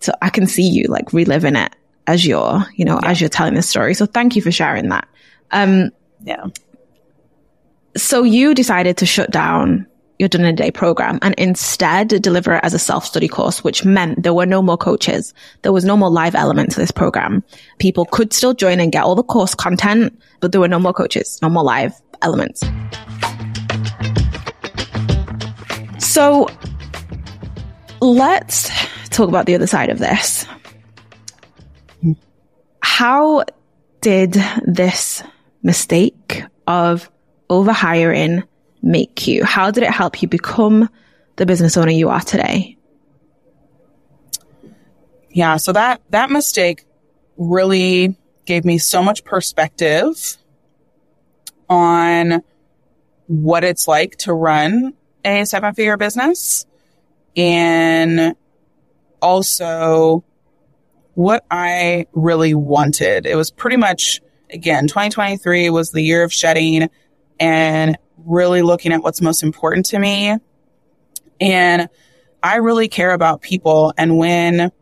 so 0.00 0.12
I 0.20 0.30
can 0.30 0.48
see 0.48 0.68
you 0.68 0.84
like 0.88 1.12
reliving 1.12 1.54
it 1.54 1.74
as 2.08 2.26
you're, 2.26 2.64
you 2.74 2.84
know, 2.84 2.98
yeah. 3.00 3.10
as 3.10 3.20
you're 3.20 3.30
telling 3.30 3.54
this 3.54 3.68
story. 3.68 3.94
So 3.94 4.06
thank 4.06 4.34
you 4.34 4.42
for 4.42 4.50
sharing 4.50 4.88
that. 4.88 5.06
Um, 5.52 5.90
yeah. 6.24 6.46
So 7.96 8.24
you 8.24 8.54
decided 8.54 8.96
to 8.98 9.06
shut 9.06 9.30
down 9.30 9.86
your 10.20 10.28
done 10.28 10.42
in 10.42 10.48
a 10.48 10.52
day 10.52 10.70
program 10.70 11.18
and 11.22 11.34
instead 11.38 12.08
deliver 12.08 12.52
it 12.52 12.60
as 12.62 12.74
a 12.74 12.78
self 12.78 13.06
study 13.06 13.26
course, 13.26 13.64
which 13.64 13.86
meant 13.86 14.22
there 14.22 14.34
were 14.34 14.44
no 14.44 14.60
more 14.60 14.76
coaches. 14.76 15.32
There 15.62 15.72
was 15.72 15.82
no 15.84 15.96
more 15.96 16.10
live 16.10 16.34
element 16.34 16.72
to 16.72 16.78
this 16.78 16.90
program. 16.90 17.42
People 17.78 18.04
could 18.04 18.34
still 18.34 18.52
join 18.52 18.80
and 18.80 18.92
get 18.92 19.02
all 19.02 19.14
the 19.14 19.22
course 19.22 19.54
content, 19.54 20.16
but 20.40 20.52
there 20.52 20.60
were 20.60 20.68
no 20.68 20.78
more 20.78 20.92
coaches, 20.92 21.38
no 21.40 21.48
more 21.48 21.64
live 21.64 21.94
elements. 22.20 22.62
So 25.98 26.48
let's 28.02 28.70
talk 29.08 29.30
about 29.30 29.46
the 29.46 29.54
other 29.54 29.66
side 29.66 29.88
of 29.88 29.98
this. 29.98 30.46
How 32.82 33.44
did 34.02 34.36
this 34.66 35.22
mistake 35.62 36.42
of 36.66 37.10
overhiring 37.48 38.42
make 38.82 39.26
you? 39.26 39.44
How 39.44 39.70
did 39.70 39.82
it 39.82 39.90
help 39.90 40.22
you 40.22 40.28
become 40.28 40.88
the 41.36 41.46
business 41.46 41.76
owner 41.76 41.90
you 41.90 42.08
are 42.08 42.20
today? 42.20 42.76
Yeah, 45.30 45.56
so 45.56 45.72
that 45.72 46.02
that 46.10 46.30
mistake 46.30 46.84
really 47.36 48.16
gave 48.46 48.64
me 48.64 48.78
so 48.78 49.02
much 49.02 49.24
perspective 49.24 50.36
on 51.68 52.42
what 53.26 53.62
it's 53.62 53.86
like 53.86 54.16
to 54.16 54.34
run 54.34 54.92
a 55.24 55.44
seven 55.44 55.72
figure 55.74 55.96
business 55.96 56.66
and 57.36 58.34
also 59.22 60.24
what 61.14 61.44
I 61.50 62.06
really 62.12 62.54
wanted. 62.54 63.26
It 63.26 63.36
was 63.36 63.50
pretty 63.50 63.76
much, 63.76 64.20
again, 64.50 64.88
2023 64.88 65.70
was 65.70 65.92
the 65.92 66.02
year 66.02 66.24
of 66.24 66.32
shedding 66.32 66.90
and 67.38 67.96
really 68.24 68.62
looking 68.62 68.92
at 68.92 69.02
what's 69.02 69.20
most 69.20 69.42
important 69.42 69.86
to 69.86 69.98
me. 69.98 70.36
And 71.40 71.88
I 72.42 72.56
really 72.56 72.88
care 72.88 73.12
about 73.12 73.40
people. 73.40 73.92
And 73.96 74.18
when 74.18 74.72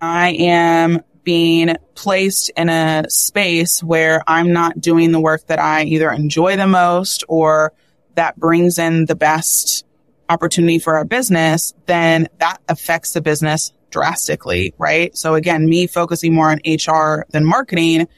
I 0.00 0.30
am 0.32 1.02
being 1.24 1.76
placed 1.94 2.50
in 2.56 2.68
a 2.68 3.04
space 3.08 3.82
where 3.82 4.22
I'm 4.26 4.52
not 4.52 4.80
doing 4.80 5.12
the 5.12 5.20
work 5.20 5.46
that 5.46 5.60
I 5.60 5.84
either 5.84 6.10
enjoy 6.10 6.56
the 6.56 6.66
most 6.66 7.24
or 7.28 7.72
that 8.14 8.36
brings 8.36 8.78
in 8.78 9.06
the 9.06 9.14
best 9.14 9.84
opportunity 10.28 10.78
for 10.78 10.96
our 10.96 11.04
business, 11.04 11.74
then 11.86 12.28
that 12.38 12.58
affects 12.68 13.12
the 13.12 13.20
business 13.20 13.72
drastically, 13.90 14.74
right? 14.78 15.16
So 15.16 15.34
again, 15.34 15.66
me 15.66 15.86
focusing 15.86 16.34
more 16.34 16.50
on 16.50 16.60
HR 16.66 17.26
than 17.30 17.44
marketing 17.44 18.08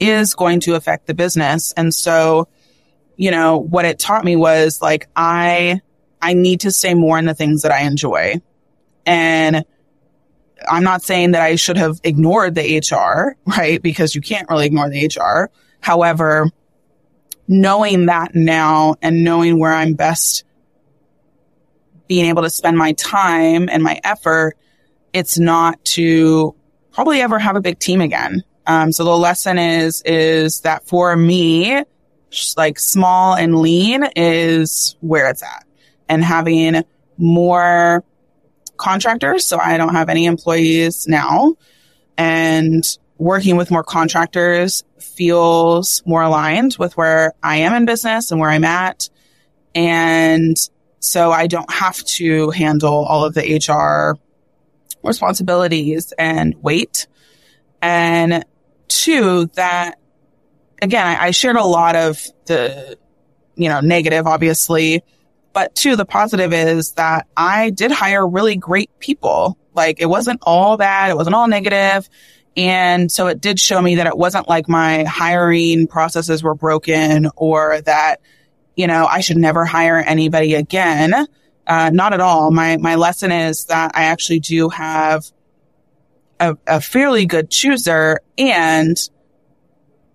is 0.00 0.34
going 0.34 0.60
to 0.60 0.74
affect 0.74 1.06
the 1.06 1.14
business. 1.14 1.72
And 1.76 1.92
so, 1.92 2.48
you 3.16 3.30
know, 3.30 3.58
what 3.58 3.84
it 3.84 3.98
taught 3.98 4.24
me 4.24 4.36
was 4.36 4.80
like, 4.80 5.08
I, 5.16 5.80
I 6.20 6.34
need 6.34 6.60
to 6.60 6.70
stay 6.70 6.94
more 6.94 7.18
in 7.18 7.24
the 7.24 7.34
things 7.34 7.62
that 7.62 7.72
I 7.72 7.82
enjoy. 7.82 8.40
And 9.04 9.64
I'm 10.68 10.84
not 10.84 11.02
saying 11.02 11.32
that 11.32 11.42
I 11.42 11.56
should 11.56 11.76
have 11.76 12.00
ignored 12.02 12.54
the 12.54 12.78
HR, 12.78 13.36
right? 13.46 13.82
Because 13.82 14.14
you 14.14 14.20
can't 14.20 14.48
really 14.48 14.66
ignore 14.66 14.88
the 14.88 15.06
HR. 15.06 15.50
However, 15.80 16.50
knowing 17.48 18.06
that 18.06 18.34
now 18.34 18.96
and 19.02 19.24
knowing 19.24 19.58
where 19.58 19.72
I'm 19.72 19.94
best 19.94 20.44
being 22.08 22.26
able 22.26 22.42
to 22.42 22.50
spend 22.50 22.76
my 22.76 22.92
time 22.92 23.68
and 23.68 23.82
my 23.82 24.00
effort, 24.04 24.56
it's 25.12 25.38
not 25.38 25.84
to 25.84 26.54
probably 26.92 27.20
ever 27.20 27.38
have 27.38 27.56
a 27.56 27.60
big 27.60 27.78
team 27.78 28.00
again. 28.00 28.44
Um, 28.66 28.92
so 28.92 29.04
the 29.04 29.16
lesson 29.16 29.58
is, 29.58 30.02
is 30.02 30.60
that 30.62 30.86
for 30.88 31.16
me, 31.16 31.82
like 32.56 32.78
small 32.78 33.34
and 33.34 33.58
lean 33.58 34.04
is 34.16 34.96
where 35.00 35.28
it's 35.28 35.42
at 35.42 35.64
and 36.08 36.24
having 36.24 36.82
more 37.18 38.04
contractors. 38.76 39.44
So 39.44 39.58
I 39.58 39.76
don't 39.76 39.94
have 39.94 40.08
any 40.08 40.26
employees 40.26 41.06
now 41.08 41.56
and 42.18 42.84
working 43.18 43.56
with 43.56 43.70
more 43.70 43.82
contractors 43.82 44.84
feels 44.98 46.02
more 46.04 46.22
aligned 46.22 46.76
with 46.78 46.96
where 46.96 47.32
I 47.42 47.58
am 47.58 47.74
in 47.74 47.86
business 47.86 48.30
and 48.30 48.40
where 48.40 48.50
I'm 48.50 48.64
at. 48.64 49.08
And 49.74 50.56
so 51.00 51.30
I 51.32 51.46
don't 51.46 51.70
have 51.70 52.02
to 52.04 52.50
handle 52.50 53.04
all 53.04 53.24
of 53.24 53.34
the 53.34 53.56
HR 53.56 54.18
responsibilities 55.02 56.12
and 56.18 56.54
weight. 56.62 57.06
And 57.80 58.44
two, 58.88 59.46
that 59.54 59.98
again, 60.82 61.06
I, 61.06 61.26
I 61.26 61.30
shared 61.30 61.56
a 61.56 61.64
lot 61.64 61.96
of 61.96 62.22
the, 62.46 62.98
you 63.54 63.68
know, 63.68 63.80
negative, 63.80 64.26
obviously, 64.26 65.02
but 65.52 65.74
two, 65.74 65.96
the 65.96 66.04
positive 66.04 66.52
is 66.52 66.92
that 66.92 67.26
I 67.36 67.70
did 67.70 67.90
hire 67.90 68.26
really 68.26 68.56
great 68.56 68.90
people. 68.98 69.58
Like 69.74 70.00
it 70.00 70.06
wasn't 70.06 70.40
all 70.42 70.76
bad. 70.76 71.10
It 71.10 71.16
wasn't 71.16 71.34
all 71.36 71.48
negative. 71.48 72.08
And 72.56 73.12
so 73.12 73.26
it 73.26 73.40
did 73.40 73.60
show 73.60 73.80
me 73.80 73.96
that 73.96 74.06
it 74.06 74.16
wasn't 74.16 74.48
like 74.48 74.68
my 74.68 75.04
hiring 75.04 75.86
processes 75.86 76.42
were 76.42 76.54
broken 76.54 77.28
or 77.36 77.80
that 77.82 78.20
you 78.76 78.86
know, 78.86 79.06
I 79.06 79.20
should 79.20 79.38
never 79.38 79.64
hire 79.64 79.96
anybody 79.96 80.54
again. 80.54 81.26
Uh, 81.66 81.90
not 81.92 82.12
at 82.12 82.20
all. 82.20 82.50
My, 82.52 82.76
my 82.76 82.94
lesson 82.94 83.32
is 83.32 83.64
that 83.64 83.92
I 83.94 84.04
actually 84.04 84.40
do 84.40 84.68
have 84.68 85.24
a, 86.38 86.56
a 86.66 86.80
fairly 86.80 87.26
good 87.26 87.50
chooser 87.50 88.20
and 88.38 88.96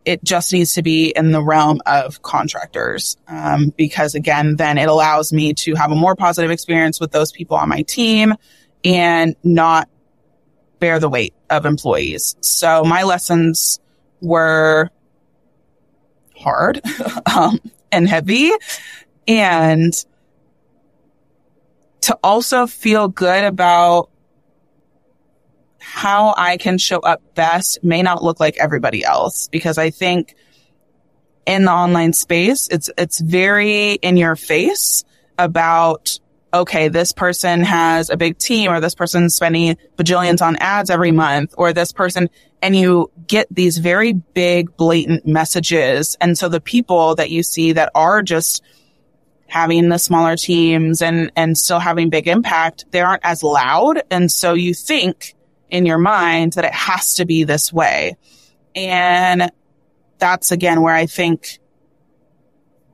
it 0.05 0.23
just 0.23 0.51
needs 0.51 0.73
to 0.73 0.81
be 0.81 1.09
in 1.09 1.31
the 1.31 1.43
realm 1.43 1.81
of 1.85 2.21
contractors. 2.21 3.17
Um, 3.27 3.73
because 3.77 4.15
again, 4.15 4.55
then 4.55 4.77
it 4.77 4.89
allows 4.89 5.31
me 5.31 5.53
to 5.55 5.75
have 5.75 5.91
a 5.91 5.95
more 5.95 6.15
positive 6.15 6.51
experience 6.51 6.99
with 6.99 7.11
those 7.11 7.31
people 7.31 7.57
on 7.57 7.69
my 7.69 7.83
team 7.83 8.33
and 8.83 9.35
not 9.43 9.89
bear 10.79 10.99
the 10.99 11.09
weight 11.09 11.33
of 11.49 11.65
employees. 11.65 12.35
So 12.41 12.83
my 12.83 13.03
lessons 13.03 13.79
were 14.21 14.89
hard. 16.35 16.81
um, 17.35 17.59
and 17.91 18.07
heavy 18.07 18.51
and 19.27 19.93
to 22.01 22.17
also 22.23 22.65
feel 22.65 23.07
good 23.07 23.43
about 23.43 24.09
how 25.81 26.35
I 26.37 26.57
can 26.57 26.77
show 26.77 26.99
up 26.99 27.21
best 27.33 27.83
may 27.83 28.03
not 28.03 28.23
look 28.23 28.39
like 28.39 28.55
everybody 28.59 29.03
else 29.03 29.47
because 29.47 29.79
I 29.79 29.89
think 29.89 30.35
in 31.47 31.65
the 31.65 31.71
online 31.71 32.13
space, 32.13 32.67
it's, 32.69 32.91
it's 32.99 33.19
very 33.19 33.93
in 33.93 34.15
your 34.15 34.35
face 34.35 35.03
about, 35.39 36.19
okay, 36.53 36.87
this 36.87 37.13
person 37.13 37.61
has 37.61 38.11
a 38.11 38.15
big 38.15 38.37
team 38.37 38.71
or 38.71 38.79
this 38.79 38.93
person's 38.93 39.33
spending 39.33 39.75
bajillions 39.97 40.41
on 40.43 40.55
ads 40.57 40.91
every 40.91 41.11
month 41.11 41.55
or 41.57 41.73
this 41.73 41.91
person, 41.91 42.29
and 42.61 42.75
you 42.75 43.09
get 43.25 43.47
these 43.49 43.79
very 43.79 44.13
big, 44.13 44.77
blatant 44.77 45.25
messages. 45.25 46.15
And 46.21 46.37
so 46.37 46.47
the 46.47 46.61
people 46.61 47.15
that 47.15 47.31
you 47.31 47.41
see 47.41 47.73
that 47.73 47.91
are 47.95 48.21
just 48.21 48.61
having 49.47 49.89
the 49.89 49.97
smaller 49.97 50.37
teams 50.37 51.01
and, 51.01 51.31
and 51.35 51.57
still 51.57 51.79
having 51.79 52.11
big 52.11 52.27
impact, 52.27 52.85
they 52.91 53.01
aren't 53.01 53.25
as 53.25 53.41
loud. 53.41 54.03
And 54.11 54.31
so 54.31 54.53
you 54.53 54.75
think 54.75 55.33
in 55.71 55.85
your 55.85 55.97
mind 55.97 56.53
that 56.53 56.65
it 56.65 56.73
has 56.73 57.15
to 57.15 57.25
be 57.25 57.43
this 57.45 57.73
way. 57.73 58.17
And 58.75 59.51
that's 60.19 60.51
again 60.51 60.81
where 60.81 60.93
I 60.93 61.07
think 61.07 61.59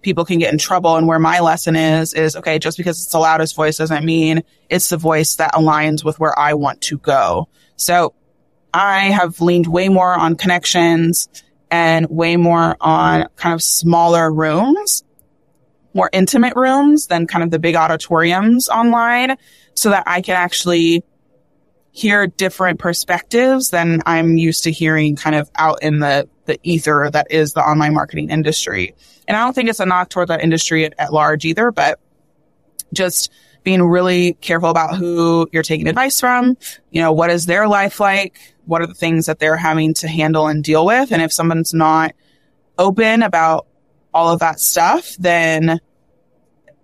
people 0.01 0.23
can 0.23 0.39
get 0.39 0.53
in 0.53 0.57
trouble 0.57 0.95
and 0.95 1.07
where 1.07 1.19
my 1.19 1.41
lesson 1.41 1.75
is, 1.75 2.13
is 2.13 2.35
okay, 2.37 2.59
just 2.59 2.77
because 2.77 3.03
it's 3.03 3.11
the 3.11 3.19
loudest 3.19 3.55
voice 3.55 3.77
doesn't 3.77 4.05
mean 4.05 4.43
it's 4.69 4.89
the 4.89 4.97
voice 4.97 5.35
that 5.35 5.53
aligns 5.53 6.05
with 6.05 6.19
where 6.19 6.37
I 6.39 6.53
want 6.53 6.81
to 6.83 6.97
go. 6.99 7.49
So 7.75 8.13
I 8.73 9.05
have 9.09 9.41
leaned 9.41 9.67
way 9.67 9.89
more 9.89 10.13
on 10.13 10.35
connections 10.35 11.27
and 11.69 12.07
way 12.09 12.37
more 12.37 12.77
on 12.79 13.27
kind 13.35 13.53
of 13.53 13.61
smaller 13.61 14.31
rooms, 14.31 15.03
more 15.93 16.09
intimate 16.13 16.55
rooms 16.55 17.07
than 17.07 17.27
kind 17.27 17.43
of 17.43 17.51
the 17.51 17.59
big 17.59 17.75
auditoriums 17.75 18.69
online 18.69 19.35
so 19.73 19.89
that 19.89 20.03
I 20.07 20.21
can 20.21 20.35
actually 20.35 21.03
hear 21.97 22.27
different 22.27 22.77
perspectives 22.77 23.71
than 23.71 24.03
I'm 24.05 24.37
used 24.37 24.65
to 24.65 24.71
hearing 24.71 25.15
kind 25.15 25.35
of 25.35 25.49
out 25.55 25.81
in 25.81 25.97
the, 25.97 26.29
the 26.45 26.59
ether 26.61 27.09
that 27.11 27.31
is 27.31 27.53
the 27.53 27.61
online 27.61 27.95
marketing 27.95 28.29
industry. 28.29 28.93
And 29.27 29.35
I 29.35 29.43
don't 29.43 29.53
think 29.53 29.67
it's 29.67 29.79
a 29.79 29.85
knock 29.87 30.09
toward 30.09 30.27
that 30.27 30.43
industry 30.43 30.85
at, 30.85 30.93
at 30.99 31.11
large 31.11 31.43
either, 31.43 31.71
but 31.71 31.99
just 32.93 33.31
being 33.63 33.81
really 33.81 34.33
careful 34.33 34.69
about 34.69 34.95
who 34.95 35.49
you're 35.51 35.63
taking 35.63 35.87
advice 35.87 36.19
from. 36.19 36.55
You 36.91 37.01
know, 37.01 37.13
what 37.13 37.31
is 37.31 37.47
their 37.47 37.67
life 37.67 37.99
like? 37.99 38.53
What 38.65 38.83
are 38.83 38.87
the 38.87 38.93
things 38.93 39.25
that 39.25 39.39
they're 39.39 39.57
having 39.57 39.95
to 39.95 40.07
handle 40.07 40.45
and 40.45 40.63
deal 40.63 40.85
with? 40.85 41.11
And 41.11 41.19
if 41.23 41.33
someone's 41.33 41.73
not 41.73 42.13
open 42.77 43.23
about 43.23 43.65
all 44.13 44.31
of 44.31 44.41
that 44.41 44.59
stuff, 44.59 45.15
then, 45.17 45.79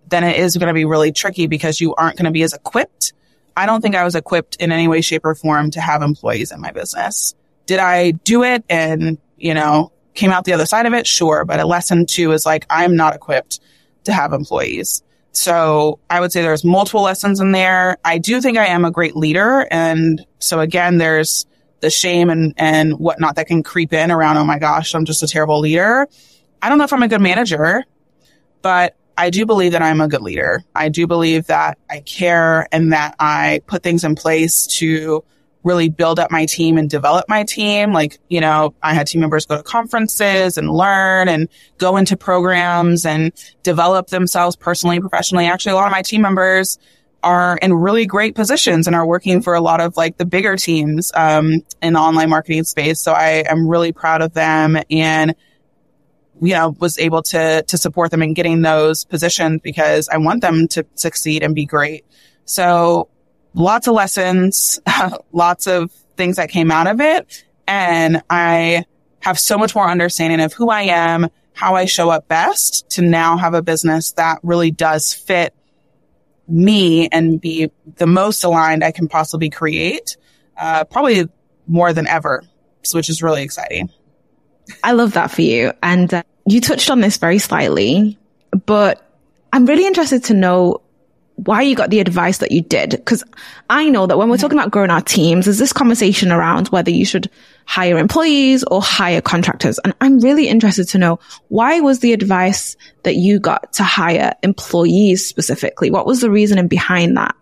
then 0.07 0.23
it 0.23 0.37
is 0.37 0.57
going 0.57 0.69
to 0.69 0.73
be 0.73 0.85
really 0.85 1.11
tricky 1.11 1.45
because 1.45 1.79
you 1.79 1.93
aren't 1.93 2.17
going 2.17 2.25
to 2.25 2.31
be 2.31 2.41
as 2.41 2.53
equipped 2.53 3.13
I 3.55 3.65
don't 3.65 3.81
think 3.81 3.95
I 3.95 4.03
was 4.03 4.15
equipped 4.15 4.57
in 4.57 4.71
any 4.71 4.87
way, 4.87 5.01
shape 5.01 5.25
or 5.25 5.35
form 5.35 5.71
to 5.71 5.81
have 5.81 6.01
employees 6.01 6.51
in 6.51 6.61
my 6.61 6.71
business. 6.71 7.35
Did 7.65 7.79
I 7.79 8.11
do 8.11 8.43
it 8.43 8.63
and, 8.69 9.17
you 9.37 9.53
know, 9.53 9.91
came 10.13 10.31
out 10.31 10.45
the 10.45 10.53
other 10.53 10.65
side 10.65 10.85
of 10.85 10.93
it? 10.93 11.07
Sure. 11.07 11.45
But 11.45 11.59
a 11.59 11.65
lesson 11.65 12.05
two 12.05 12.31
is 12.31 12.45
like, 12.45 12.65
I'm 12.69 12.95
not 12.95 13.15
equipped 13.15 13.59
to 14.05 14.13
have 14.13 14.33
employees. 14.33 15.03
So 15.31 15.99
I 16.09 16.19
would 16.19 16.31
say 16.31 16.41
there's 16.41 16.63
multiple 16.63 17.01
lessons 17.01 17.39
in 17.39 17.51
there. 17.51 17.97
I 18.05 18.19
do 18.19 18.39
think 18.41 18.57
I 18.57 18.67
am 18.67 18.85
a 18.85 18.91
great 18.91 19.15
leader. 19.15 19.67
And 19.71 20.25
so 20.39 20.59
again, 20.59 20.97
there's 20.97 21.45
the 21.79 21.89
shame 21.89 22.29
and, 22.29 22.53
and 22.57 22.93
whatnot 22.93 23.35
that 23.35 23.47
can 23.47 23.63
creep 23.63 23.93
in 23.93 24.11
around, 24.11 24.37
oh 24.37 24.45
my 24.45 24.59
gosh, 24.59 24.93
I'm 24.93 25.05
just 25.05 25.23
a 25.23 25.27
terrible 25.27 25.59
leader. 25.59 26.07
I 26.61 26.69
don't 26.69 26.77
know 26.77 26.83
if 26.83 26.93
I'm 26.93 27.03
a 27.03 27.07
good 27.07 27.21
manager, 27.21 27.83
but 28.61 28.95
I 29.17 29.29
do 29.29 29.45
believe 29.45 29.73
that 29.73 29.81
I'm 29.81 30.01
a 30.01 30.07
good 30.07 30.21
leader. 30.21 30.63
I 30.73 30.89
do 30.89 31.07
believe 31.07 31.47
that 31.47 31.77
I 31.89 31.99
care 32.01 32.67
and 32.71 32.93
that 32.93 33.15
I 33.19 33.61
put 33.67 33.83
things 33.83 34.03
in 34.03 34.15
place 34.15 34.67
to 34.77 35.23
really 35.63 35.89
build 35.89 36.19
up 36.19 36.29
my 36.29 36.45
team 36.45 36.77
and 36.77 36.89
develop 36.89 37.25
my 37.29 37.43
team. 37.43 37.93
Like, 37.93 38.19
you 38.27 38.41
know, 38.41 38.73
I 38.83 38.93
had 38.93 39.07
team 39.07 39.21
members 39.21 39.45
go 39.45 39.57
to 39.57 39.63
conferences 39.63 40.57
and 40.57 40.69
learn 40.69 41.29
and 41.29 41.47
go 41.77 41.97
into 41.97 42.17
programs 42.17 43.05
and 43.05 43.31
develop 43.63 44.07
themselves 44.07 44.55
personally, 44.55 44.99
professionally. 44.99 45.45
Actually, 45.45 45.73
a 45.73 45.75
lot 45.75 45.85
of 45.85 45.91
my 45.91 46.01
team 46.01 46.21
members 46.21 46.77
are 47.23 47.57
in 47.61 47.73
really 47.73 48.05
great 48.05 48.35
positions 48.35 48.87
and 48.87 48.95
are 48.95 49.05
working 49.05 49.41
for 49.41 49.53
a 49.53 49.61
lot 49.61 49.79
of 49.79 49.95
like 49.95 50.17
the 50.17 50.25
bigger 50.25 50.57
teams, 50.57 51.11
um, 51.15 51.61
in 51.81 51.93
the 51.93 51.99
online 51.99 52.29
marketing 52.29 52.65
space. 52.65 52.99
So 52.99 53.13
I 53.13 53.45
am 53.47 53.67
really 53.67 53.93
proud 53.93 54.21
of 54.21 54.33
them 54.33 54.77
and 54.89 55.33
you 56.43 56.53
know, 56.53 56.75
was 56.79 56.99
able 56.99 57.21
to, 57.23 57.63
to 57.63 57.77
support 57.77 58.11
them 58.11 58.21
in 58.21 58.33
getting 58.33 58.61
those 58.61 59.05
positions 59.05 59.61
because 59.63 60.09
I 60.09 60.17
want 60.17 60.41
them 60.41 60.67
to 60.69 60.85
succeed 60.95 61.41
and 61.41 61.55
be 61.55 61.65
great. 61.65 62.05
So 62.45 63.07
lots 63.53 63.87
of 63.87 63.93
lessons, 63.93 64.79
lots 65.31 65.67
of 65.67 65.91
things 66.17 66.35
that 66.35 66.49
came 66.49 66.69
out 66.69 66.87
of 66.87 66.99
it. 66.99 67.45
And 67.67 68.21
I 68.29 68.85
have 69.21 69.39
so 69.39 69.57
much 69.57 69.73
more 69.73 69.87
understanding 69.87 70.41
of 70.41 70.51
who 70.53 70.69
I 70.69 70.81
am, 70.83 71.29
how 71.53 71.75
I 71.75 71.85
show 71.85 72.09
up 72.09 72.27
best 72.27 72.89
to 72.91 73.01
now 73.01 73.37
have 73.37 73.53
a 73.53 73.61
business 73.61 74.11
that 74.13 74.39
really 74.43 74.71
does 74.71 75.13
fit 75.13 75.53
me 76.47 77.07
and 77.07 77.39
be 77.39 77.71
the 77.95 78.07
most 78.07 78.43
aligned 78.43 78.83
I 78.83 78.91
can 78.91 79.07
possibly 79.07 79.49
create, 79.49 80.17
uh, 80.57 80.83
probably 80.83 81.29
more 81.67 81.93
than 81.93 82.05
ever, 82.05 82.43
which 82.91 83.09
is 83.09 83.23
really 83.23 83.43
exciting. 83.43 83.89
I 84.83 84.93
love 84.93 85.13
that 85.13 85.31
for 85.31 85.41
you. 85.41 85.73
And 85.81 86.13
uh, 86.13 86.23
you 86.45 86.61
touched 86.61 86.89
on 86.89 87.01
this 87.01 87.17
very 87.17 87.39
slightly, 87.39 88.17
but 88.65 89.05
I'm 89.51 89.65
really 89.65 89.85
interested 89.85 90.25
to 90.25 90.33
know 90.33 90.81
why 91.35 91.63
you 91.63 91.75
got 91.75 91.89
the 91.89 91.99
advice 91.99 92.39
that 92.39 92.51
you 92.51 92.61
did. 92.61 93.01
Cause 93.05 93.23
I 93.69 93.89
know 93.89 94.05
that 94.05 94.17
when 94.17 94.29
we're 94.29 94.37
talking 94.37 94.57
about 94.57 94.71
growing 94.71 94.91
our 94.91 95.01
teams, 95.01 95.45
there's 95.45 95.57
this 95.57 95.73
conversation 95.73 96.31
around 96.31 96.67
whether 96.67 96.91
you 96.91 97.05
should 97.05 97.29
hire 97.65 97.97
employees 97.97 98.63
or 98.63 98.81
hire 98.81 99.21
contractors. 99.21 99.79
And 99.79 99.95
I'm 99.99 100.19
really 100.19 100.47
interested 100.47 100.87
to 100.89 100.99
know 100.99 101.19
why 101.47 101.79
was 101.79 101.99
the 101.99 102.13
advice 102.13 102.77
that 103.01 103.15
you 103.15 103.39
got 103.39 103.73
to 103.73 103.83
hire 103.83 104.33
employees 104.43 105.25
specifically? 105.25 105.89
What 105.89 106.05
was 106.05 106.21
the 106.21 106.29
reasoning 106.29 106.67
behind 106.67 107.17
that? 107.17 107.35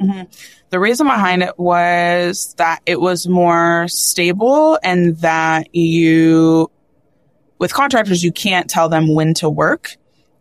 Mm-hmm. 0.00 0.22
The 0.70 0.80
reason 0.80 1.06
behind 1.06 1.42
it 1.42 1.58
was 1.58 2.54
that 2.58 2.80
it 2.84 3.00
was 3.00 3.28
more 3.28 3.86
stable 3.88 4.78
and 4.82 5.16
that 5.18 5.74
you, 5.74 6.70
with 7.58 7.72
contractors, 7.72 8.22
you 8.24 8.32
can't 8.32 8.68
tell 8.68 8.88
them 8.88 9.14
when 9.14 9.34
to 9.34 9.48
work. 9.48 9.96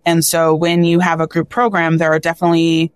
And 0.06 0.26
so 0.26 0.56
when 0.56 0.84
you 0.84 1.00
have 1.00 1.22
a 1.22 1.28
group 1.28 1.50
program, 1.50 1.98
there 1.98 2.12
are 2.12 2.20
definitely 2.20 2.92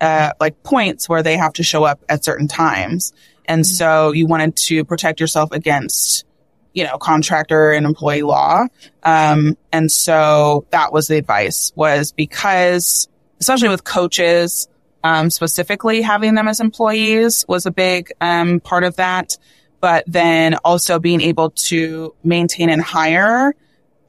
uh, 0.00 0.32
like 0.40 0.62
points 0.62 1.08
where 1.08 1.22
they 1.22 1.36
have 1.36 1.52
to 1.54 1.62
show 1.62 1.84
up 1.84 2.02
at 2.08 2.24
certain 2.24 2.48
times. 2.48 3.12
And 3.44 3.62
mm-hmm. 3.62 3.74
so 3.74 4.12
you 4.12 4.26
wanted 4.26 4.56
to 4.56 4.84
protect 4.84 5.20
yourself 5.20 5.52
against, 5.52 6.24
you 6.72 6.84
know, 6.84 6.98
contractor 6.98 7.72
and 7.72 7.86
employee 7.86 8.22
law. 8.22 8.66
Um, 9.02 9.56
and 9.72 9.90
so 9.90 10.66
that 10.70 10.92
was 10.92 11.08
the 11.08 11.16
advice 11.16 11.72
was 11.76 12.12
because, 12.12 13.08
especially 13.40 13.68
with 13.68 13.84
coaches, 13.84 14.68
um, 15.06 15.30
specifically 15.30 16.02
having 16.02 16.34
them 16.34 16.48
as 16.48 16.58
employees 16.58 17.44
was 17.48 17.64
a 17.64 17.70
big 17.70 18.10
um, 18.20 18.58
part 18.58 18.82
of 18.82 18.96
that. 18.96 19.38
But 19.80 20.04
then 20.06 20.56
also 20.64 20.98
being 20.98 21.20
able 21.20 21.50
to 21.68 22.14
maintain 22.24 22.70
and 22.70 22.82
hire 22.82 23.54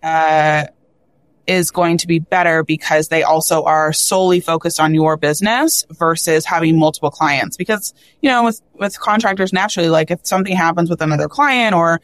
uh, 0.02 0.66
is 1.46 1.70
going 1.70 2.00
to 2.00 2.08
be 2.08 2.18
better 2.18 2.64
because 2.64 3.10
they 3.10 3.22
also 3.22 3.64
are 3.64 3.94
solely 3.94 4.40
focused 4.40 4.80
on 4.80 4.96
your 4.96 5.18
business 5.18 5.86
versus 5.92 6.46
having 6.46 6.80
multiple 6.80 7.12
clients. 7.12 7.58
Because 7.58 7.94
you 8.22 8.30
know, 8.30 8.46
with 8.46 8.62
with 8.74 9.00
contractors, 9.00 9.54
naturally, 9.54 9.90
like 9.90 10.10
if 10.10 10.26
something 10.26 10.56
happens 10.56 10.90
with 10.90 11.02
another 11.02 11.28
client 11.28 11.76
or 11.76 12.02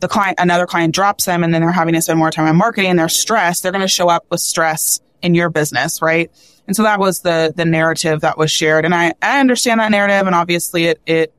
the 0.00 0.08
client, 0.08 0.38
another 0.40 0.66
client 0.66 0.92
drops 0.92 1.24
them 1.24 1.44
and 1.44 1.54
then 1.54 1.60
they're 1.60 1.70
having 1.70 1.94
to 1.94 2.02
spend 2.02 2.18
more 2.18 2.32
time 2.32 2.48
on 2.48 2.56
marketing, 2.56 2.96
they're 2.96 3.08
stressed, 3.08 3.62
they're 3.62 3.72
going 3.72 3.82
to 3.82 3.88
show 3.88 4.08
up 4.08 4.24
with 4.28 4.40
stress 4.40 5.00
in 5.22 5.36
your 5.36 5.50
business, 5.50 6.02
right? 6.02 6.32
And 6.68 6.76
so 6.76 6.82
that 6.82 7.00
was 7.00 7.22
the, 7.22 7.52
the 7.56 7.64
narrative 7.64 8.20
that 8.20 8.36
was 8.36 8.50
shared. 8.50 8.84
And 8.84 8.94
I, 8.94 9.14
I 9.22 9.40
understand 9.40 9.80
that 9.80 9.90
narrative. 9.90 10.26
And 10.26 10.34
obviously 10.34 10.84
it, 10.84 11.00
it, 11.06 11.34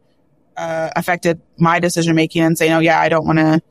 uh, 0.58 0.90
affected 0.96 1.40
my 1.58 1.80
decision 1.80 2.16
making 2.16 2.42
and 2.42 2.58
saying, 2.58 2.74
Oh 2.74 2.80
yeah, 2.80 3.00
I 3.00 3.08
don't 3.08 3.26
want 3.26 3.38
to, 3.38 3.62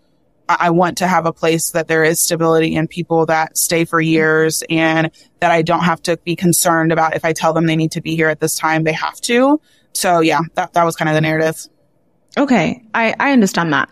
I 0.48 0.70
want 0.70 0.98
to 0.98 1.06
have 1.06 1.26
a 1.26 1.32
place 1.32 1.72
that 1.72 1.88
there 1.88 2.04
is 2.04 2.20
stability 2.20 2.76
and 2.76 2.88
people 2.88 3.26
that 3.26 3.58
stay 3.58 3.84
for 3.84 4.00
years 4.00 4.62
and 4.70 5.10
that 5.40 5.50
I 5.50 5.60
don't 5.60 5.82
have 5.82 6.00
to 6.04 6.16
be 6.18 6.36
concerned 6.36 6.92
about 6.92 7.14
if 7.14 7.24
I 7.24 7.34
tell 7.34 7.52
them 7.52 7.66
they 7.66 7.76
need 7.76 7.92
to 7.92 8.00
be 8.00 8.16
here 8.16 8.28
at 8.28 8.40
this 8.40 8.56
time, 8.56 8.84
they 8.84 8.92
have 8.92 9.20
to. 9.22 9.60
So 9.92 10.20
yeah, 10.20 10.40
that, 10.54 10.72
that 10.74 10.84
was 10.84 10.96
kind 10.96 11.08
of 11.08 11.16
the 11.16 11.20
narrative. 11.20 11.66
Okay. 12.38 12.82
I, 12.94 13.14
I 13.18 13.32
understand 13.32 13.72
that. 13.72 13.90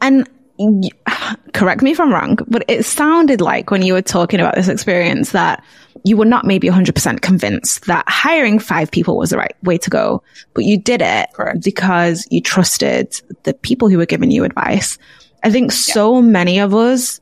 And 0.00 0.28
correct 1.52 1.82
me 1.82 1.90
if 1.90 2.00
I'm 2.00 2.12
wrong, 2.12 2.38
but 2.46 2.64
it 2.68 2.84
sounded 2.84 3.40
like 3.40 3.70
when 3.70 3.82
you 3.82 3.92
were 3.92 4.02
talking 4.02 4.40
about 4.40 4.54
this 4.54 4.68
experience 4.68 5.32
that 5.32 5.64
you 6.04 6.16
were 6.16 6.24
not 6.24 6.44
maybe 6.44 6.68
100% 6.68 7.20
convinced 7.20 7.86
that 7.86 8.04
hiring 8.08 8.58
five 8.58 8.90
people 8.90 9.16
was 9.16 9.30
the 9.30 9.38
right 9.38 9.56
way 9.62 9.78
to 9.78 9.90
go, 9.90 10.22
but 10.52 10.64
you 10.64 10.78
did 10.78 11.00
it 11.02 11.28
correct. 11.32 11.64
because 11.64 12.26
you 12.30 12.40
trusted 12.40 13.20
the 13.44 13.54
people 13.54 13.88
who 13.88 13.98
were 13.98 14.06
giving 14.06 14.30
you 14.30 14.44
advice. 14.44 14.98
I 15.42 15.50
think 15.50 15.70
yeah. 15.70 15.76
so 15.76 16.20
many 16.20 16.58
of 16.58 16.74
us 16.74 17.20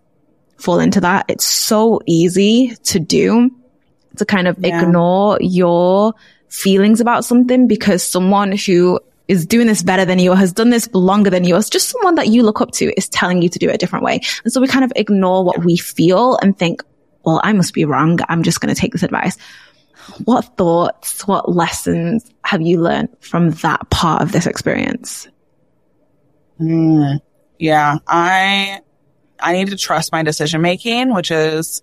fall 0.59 0.79
into 0.79 1.01
that. 1.01 1.27
It's 1.29 1.45
so 1.45 2.01
easy 2.07 2.75
to 2.85 2.99
do 2.99 3.51
to 4.17 4.25
kind 4.25 4.49
of 4.49 4.57
yeah. 4.59 4.83
ignore 4.83 5.39
your 5.41 6.15
feelings 6.49 7.01
about 7.01 7.25
something 7.25 7.67
because 7.67 8.03
someone 8.03 8.53
who 8.53 9.01
is 9.29 9.47
doing 9.47 9.67
this 9.67 9.83
better 9.83 10.05
than 10.05 10.19
you 10.19 10.33
or 10.33 10.37
has 10.37 10.53
done 10.53 10.71
this 10.71 10.89
longer 10.93 11.31
than 11.31 11.45
you 11.45 11.55
or 11.55 11.63
just 11.63 11.89
someone 11.89 12.17
that 12.17 12.29
you 12.29 12.43
look 12.43 12.61
up 12.61 12.73
to 12.73 12.93
is 12.97 13.09
telling 13.09 13.41
you 13.43 13.49
to 13.49 13.59
do 13.59 13.69
it 13.69 13.75
a 13.75 13.79
different 13.79 14.05
way. 14.05 14.21
And 14.45 14.53
so 14.53 14.61
we 14.61 14.67
kind 14.67 14.85
of 14.85 14.93
ignore 14.97 15.45
what 15.45 15.65
we 15.65 15.77
feel 15.77 16.37
and 16.43 16.59
think, 16.59 16.83
well, 17.25 17.41
I 17.43 17.53
must 17.53 17.73
be 17.73 17.85
wrong. 17.85 18.19
I'm 18.29 18.43
just 18.43 18.61
going 18.61 18.75
to 18.75 18.81
take 18.81 18.93
this 18.93 19.03
advice. 19.03 19.37
What 20.25 20.57
thoughts, 20.57 21.27
what 21.27 21.49
lessons 21.49 22.29
have 22.45 22.61
you 22.61 22.81
learned 22.81 23.11
from 23.21 23.51
that 23.51 23.89
part 23.91 24.23
of 24.23 24.33
this 24.33 24.47
experience? 24.47 25.29
Mm, 26.61 27.21
yeah, 27.59 27.99
I, 28.07 28.81
I 29.39 29.53
need 29.53 29.69
to 29.69 29.77
trust 29.77 30.11
my 30.11 30.25
decision 30.25 30.61
making, 30.61 31.15
which 31.15 31.31
is 31.31 31.83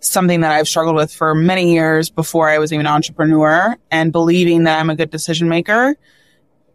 something 0.00 0.40
that 0.40 0.50
I've 0.50 0.68
struggled 0.68 0.96
with 0.96 1.12
for 1.12 1.34
many 1.34 1.74
years 1.74 2.10
before 2.10 2.48
I 2.48 2.58
was 2.58 2.72
even 2.72 2.86
an 2.86 2.92
entrepreneur 2.92 3.76
and 3.90 4.12
believing 4.12 4.64
that 4.64 4.80
I'm 4.80 4.90
a 4.90 4.96
good 4.96 5.10
decision 5.10 5.48
maker. 5.48 5.96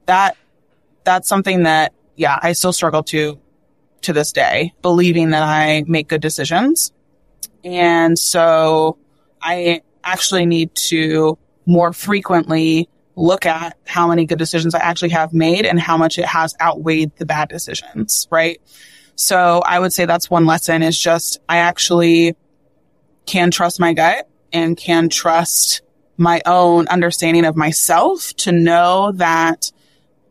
That, 0.05 0.37
that's 1.03 1.27
something 1.27 1.63
that, 1.63 1.93
yeah, 2.15 2.39
I 2.41 2.53
still 2.53 2.73
struggle 2.73 3.03
to, 3.03 3.39
to 4.01 4.13
this 4.13 4.31
day, 4.31 4.73
believing 4.81 5.31
that 5.31 5.43
I 5.43 5.83
make 5.87 6.07
good 6.07 6.21
decisions. 6.21 6.91
And 7.63 8.17
so 8.17 8.97
I 9.41 9.81
actually 10.03 10.45
need 10.45 10.75
to 10.75 11.37
more 11.65 11.93
frequently 11.93 12.89
look 13.15 13.45
at 13.45 13.77
how 13.85 14.07
many 14.07 14.25
good 14.25 14.37
decisions 14.37 14.75
I 14.75 14.79
actually 14.79 15.09
have 15.09 15.33
made 15.33 15.65
and 15.65 15.79
how 15.79 15.97
much 15.97 16.19
it 16.19 16.25
has 16.25 16.53
outweighed 16.61 17.15
the 17.17 17.25
bad 17.25 17.49
decisions, 17.49 18.27
right? 18.29 18.61
So 19.15 19.61
I 19.65 19.79
would 19.79 19.93
say 19.93 20.05
that's 20.05 20.29
one 20.29 20.45
lesson 20.45 20.83
is 20.83 20.99
just 20.99 21.39
I 21.47 21.57
actually 21.57 22.35
can 23.25 23.51
trust 23.51 23.79
my 23.79 23.93
gut 23.93 24.27
and 24.51 24.77
can 24.77 25.09
trust 25.09 25.81
my 26.17 26.41
own 26.45 26.87
understanding 26.87 27.45
of 27.45 27.55
myself 27.55 28.33
to 28.37 28.51
know 28.51 29.11
that 29.15 29.71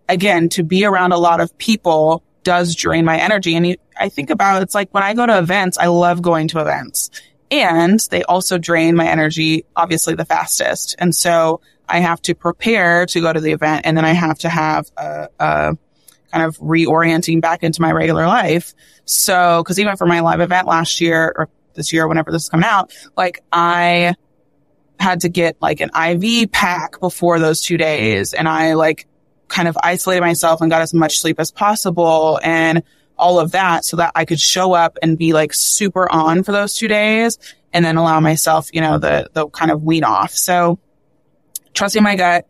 again, 0.09 0.48
to 0.51 0.62
be 0.62 0.85
around 0.85 1.12
a 1.12 1.18
lot 1.18 1.40
of 1.40 1.56
people 1.59 2.22
does 2.43 2.74
drain 2.74 3.05
my 3.05 3.18
energy. 3.18 3.56
And 3.56 3.66
you, 3.66 3.76
I 3.98 4.09
think 4.09 4.31
about 4.31 4.62
it's 4.62 4.74
like 4.74 4.93
when 4.93 5.02
I 5.02 5.14
go 5.14 5.26
to 5.26 5.39
events, 5.39 5.78
I 5.78 5.86
love 5.86 6.22
going 6.22 6.48
to 6.48 6.60
events 6.60 7.10
and 7.51 8.01
they 8.10 8.22
also 8.24 8.59
drain 8.59 8.97
my 8.97 9.09
energy, 9.09 9.64
obviously 9.74 10.14
the 10.14 10.24
fastest. 10.24 10.94
And 10.98 11.14
so 11.14 11.60
I 11.89 12.01
have 12.01 12.20
to 12.22 12.35
prepare 12.35 13.06
to 13.06 13.20
go 13.20 13.32
to 13.32 13.40
the 13.40 13.52
event 13.52 13.82
and 13.85 13.97
then 13.97 14.05
I 14.05 14.12
have 14.12 14.39
to 14.40 14.48
have 14.48 14.90
a, 14.97 15.28
a 15.39 15.78
kind 16.32 16.44
of 16.44 16.59
reorienting 16.59 17.40
back 17.40 17.62
into 17.62 17.81
my 17.81 17.93
regular 17.93 18.26
life. 18.26 18.74
So, 19.05 19.62
cause 19.64 19.78
even 19.78 19.97
for 19.97 20.06
my 20.06 20.20
live 20.20 20.40
event 20.40 20.66
last 20.66 21.01
year 21.01 21.32
or 21.36 21.48
this 21.74 21.93
year, 21.93 22.06
whenever 22.09 22.31
this 22.31 22.44
is 22.44 22.48
coming 22.48 22.66
out, 22.68 22.93
like 23.16 23.43
I 23.52 24.14
had 24.98 25.20
to 25.20 25.28
get 25.28 25.56
like 25.60 25.81
an 25.81 25.90
IV 25.94 26.51
pack 26.51 27.01
before 27.01 27.39
those 27.39 27.60
two 27.60 27.76
days. 27.76 28.32
And 28.32 28.48
I 28.48 28.74
like 28.74 29.06
kind 29.55 29.68
of 29.68 29.78
isolated 29.85 30.20
myself 30.20 30.60
and 30.60 30.68
got 30.68 30.82
as 30.82 30.93
much 30.93 31.20
sleep 31.20 31.39
as 31.39 31.52
possible 31.52 32.40
and 32.43 32.82
all 33.16 33.39
of 33.39 33.52
that 33.52 33.85
so 33.85 33.97
that 33.97 34.10
I 34.16 34.24
could 34.24 34.40
show 34.40 34.72
up 34.72 34.98
and 35.01 35.16
be 35.16 35.32
like 35.32 35.55
super 35.55 36.10
on 36.10 36.43
for 36.43 36.51
those 36.51 36.76
two 36.76 36.89
days 36.89 37.39
and 37.72 37.85
then 37.85 37.97
allow 37.97 38.18
myself, 38.18 38.68
you 38.72 38.81
know, 38.81 38.98
the, 38.98 39.31
the 39.32 39.48
kind 39.51 39.70
of 39.70 39.85
wean 39.85 40.02
off. 40.02 40.32
So 40.32 40.81
trusting 41.72 42.02
my 42.02 42.16
gut, 42.16 42.48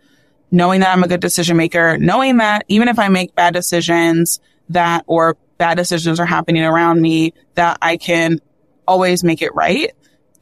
knowing 0.51 0.81
that 0.81 0.97
I'm 0.97 1.05
a 1.05 1.09
good 1.09 1.21
decision 1.21 1.59
maker, 1.59 1.99
knowing 1.99 2.39
that 2.39 2.65
even 2.69 2.89
if 2.89 2.99
I 2.99 3.09
make 3.09 3.35
bad 3.35 3.53
decisions 3.53 4.41
that 4.71 5.05
or 5.07 5.37
bad 5.59 5.77
decisions 5.77 6.19
are 6.19 6.27
happening 6.27 6.65
around 6.65 7.03
me, 7.03 7.35
that 7.55 7.77
I 7.83 7.99
can 7.99 8.41
always 8.89 9.23
make 9.23 9.43
it 9.43 9.55
right. 9.55 9.93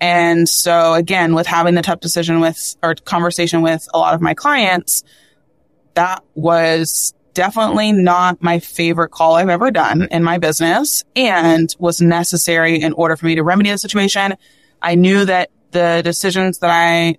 And 0.01 0.49
so 0.49 0.95
again, 0.95 1.35
with 1.35 1.49
having 1.49 1.75
the 1.75 1.83
tough 1.83 1.99
decision 1.99 2.39
with 2.39 2.77
or 2.85 2.95
conversation 2.95 3.63
with 3.63 3.89
a 3.93 3.99
lot 3.99 4.15
of 4.15 4.21
my 4.21 4.35
clients, 4.35 5.03
that 5.95 6.25
was 6.35 7.15
definitely 7.35 7.93
not 7.93 8.43
my 8.43 8.59
favorite 8.59 9.11
call 9.11 9.35
I've 9.35 9.49
ever 9.49 9.71
done 9.71 10.09
in 10.11 10.23
my 10.23 10.39
business 10.39 11.05
and 11.17 11.75
was 11.79 12.01
necessary 12.01 12.81
in 12.81 12.93
order 12.93 13.17
for 13.17 13.27
me 13.27 13.37
to 13.37 13.43
remedy 13.43 13.71
the 13.71 13.79
situation. 13.79 14.35
I 14.81 14.95
knew 14.95 15.25
that 15.25 15.51
the 15.71 16.03
decisions 16.05 16.59
that 16.59 16.71
I 16.71 17.17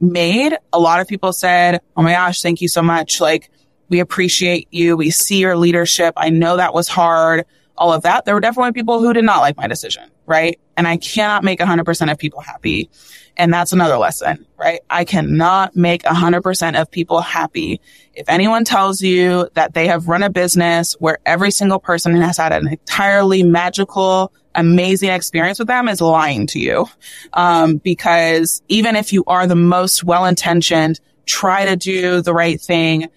made, 0.00 0.56
a 0.72 0.80
lot 0.80 1.00
of 1.00 1.06
people 1.06 1.32
said, 1.32 1.80
Oh 1.96 2.02
my 2.02 2.12
gosh, 2.12 2.42
thank 2.42 2.60
you 2.60 2.68
so 2.68 2.82
much. 2.82 3.20
Like 3.20 3.50
we 3.88 4.00
appreciate 4.00 4.68
you. 4.70 4.96
We 4.96 5.10
see 5.10 5.38
your 5.38 5.56
leadership. 5.56 6.14
I 6.16 6.30
know 6.30 6.56
that 6.56 6.74
was 6.74 6.88
hard 6.88 7.44
all 7.80 7.94
of 7.94 8.02
that. 8.02 8.26
There 8.26 8.34
were 8.34 8.40
definitely 8.40 8.72
people 8.72 9.00
who 9.00 9.12
did 9.14 9.24
not 9.24 9.40
like 9.40 9.56
my 9.56 9.66
decision, 9.66 10.10
right? 10.26 10.60
And 10.76 10.86
I 10.86 10.98
cannot 10.98 11.42
make 11.42 11.58
100% 11.58 12.12
of 12.12 12.18
people 12.18 12.40
happy. 12.40 12.90
And 13.36 13.52
that's 13.52 13.72
another 13.72 13.96
lesson, 13.96 14.46
right? 14.58 14.80
I 14.90 15.04
cannot 15.04 15.74
make 15.74 16.02
100% 16.02 16.80
of 16.80 16.90
people 16.90 17.20
happy. 17.20 17.80
If 18.14 18.28
anyone 18.28 18.64
tells 18.64 19.00
you 19.00 19.48
that 19.54 19.74
they 19.74 19.86
have 19.86 20.08
run 20.08 20.22
a 20.22 20.30
business 20.30 20.94
where 20.98 21.18
every 21.24 21.50
single 21.50 21.78
person 21.78 22.14
has 22.16 22.36
had 22.36 22.52
an 22.52 22.68
entirely 22.68 23.42
magical, 23.42 24.32
amazing 24.54 25.10
experience 25.10 25.58
with 25.58 25.68
them 25.68 25.88
is 25.88 26.00
lying 26.00 26.46
to 26.48 26.58
you. 26.58 26.86
Um, 27.32 27.76
because 27.76 28.62
even 28.68 28.96
if 28.96 29.12
you 29.12 29.24
are 29.26 29.46
the 29.46 29.56
most 29.56 30.04
well-intentioned, 30.04 31.00
try 31.26 31.66
to 31.66 31.76
do 31.76 32.20
the 32.20 32.34
right 32.34 32.60
thing, 32.60 33.08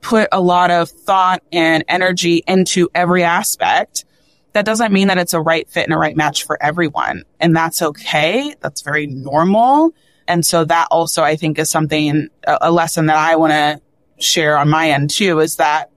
put 0.00 0.28
a 0.32 0.40
lot 0.40 0.70
of 0.70 0.88
thought 0.88 1.42
and 1.52 1.84
energy 1.88 2.42
into 2.46 2.88
every 2.94 3.24
aspect, 3.24 4.04
that 4.52 4.64
doesn't 4.64 4.92
mean 4.92 5.08
that 5.08 5.18
it's 5.18 5.34
a 5.34 5.40
right 5.40 5.68
fit 5.68 5.84
and 5.84 5.94
a 5.94 5.98
right 5.98 6.16
match 6.16 6.44
for 6.44 6.60
everyone. 6.62 7.24
And 7.38 7.56
that's 7.56 7.82
okay. 7.82 8.54
That's 8.60 8.82
very 8.82 9.06
normal. 9.06 9.94
And 10.26 10.44
so 10.44 10.64
that 10.64 10.88
also, 10.90 11.22
I 11.22 11.36
think, 11.36 11.58
is 11.58 11.70
something, 11.70 12.28
a 12.46 12.70
lesson 12.70 13.06
that 13.06 13.16
I 13.16 13.36
want 13.36 13.52
to 13.52 13.80
share 14.22 14.56
on 14.56 14.68
my 14.68 14.90
end 14.90 15.10
too, 15.10 15.40
is 15.40 15.56
that, 15.56 15.90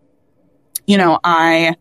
you 0.88 0.98
know, 0.98 1.20
I, 1.24 1.76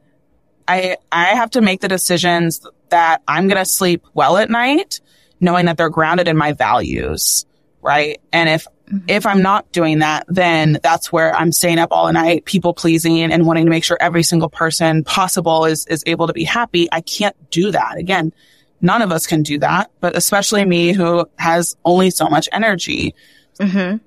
I, 0.67 0.97
I 1.11 1.25
have 1.27 1.51
to 1.51 1.61
make 1.61 1.81
the 1.81 1.89
decisions 1.89 2.67
that 2.91 3.23
I'm 3.27 3.49
going 3.49 3.59
to 3.59 3.65
sleep 3.65 4.07
well 4.15 4.37
at 4.37 4.51
night, 4.51 5.01
knowing 5.41 5.67
that 5.67 5.77
they're 5.77 5.91
grounded 5.91 6.29
in 6.29 6.37
my 6.37 6.53
values. 6.53 7.47
Right. 7.81 8.21
And 8.33 8.49
if 8.49 8.67
Mm-hmm. 8.87 9.07
If 9.09 9.27
I'm 9.27 9.43
not 9.43 9.71
doing 9.73 10.01
that, 10.01 10.25
then 10.29 10.79
that's 10.83 11.13
where 11.13 11.35
I'm 11.35 11.53
staying 11.53 11.79
up 11.79 11.93
all 11.93 12.13
night, 12.13 12.45
people 12.45 12.75
pleasing 12.75 13.33
and 13.33 13.47
wanting 13.47 13.65
to 13.65 13.71
make 13.71 13.85
sure 13.85 13.97
every 14.01 14.23
single 14.23 14.49
person 14.49 15.05
possible 15.05 15.65
is, 15.65 15.87
is 15.87 16.03
able 16.07 16.27
to 16.27 16.33
be 16.33 16.45
happy. 16.45 16.89
I 16.91 17.01
can't 17.01 17.37
do 17.51 17.71
that. 17.71 17.99
Again, 17.99 18.33
none 18.81 19.03
of 19.03 19.13
us 19.13 19.27
can 19.27 19.43
do 19.43 19.59
that, 19.61 19.91
but 20.01 20.17
especially 20.17 20.65
me 20.65 20.93
who 20.93 21.27
has 21.37 21.77
only 21.85 22.11
so 22.11 22.29
much 22.29 22.49
energy. 22.53 23.15
Mm-hmm. 23.59 23.99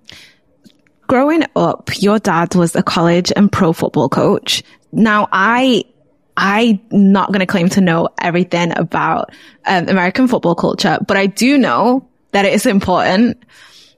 Growing 1.08 1.44
up, 1.56 1.92
your 2.02 2.20
dad 2.20 2.56
was 2.56 2.76
a 2.76 2.84
college 2.84 3.32
and 3.36 3.52
pro 3.52 3.74
football 3.74 4.10
coach. 4.10 4.64
Now 4.92 5.28
I 5.32 5.86
I'm 6.38 6.82
not 6.92 7.30
going 7.30 7.40
to 7.40 7.46
claim 7.46 7.70
to 7.70 7.82
know 7.82 8.10
everything 8.20 8.78
about 8.78 9.32
um, 9.66 9.88
American 9.88 10.28
football 10.28 10.56
culture, 10.56 10.98
but 11.08 11.16
I 11.16 11.28
do 11.28 11.58
know 11.58 12.08
that 12.32 12.44
it 12.44 12.54
is 12.54 12.66
important 12.66 13.42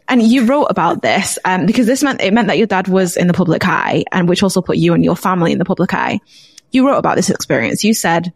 and 0.08 0.22
you 0.22 0.46
wrote 0.46 0.66
about 0.66 1.02
this 1.02 1.38
um, 1.46 1.66
because 1.66 1.86
this 1.86 2.04
meant 2.04 2.22
it 2.22 2.34
meant 2.34 2.48
that 2.48 2.58
your 2.58 2.68
dad 2.68 2.88
was 2.88 3.18
in 3.18 3.28
the 3.28 3.34
public 3.34 3.68
eye, 3.68 4.04
and 4.12 4.30
which 4.30 4.44
also 4.44 4.62
put 4.62 4.78
you 4.78 4.94
and 4.94 5.04
your 5.04 5.16
family 5.16 5.52
in 5.52 5.60
the 5.60 5.66
public 5.66 5.94
eye. 5.94 6.20
You 6.72 6.88
wrote 6.88 6.98
about 6.98 7.16
this 7.16 7.30
experience. 7.30 7.84
You 7.84 7.94
said, 7.94 8.32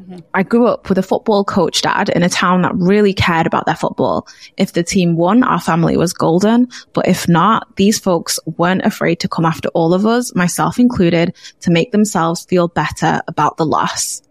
mm-hmm. 0.00 0.18
"I 0.34 0.42
grew 0.42 0.66
up 0.66 0.88
with 0.88 0.98
a 0.98 1.02
football 1.02 1.44
coach 1.44 1.82
dad 1.82 2.08
in 2.08 2.22
a 2.22 2.28
town 2.28 2.62
that 2.62 2.74
really 2.74 3.14
cared 3.14 3.46
about 3.46 3.66
their 3.66 3.76
football. 3.76 4.26
If 4.56 4.72
the 4.72 4.82
team 4.82 5.16
won, 5.16 5.42
our 5.42 5.60
family 5.60 5.96
was 5.96 6.12
golden, 6.12 6.68
but 6.92 7.06
if 7.06 7.28
not, 7.28 7.76
these 7.76 7.98
folks 7.98 8.38
weren't 8.44 8.84
afraid 8.84 9.20
to 9.20 9.28
come 9.28 9.44
after 9.44 9.68
all 9.70 9.94
of 9.94 10.06
us, 10.06 10.34
myself 10.34 10.78
included, 10.78 11.36
to 11.60 11.70
make 11.70 11.92
themselves 11.92 12.44
feel 12.44 12.68
better 12.68 13.20
about 13.28 13.56
the 13.56 13.66
loss." 13.66 14.22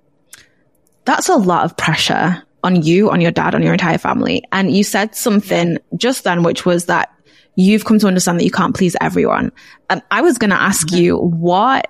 That's 1.03 1.29
a 1.29 1.35
lot 1.35 1.65
of 1.65 1.77
pressure 1.77 2.43
on 2.63 2.81
you, 2.81 3.09
on 3.09 3.21
your 3.21 3.31
dad, 3.31 3.55
on 3.55 3.63
your 3.63 3.73
entire 3.73 3.97
family. 3.97 4.43
And 4.51 4.75
you 4.75 4.83
said 4.83 5.15
something 5.15 5.77
just 5.97 6.23
then, 6.23 6.43
which 6.43 6.65
was 6.65 6.85
that 6.85 7.11
you've 7.55 7.85
come 7.85 7.99
to 7.99 8.07
understand 8.07 8.39
that 8.39 8.45
you 8.45 8.51
can't 8.51 8.75
please 8.75 8.95
everyone. 9.01 9.51
Um, 9.89 10.01
I 10.11 10.21
was 10.21 10.37
going 10.37 10.51
to 10.51 10.61
ask 10.61 10.87
mm-hmm. 10.87 11.03
you 11.03 11.17
what, 11.17 11.89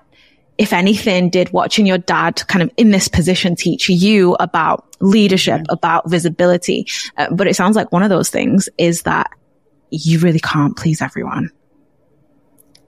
if 0.58 0.74
anything, 0.74 1.30
did 1.30 1.52
watching 1.52 1.86
your 1.86 1.98
dad 1.98 2.46
kind 2.48 2.64
of 2.64 2.72
in 2.78 2.92
this 2.92 3.08
position 3.08 3.56
teach 3.56 3.90
you 3.90 4.36
about 4.40 4.86
leadership, 5.00 5.62
mm-hmm. 5.62 5.74
about 5.74 6.10
visibility? 6.10 6.88
Uh, 7.18 7.34
but 7.34 7.48
it 7.48 7.56
sounds 7.56 7.76
like 7.76 7.92
one 7.92 8.04
of 8.04 8.10
those 8.10 8.30
things 8.30 8.70
is 8.78 9.04
that 9.04 9.32
you 9.90 10.20
really 10.20 10.40
can't 10.40 10.78
please 10.78 11.02
everyone. 11.02 11.52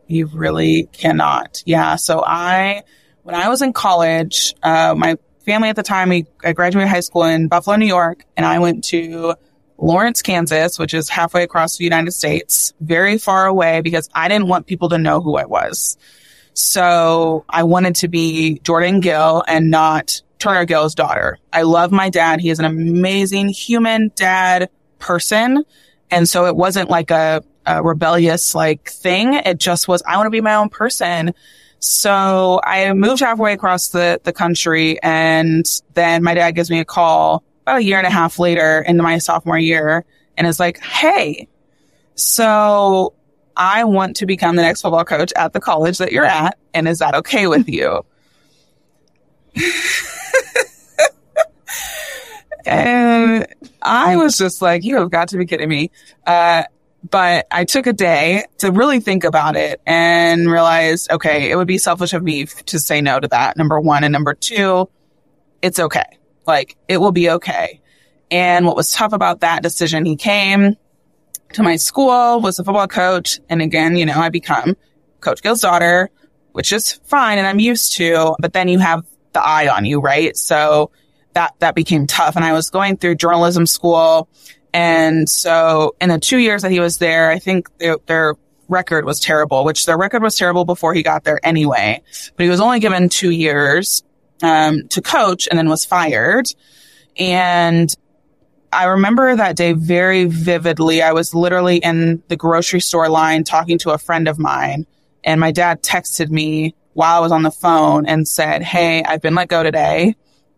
You 0.08 0.28
really 0.28 0.90
cannot. 0.92 1.64
Yeah. 1.66 1.96
So 1.96 2.24
I, 2.26 2.84
when 3.24 3.36
I 3.36 3.50
was 3.50 3.62
in 3.62 3.74
college, 3.74 4.54
uh, 4.62 4.94
my 4.96 5.18
family 5.46 5.70
at 5.70 5.76
the 5.76 5.84
time, 5.84 6.10
we, 6.10 6.26
I 6.44 6.54
graduated 6.54 6.90
high 6.90 7.02
school 7.02 7.24
in 7.24 7.48
Buffalo, 7.48 7.76
New 7.76 7.86
York, 7.86 8.26
and 8.36 8.46
I 8.46 8.60
went 8.60 8.84
to 8.86 9.36
Lawrence, 9.78 10.22
Kansas, 10.22 10.80
which 10.80 10.94
is 10.94 11.10
halfway 11.10 11.44
across 11.44 11.78
the 11.78 11.84
United 11.84 12.12
States, 12.12 12.74
very 12.80 13.18
far 13.18 13.46
away 13.46 13.82
because 13.82 14.10
I 14.14 14.28
didn't 14.28 14.48
want 14.48 14.68
people 14.68 14.90
to 14.90 14.98
know 14.98 15.22
who 15.22 15.36
I 15.36 15.46
was. 15.46 15.98
So 16.54 17.46
I 17.50 17.64
wanted 17.64 17.96
to 17.96 18.08
be 18.08 18.60
Jordan 18.60 19.00
Gill 19.00 19.44
and 19.48 19.72
not 19.72 20.22
Turner 20.40 20.66
Gill's 20.66 20.96
daughter. 20.96 21.40
I 21.52 21.64
love 21.64 21.92
my 21.92 22.10
dad. 22.10 22.40
He 22.40 22.50
is 22.50 22.60
an 22.60 22.66
amazing 22.66 23.50
human 23.50 24.12
dad 24.16 24.70
person. 25.00 25.64
And 26.12 26.30
so 26.30 26.46
it 26.46 26.56
wasn't 26.56 26.90
like 26.90 27.12
a, 27.12 27.44
a 27.66 27.82
rebellious 27.82 28.54
like 28.54 28.90
thing. 28.90 29.34
It 29.34 29.58
just 29.58 29.88
was, 29.88 30.04
I 30.06 30.18
want 30.18 30.28
to 30.28 30.32
be 30.32 30.42
my 30.42 30.56
own 30.56 30.70
person. 30.70 31.34
So 31.86 32.62
I 32.64 32.94
moved 32.94 33.20
halfway 33.20 33.52
across 33.52 33.90
the, 33.90 34.22
the 34.24 34.32
country 34.32 35.04
and 35.04 35.66
then 35.96 36.24
my 36.24 36.34
dad 36.34 36.52
gives 36.52 36.70
me 36.70 36.80
a 36.80 36.86
call 36.86 37.44
about 37.64 37.80
a 37.80 37.84
year 37.84 37.98
and 37.98 38.08
a 38.08 38.10
half 38.10 38.40
later 38.40 38.82
into 38.88 39.04
my 39.04 39.18
sophomore 39.18 39.58
year 39.58 40.06
and 40.38 40.48
is 40.48 40.62
like, 40.62 40.80
Hey, 40.80 41.50
so 42.16 43.14
I 43.58 43.84
want 43.84 44.16
to 44.18 44.26
become 44.26 44.56
the 44.56 44.62
next 44.62 44.82
football 44.82 45.04
coach 45.04 45.34
at 45.36 45.52
the 45.52 45.60
college 45.60 45.98
that 45.98 46.14
you're 46.14 46.24
at. 46.24 46.58
And 46.74 46.88
is 46.88 47.00
that 47.00 47.16
okay 47.16 47.48
with 47.48 47.68
you? 47.68 48.06
and 52.66 53.46
I 53.82 54.16
was 54.16 54.38
just 54.38 54.62
like, 54.62 54.86
you 54.86 54.96
have 55.00 55.12
got 55.12 55.28
to 55.30 55.38
be 55.38 55.46
kidding 55.46 55.68
me. 55.68 55.92
Uh, 56.26 56.64
but 57.10 57.48
I 57.52 57.66
took 57.66 57.86
a 57.86 57.94
day 57.94 58.46
to 58.60 58.72
really 58.72 59.00
think 59.00 59.24
about 59.24 59.56
it 59.56 59.82
and 59.86 60.50
realized, 60.50 61.12
okay, 61.12 61.52
it 61.52 61.56
would 61.58 61.68
be 61.68 61.78
selfish 61.78 62.14
of 62.14 62.24
me 62.24 62.46
to 62.46 62.80
say 62.80 63.02
no 63.02 63.20
to 63.20 63.28
that. 63.28 63.58
Number 63.58 63.80
one. 63.80 64.04
And 64.04 64.14
number 64.14 64.34
two, 64.34 64.90
it's 65.62 65.80
okay. 65.80 66.18
Like 66.48 66.78
it 66.88 66.98
will 66.98 67.12
be 67.12 67.30
okay. 67.32 67.82
And 68.32 68.66
what 68.66 68.76
was 68.76 68.92
tough 68.92 69.14
about 69.14 69.42
that 69.42 69.64
decision, 69.64 70.06
he 70.06 70.16
came 70.16 70.76
to 71.54 71.64
my 71.64 71.76
school, 71.76 72.40
was 72.40 72.58
a 72.60 72.64
football 72.64 72.88
coach. 72.88 73.40
And 73.50 73.62
again, 73.62 73.98
you 73.98 74.06
know, 74.06 74.18
I 74.18 74.30
become 74.30 74.76
Coach 75.20 75.42
Gill's 75.42 75.62
daughter, 75.62 76.10
which 76.54 76.72
is 76.72 76.94
fine 77.06 77.38
and 77.38 77.46
I'm 77.46 77.60
used 77.60 77.98
to, 77.98 78.36
but 78.40 78.54
then 78.54 78.70
you 78.70 78.80
have 78.80 79.06
the 79.34 79.44
eye 79.44 79.68
on 79.68 79.86
you, 79.86 80.00
right? 80.00 80.36
So 80.38 80.92
that, 81.34 81.54
that 81.60 81.76
became 81.76 82.08
tough. 82.08 82.36
And 82.36 82.46
I 82.46 82.54
was 82.54 82.70
going 82.70 82.98
through 82.98 83.16
journalism 83.16 83.66
school 83.66 84.30
and 84.74 85.30
so 85.30 85.96
in 86.02 86.10
the 86.10 86.20
two 86.20 86.40
years 86.40 86.64
that 86.64 86.72
he 86.72 86.80
was 86.80 86.98
there, 86.98 87.30
I 87.30 87.40
think 87.40 87.76
their, 87.78 87.98
their 88.08 88.36
record 88.68 89.06
was 89.06 89.20
terrible, 89.20 89.64
which 89.64 89.86
their 89.86 89.98
record 89.98 90.24
was 90.24 90.36
terrible 90.36 90.66
before 90.66 90.94
he 90.94 91.04
got 91.04 91.24
there 91.24 91.40
anyway. 91.44 92.02
But 92.36 92.44
he 92.44 92.50
was 92.50 92.60
only 92.60 92.80
given 92.80 93.10
two 93.10 93.30
years 93.30 94.04
um, 94.42 94.88
to 94.90 95.02
coach 95.02 95.48
and 95.48 95.58
then 95.58 95.70
was 95.70 95.86
fired. 95.86 96.48
And 97.18 97.94
I 98.72 98.86
remember 98.86 99.36
that 99.36 99.56
day 99.56 99.74
very 99.74 100.26
vividly. 100.26 101.04
I 101.04 101.14
was 101.14 101.36
literally 101.36 101.78
in 101.78 102.24
the 102.28 102.36
grocery 102.36 102.82
store 102.82 103.10
line 103.10 103.44
talking 103.44 103.78
to 103.80 103.92
a 103.92 104.00
friend 104.00 104.28
of 104.28 104.40
mine, 104.40 104.88
and 105.24 105.40
my 105.40 105.52
dad 105.52 105.84
texted 105.84 106.30
me 106.30 106.74
while 106.94 107.18
I 107.18 107.20
was 107.20 107.32
on 107.32 107.44
the 107.44 107.52
phone 107.52 108.08
and 108.08 108.28
said, 108.28 108.64
Hey, 108.64 109.04
I've 109.04 109.22
been 109.22 109.36
let 109.36 109.48
go 109.48 109.62
today. 109.62 110.16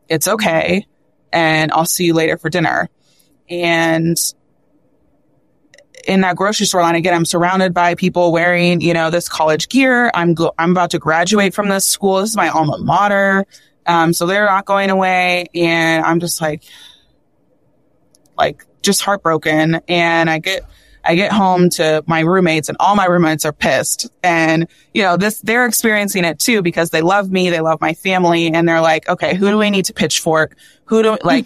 It's 0.07 0.27
okay. 0.27 0.87
And 1.33 1.71
I'll 1.73 1.85
see 1.85 2.05
you 2.05 2.13
later 2.13 2.37
for 2.37 2.49
dinner. 2.49 2.89
And 3.49 4.17
in 6.07 6.21
that 6.21 6.35
grocery 6.35 6.65
store 6.65 6.81
line 6.81 6.95
again, 6.95 7.13
I'm 7.13 7.25
surrounded 7.25 7.73
by 7.73 7.95
people 7.95 8.31
wearing, 8.31 8.81
you 8.81 8.93
know, 8.93 9.09
this 9.09 9.27
college 9.27 9.69
gear. 9.69 10.11
I'm 10.13 10.33
go- 10.33 10.53
I'm 10.57 10.71
about 10.71 10.91
to 10.91 10.99
graduate 10.99 11.53
from 11.53 11.69
this 11.69 11.85
school. 11.85 12.21
This 12.21 12.31
is 12.31 12.37
my 12.37 12.49
alma 12.49 12.77
mater. 12.77 13.45
Um, 13.85 14.13
so 14.13 14.25
they're 14.25 14.45
not 14.45 14.65
going 14.65 14.89
away, 14.89 15.45
and 15.53 16.03
I'm 16.03 16.19
just 16.19 16.41
like, 16.41 16.63
like 18.37 18.65
just 18.81 19.01
heartbroken. 19.01 19.81
And 19.87 20.29
I 20.29 20.39
get 20.39 20.63
I 21.03 21.13
get 21.13 21.31
home 21.31 21.69
to 21.71 22.03
my 22.07 22.21
roommates, 22.21 22.67
and 22.67 22.77
all 22.79 22.95
my 22.95 23.05
roommates 23.05 23.45
are 23.45 23.53
pissed. 23.53 24.09
And 24.23 24.67
you 24.93 25.03
know, 25.03 25.17
this 25.17 25.39
they're 25.41 25.65
experiencing 25.65 26.25
it 26.25 26.39
too 26.39 26.61
because 26.61 26.89
they 26.89 27.01
love 27.01 27.31
me, 27.31 27.51
they 27.51 27.61
love 27.61 27.79
my 27.79 27.93
family, 27.93 28.47
and 28.47 28.67
they're 28.67 28.81
like, 28.81 29.07
okay, 29.07 29.35
who 29.35 29.49
do 29.49 29.57
we 29.57 29.69
need 29.69 29.85
to 29.85 29.93
pitchfork? 29.93 30.57
Who 30.85 31.03
do 31.03 31.17
like? 31.23 31.45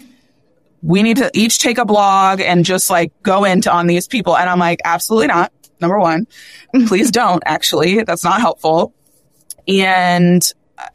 We 0.82 1.02
need 1.02 1.18
to 1.18 1.30
each 1.34 1.58
take 1.58 1.78
a 1.78 1.84
blog 1.84 2.40
and 2.40 2.64
just 2.64 2.90
like 2.90 3.12
go 3.22 3.44
into 3.44 3.70
on 3.72 3.86
these 3.86 4.08
people. 4.08 4.36
And 4.36 4.48
I'm 4.48 4.58
like, 4.58 4.80
absolutely 4.84 5.28
not. 5.28 5.52
Number 5.80 5.98
one, 5.98 6.26
please 6.86 7.10
don't 7.10 7.42
actually. 7.46 8.02
That's 8.02 8.24
not 8.24 8.40
helpful. 8.40 8.94
And, 9.66 10.42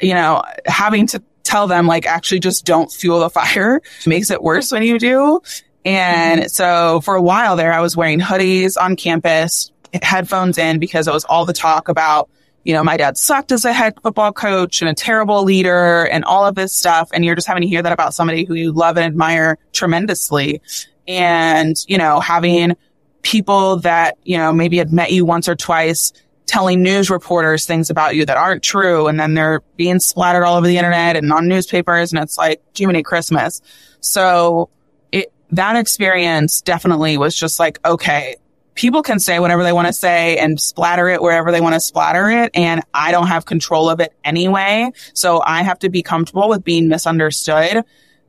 you 0.02 0.14
know, 0.14 0.44
having 0.66 1.08
to 1.08 1.24
tell 1.44 1.68
them 1.68 1.88
like 1.88 2.06
actually 2.06 2.40
just 2.40 2.66
don't 2.66 2.92
fuel 2.92 3.20
the 3.20 3.30
fire 3.32 3.82
makes 4.06 4.30
it 4.32 4.42
worse 4.42 4.72
when 4.72 4.84
you 4.84 5.00
do. 5.00 5.42
And 5.84 6.42
mm-hmm. 6.42 6.48
so 6.48 7.02
for 7.02 7.16
a 7.16 7.22
while 7.22 7.56
there, 7.56 7.72
I 7.72 7.82
was 7.82 7.96
wearing 7.96 8.20
hoodies 8.20 8.76
on 8.80 8.96
campus, 8.96 9.72
headphones 10.02 10.58
in 10.58 10.80
because 10.80 11.08
it 11.08 11.14
was 11.14 11.26
all 11.26 11.46
the 11.46 11.54
talk 11.54 11.88
about 11.88 12.30
you 12.66 12.74
know, 12.74 12.84
my 12.84 12.98
dad 12.98 13.16
sucked 13.16 13.52
as 13.52 13.64
a 13.64 13.72
head 13.72 13.94
football 14.02 14.34
coach 14.34 14.82
and 14.82 14.90
a 14.90 14.94
terrible 14.94 15.44
leader 15.44 16.04
and 16.06 16.26
all 16.26 16.46
of 16.46 16.56
this 16.56 16.76
stuff. 16.76 17.10
And 17.14 17.24
you're 17.24 17.36
just 17.36 17.48
having 17.48 17.62
to 17.62 17.68
hear 17.68 17.84
that 17.84 17.94
about 17.94 18.16
somebody 18.16 18.44
who 18.44 18.56
you 18.56 18.74
love 18.74 18.98
and 18.98 19.06
admire 19.06 19.60
tremendously. 19.72 20.62
And, 21.08 21.76
you 21.88 22.00
know, 22.00 22.20
having 22.20 22.76
people 23.22 23.78
that, 23.78 24.18
you 24.24 24.38
know, 24.38 24.52
maybe 24.52 24.80
had 24.80 24.92
met 24.92 25.12
you 25.12 25.26
once 25.26 25.48
or 25.48 25.56
twice 25.56 26.12
telling 26.48 26.82
news 26.82 27.10
reporters 27.10 27.66
things 27.66 27.92
about 27.92 28.16
you 28.16 28.26
that 28.26 28.38
aren't 28.38 28.64
true. 28.64 29.08
And 29.08 29.20
then 29.20 29.36
they're 29.36 29.62
being 29.78 30.00
splattered 30.00 30.44
all 30.44 30.58
over 30.58 30.66
the 30.66 30.78
internet 30.78 31.16
and 31.16 31.32
on 31.32 31.48
newspapers. 31.48 32.14
And 32.14 32.22
it's 32.22 32.38
like, 32.38 32.62
Jiminy 32.76 33.04
Christmas. 33.04 33.62
So 34.00 34.70
it, 35.12 35.32
that 35.52 35.76
experience 35.76 36.62
definitely 36.62 37.18
was 37.18 37.36
just 37.36 37.60
like, 37.60 37.80
okay, 37.86 38.38
people 38.76 39.02
can 39.02 39.20
say 39.20 39.40
whatever 39.40 39.64
they 39.64 39.74
want 39.74 39.88
to 39.88 39.94
say 39.94 40.38
and 40.38 40.60
splatter 40.60 41.08
it 41.08 41.22
wherever 41.22 41.52
they 41.52 41.62
want 41.62 41.74
to 41.74 41.80
splatter 41.80 42.30
it. 42.30 42.52
And 42.54 42.84
I 42.94 43.12
don't 43.12 43.28
have 43.28 43.46
control 43.46 43.90
of 43.90 44.00
it 44.00 44.14
anyway. 44.24 44.92
So 45.14 45.42
I 45.42 45.64
have 45.64 45.80
to 45.80 45.90
be 45.90 46.04
comfortable 46.04 46.50
with 46.50 46.64
being 46.64 46.90
misunderstood 46.90 47.84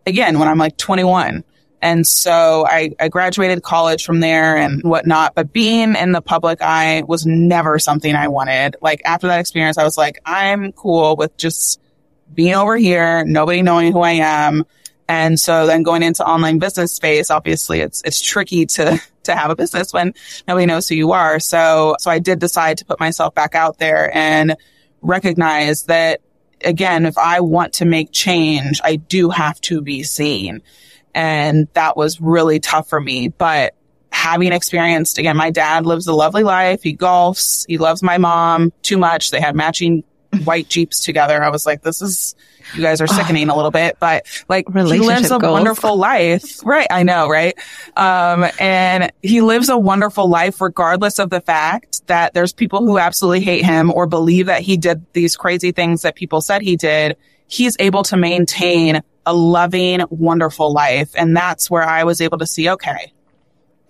again 0.07 0.39
when 0.39 0.49
I'm 0.49 0.59
like 0.59 0.77
21. 0.77 1.45
And 1.83 2.07
so 2.07 2.67
I, 2.67 2.93
I 2.99 3.09
graduated 3.09 3.63
college 3.63 4.05
from 4.05 4.21
there 4.21 4.57
and 4.57 4.83
whatnot, 4.83 5.35
but 5.35 5.53
being 5.53 5.95
in 5.95 6.13
the 6.13 6.23
public 6.23 6.63
eye 6.63 7.03
was 7.07 7.27
never 7.27 7.79
something 7.79 8.15
I 8.15 8.29
wanted. 8.29 8.77
Like 8.81 9.03
after 9.05 9.27
that 9.27 9.41
experience, 9.41 9.77
I 9.77 9.85
was 9.85 9.99
like, 9.99 10.19
I'm 10.25 10.73
cool 10.73 11.17
with 11.17 11.37
just 11.37 11.81
being 12.33 12.55
over 12.55 12.77
here, 12.77 13.25
nobody 13.25 13.63
knowing 13.63 13.93
who 13.93 14.01
I 14.01 14.13
am. 14.13 14.65
And 15.09 15.39
so 15.39 15.67
then 15.67 15.83
going 15.83 16.03
into 16.03 16.25
online 16.25 16.59
business 16.59 16.93
space, 16.93 17.31
obviously 17.31 17.81
it's, 17.81 18.03
it's 18.05 18.21
tricky 18.21 18.67
to, 18.67 19.01
to 19.25 19.35
have 19.35 19.51
a 19.51 19.57
business 19.57 19.93
when 19.93 20.15
nobody 20.49 20.67
knows 20.67 20.89
who 20.89 20.95
you 20.95 21.13
are. 21.13 21.39
So, 21.41 21.97
so 21.99 22.11
I 22.11 22.19
did 22.19 22.39
decide 22.39 22.79
to 22.79 22.85
put 22.85 23.01
myself 23.01 23.35
back 23.35 23.55
out 23.55 23.79
there 23.79 24.15
and 24.17 24.57
recognize 25.03 25.85
that 25.85 26.21
again, 26.65 27.07
if 27.07 27.19
I 27.19 27.41
want 27.41 27.75
to 27.75 27.85
make 27.85 28.13
change, 28.13 28.81
I 28.83 28.97
do 28.97 29.31
have 29.31 29.61
to 29.63 29.81
be 29.81 30.03
seen. 30.03 30.63
And 31.15 31.69
that 31.75 31.97
was 31.97 32.21
really 32.21 32.61
tough 32.61 32.89
for 32.89 33.01
me, 33.01 33.29
but 33.29 33.75
having 34.11 34.53
experienced 34.53 35.19
again, 35.19 35.37
my 35.37 35.51
dad 35.51 35.87
lives 35.87 36.07
a 36.07 36.13
lovely 36.13 36.43
life. 36.43 36.83
He 36.83 36.97
golfs. 36.97 37.65
He 37.69 37.79
loves 37.79 38.03
my 38.03 38.19
mom 38.19 38.73
too 38.83 38.99
much. 38.99 39.31
They 39.31 39.41
had 39.41 39.55
matching 39.55 40.05
white 40.45 40.69
Jeeps 40.69 41.05
together. 41.05 41.43
I 41.43 41.51
was 41.51 41.67
like, 41.67 41.83
this 41.83 42.03
is, 42.03 42.35
you 42.75 42.83
guys 42.83 43.01
are 43.01 43.07
sickening 43.07 43.51
oh, 43.51 43.55
a 43.55 43.57
little 43.57 43.71
bit, 43.71 43.99
but 44.01 44.27
like 44.49 44.67
he 44.73 44.83
lives 44.83 45.31
a 45.31 45.39
goals. 45.39 45.53
wonderful 45.53 45.97
life. 45.97 46.65
Right. 46.65 46.87
I 46.91 47.03
know. 47.03 47.29
Right. 47.29 47.57
Um, 47.97 48.47
and 48.59 49.13
he 49.23 49.41
lives 49.41 49.69
a 49.69 49.79
wonderful 49.79 50.29
life 50.29 50.61
regardless 50.61 51.19
of 51.19 51.31
the 51.31 51.41
fact 51.41 52.07
that 52.07 52.35
there's 52.35 52.53
people 52.53 52.81
who 52.81 52.99
absolutely 52.99 53.41
hate 53.41 53.65
him 53.65 53.93
or 53.93 54.07
believe 54.07 54.47
that 54.47 54.63
he 54.63 54.77
did 54.77 55.05
these 55.13 55.37
crazy 55.37 55.73
things 55.73 56.03
that 56.03 56.15
people 56.15 56.41
said 56.41 56.63
he 56.63 56.77
did. 56.77 57.17
He's 57.47 57.77
able 57.79 58.03
to 58.05 58.17
maintain 58.17 59.03
a 59.25 59.35
loving, 59.35 60.03
wonderful 60.11 60.73
life. 60.73 61.11
And 61.17 61.37
that's 61.37 61.71
where 61.71 61.83
I 61.83 62.05
was 62.05 62.21
able 62.21 62.39
to 62.39 62.47
see, 62.47 62.71
okay, 62.71 63.13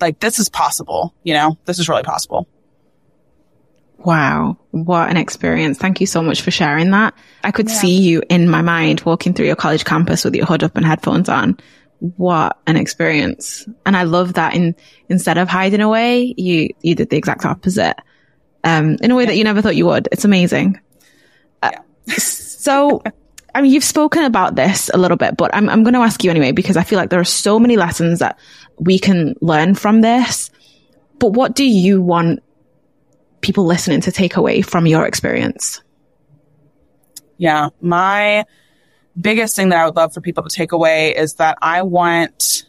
like 0.00 0.20
this 0.20 0.38
is 0.38 0.48
possible. 0.48 1.14
You 1.22 1.34
know, 1.34 1.58
this 1.64 1.78
is 1.78 1.88
really 1.88 2.02
possible. 2.02 2.48
Wow. 3.98 4.58
What 4.70 5.10
an 5.10 5.16
experience. 5.16 5.78
Thank 5.78 6.00
you 6.00 6.06
so 6.06 6.22
much 6.22 6.42
for 6.42 6.50
sharing 6.50 6.90
that. 6.90 7.14
I 7.42 7.50
could 7.50 7.68
yeah. 7.68 7.74
see 7.74 7.98
you 7.98 8.22
in 8.28 8.48
my 8.48 8.62
mind 8.62 9.00
walking 9.02 9.34
through 9.34 9.46
your 9.46 9.56
college 9.56 9.84
campus 9.84 10.24
with 10.24 10.34
your 10.34 10.46
hood 10.46 10.62
up 10.62 10.76
and 10.76 10.84
headphones 10.84 11.28
on. 11.28 11.58
What 11.98 12.58
an 12.66 12.76
experience. 12.76 13.66
And 13.86 13.96
I 13.96 14.02
love 14.02 14.34
that 14.34 14.54
in, 14.54 14.76
instead 15.08 15.38
of 15.38 15.48
hiding 15.48 15.80
away, 15.80 16.34
you, 16.36 16.68
you 16.82 16.94
did 16.94 17.10
the 17.10 17.16
exact 17.16 17.44
opposite. 17.44 17.96
Um, 18.62 18.96
in 19.00 19.10
a 19.10 19.14
way 19.14 19.22
yeah. 19.22 19.28
that 19.28 19.36
you 19.36 19.44
never 19.44 19.62
thought 19.62 19.76
you 19.76 19.86
would. 19.86 20.08
It's 20.12 20.24
amazing. 20.24 20.80
Uh, 21.62 21.72
so, 22.08 23.02
I 23.54 23.62
mean, 23.62 23.72
you've 23.72 23.84
spoken 23.84 24.24
about 24.24 24.56
this 24.56 24.90
a 24.92 24.98
little 24.98 25.16
bit, 25.16 25.36
but 25.36 25.54
I'm, 25.54 25.68
I'm 25.68 25.84
going 25.84 25.94
to 25.94 26.00
ask 26.00 26.22
you 26.22 26.30
anyway, 26.30 26.52
because 26.52 26.76
I 26.76 26.84
feel 26.84 26.98
like 26.98 27.10
there 27.10 27.20
are 27.20 27.24
so 27.24 27.58
many 27.58 27.76
lessons 27.76 28.18
that 28.18 28.38
we 28.78 28.98
can 28.98 29.34
learn 29.40 29.74
from 29.74 30.02
this. 30.02 30.50
But 31.18 31.32
what 31.32 31.54
do 31.54 31.64
you 31.64 32.02
want 32.02 32.42
people 33.46 33.64
listening 33.64 34.00
to 34.02 34.12
take 34.12 34.36
away 34.36 34.60
from 34.60 34.86
your 34.86 35.06
experience? 35.06 35.80
Yeah, 37.38 37.68
my 37.80 38.44
biggest 39.18 39.54
thing 39.56 39.70
that 39.70 39.78
I 39.78 39.86
would 39.86 39.96
love 39.96 40.12
for 40.12 40.20
people 40.20 40.42
to 40.42 40.54
take 40.54 40.72
away 40.72 41.16
is 41.16 41.34
that 41.34 41.56
I 41.62 41.82
want 41.82 42.64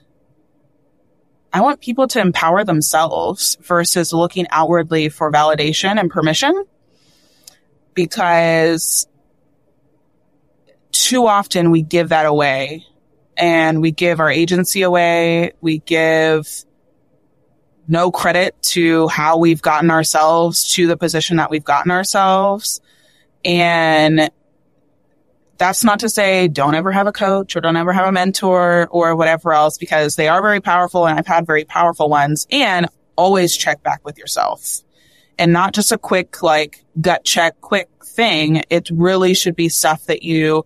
I 1.51 1.61
want 1.61 1.81
people 1.81 2.07
to 2.09 2.19
empower 2.19 2.63
themselves 2.63 3.57
versus 3.61 4.13
looking 4.13 4.45
outwardly 4.51 5.09
for 5.09 5.31
validation 5.31 5.99
and 5.99 6.11
permission 6.11 6.65
because 7.95 9.07
too 10.91 11.25
often 11.25 11.71
we 11.71 11.81
give 11.81 12.09
that 12.09 12.25
away 12.25 12.85
and 13.37 13.81
we 13.81 13.91
give 13.91 14.19
our 14.19 14.29
agency 14.29 14.81
away. 14.83 15.53
We 15.61 15.79
give 15.79 16.47
no 17.87 18.11
credit 18.11 18.61
to 18.61 19.07
how 19.07 19.37
we've 19.37 19.61
gotten 19.61 19.89
ourselves 19.89 20.73
to 20.73 20.87
the 20.87 20.97
position 20.97 21.37
that 21.37 21.49
we've 21.49 21.63
gotten 21.63 21.91
ourselves. 21.91 22.81
And 23.45 24.29
that's 25.57 25.83
not 25.83 26.01
to 26.01 26.09
say 26.09 26.47
don't 26.47 26.75
ever 26.75 26.91
have 26.91 27.07
a 27.07 27.11
coach 27.11 27.55
or 27.55 27.61
don't 27.61 27.77
ever 27.77 27.93
have 27.93 28.07
a 28.07 28.11
mentor 28.11 28.87
or 28.91 29.15
whatever 29.15 29.53
else 29.53 29.77
because 29.77 30.15
they 30.15 30.27
are 30.27 30.41
very 30.41 30.61
powerful 30.61 31.07
and 31.07 31.17
I've 31.17 31.27
had 31.27 31.47
very 31.47 31.65
powerful 31.65 32.09
ones 32.09 32.45
and 32.51 32.87
always 33.15 33.55
check 33.55 33.81
back 33.81 34.05
with 34.05 34.17
yourself 34.17 34.81
and 35.39 35.53
not 35.53 35.73
just 35.73 35.91
a 35.91 35.97
quick 35.97 36.43
like 36.43 36.83
gut 36.99 37.23
check, 37.23 37.59
quick 37.61 37.89
thing. 38.03 38.63
It 38.69 38.89
really 38.91 39.33
should 39.33 39.55
be 39.55 39.69
stuff 39.69 40.05
that 40.05 40.23
you 40.23 40.65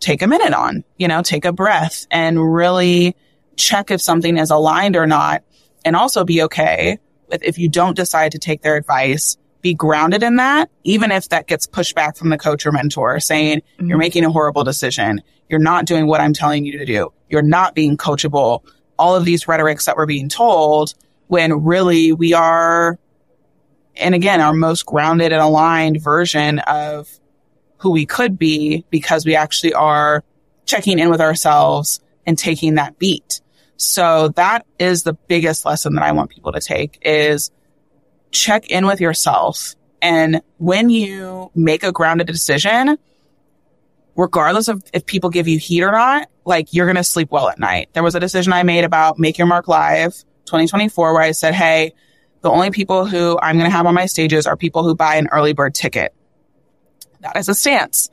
take 0.00 0.22
a 0.22 0.26
minute 0.26 0.52
on, 0.52 0.84
you 0.98 1.08
know, 1.08 1.22
take 1.22 1.44
a 1.44 1.52
breath 1.52 2.06
and 2.10 2.54
really 2.54 3.16
check 3.56 3.90
if 3.90 4.00
something 4.00 4.36
is 4.36 4.50
aligned 4.50 4.96
or 4.96 5.06
not 5.06 5.42
and 5.84 5.96
also 5.96 6.24
be 6.24 6.42
okay 6.42 6.98
with 7.28 7.42
if 7.42 7.58
you 7.58 7.68
don't 7.68 7.96
decide 7.96 8.32
to 8.32 8.38
take 8.38 8.62
their 8.62 8.76
advice, 8.76 9.36
be 9.60 9.74
grounded 9.74 10.22
in 10.22 10.36
that, 10.36 10.70
even 10.84 11.10
if 11.10 11.30
that 11.30 11.46
gets 11.46 11.66
pushed 11.66 11.94
back 11.94 12.16
from 12.16 12.28
the 12.28 12.38
coach 12.38 12.66
or 12.66 12.72
mentor 12.72 13.18
saying 13.20 13.58
mm-hmm. 13.58 13.88
you're 13.88 13.98
making 13.98 14.24
a 14.24 14.30
horrible 14.30 14.64
decision. 14.64 15.22
You're 15.48 15.60
not 15.60 15.86
doing 15.86 16.06
what 16.06 16.20
I'm 16.20 16.32
telling 16.32 16.64
you 16.64 16.78
to 16.78 16.84
do. 16.84 17.12
You're 17.28 17.42
not 17.42 17.74
being 17.74 17.96
coachable. 17.96 18.62
All 18.98 19.16
of 19.16 19.24
these 19.24 19.48
rhetorics 19.48 19.86
that 19.86 19.96
we're 19.96 20.06
being 20.06 20.28
told 20.28 20.94
when 21.28 21.64
really 21.64 22.12
we 22.12 22.34
are, 22.34 22.98
and 23.96 24.14
again, 24.14 24.40
our 24.40 24.52
most 24.52 24.86
grounded 24.86 25.32
and 25.32 25.40
aligned 25.40 26.00
version 26.00 26.58
of 26.60 27.08
who 27.78 27.90
we 27.90 28.06
could 28.06 28.38
be 28.38 28.84
because 28.90 29.26
we 29.26 29.34
actually 29.34 29.74
are 29.74 30.24
checking 30.64 30.98
in 30.98 31.10
with 31.10 31.20
ourselves 31.20 32.00
and 32.26 32.38
taking 32.38 32.74
that 32.74 32.98
beat. 32.98 33.40
So 33.76 34.28
that 34.36 34.66
is 34.78 35.02
the 35.02 35.14
biggest 35.14 35.64
lesson 35.64 35.94
that 35.94 36.04
I 36.04 36.12
want 36.12 36.30
people 36.30 36.52
to 36.52 36.60
take 36.60 36.98
is 37.02 37.50
check 38.30 38.70
in 38.70 38.86
with 38.86 39.00
yourself. 39.00 39.74
And 40.00 40.42
when 40.58 40.90
you 40.90 41.50
make 41.54 41.82
a 41.82 41.92
grounded 41.92 42.26
decision, 42.26 42.98
regardless 44.16 44.68
of 44.68 44.82
if 44.92 45.06
people 45.06 45.30
give 45.30 45.48
you 45.48 45.58
heat 45.58 45.82
or 45.82 45.92
not, 45.92 46.28
like 46.44 46.72
you're 46.72 46.86
going 46.86 46.96
to 46.96 47.04
sleep 47.04 47.30
well 47.30 47.48
at 47.48 47.58
night. 47.58 47.88
There 47.94 48.02
was 48.02 48.14
a 48.14 48.20
decision 48.20 48.52
I 48.52 48.62
made 48.62 48.84
about 48.84 49.18
Make 49.18 49.38
Your 49.38 49.46
Mark 49.46 49.66
Live 49.66 50.12
2024 50.46 51.14
where 51.14 51.22
I 51.22 51.32
said, 51.32 51.54
Hey, 51.54 51.94
the 52.42 52.50
only 52.50 52.70
people 52.70 53.06
who 53.06 53.38
I'm 53.40 53.56
going 53.56 53.70
to 53.70 53.74
have 53.74 53.86
on 53.86 53.94
my 53.94 54.06
stages 54.06 54.46
are 54.46 54.56
people 54.56 54.84
who 54.84 54.94
buy 54.94 55.16
an 55.16 55.28
early 55.32 55.54
bird 55.54 55.74
ticket. 55.74 56.14
That 57.20 57.36
is 57.36 57.48
a 57.48 57.54
stance. 57.54 58.10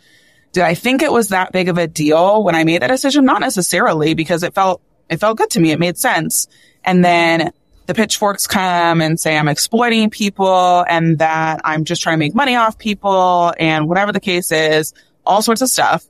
Did 0.53 0.63
I 0.63 0.73
think 0.73 1.01
it 1.01 1.11
was 1.11 1.29
that 1.29 1.51
big 1.51 1.67
of 1.67 1.77
a 1.77 1.87
deal 1.87 2.43
when 2.43 2.55
I 2.55 2.63
made 2.63 2.81
that 2.81 2.87
decision? 2.87 3.25
Not 3.25 3.41
necessarily 3.41 4.13
because 4.13 4.43
it 4.43 4.53
felt 4.53 4.81
it 5.11 5.19
felt 5.19 5.37
good 5.37 5.49
to 5.51 5.59
me. 5.59 5.71
It 5.71 5.79
made 5.79 5.97
sense. 5.97 6.47
And 6.83 7.05
then 7.05 7.51
the 7.85 7.93
pitchforks 7.93 8.47
come 8.47 9.01
and 9.01 9.19
say 9.19 9.37
I'm 9.37 9.49
exploiting 9.49 10.09
people 10.09 10.85
and 10.87 11.19
that 11.19 11.61
I'm 11.63 11.83
just 11.83 12.01
trying 12.01 12.13
to 12.15 12.19
make 12.19 12.33
money 12.33 12.55
off 12.55 12.77
people 12.77 13.53
and 13.59 13.87
whatever 13.89 14.13
the 14.13 14.21
case 14.21 14.51
is, 14.51 14.93
all 15.25 15.41
sorts 15.41 15.61
of 15.61 15.69
stuff. 15.69 16.05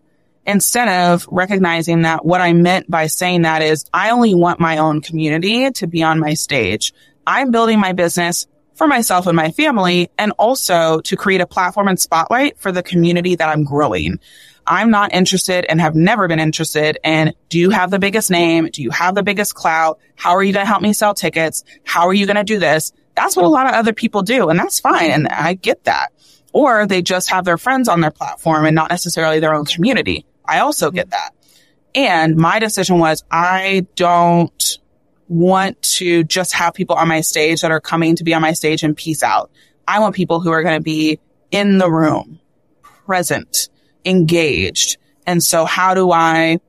Instead 0.45 0.87
of 0.87 1.27
recognizing 1.31 2.03
that 2.03 2.25
what 2.25 2.41
I 2.41 2.53
meant 2.53 2.89
by 2.89 3.07
saying 3.07 3.43
that 3.43 3.61
is 3.61 3.85
I 3.93 4.11
only 4.11 4.35
want 4.35 4.59
my 4.59 4.77
own 4.77 5.01
community 5.01 5.69
to 5.71 5.87
be 5.87 6.03
on 6.03 6.19
my 6.19 6.35
stage. 6.35 6.93
I'm 7.25 7.51
building 7.51 7.79
my 7.79 7.93
business 7.93 8.47
for 8.75 8.87
myself 8.87 9.27
and 9.27 9.35
my 9.35 9.51
family 9.51 10.09
and 10.17 10.31
also 10.39 10.99
to 11.01 11.15
create 11.15 11.41
a 11.41 11.47
platform 11.47 11.87
and 11.87 11.99
spotlight 11.99 12.57
for 12.57 12.71
the 12.71 12.81
community 12.81 13.35
that 13.35 13.49
I'm 13.49 13.63
growing. 13.63 14.19
I'm 14.65 14.91
not 14.91 15.13
interested 15.13 15.65
and 15.67 15.81
have 15.81 15.95
never 15.95 16.27
been 16.27 16.39
interested 16.39 16.97
in 17.03 17.33
do 17.49 17.59
you 17.59 17.69
have 17.71 17.91
the 17.91 17.99
biggest 17.99 18.29
name? 18.29 18.69
Do 18.71 18.81
you 18.81 18.91
have 18.91 19.15
the 19.15 19.23
biggest 19.23 19.55
clout? 19.55 19.99
How 20.15 20.31
are 20.31 20.43
you 20.43 20.53
going 20.53 20.65
to 20.65 20.69
help 20.69 20.81
me 20.81 20.93
sell 20.93 21.13
tickets? 21.13 21.63
How 21.83 22.07
are 22.07 22.13
you 22.13 22.25
going 22.25 22.37
to 22.37 22.43
do 22.43 22.59
this? 22.59 22.93
That's 23.15 23.35
what 23.35 23.45
a 23.45 23.49
lot 23.49 23.67
of 23.67 23.73
other 23.73 23.93
people 23.93 24.21
do. 24.21 24.49
And 24.49 24.59
that's 24.59 24.79
fine. 24.79 25.11
And 25.11 25.27
I 25.27 25.53
get 25.55 25.83
that. 25.85 26.13
Or 26.53 26.85
they 26.85 27.01
just 27.01 27.29
have 27.29 27.45
their 27.45 27.57
friends 27.57 27.87
on 27.87 28.01
their 28.01 28.11
platform 28.11 28.65
and 28.65 28.75
not 28.75 28.89
necessarily 28.89 29.39
their 29.39 29.53
own 29.53 29.65
community. 29.65 30.25
I 30.45 30.59
also 30.59 30.91
get 30.91 31.09
that. 31.11 31.31
And 31.95 32.35
my 32.35 32.59
decision 32.59 32.99
was 32.99 33.23
I 33.31 33.85
don't 33.95 34.79
want 35.27 35.81
to 35.81 36.23
just 36.25 36.53
have 36.53 36.73
people 36.73 36.95
on 36.95 37.07
my 37.07 37.21
stage 37.21 37.61
that 37.61 37.71
are 37.71 37.79
coming 37.79 38.15
to 38.17 38.23
be 38.23 38.33
on 38.33 38.41
my 38.41 38.53
stage 38.53 38.83
and 38.83 38.95
peace 38.95 39.23
out. 39.23 39.49
I 39.87 39.99
want 39.99 40.15
people 40.15 40.39
who 40.39 40.51
are 40.51 40.63
going 40.63 40.77
to 40.77 40.83
be 40.83 41.19
in 41.51 41.77
the 41.77 41.89
room, 41.89 42.39
present, 42.81 43.69
engaged. 44.05 44.97
And 45.25 45.43
so 45.43 45.65
how 45.65 45.93
do 45.93 46.11
I 46.11 46.59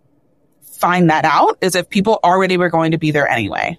find 0.83 1.11
that 1.11 1.25
out 1.25 1.59
is 1.61 1.75
if 1.77 1.89
people 1.89 2.19
already 2.25 2.57
were 2.57 2.69
going 2.69 2.91
to 2.91 2.99
be 2.99 3.13
there 3.13 3.29
anyway. 3.29 3.79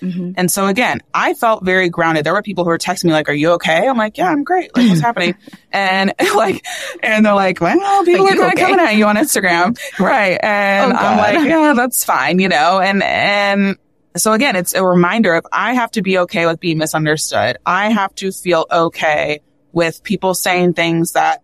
Mm-hmm. 0.00 0.32
And 0.36 0.50
so 0.50 0.66
again, 0.66 1.00
I 1.12 1.34
felt 1.34 1.64
very 1.64 1.88
grounded. 1.88 2.24
There 2.24 2.32
were 2.32 2.42
people 2.42 2.62
who 2.62 2.70
were 2.70 2.78
texting 2.78 3.06
me 3.06 3.12
like, 3.12 3.28
are 3.28 3.34
you 3.34 3.50
okay? 3.54 3.88
I'm 3.88 3.96
like, 3.96 4.16
yeah, 4.16 4.30
I'm 4.30 4.44
great. 4.44 4.74
Like, 4.76 4.88
what's 4.88 5.00
happening? 5.08 5.34
And 5.72 6.12
like, 6.36 6.64
and 7.02 7.26
they're 7.26 7.34
like, 7.34 7.60
well, 7.60 8.04
people 8.04 8.26
are, 8.26 8.30
are 8.30 8.36
kind 8.36 8.52
of 8.52 8.58
coming 8.58 8.78
at 8.78 8.94
you 8.94 9.06
on 9.06 9.16
Instagram. 9.16 9.76
Right. 9.98 10.38
And 10.40 10.92
oh, 10.92 10.96
I'm 10.96 11.18
like, 11.18 11.48
yeah, 11.48 11.72
that's 11.74 12.04
fine, 12.04 12.38
you 12.38 12.48
know, 12.48 12.78
and, 12.78 13.02
and 13.02 13.76
so 14.16 14.32
again, 14.32 14.54
it's 14.54 14.74
a 14.74 14.84
reminder 14.84 15.34
of 15.34 15.46
I 15.50 15.74
have 15.74 15.90
to 15.92 16.02
be 16.02 16.18
okay 16.20 16.46
with 16.46 16.60
being 16.60 16.78
misunderstood. 16.78 17.58
I 17.66 17.90
have 17.90 18.14
to 18.16 18.30
feel 18.30 18.66
okay 18.70 19.40
with 19.72 20.02
people 20.04 20.34
saying 20.34 20.74
things 20.74 21.12
that 21.12 21.42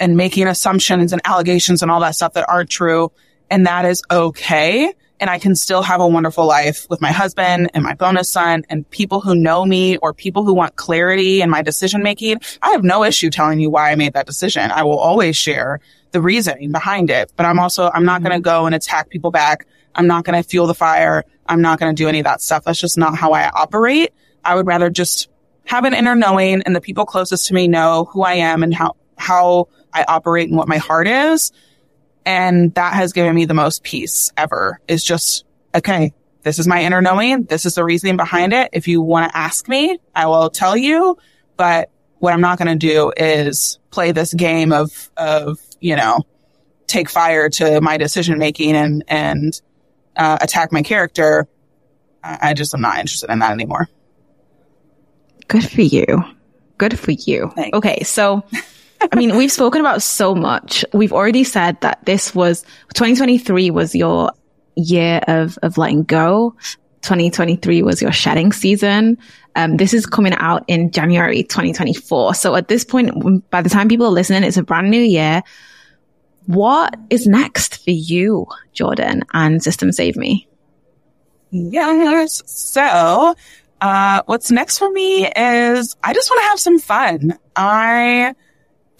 and 0.00 0.16
making 0.16 0.46
assumptions 0.46 1.12
and 1.12 1.22
allegations 1.24 1.82
and 1.82 1.90
all 1.90 2.00
that 2.00 2.14
stuff 2.14 2.34
that 2.34 2.48
aren't 2.48 2.70
true. 2.70 3.12
And 3.50 3.66
that 3.66 3.84
is 3.84 4.02
okay. 4.10 4.92
And 5.20 5.30
I 5.30 5.38
can 5.38 5.54
still 5.54 5.82
have 5.82 6.00
a 6.00 6.08
wonderful 6.08 6.44
life 6.44 6.86
with 6.90 7.00
my 7.00 7.12
husband 7.12 7.70
and 7.72 7.84
my 7.84 7.94
bonus 7.94 8.30
son 8.30 8.64
and 8.68 8.88
people 8.90 9.20
who 9.20 9.34
know 9.34 9.64
me 9.64 9.96
or 9.98 10.12
people 10.12 10.44
who 10.44 10.52
want 10.52 10.76
clarity 10.76 11.40
in 11.40 11.50
my 11.50 11.62
decision 11.62 12.02
making. 12.02 12.38
I 12.62 12.70
have 12.72 12.82
no 12.82 13.04
issue 13.04 13.30
telling 13.30 13.60
you 13.60 13.70
why 13.70 13.92
I 13.92 13.94
made 13.94 14.14
that 14.14 14.26
decision. 14.26 14.70
I 14.70 14.82
will 14.82 14.98
always 14.98 15.36
share 15.36 15.80
the 16.10 16.20
reasoning 16.20 16.72
behind 16.72 17.10
it, 17.10 17.32
but 17.36 17.46
I'm 17.46 17.58
also, 17.58 17.90
I'm 17.94 18.04
not 18.04 18.20
mm-hmm. 18.20 18.28
going 18.28 18.42
to 18.42 18.44
go 18.44 18.66
and 18.66 18.74
attack 18.74 19.08
people 19.08 19.30
back. 19.30 19.66
I'm 19.94 20.06
not 20.06 20.24
going 20.24 20.42
to 20.42 20.48
fuel 20.48 20.66
the 20.66 20.74
fire. 20.74 21.24
I'm 21.46 21.60
not 21.62 21.78
going 21.78 21.94
to 21.94 22.02
do 22.02 22.08
any 22.08 22.18
of 22.20 22.24
that 22.24 22.40
stuff. 22.40 22.64
That's 22.64 22.80
just 22.80 22.98
not 22.98 23.16
how 23.16 23.32
I 23.32 23.48
operate. 23.48 24.12
I 24.44 24.54
would 24.56 24.66
rather 24.66 24.90
just 24.90 25.28
have 25.66 25.84
an 25.84 25.94
inner 25.94 26.14
knowing 26.14 26.62
and 26.62 26.74
the 26.74 26.80
people 26.80 27.06
closest 27.06 27.46
to 27.46 27.54
me 27.54 27.68
know 27.68 28.08
who 28.12 28.22
I 28.22 28.34
am 28.34 28.62
and 28.62 28.74
how, 28.74 28.96
how 29.16 29.68
I 29.94 30.04
operate 30.06 30.48
and 30.48 30.58
what 30.58 30.68
my 30.68 30.78
heart 30.78 31.06
is. 31.06 31.52
And 32.26 32.74
that 32.74 32.94
has 32.94 33.12
given 33.12 33.34
me 33.34 33.44
the 33.44 33.54
most 33.54 33.82
peace 33.82 34.32
ever 34.36 34.80
is 34.88 35.04
just, 35.04 35.44
okay, 35.74 36.12
this 36.42 36.58
is 36.58 36.66
my 36.66 36.82
inner 36.82 37.00
knowing. 37.00 37.44
This 37.44 37.64
is 37.64 37.74
the 37.74 37.84
reasoning 37.84 38.16
behind 38.16 38.52
it. 38.52 38.70
If 38.72 38.88
you 38.88 39.00
want 39.00 39.30
to 39.30 39.36
ask 39.36 39.68
me, 39.68 39.98
I 40.14 40.26
will 40.26 40.50
tell 40.50 40.76
you. 40.76 41.16
But 41.56 41.90
what 42.18 42.32
I'm 42.32 42.40
not 42.40 42.58
going 42.58 42.68
to 42.68 42.86
do 42.86 43.12
is 43.16 43.78
play 43.90 44.12
this 44.12 44.34
game 44.34 44.72
of, 44.72 45.10
of, 45.16 45.58
you 45.80 45.96
know, 45.96 46.22
take 46.86 47.08
fire 47.08 47.48
to 47.48 47.80
my 47.80 47.96
decision 47.96 48.38
making 48.38 48.74
and, 48.74 49.04
and, 49.08 49.60
uh, 50.16 50.38
attack 50.40 50.72
my 50.72 50.82
character. 50.82 51.46
I, 52.22 52.50
I 52.50 52.54
just 52.54 52.74
am 52.74 52.80
not 52.80 52.98
interested 52.98 53.30
in 53.30 53.38
that 53.40 53.52
anymore. 53.52 53.88
Good 55.48 55.68
for 55.68 55.82
you. 55.82 56.24
Good 56.78 56.98
for 56.98 57.12
you. 57.12 57.50
Thanks. 57.54 57.76
Okay. 57.76 58.02
So 58.02 58.44
I 59.12 59.16
mean, 59.16 59.36
we've 59.36 59.52
spoken 59.52 59.80
about 59.80 60.02
so 60.02 60.34
much. 60.34 60.84
We've 60.92 61.12
already 61.12 61.44
said 61.44 61.80
that 61.80 62.04
this 62.04 62.34
was 62.34 62.62
2023 62.94 63.70
was 63.70 63.94
your 63.94 64.32
year 64.76 65.20
of, 65.26 65.58
of 65.62 65.78
letting 65.78 66.04
go. 66.04 66.56
2023 67.02 67.82
was 67.82 68.00
your 68.00 68.12
shedding 68.12 68.52
season. 68.52 69.18
Um, 69.56 69.76
this 69.76 69.92
is 69.92 70.06
coming 70.06 70.32
out 70.34 70.64
in 70.68 70.90
January 70.90 71.42
2024. 71.42 72.34
So 72.34 72.56
at 72.56 72.68
this 72.68 72.84
point, 72.84 73.50
by 73.50 73.62
the 73.62 73.68
time 73.68 73.88
people 73.88 74.06
are 74.06 74.12
listening, 74.12 74.42
it's 74.42 74.56
a 74.56 74.62
brand 74.62 74.90
new 74.90 75.00
year. 75.00 75.42
What 76.46 76.96
is 77.10 77.26
next 77.26 77.84
for 77.84 77.90
you, 77.90 78.46
Jordan 78.72 79.22
and 79.32 79.62
Systems 79.62 79.96
Saved 79.96 80.16
Me? 80.16 80.48
Yes. 81.50 82.42
So, 82.46 83.34
uh, 83.80 84.22
what's 84.26 84.50
next 84.50 84.78
for 84.78 84.90
me 84.90 85.26
is 85.26 85.96
I 86.02 86.12
just 86.12 86.30
want 86.30 86.42
to 86.42 86.48
have 86.48 86.60
some 86.60 86.78
fun. 86.78 87.38
I 87.54 88.34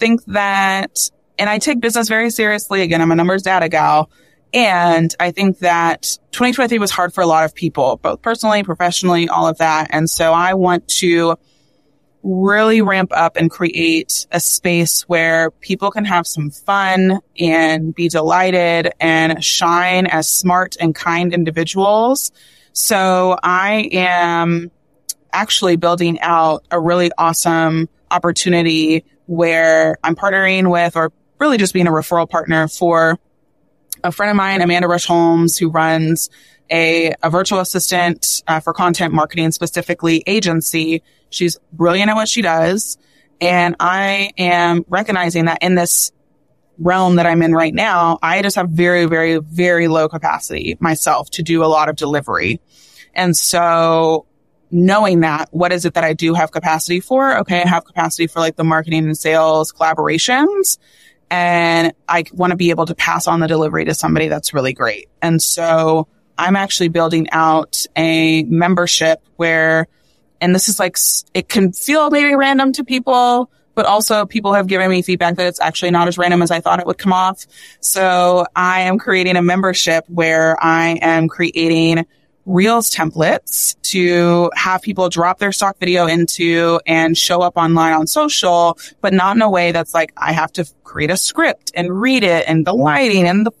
think 0.05 0.23
that, 0.25 1.09
and 1.39 1.49
I 1.49 1.57
take 1.57 1.79
business 1.79 2.07
very 2.07 2.29
seriously. 2.29 2.83
Again, 2.83 3.01
I'm 3.01 3.09
a 3.09 3.15
numbers 3.15 3.41
data 3.41 3.67
gal. 3.69 4.11
And 4.53 5.13
I 5.19 5.31
think 5.31 5.59
that 5.59 6.03
2023 6.31 6.77
was 6.77 6.91
hard 6.91 7.11
for 7.11 7.21
a 7.21 7.25
lot 7.25 7.43
of 7.43 7.55
people, 7.55 7.97
both 8.03 8.21
personally, 8.21 8.61
professionally, 8.61 9.27
all 9.27 9.47
of 9.47 9.57
that. 9.57 9.87
And 9.89 10.07
so 10.07 10.31
I 10.31 10.53
want 10.53 10.87
to 10.99 11.37
really 12.21 12.83
ramp 12.83 13.11
up 13.15 13.35
and 13.35 13.49
create 13.49 14.27
a 14.31 14.39
space 14.39 15.01
where 15.09 15.49
people 15.49 15.89
can 15.89 16.05
have 16.05 16.27
some 16.27 16.51
fun 16.51 17.19
and 17.39 17.93
be 17.95 18.07
delighted 18.07 18.93
and 18.99 19.43
shine 19.43 20.05
as 20.05 20.29
smart 20.29 20.75
and 20.79 20.93
kind 20.93 21.33
individuals. 21.33 22.31
So 22.73 23.37
I 23.41 23.89
am 23.91 24.69
actually 25.33 25.77
building 25.77 26.19
out 26.21 26.63
a 26.69 26.79
really 26.79 27.09
awesome 27.17 27.89
opportunity 28.11 29.03
where 29.25 29.97
I'm 30.03 30.15
partnering 30.15 30.71
with 30.71 30.95
or 30.95 31.11
really 31.39 31.57
just 31.57 31.73
being 31.73 31.87
a 31.87 31.91
referral 31.91 32.29
partner 32.29 32.67
for 32.67 33.19
a 34.03 34.11
friend 34.11 34.29
of 34.29 34.35
mine, 34.35 34.61
Amanda 34.61 34.87
Rush 34.87 35.05
Holmes, 35.05 35.57
who 35.57 35.69
runs 35.69 36.29
a, 36.71 37.13
a 37.21 37.29
virtual 37.29 37.59
assistant 37.59 38.43
uh, 38.47 38.59
for 38.59 38.73
content 38.73 39.13
marketing, 39.13 39.51
specifically 39.51 40.23
agency. 40.27 41.03
She's 41.29 41.57
brilliant 41.73 42.09
at 42.09 42.15
what 42.15 42.29
she 42.29 42.41
does. 42.41 42.97
And 43.41 43.75
I 43.79 44.31
am 44.37 44.85
recognizing 44.87 45.45
that 45.45 45.59
in 45.61 45.75
this 45.75 46.11
realm 46.77 47.15
that 47.15 47.25
I'm 47.25 47.41
in 47.41 47.53
right 47.53 47.73
now, 47.73 48.19
I 48.21 48.41
just 48.41 48.55
have 48.55 48.69
very, 48.69 49.05
very, 49.05 49.37
very 49.37 49.87
low 49.87 50.07
capacity 50.07 50.77
myself 50.79 51.29
to 51.31 51.43
do 51.43 51.63
a 51.63 51.67
lot 51.67 51.89
of 51.89 51.95
delivery. 51.95 52.61
And 53.13 53.35
so 53.35 54.25
knowing 54.71 55.21
that, 55.21 55.49
what 55.51 55.71
is 55.71 55.85
it 55.85 55.93
that 55.93 56.03
I 56.03 56.13
do 56.13 56.33
have 56.33 56.51
capacity 56.51 56.99
for? 56.99 57.39
Okay. 57.39 57.61
I 57.61 57.67
have 57.67 57.85
capacity 57.85 58.27
for 58.27 58.39
like 58.39 58.55
the 58.55 58.63
marketing 58.63 59.05
and 59.05 59.17
sales 59.17 59.71
collaborations 59.71 60.77
and 61.29 61.93
I 62.07 62.25
want 62.33 62.51
to 62.51 62.57
be 62.57 62.69
able 62.69 62.85
to 62.85 62.95
pass 62.95 63.27
on 63.27 63.39
the 63.39 63.47
delivery 63.47 63.85
to 63.85 63.93
somebody 63.93 64.27
that's 64.27 64.53
really 64.53 64.73
great. 64.73 65.09
And 65.21 65.41
so 65.41 66.07
I'm 66.37 66.55
actually 66.55 66.89
building 66.89 67.29
out 67.31 67.85
a 67.95 68.43
membership 68.43 69.21
where, 69.35 69.87
and 70.39 70.53
this 70.53 70.69
is 70.69 70.79
like, 70.79 70.97
it 71.33 71.49
can 71.49 71.71
feel 71.71 72.09
maybe 72.09 72.35
random 72.35 72.73
to 72.73 72.83
people, 72.83 73.49
but 73.73 73.85
also 73.85 74.25
people 74.25 74.53
have 74.53 74.67
given 74.67 74.89
me 74.89 75.01
feedback 75.01 75.35
that 75.35 75.47
it's 75.47 75.59
actually 75.59 75.91
not 75.91 76.07
as 76.07 76.17
random 76.17 76.41
as 76.41 76.51
I 76.51 76.59
thought 76.59 76.79
it 76.79 76.85
would 76.85 76.97
come 76.97 77.13
off. 77.13 77.45
So 77.79 78.45
I 78.55 78.81
am 78.81 78.99
creating 78.99 79.35
a 79.35 79.41
membership 79.41 80.05
where 80.07 80.57
I 80.63 80.99
am 81.01 81.27
creating 81.27 82.05
Reels 82.45 82.91
templates 82.91 83.75
to 83.89 84.51
have 84.55 84.81
people 84.81 85.09
drop 85.09 85.39
their 85.39 85.51
stock 85.51 85.77
video 85.79 86.05
into 86.05 86.79
and 86.85 87.17
show 87.17 87.41
up 87.41 87.57
online 87.57 87.93
on 87.93 88.07
social, 88.07 88.77
but 89.01 89.13
not 89.13 89.35
in 89.35 89.41
a 89.41 89.49
way 89.49 89.71
that's 89.71 89.93
like, 89.93 90.13
I 90.15 90.31
have 90.31 90.51
to 90.53 90.65
create 90.83 91.09
a 91.09 91.17
script 91.17 91.71
and 91.75 91.99
read 91.99 92.23
it 92.23 92.45
and 92.47 92.65
the 92.65 92.73
lighting 92.73 93.27
and 93.27 93.45
the 93.45 93.51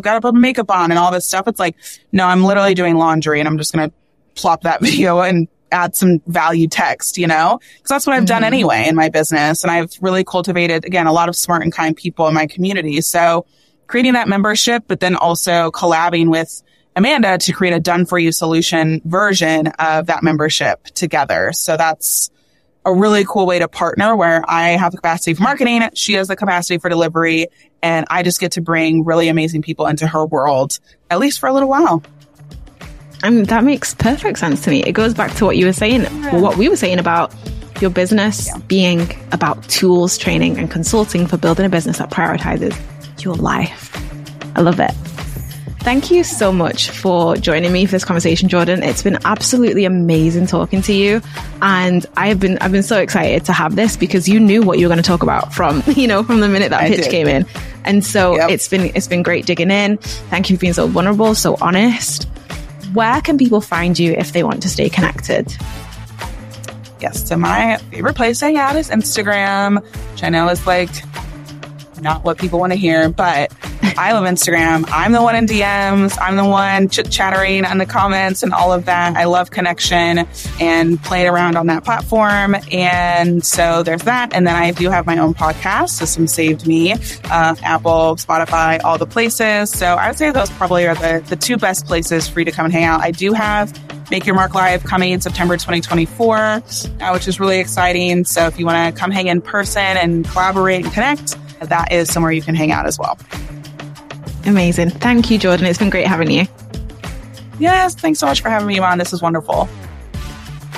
got 0.00 0.14
to 0.14 0.20
put 0.20 0.34
makeup 0.34 0.70
on 0.70 0.90
and 0.90 0.98
all 0.98 1.12
this 1.12 1.26
stuff. 1.26 1.46
It's 1.46 1.60
like, 1.60 1.76
no, 2.12 2.26
I'm 2.26 2.44
literally 2.44 2.74
doing 2.74 2.96
laundry 2.96 3.40
and 3.40 3.48
I'm 3.48 3.58
just 3.58 3.72
going 3.72 3.90
to 3.90 3.94
plop 4.34 4.62
that 4.62 4.80
video 4.82 5.20
and 5.20 5.48
add 5.70 5.94
some 5.94 6.20
value 6.26 6.68
text, 6.68 7.18
you 7.18 7.26
know, 7.26 7.58
because 7.76 7.88
that's 7.88 8.06
what 8.06 8.14
I've 8.14 8.20
mm-hmm. 8.20 8.26
done 8.26 8.44
anyway 8.44 8.86
in 8.86 8.94
my 8.94 9.08
business. 9.08 9.62
And 9.62 9.70
I've 9.70 9.92
really 10.00 10.24
cultivated, 10.24 10.84
again, 10.84 11.06
a 11.06 11.12
lot 11.12 11.28
of 11.28 11.36
smart 11.36 11.62
and 11.62 11.72
kind 11.72 11.96
people 11.96 12.28
in 12.28 12.34
my 12.34 12.46
community. 12.46 13.00
So 13.00 13.46
creating 13.86 14.14
that 14.14 14.28
membership, 14.28 14.84
but 14.86 15.00
then 15.00 15.16
also 15.16 15.70
collabing 15.70 16.30
with 16.30 16.62
Amanda 16.94 17.38
to 17.38 17.52
create 17.52 17.74
a 17.74 17.80
done 17.80 18.04
for 18.06 18.18
you 18.18 18.32
solution 18.32 19.00
version 19.04 19.68
of 19.78 20.06
that 20.06 20.22
membership 20.22 20.84
together. 20.84 21.52
So 21.52 21.76
that's 21.76 22.30
a 22.84 22.92
really 22.92 23.24
cool 23.24 23.46
way 23.46 23.60
to 23.60 23.68
partner 23.68 24.16
where 24.16 24.44
I 24.48 24.70
have 24.70 24.92
the 24.92 24.98
capacity 24.98 25.34
for 25.34 25.42
marketing. 25.42 25.82
She 25.94 26.14
has 26.14 26.28
the 26.28 26.36
capacity 26.36 26.78
for 26.78 26.88
delivery 26.88 27.46
and 27.82 28.06
I 28.10 28.22
just 28.22 28.40
get 28.40 28.52
to 28.52 28.60
bring 28.60 29.04
really 29.04 29.28
amazing 29.28 29.62
people 29.62 29.86
into 29.86 30.06
her 30.06 30.26
world, 30.26 30.78
at 31.10 31.18
least 31.18 31.40
for 31.40 31.48
a 31.48 31.52
little 31.52 31.68
while. 31.68 32.02
And 33.22 33.46
that 33.46 33.62
makes 33.62 33.94
perfect 33.94 34.38
sense 34.38 34.62
to 34.64 34.70
me. 34.70 34.82
It 34.82 34.92
goes 34.92 35.14
back 35.14 35.34
to 35.36 35.44
what 35.44 35.56
you 35.56 35.66
were 35.66 35.72
saying, 35.72 36.02
yeah. 36.02 36.36
what 36.36 36.56
we 36.56 36.68
were 36.68 36.76
saying 36.76 36.98
about 36.98 37.32
your 37.80 37.90
business 37.90 38.48
yeah. 38.48 38.58
being 38.66 39.08
about 39.32 39.62
tools, 39.68 40.18
training, 40.18 40.58
and 40.58 40.70
consulting 40.70 41.26
for 41.26 41.36
building 41.36 41.66
a 41.66 41.68
business 41.68 41.98
that 41.98 42.10
prioritizes 42.10 42.76
your 43.22 43.34
life. 43.34 43.90
I 44.56 44.60
love 44.60 44.80
it. 44.80 44.92
Thank 45.82 46.12
you 46.12 46.22
so 46.22 46.52
much 46.52 46.90
for 46.90 47.36
joining 47.36 47.72
me 47.72 47.86
for 47.86 47.90
this 47.90 48.04
conversation, 48.04 48.48
Jordan. 48.48 48.84
It's 48.84 49.02
been 49.02 49.18
absolutely 49.24 49.84
amazing 49.84 50.46
talking 50.46 50.80
to 50.82 50.92
you. 50.92 51.20
And 51.60 52.06
I've 52.16 52.38
been, 52.38 52.56
I've 52.58 52.70
been 52.70 52.84
so 52.84 53.00
excited 53.00 53.46
to 53.46 53.52
have 53.52 53.74
this 53.74 53.96
because 53.96 54.28
you 54.28 54.38
knew 54.38 54.62
what 54.62 54.78
you 54.78 54.86
were 54.86 54.94
going 54.94 55.02
to 55.02 55.06
talk 55.06 55.24
about 55.24 55.52
from, 55.52 55.82
you 55.96 56.06
know, 56.06 56.22
from 56.22 56.38
the 56.38 56.48
minute 56.48 56.70
that 56.70 56.82
I 56.82 56.88
pitch 56.88 57.02
did. 57.02 57.10
came 57.10 57.26
in. 57.26 57.46
And 57.84 58.04
so 58.04 58.36
yep. 58.36 58.50
it's 58.50 58.68
been, 58.68 58.92
it's 58.94 59.08
been 59.08 59.24
great 59.24 59.44
digging 59.44 59.72
in. 59.72 59.96
Thank 59.96 60.50
you 60.50 60.56
for 60.56 60.60
being 60.60 60.72
so 60.72 60.86
vulnerable, 60.86 61.34
so 61.34 61.56
honest. 61.60 62.28
Where 62.92 63.20
can 63.20 63.36
people 63.36 63.60
find 63.60 63.98
you 63.98 64.12
if 64.12 64.32
they 64.32 64.44
want 64.44 64.62
to 64.62 64.68
stay 64.68 64.88
connected? 64.88 65.52
Yes. 67.00 67.26
So 67.26 67.36
my 67.36 67.78
favorite 67.90 68.14
place 68.14 68.38
to 68.38 68.44
hang 68.44 68.56
out 68.56 68.76
is 68.76 68.88
Instagram, 68.88 69.82
which 70.12 70.22
I 70.22 70.28
know 70.28 70.48
is 70.48 70.64
like 70.64 70.90
not 72.02 72.24
what 72.24 72.38
people 72.38 72.58
want 72.58 72.72
to 72.72 72.78
hear, 72.78 73.08
but 73.08 73.52
I 73.96 74.12
love 74.12 74.24
Instagram. 74.24 74.88
I'm 74.90 75.12
the 75.12 75.22
one 75.22 75.36
in 75.36 75.46
DMs. 75.46 76.16
I'm 76.20 76.36
the 76.36 76.44
one 76.44 76.88
chit 76.88 77.10
chattering 77.10 77.64
in 77.64 77.78
the 77.78 77.86
comments 77.86 78.42
and 78.42 78.52
all 78.52 78.72
of 78.72 78.86
that. 78.86 79.16
I 79.16 79.24
love 79.24 79.50
connection 79.50 80.26
and 80.60 81.02
playing 81.02 81.28
around 81.28 81.56
on 81.56 81.66
that 81.66 81.84
platform. 81.84 82.56
And 82.70 83.44
so 83.44 83.82
there's 83.82 84.02
that. 84.02 84.32
And 84.34 84.46
then 84.46 84.56
I 84.56 84.70
do 84.70 84.88
have 84.90 85.06
my 85.06 85.18
own 85.18 85.34
podcast, 85.34 85.90
Systems 85.90 86.32
Saved 86.32 86.66
Me, 86.66 86.92
uh, 86.92 87.54
Apple, 87.62 88.16
Spotify, 88.16 88.82
all 88.82 88.98
the 88.98 89.06
places. 89.06 89.70
So 89.70 89.86
I 89.86 90.08
would 90.08 90.18
say 90.18 90.30
those 90.30 90.50
probably 90.50 90.86
are 90.86 90.94
the, 90.94 91.24
the 91.28 91.36
two 91.36 91.56
best 91.56 91.86
places 91.86 92.28
for 92.28 92.40
you 92.40 92.44
to 92.46 92.52
come 92.52 92.64
and 92.64 92.72
hang 92.72 92.84
out. 92.84 93.00
I 93.00 93.10
do 93.10 93.32
have 93.32 93.72
Make 94.10 94.26
Your 94.26 94.34
Mark 94.34 94.54
Live 94.54 94.84
coming 94.84 95.12
in 95.12 95.20
September 95.20 95.54
2024, 95.56 96.36
uh, 96.36 96.62
which 97.12 97.26
is 97.26 97.40
really 97.40 97.58
exciting. 97.58 98.24
So 98.24 98.46
if 98.46 98.58
you 98.58 98.66
want 98.66 98.94
to 98.94 99.00
come 99.00 99.10
hang 99.10 99.28
in 99.28 99.40
person 99.40 99.80
and 99.80 100.24
collaborate 100.28 100.84
and 100.84 100.92
connect, 100.92 101.36
that 101.68 101.92
is 101.92 102.12
somewhere 102.12 102.32
you 102.32 102.42
can 102.42 102.54
hang 102.54 102.72
out 102.72 102.86
as 102.86 102.98
well. 102.98 103.18
Amazing. 104.46 104.90
Thank 104.90 105.30
you, 105.30 105.38
Jordan. 105.38 105.66
It's 105.66 105.78
been 105.78 105.90
great 105.90 106.06
having 106.06 106.30
you. 106.30 106.46
Yes, 107.58 107.94
thanks 107.94 108.18
so 108.18 108.26
much 108.26 108.40
for 108.40 108.50
having 108.50 108.66
me 108.66 108.78
on. 108.78 108.98
This 108.98 109.12
is 109.12 109.22
wonderful. 109.22 109.68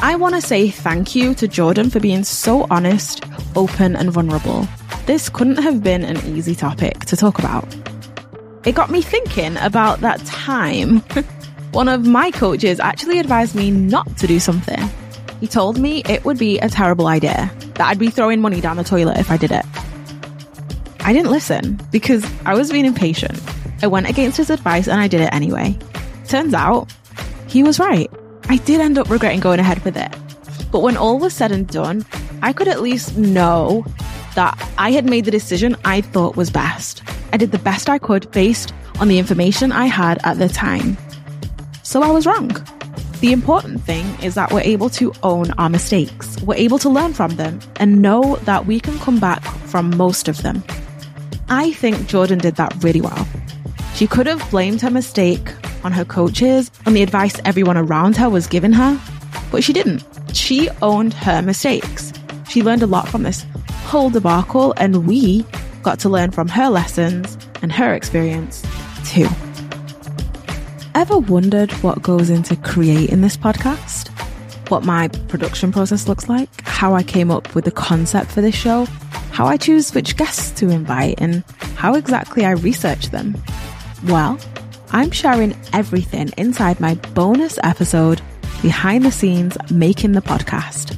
I 0.03 0.17
want 0.17 0.35
to 0.35 0.43
say 0.43 0.69
thank 0.69 1.15
you 1.15 1.35
to 1.37 1.49
Jordan 1.49 1.89
for 1.89 2.01
being 2.01 2.25
so 2.25 2.67
honest, 2.71 3.25
open, 3.57 3.97
and 3.97 4.11
vulnerable. 4.11 4.69
This 5.07 5.29
couldn't 5.29 5.59
have 5.59 5.83
been 5.83 6.05
an 6.05 6.19
easy 6.27 6.55
topic 6.55 7.01
to 7.07 7.17
talk 7.17 7.39
about. 7.39 7.67
It 8.67 8.75
got 8.75 8.91
me 8.91 9.03
thinking 9.03 9.57
about 9.59 10.01
that 10.01 10.25
time 10.27 11.03
one 11.75 11.89
of 11.89 12.07
my 12.07 12.31
coaches 12.31 12.79
actually 12.79 13.19
advised 13.19 13.57
me 13.57 13.69
not 13.71 14.17
to 14.19 14.29
do 14.29 14.39
something. 14.39 14.79
He 15.41 15.49
told 15.49 15.77
me 15.77 16.03
it 16.09 16.25
would 16.25 16.39
be 16.39 16.59
a 16.61 16.69
terrible 16.69 17.09
idea, 17.09 17.51
that 17.75 17.89
I'd 17.89 17.99
be 17.99 18.11
throwing 18.11 18.41
money 18.41 18.61
down 18.61 18.77
the 18.77 18.85
toilet 18.85 19.19
if 19.19 19.31
I 19.31 19.37
did 19.37 19.51
it. 19.51 19.67
I 21.05 21.13
didn't 21.13 21.31
listen 21.31 21.79
because 21.91 22.25
I 22.47 22.55
was 22.55 22.73
being 22.73 22.87
impatient. 22.87 23.39
I 23.83 23.87
went 23.87 24.09
against 24.09 24.39
his 24.39 24.49
advice 24.49 24.89
and 24.89 25.01
I 25.01 25.07
did 25.07 25.21
it 25.21 25.33
anyway. 25.35 25.79
Turns 26.27 26.55
out, 26.55 26.91
he 27.47 27.63
was 27.63 27.79
right. 27.79 28.11
I 28.49 28.57
did 28.57 28.81
end 28.81 28.97
up 28.97 29.11
regretting 29.11 29.41
going 29.41 29.61
ahead 29.61 29.85
with 29.85 29.99
it. 29.99 30.11
But 30.73 30.81
when 30.81 30.97
all 30.97 31.19
was 31.19 31.35
said 31.35 31.53
and 31.53 31.69
done, 31.69 32.07
I 32.41 32.55
could 32.55 32.69
at 32.69 32.81
least 32.81 33.19
know 33.19 33.85
that 34.35 34.59
I 34.79 34.93
had 34.93 35.05
made 35.05 35.27
the 35.27 35.31
decision 35.31 35.77
I 35.85 36.01
thought 36.01 36.37
was 36.37 36.51
best. 36.51 37.03
I 37.35 37.37
did 37.37 37.53
the 37.53 37.59
best 37.59 37.91
I 37.91 37.99
could 37.99 38.31
based 38.31 38.73
on 38.99 39.09
the 39.09 39.19
information 39.19 39.73
I 39.73 39.87
had 39.87 40.19
at 40.25 40.39
the 40.39 40.49
time. 40.49 40.97
So 41.83 42.03
I 42.03 42.11
was 42.11 42.27
wrong. 42.27 42.51
The 43.21 43.33
important 43.33 43.83
thing 43.83 44.07
is 44.23 44.35
that 44.37 44.53
we're 44.53 44.61
able 44.63 44.89
to 44.91 45.13
own 45.23 45.51
our 45.53 45.69
mistakes. 45.69 46.41
We're 46.43 46.57
able 46.57 46.79
to 46.79 46.89
learn 46.89 47.13
from 47.13 47.37
them 47.37 47.61
and 47.77 48.01
know 48.01 48.37
that 48.45 48.67
we 48.67 48.81
can 48.81 48.99
come 49.01 49.21
back 49.21 49.43
from 49.43 49.95
most 49.97 50.29
of 50.29 50.43
them. 50.43 50.65
I 51.49 51.73
think 51.73 52.07
Jordan 52.07 52.39
did 52.39 52.57
that 52.57 52.75
really 52.83 53.01
well. 53.01 53.27
She 53.95 54.07
could 54.07 54.27
have 54.27 54.49
blamed 54.51 54.81
her 54.81 54.91
mistake 54.91 55.53
on 55.85 55.93
her 55.93 56.05
coaches, 56.05 56.71
on 56.87 56.95
the 56.95 57.03
advice 57.03 57.39
everyone 57.45 57.77
around 57.77 58.17
her 58.17 58.29
was 58.29 58.47
giving 58.47 58.73
her, 58.73 59.01
but 59.51 59.63
she 59.63 59.73
didn't. 59.73 60.03
She 60.33 60.69
owned 60.83 61.15
her 61.15 61.43
mistakes. 61.43 62.13
She 62.49 62.63
learned 62.63 62.83
a 62.83 62.87
lot 62.87 63.09
from 63.09 63.23
this 63.23 63.47
whole 63.85 64.11
debacle, 64.11 64.75
and 64.79 65.07
we 65.07 65.45
got 65.83 65.99
to 66.01 66.09
learn 66.09 66.31
from 66.31 66.49
her 66.49 66.69
lessons 66.71 67.37
and 67.63 67.71
her 67.71 67.95
experience 67.95 68.65
too. 69.05 69.29
Ever 70.95 71.19
wondered 71.19 71.73
what 71.75 72.03
goes 72.03 72.31
into 72.31 72.57
creating 72.57 73.21
this 73.21 73.37
podcast? 73.37 74.09
What 74.71 74.85
my 74.85 75.09
production 75.09 75.73
process 75.73 76.09
looks 76.09 76.29
like? 76.29 76.49
How 76.63 76.95
I 76.95 77.03
came 77.03 77.31
up 77.31 77.55
with 77.55 77.65
the 77.65 77.71
concept 77.71 78.31
for 78.31 78.41
this 78.41 78.55
show? 78.55 78.87
How 79.35 79.47
I 79.47 79.57
choose 79.57 79.93
which 79.93 80.17
guests 80.17 80.53
to 80.61 80.69
invite, 80.69 81.21
and 81.21 81.43
how 81.75 81.97
exactly 81.97 82.45
I 82.45 82.53
research 82.53 83.11
them. 83.11 83.37
Well, 84.05 84.39
I'm 84.93 85.11
sharing 85.11 85.57
everything 85.73 86.31
inside 86.39 86.79
my 86.79 86.95
bonus 87.15 87.59
episode, 87.65 88.23
Behind 88.63 89.05
the 89.05 89.11
Scenes 89.11 89.57
Making 89.73 90.13
the 90.13 90.21
Podcast. 90.21 90.97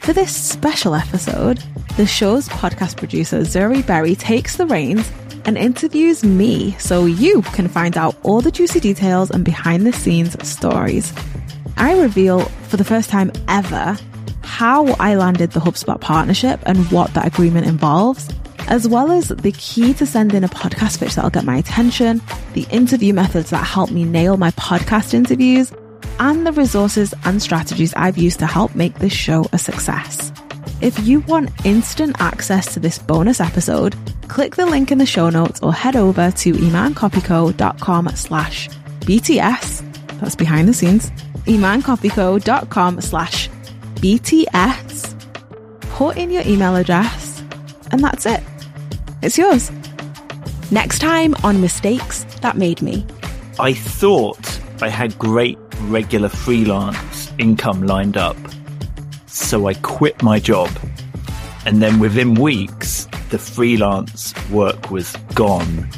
For 0.00 0.12
this 0.12 0.34
special 0.34 0.96
episode, 0.96 1.62
the 1.96 2.08
show's 2.08 2.48
podcast 2.48 2.96
producer, 2.96 3.42
Zuri 3.42 3.86
Berry, 3.86 4.16
takes 4.16 4.56
the 4.56 4.66
reins 4.66 5.08
and 5.44 5.56
interviews 5.56 6.24
me 6.24 6.72
so 6.80 7.04
you 7.06 7.42
can 7.42 7.68
find 7.68 7.96
out 7.96 8.16
all 8.24 8.40
the 8.40 8.50
juicy 8.50 8.80
details 8.80 9.30
and 9.30 9.44
behind 9.44 9.86
the 9.86 9.92
scenes 9.92 10.36
stories. 10.44 11.12
I 11.76 11.96
reveal 11.96 12.40
for 12.66 12.78
the 12.78 12.84
first 12.84 13.10
time 13.10 13.30
ever 13.46 13.96
how 14.46 14.86
I 15.00 15.16
landed 15.16 15.50
the 15.50 15.60
HubSpot 15.60 16.00
partnership 16.00 16.60
and 16.64 16.90
what 16.90 17.12
that 17.14 17.26
agreement 17.26 17.66
involves, 17.66 18.28
as 18.68 18.88
well 18.88 19.10
as 19.12 19.28
the 19.28 19.52
key 19.52 19.92
to 19.94 20.06
sending 20.06 20.44
a 20.44 20.48
podcast 20.48 21.00
pitch 21.00 21.14
that'll 21.14 21.30
get 21.30 21.44
my 21.44 21.58
attention, 21.58 22.22
the 22.54 22.66
interview 22.70 23.12
methods 23.12 23.50
that 23.50 23.64
help 23.64 23.90
me 23.90 24.04
nail 24.04 24.36
my 24.36 24.52
podcast 24.52 25.12
interviews, 25.14 25.72
and 26.18 26.46
the 26.46 26.52
resources 26.52 27.12
and 27.24 27.42
strategies 27.42 27.92
I've 27.94 28.16
used 28.16 28.38
to 28.38 28.46
help 28.46 28.74
make 28.74 28.98
this 28.98 29.12
show 29.12 29.46
a 29.52 29.58
success. 29.58 30.32
If 30.80 30.98
you 31.06 31.20
want 31.20 31.50
instant 31.64 32.16
access 32.20 32.72
to 32.74 32.80
this 32.80 32.98
bonus 32.98 33.40
episode, 33.40 33.96
click 34.28 34.56
the 34.56 34.66
link 34.66 34.92
in 34.92 34.98
the 34.98 35.06
show 35.06 35.28
notes 35.28 35.60
or 35.62 35.72
head 35.72 35.96
over 35.96 36.30
to 36.30 36.52
emancopyco.com 36.52 38.08
slash 38.10 38.68
BTS. 39.00 40.20
That's 40.20 40.36
behind 40.36 40.68
the 40.68 40.74
scenes. 40.74 41.10
emancopyco.com 41.46 43.00
slash 43.00 43.48
BTS. 43.96 45.14
Put 45.80 46.16
in 46.16 46.30
your 46.30 46.42
email 46.46 46.76
address 46.76 47.42
and 47.90 48.02
that's 48.02 48.26
it. 48.26 48.42
It's 49.22 49.38
yours. 49.38 49.70
Next 50.70 50.98
time 50.98 51.34
on 51.42 51.60
Mistakes 51.60 52.24
That 52.42 52.56
Made 52.56 52.82
Me. 52.82 53.06
I 53.58 53.72
thought 53.72 54.60
I 54.82 54.88
had 54.88 55.18
great 55.18 55.58
regular 55.82 56.28
freelance 56.28 57.32
income 57.38 57.86
lined 57.86 58.16
up. 58.16 58.36
So 59.26 59.66
I 59.66 59.74
quit 59.74 60.22
my 60.22 60.38
job. 60.40 60.70
And 61.64 61.82
then 61.82 61.98
within 61.98 62.34
weeks, 62.34 63.06
the 63.30 63.38
freelance 63.38 64.34
work 64.50 64.90
was 64.90 65.16
gone. 65.34 65.88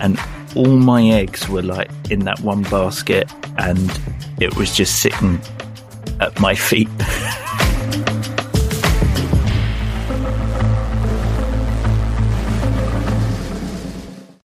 And 0.00 0.18
all 0.56 0.76
my 0.76 1.08
eggs 1.08 1.48
were 1.48 1.62
like 1.62 1.90
in 2.10 2.20
that 2.20 2.40
one 2.40 2.62
basket. 2.64 3.30
And 3.58 4.00
it 4.40 4.56
was 4.56 4.74
just 4.74 5.00
sitting 5.00 5.40
at 6.20 6.38
my 6.40 6.54
feet. 6.54 6.88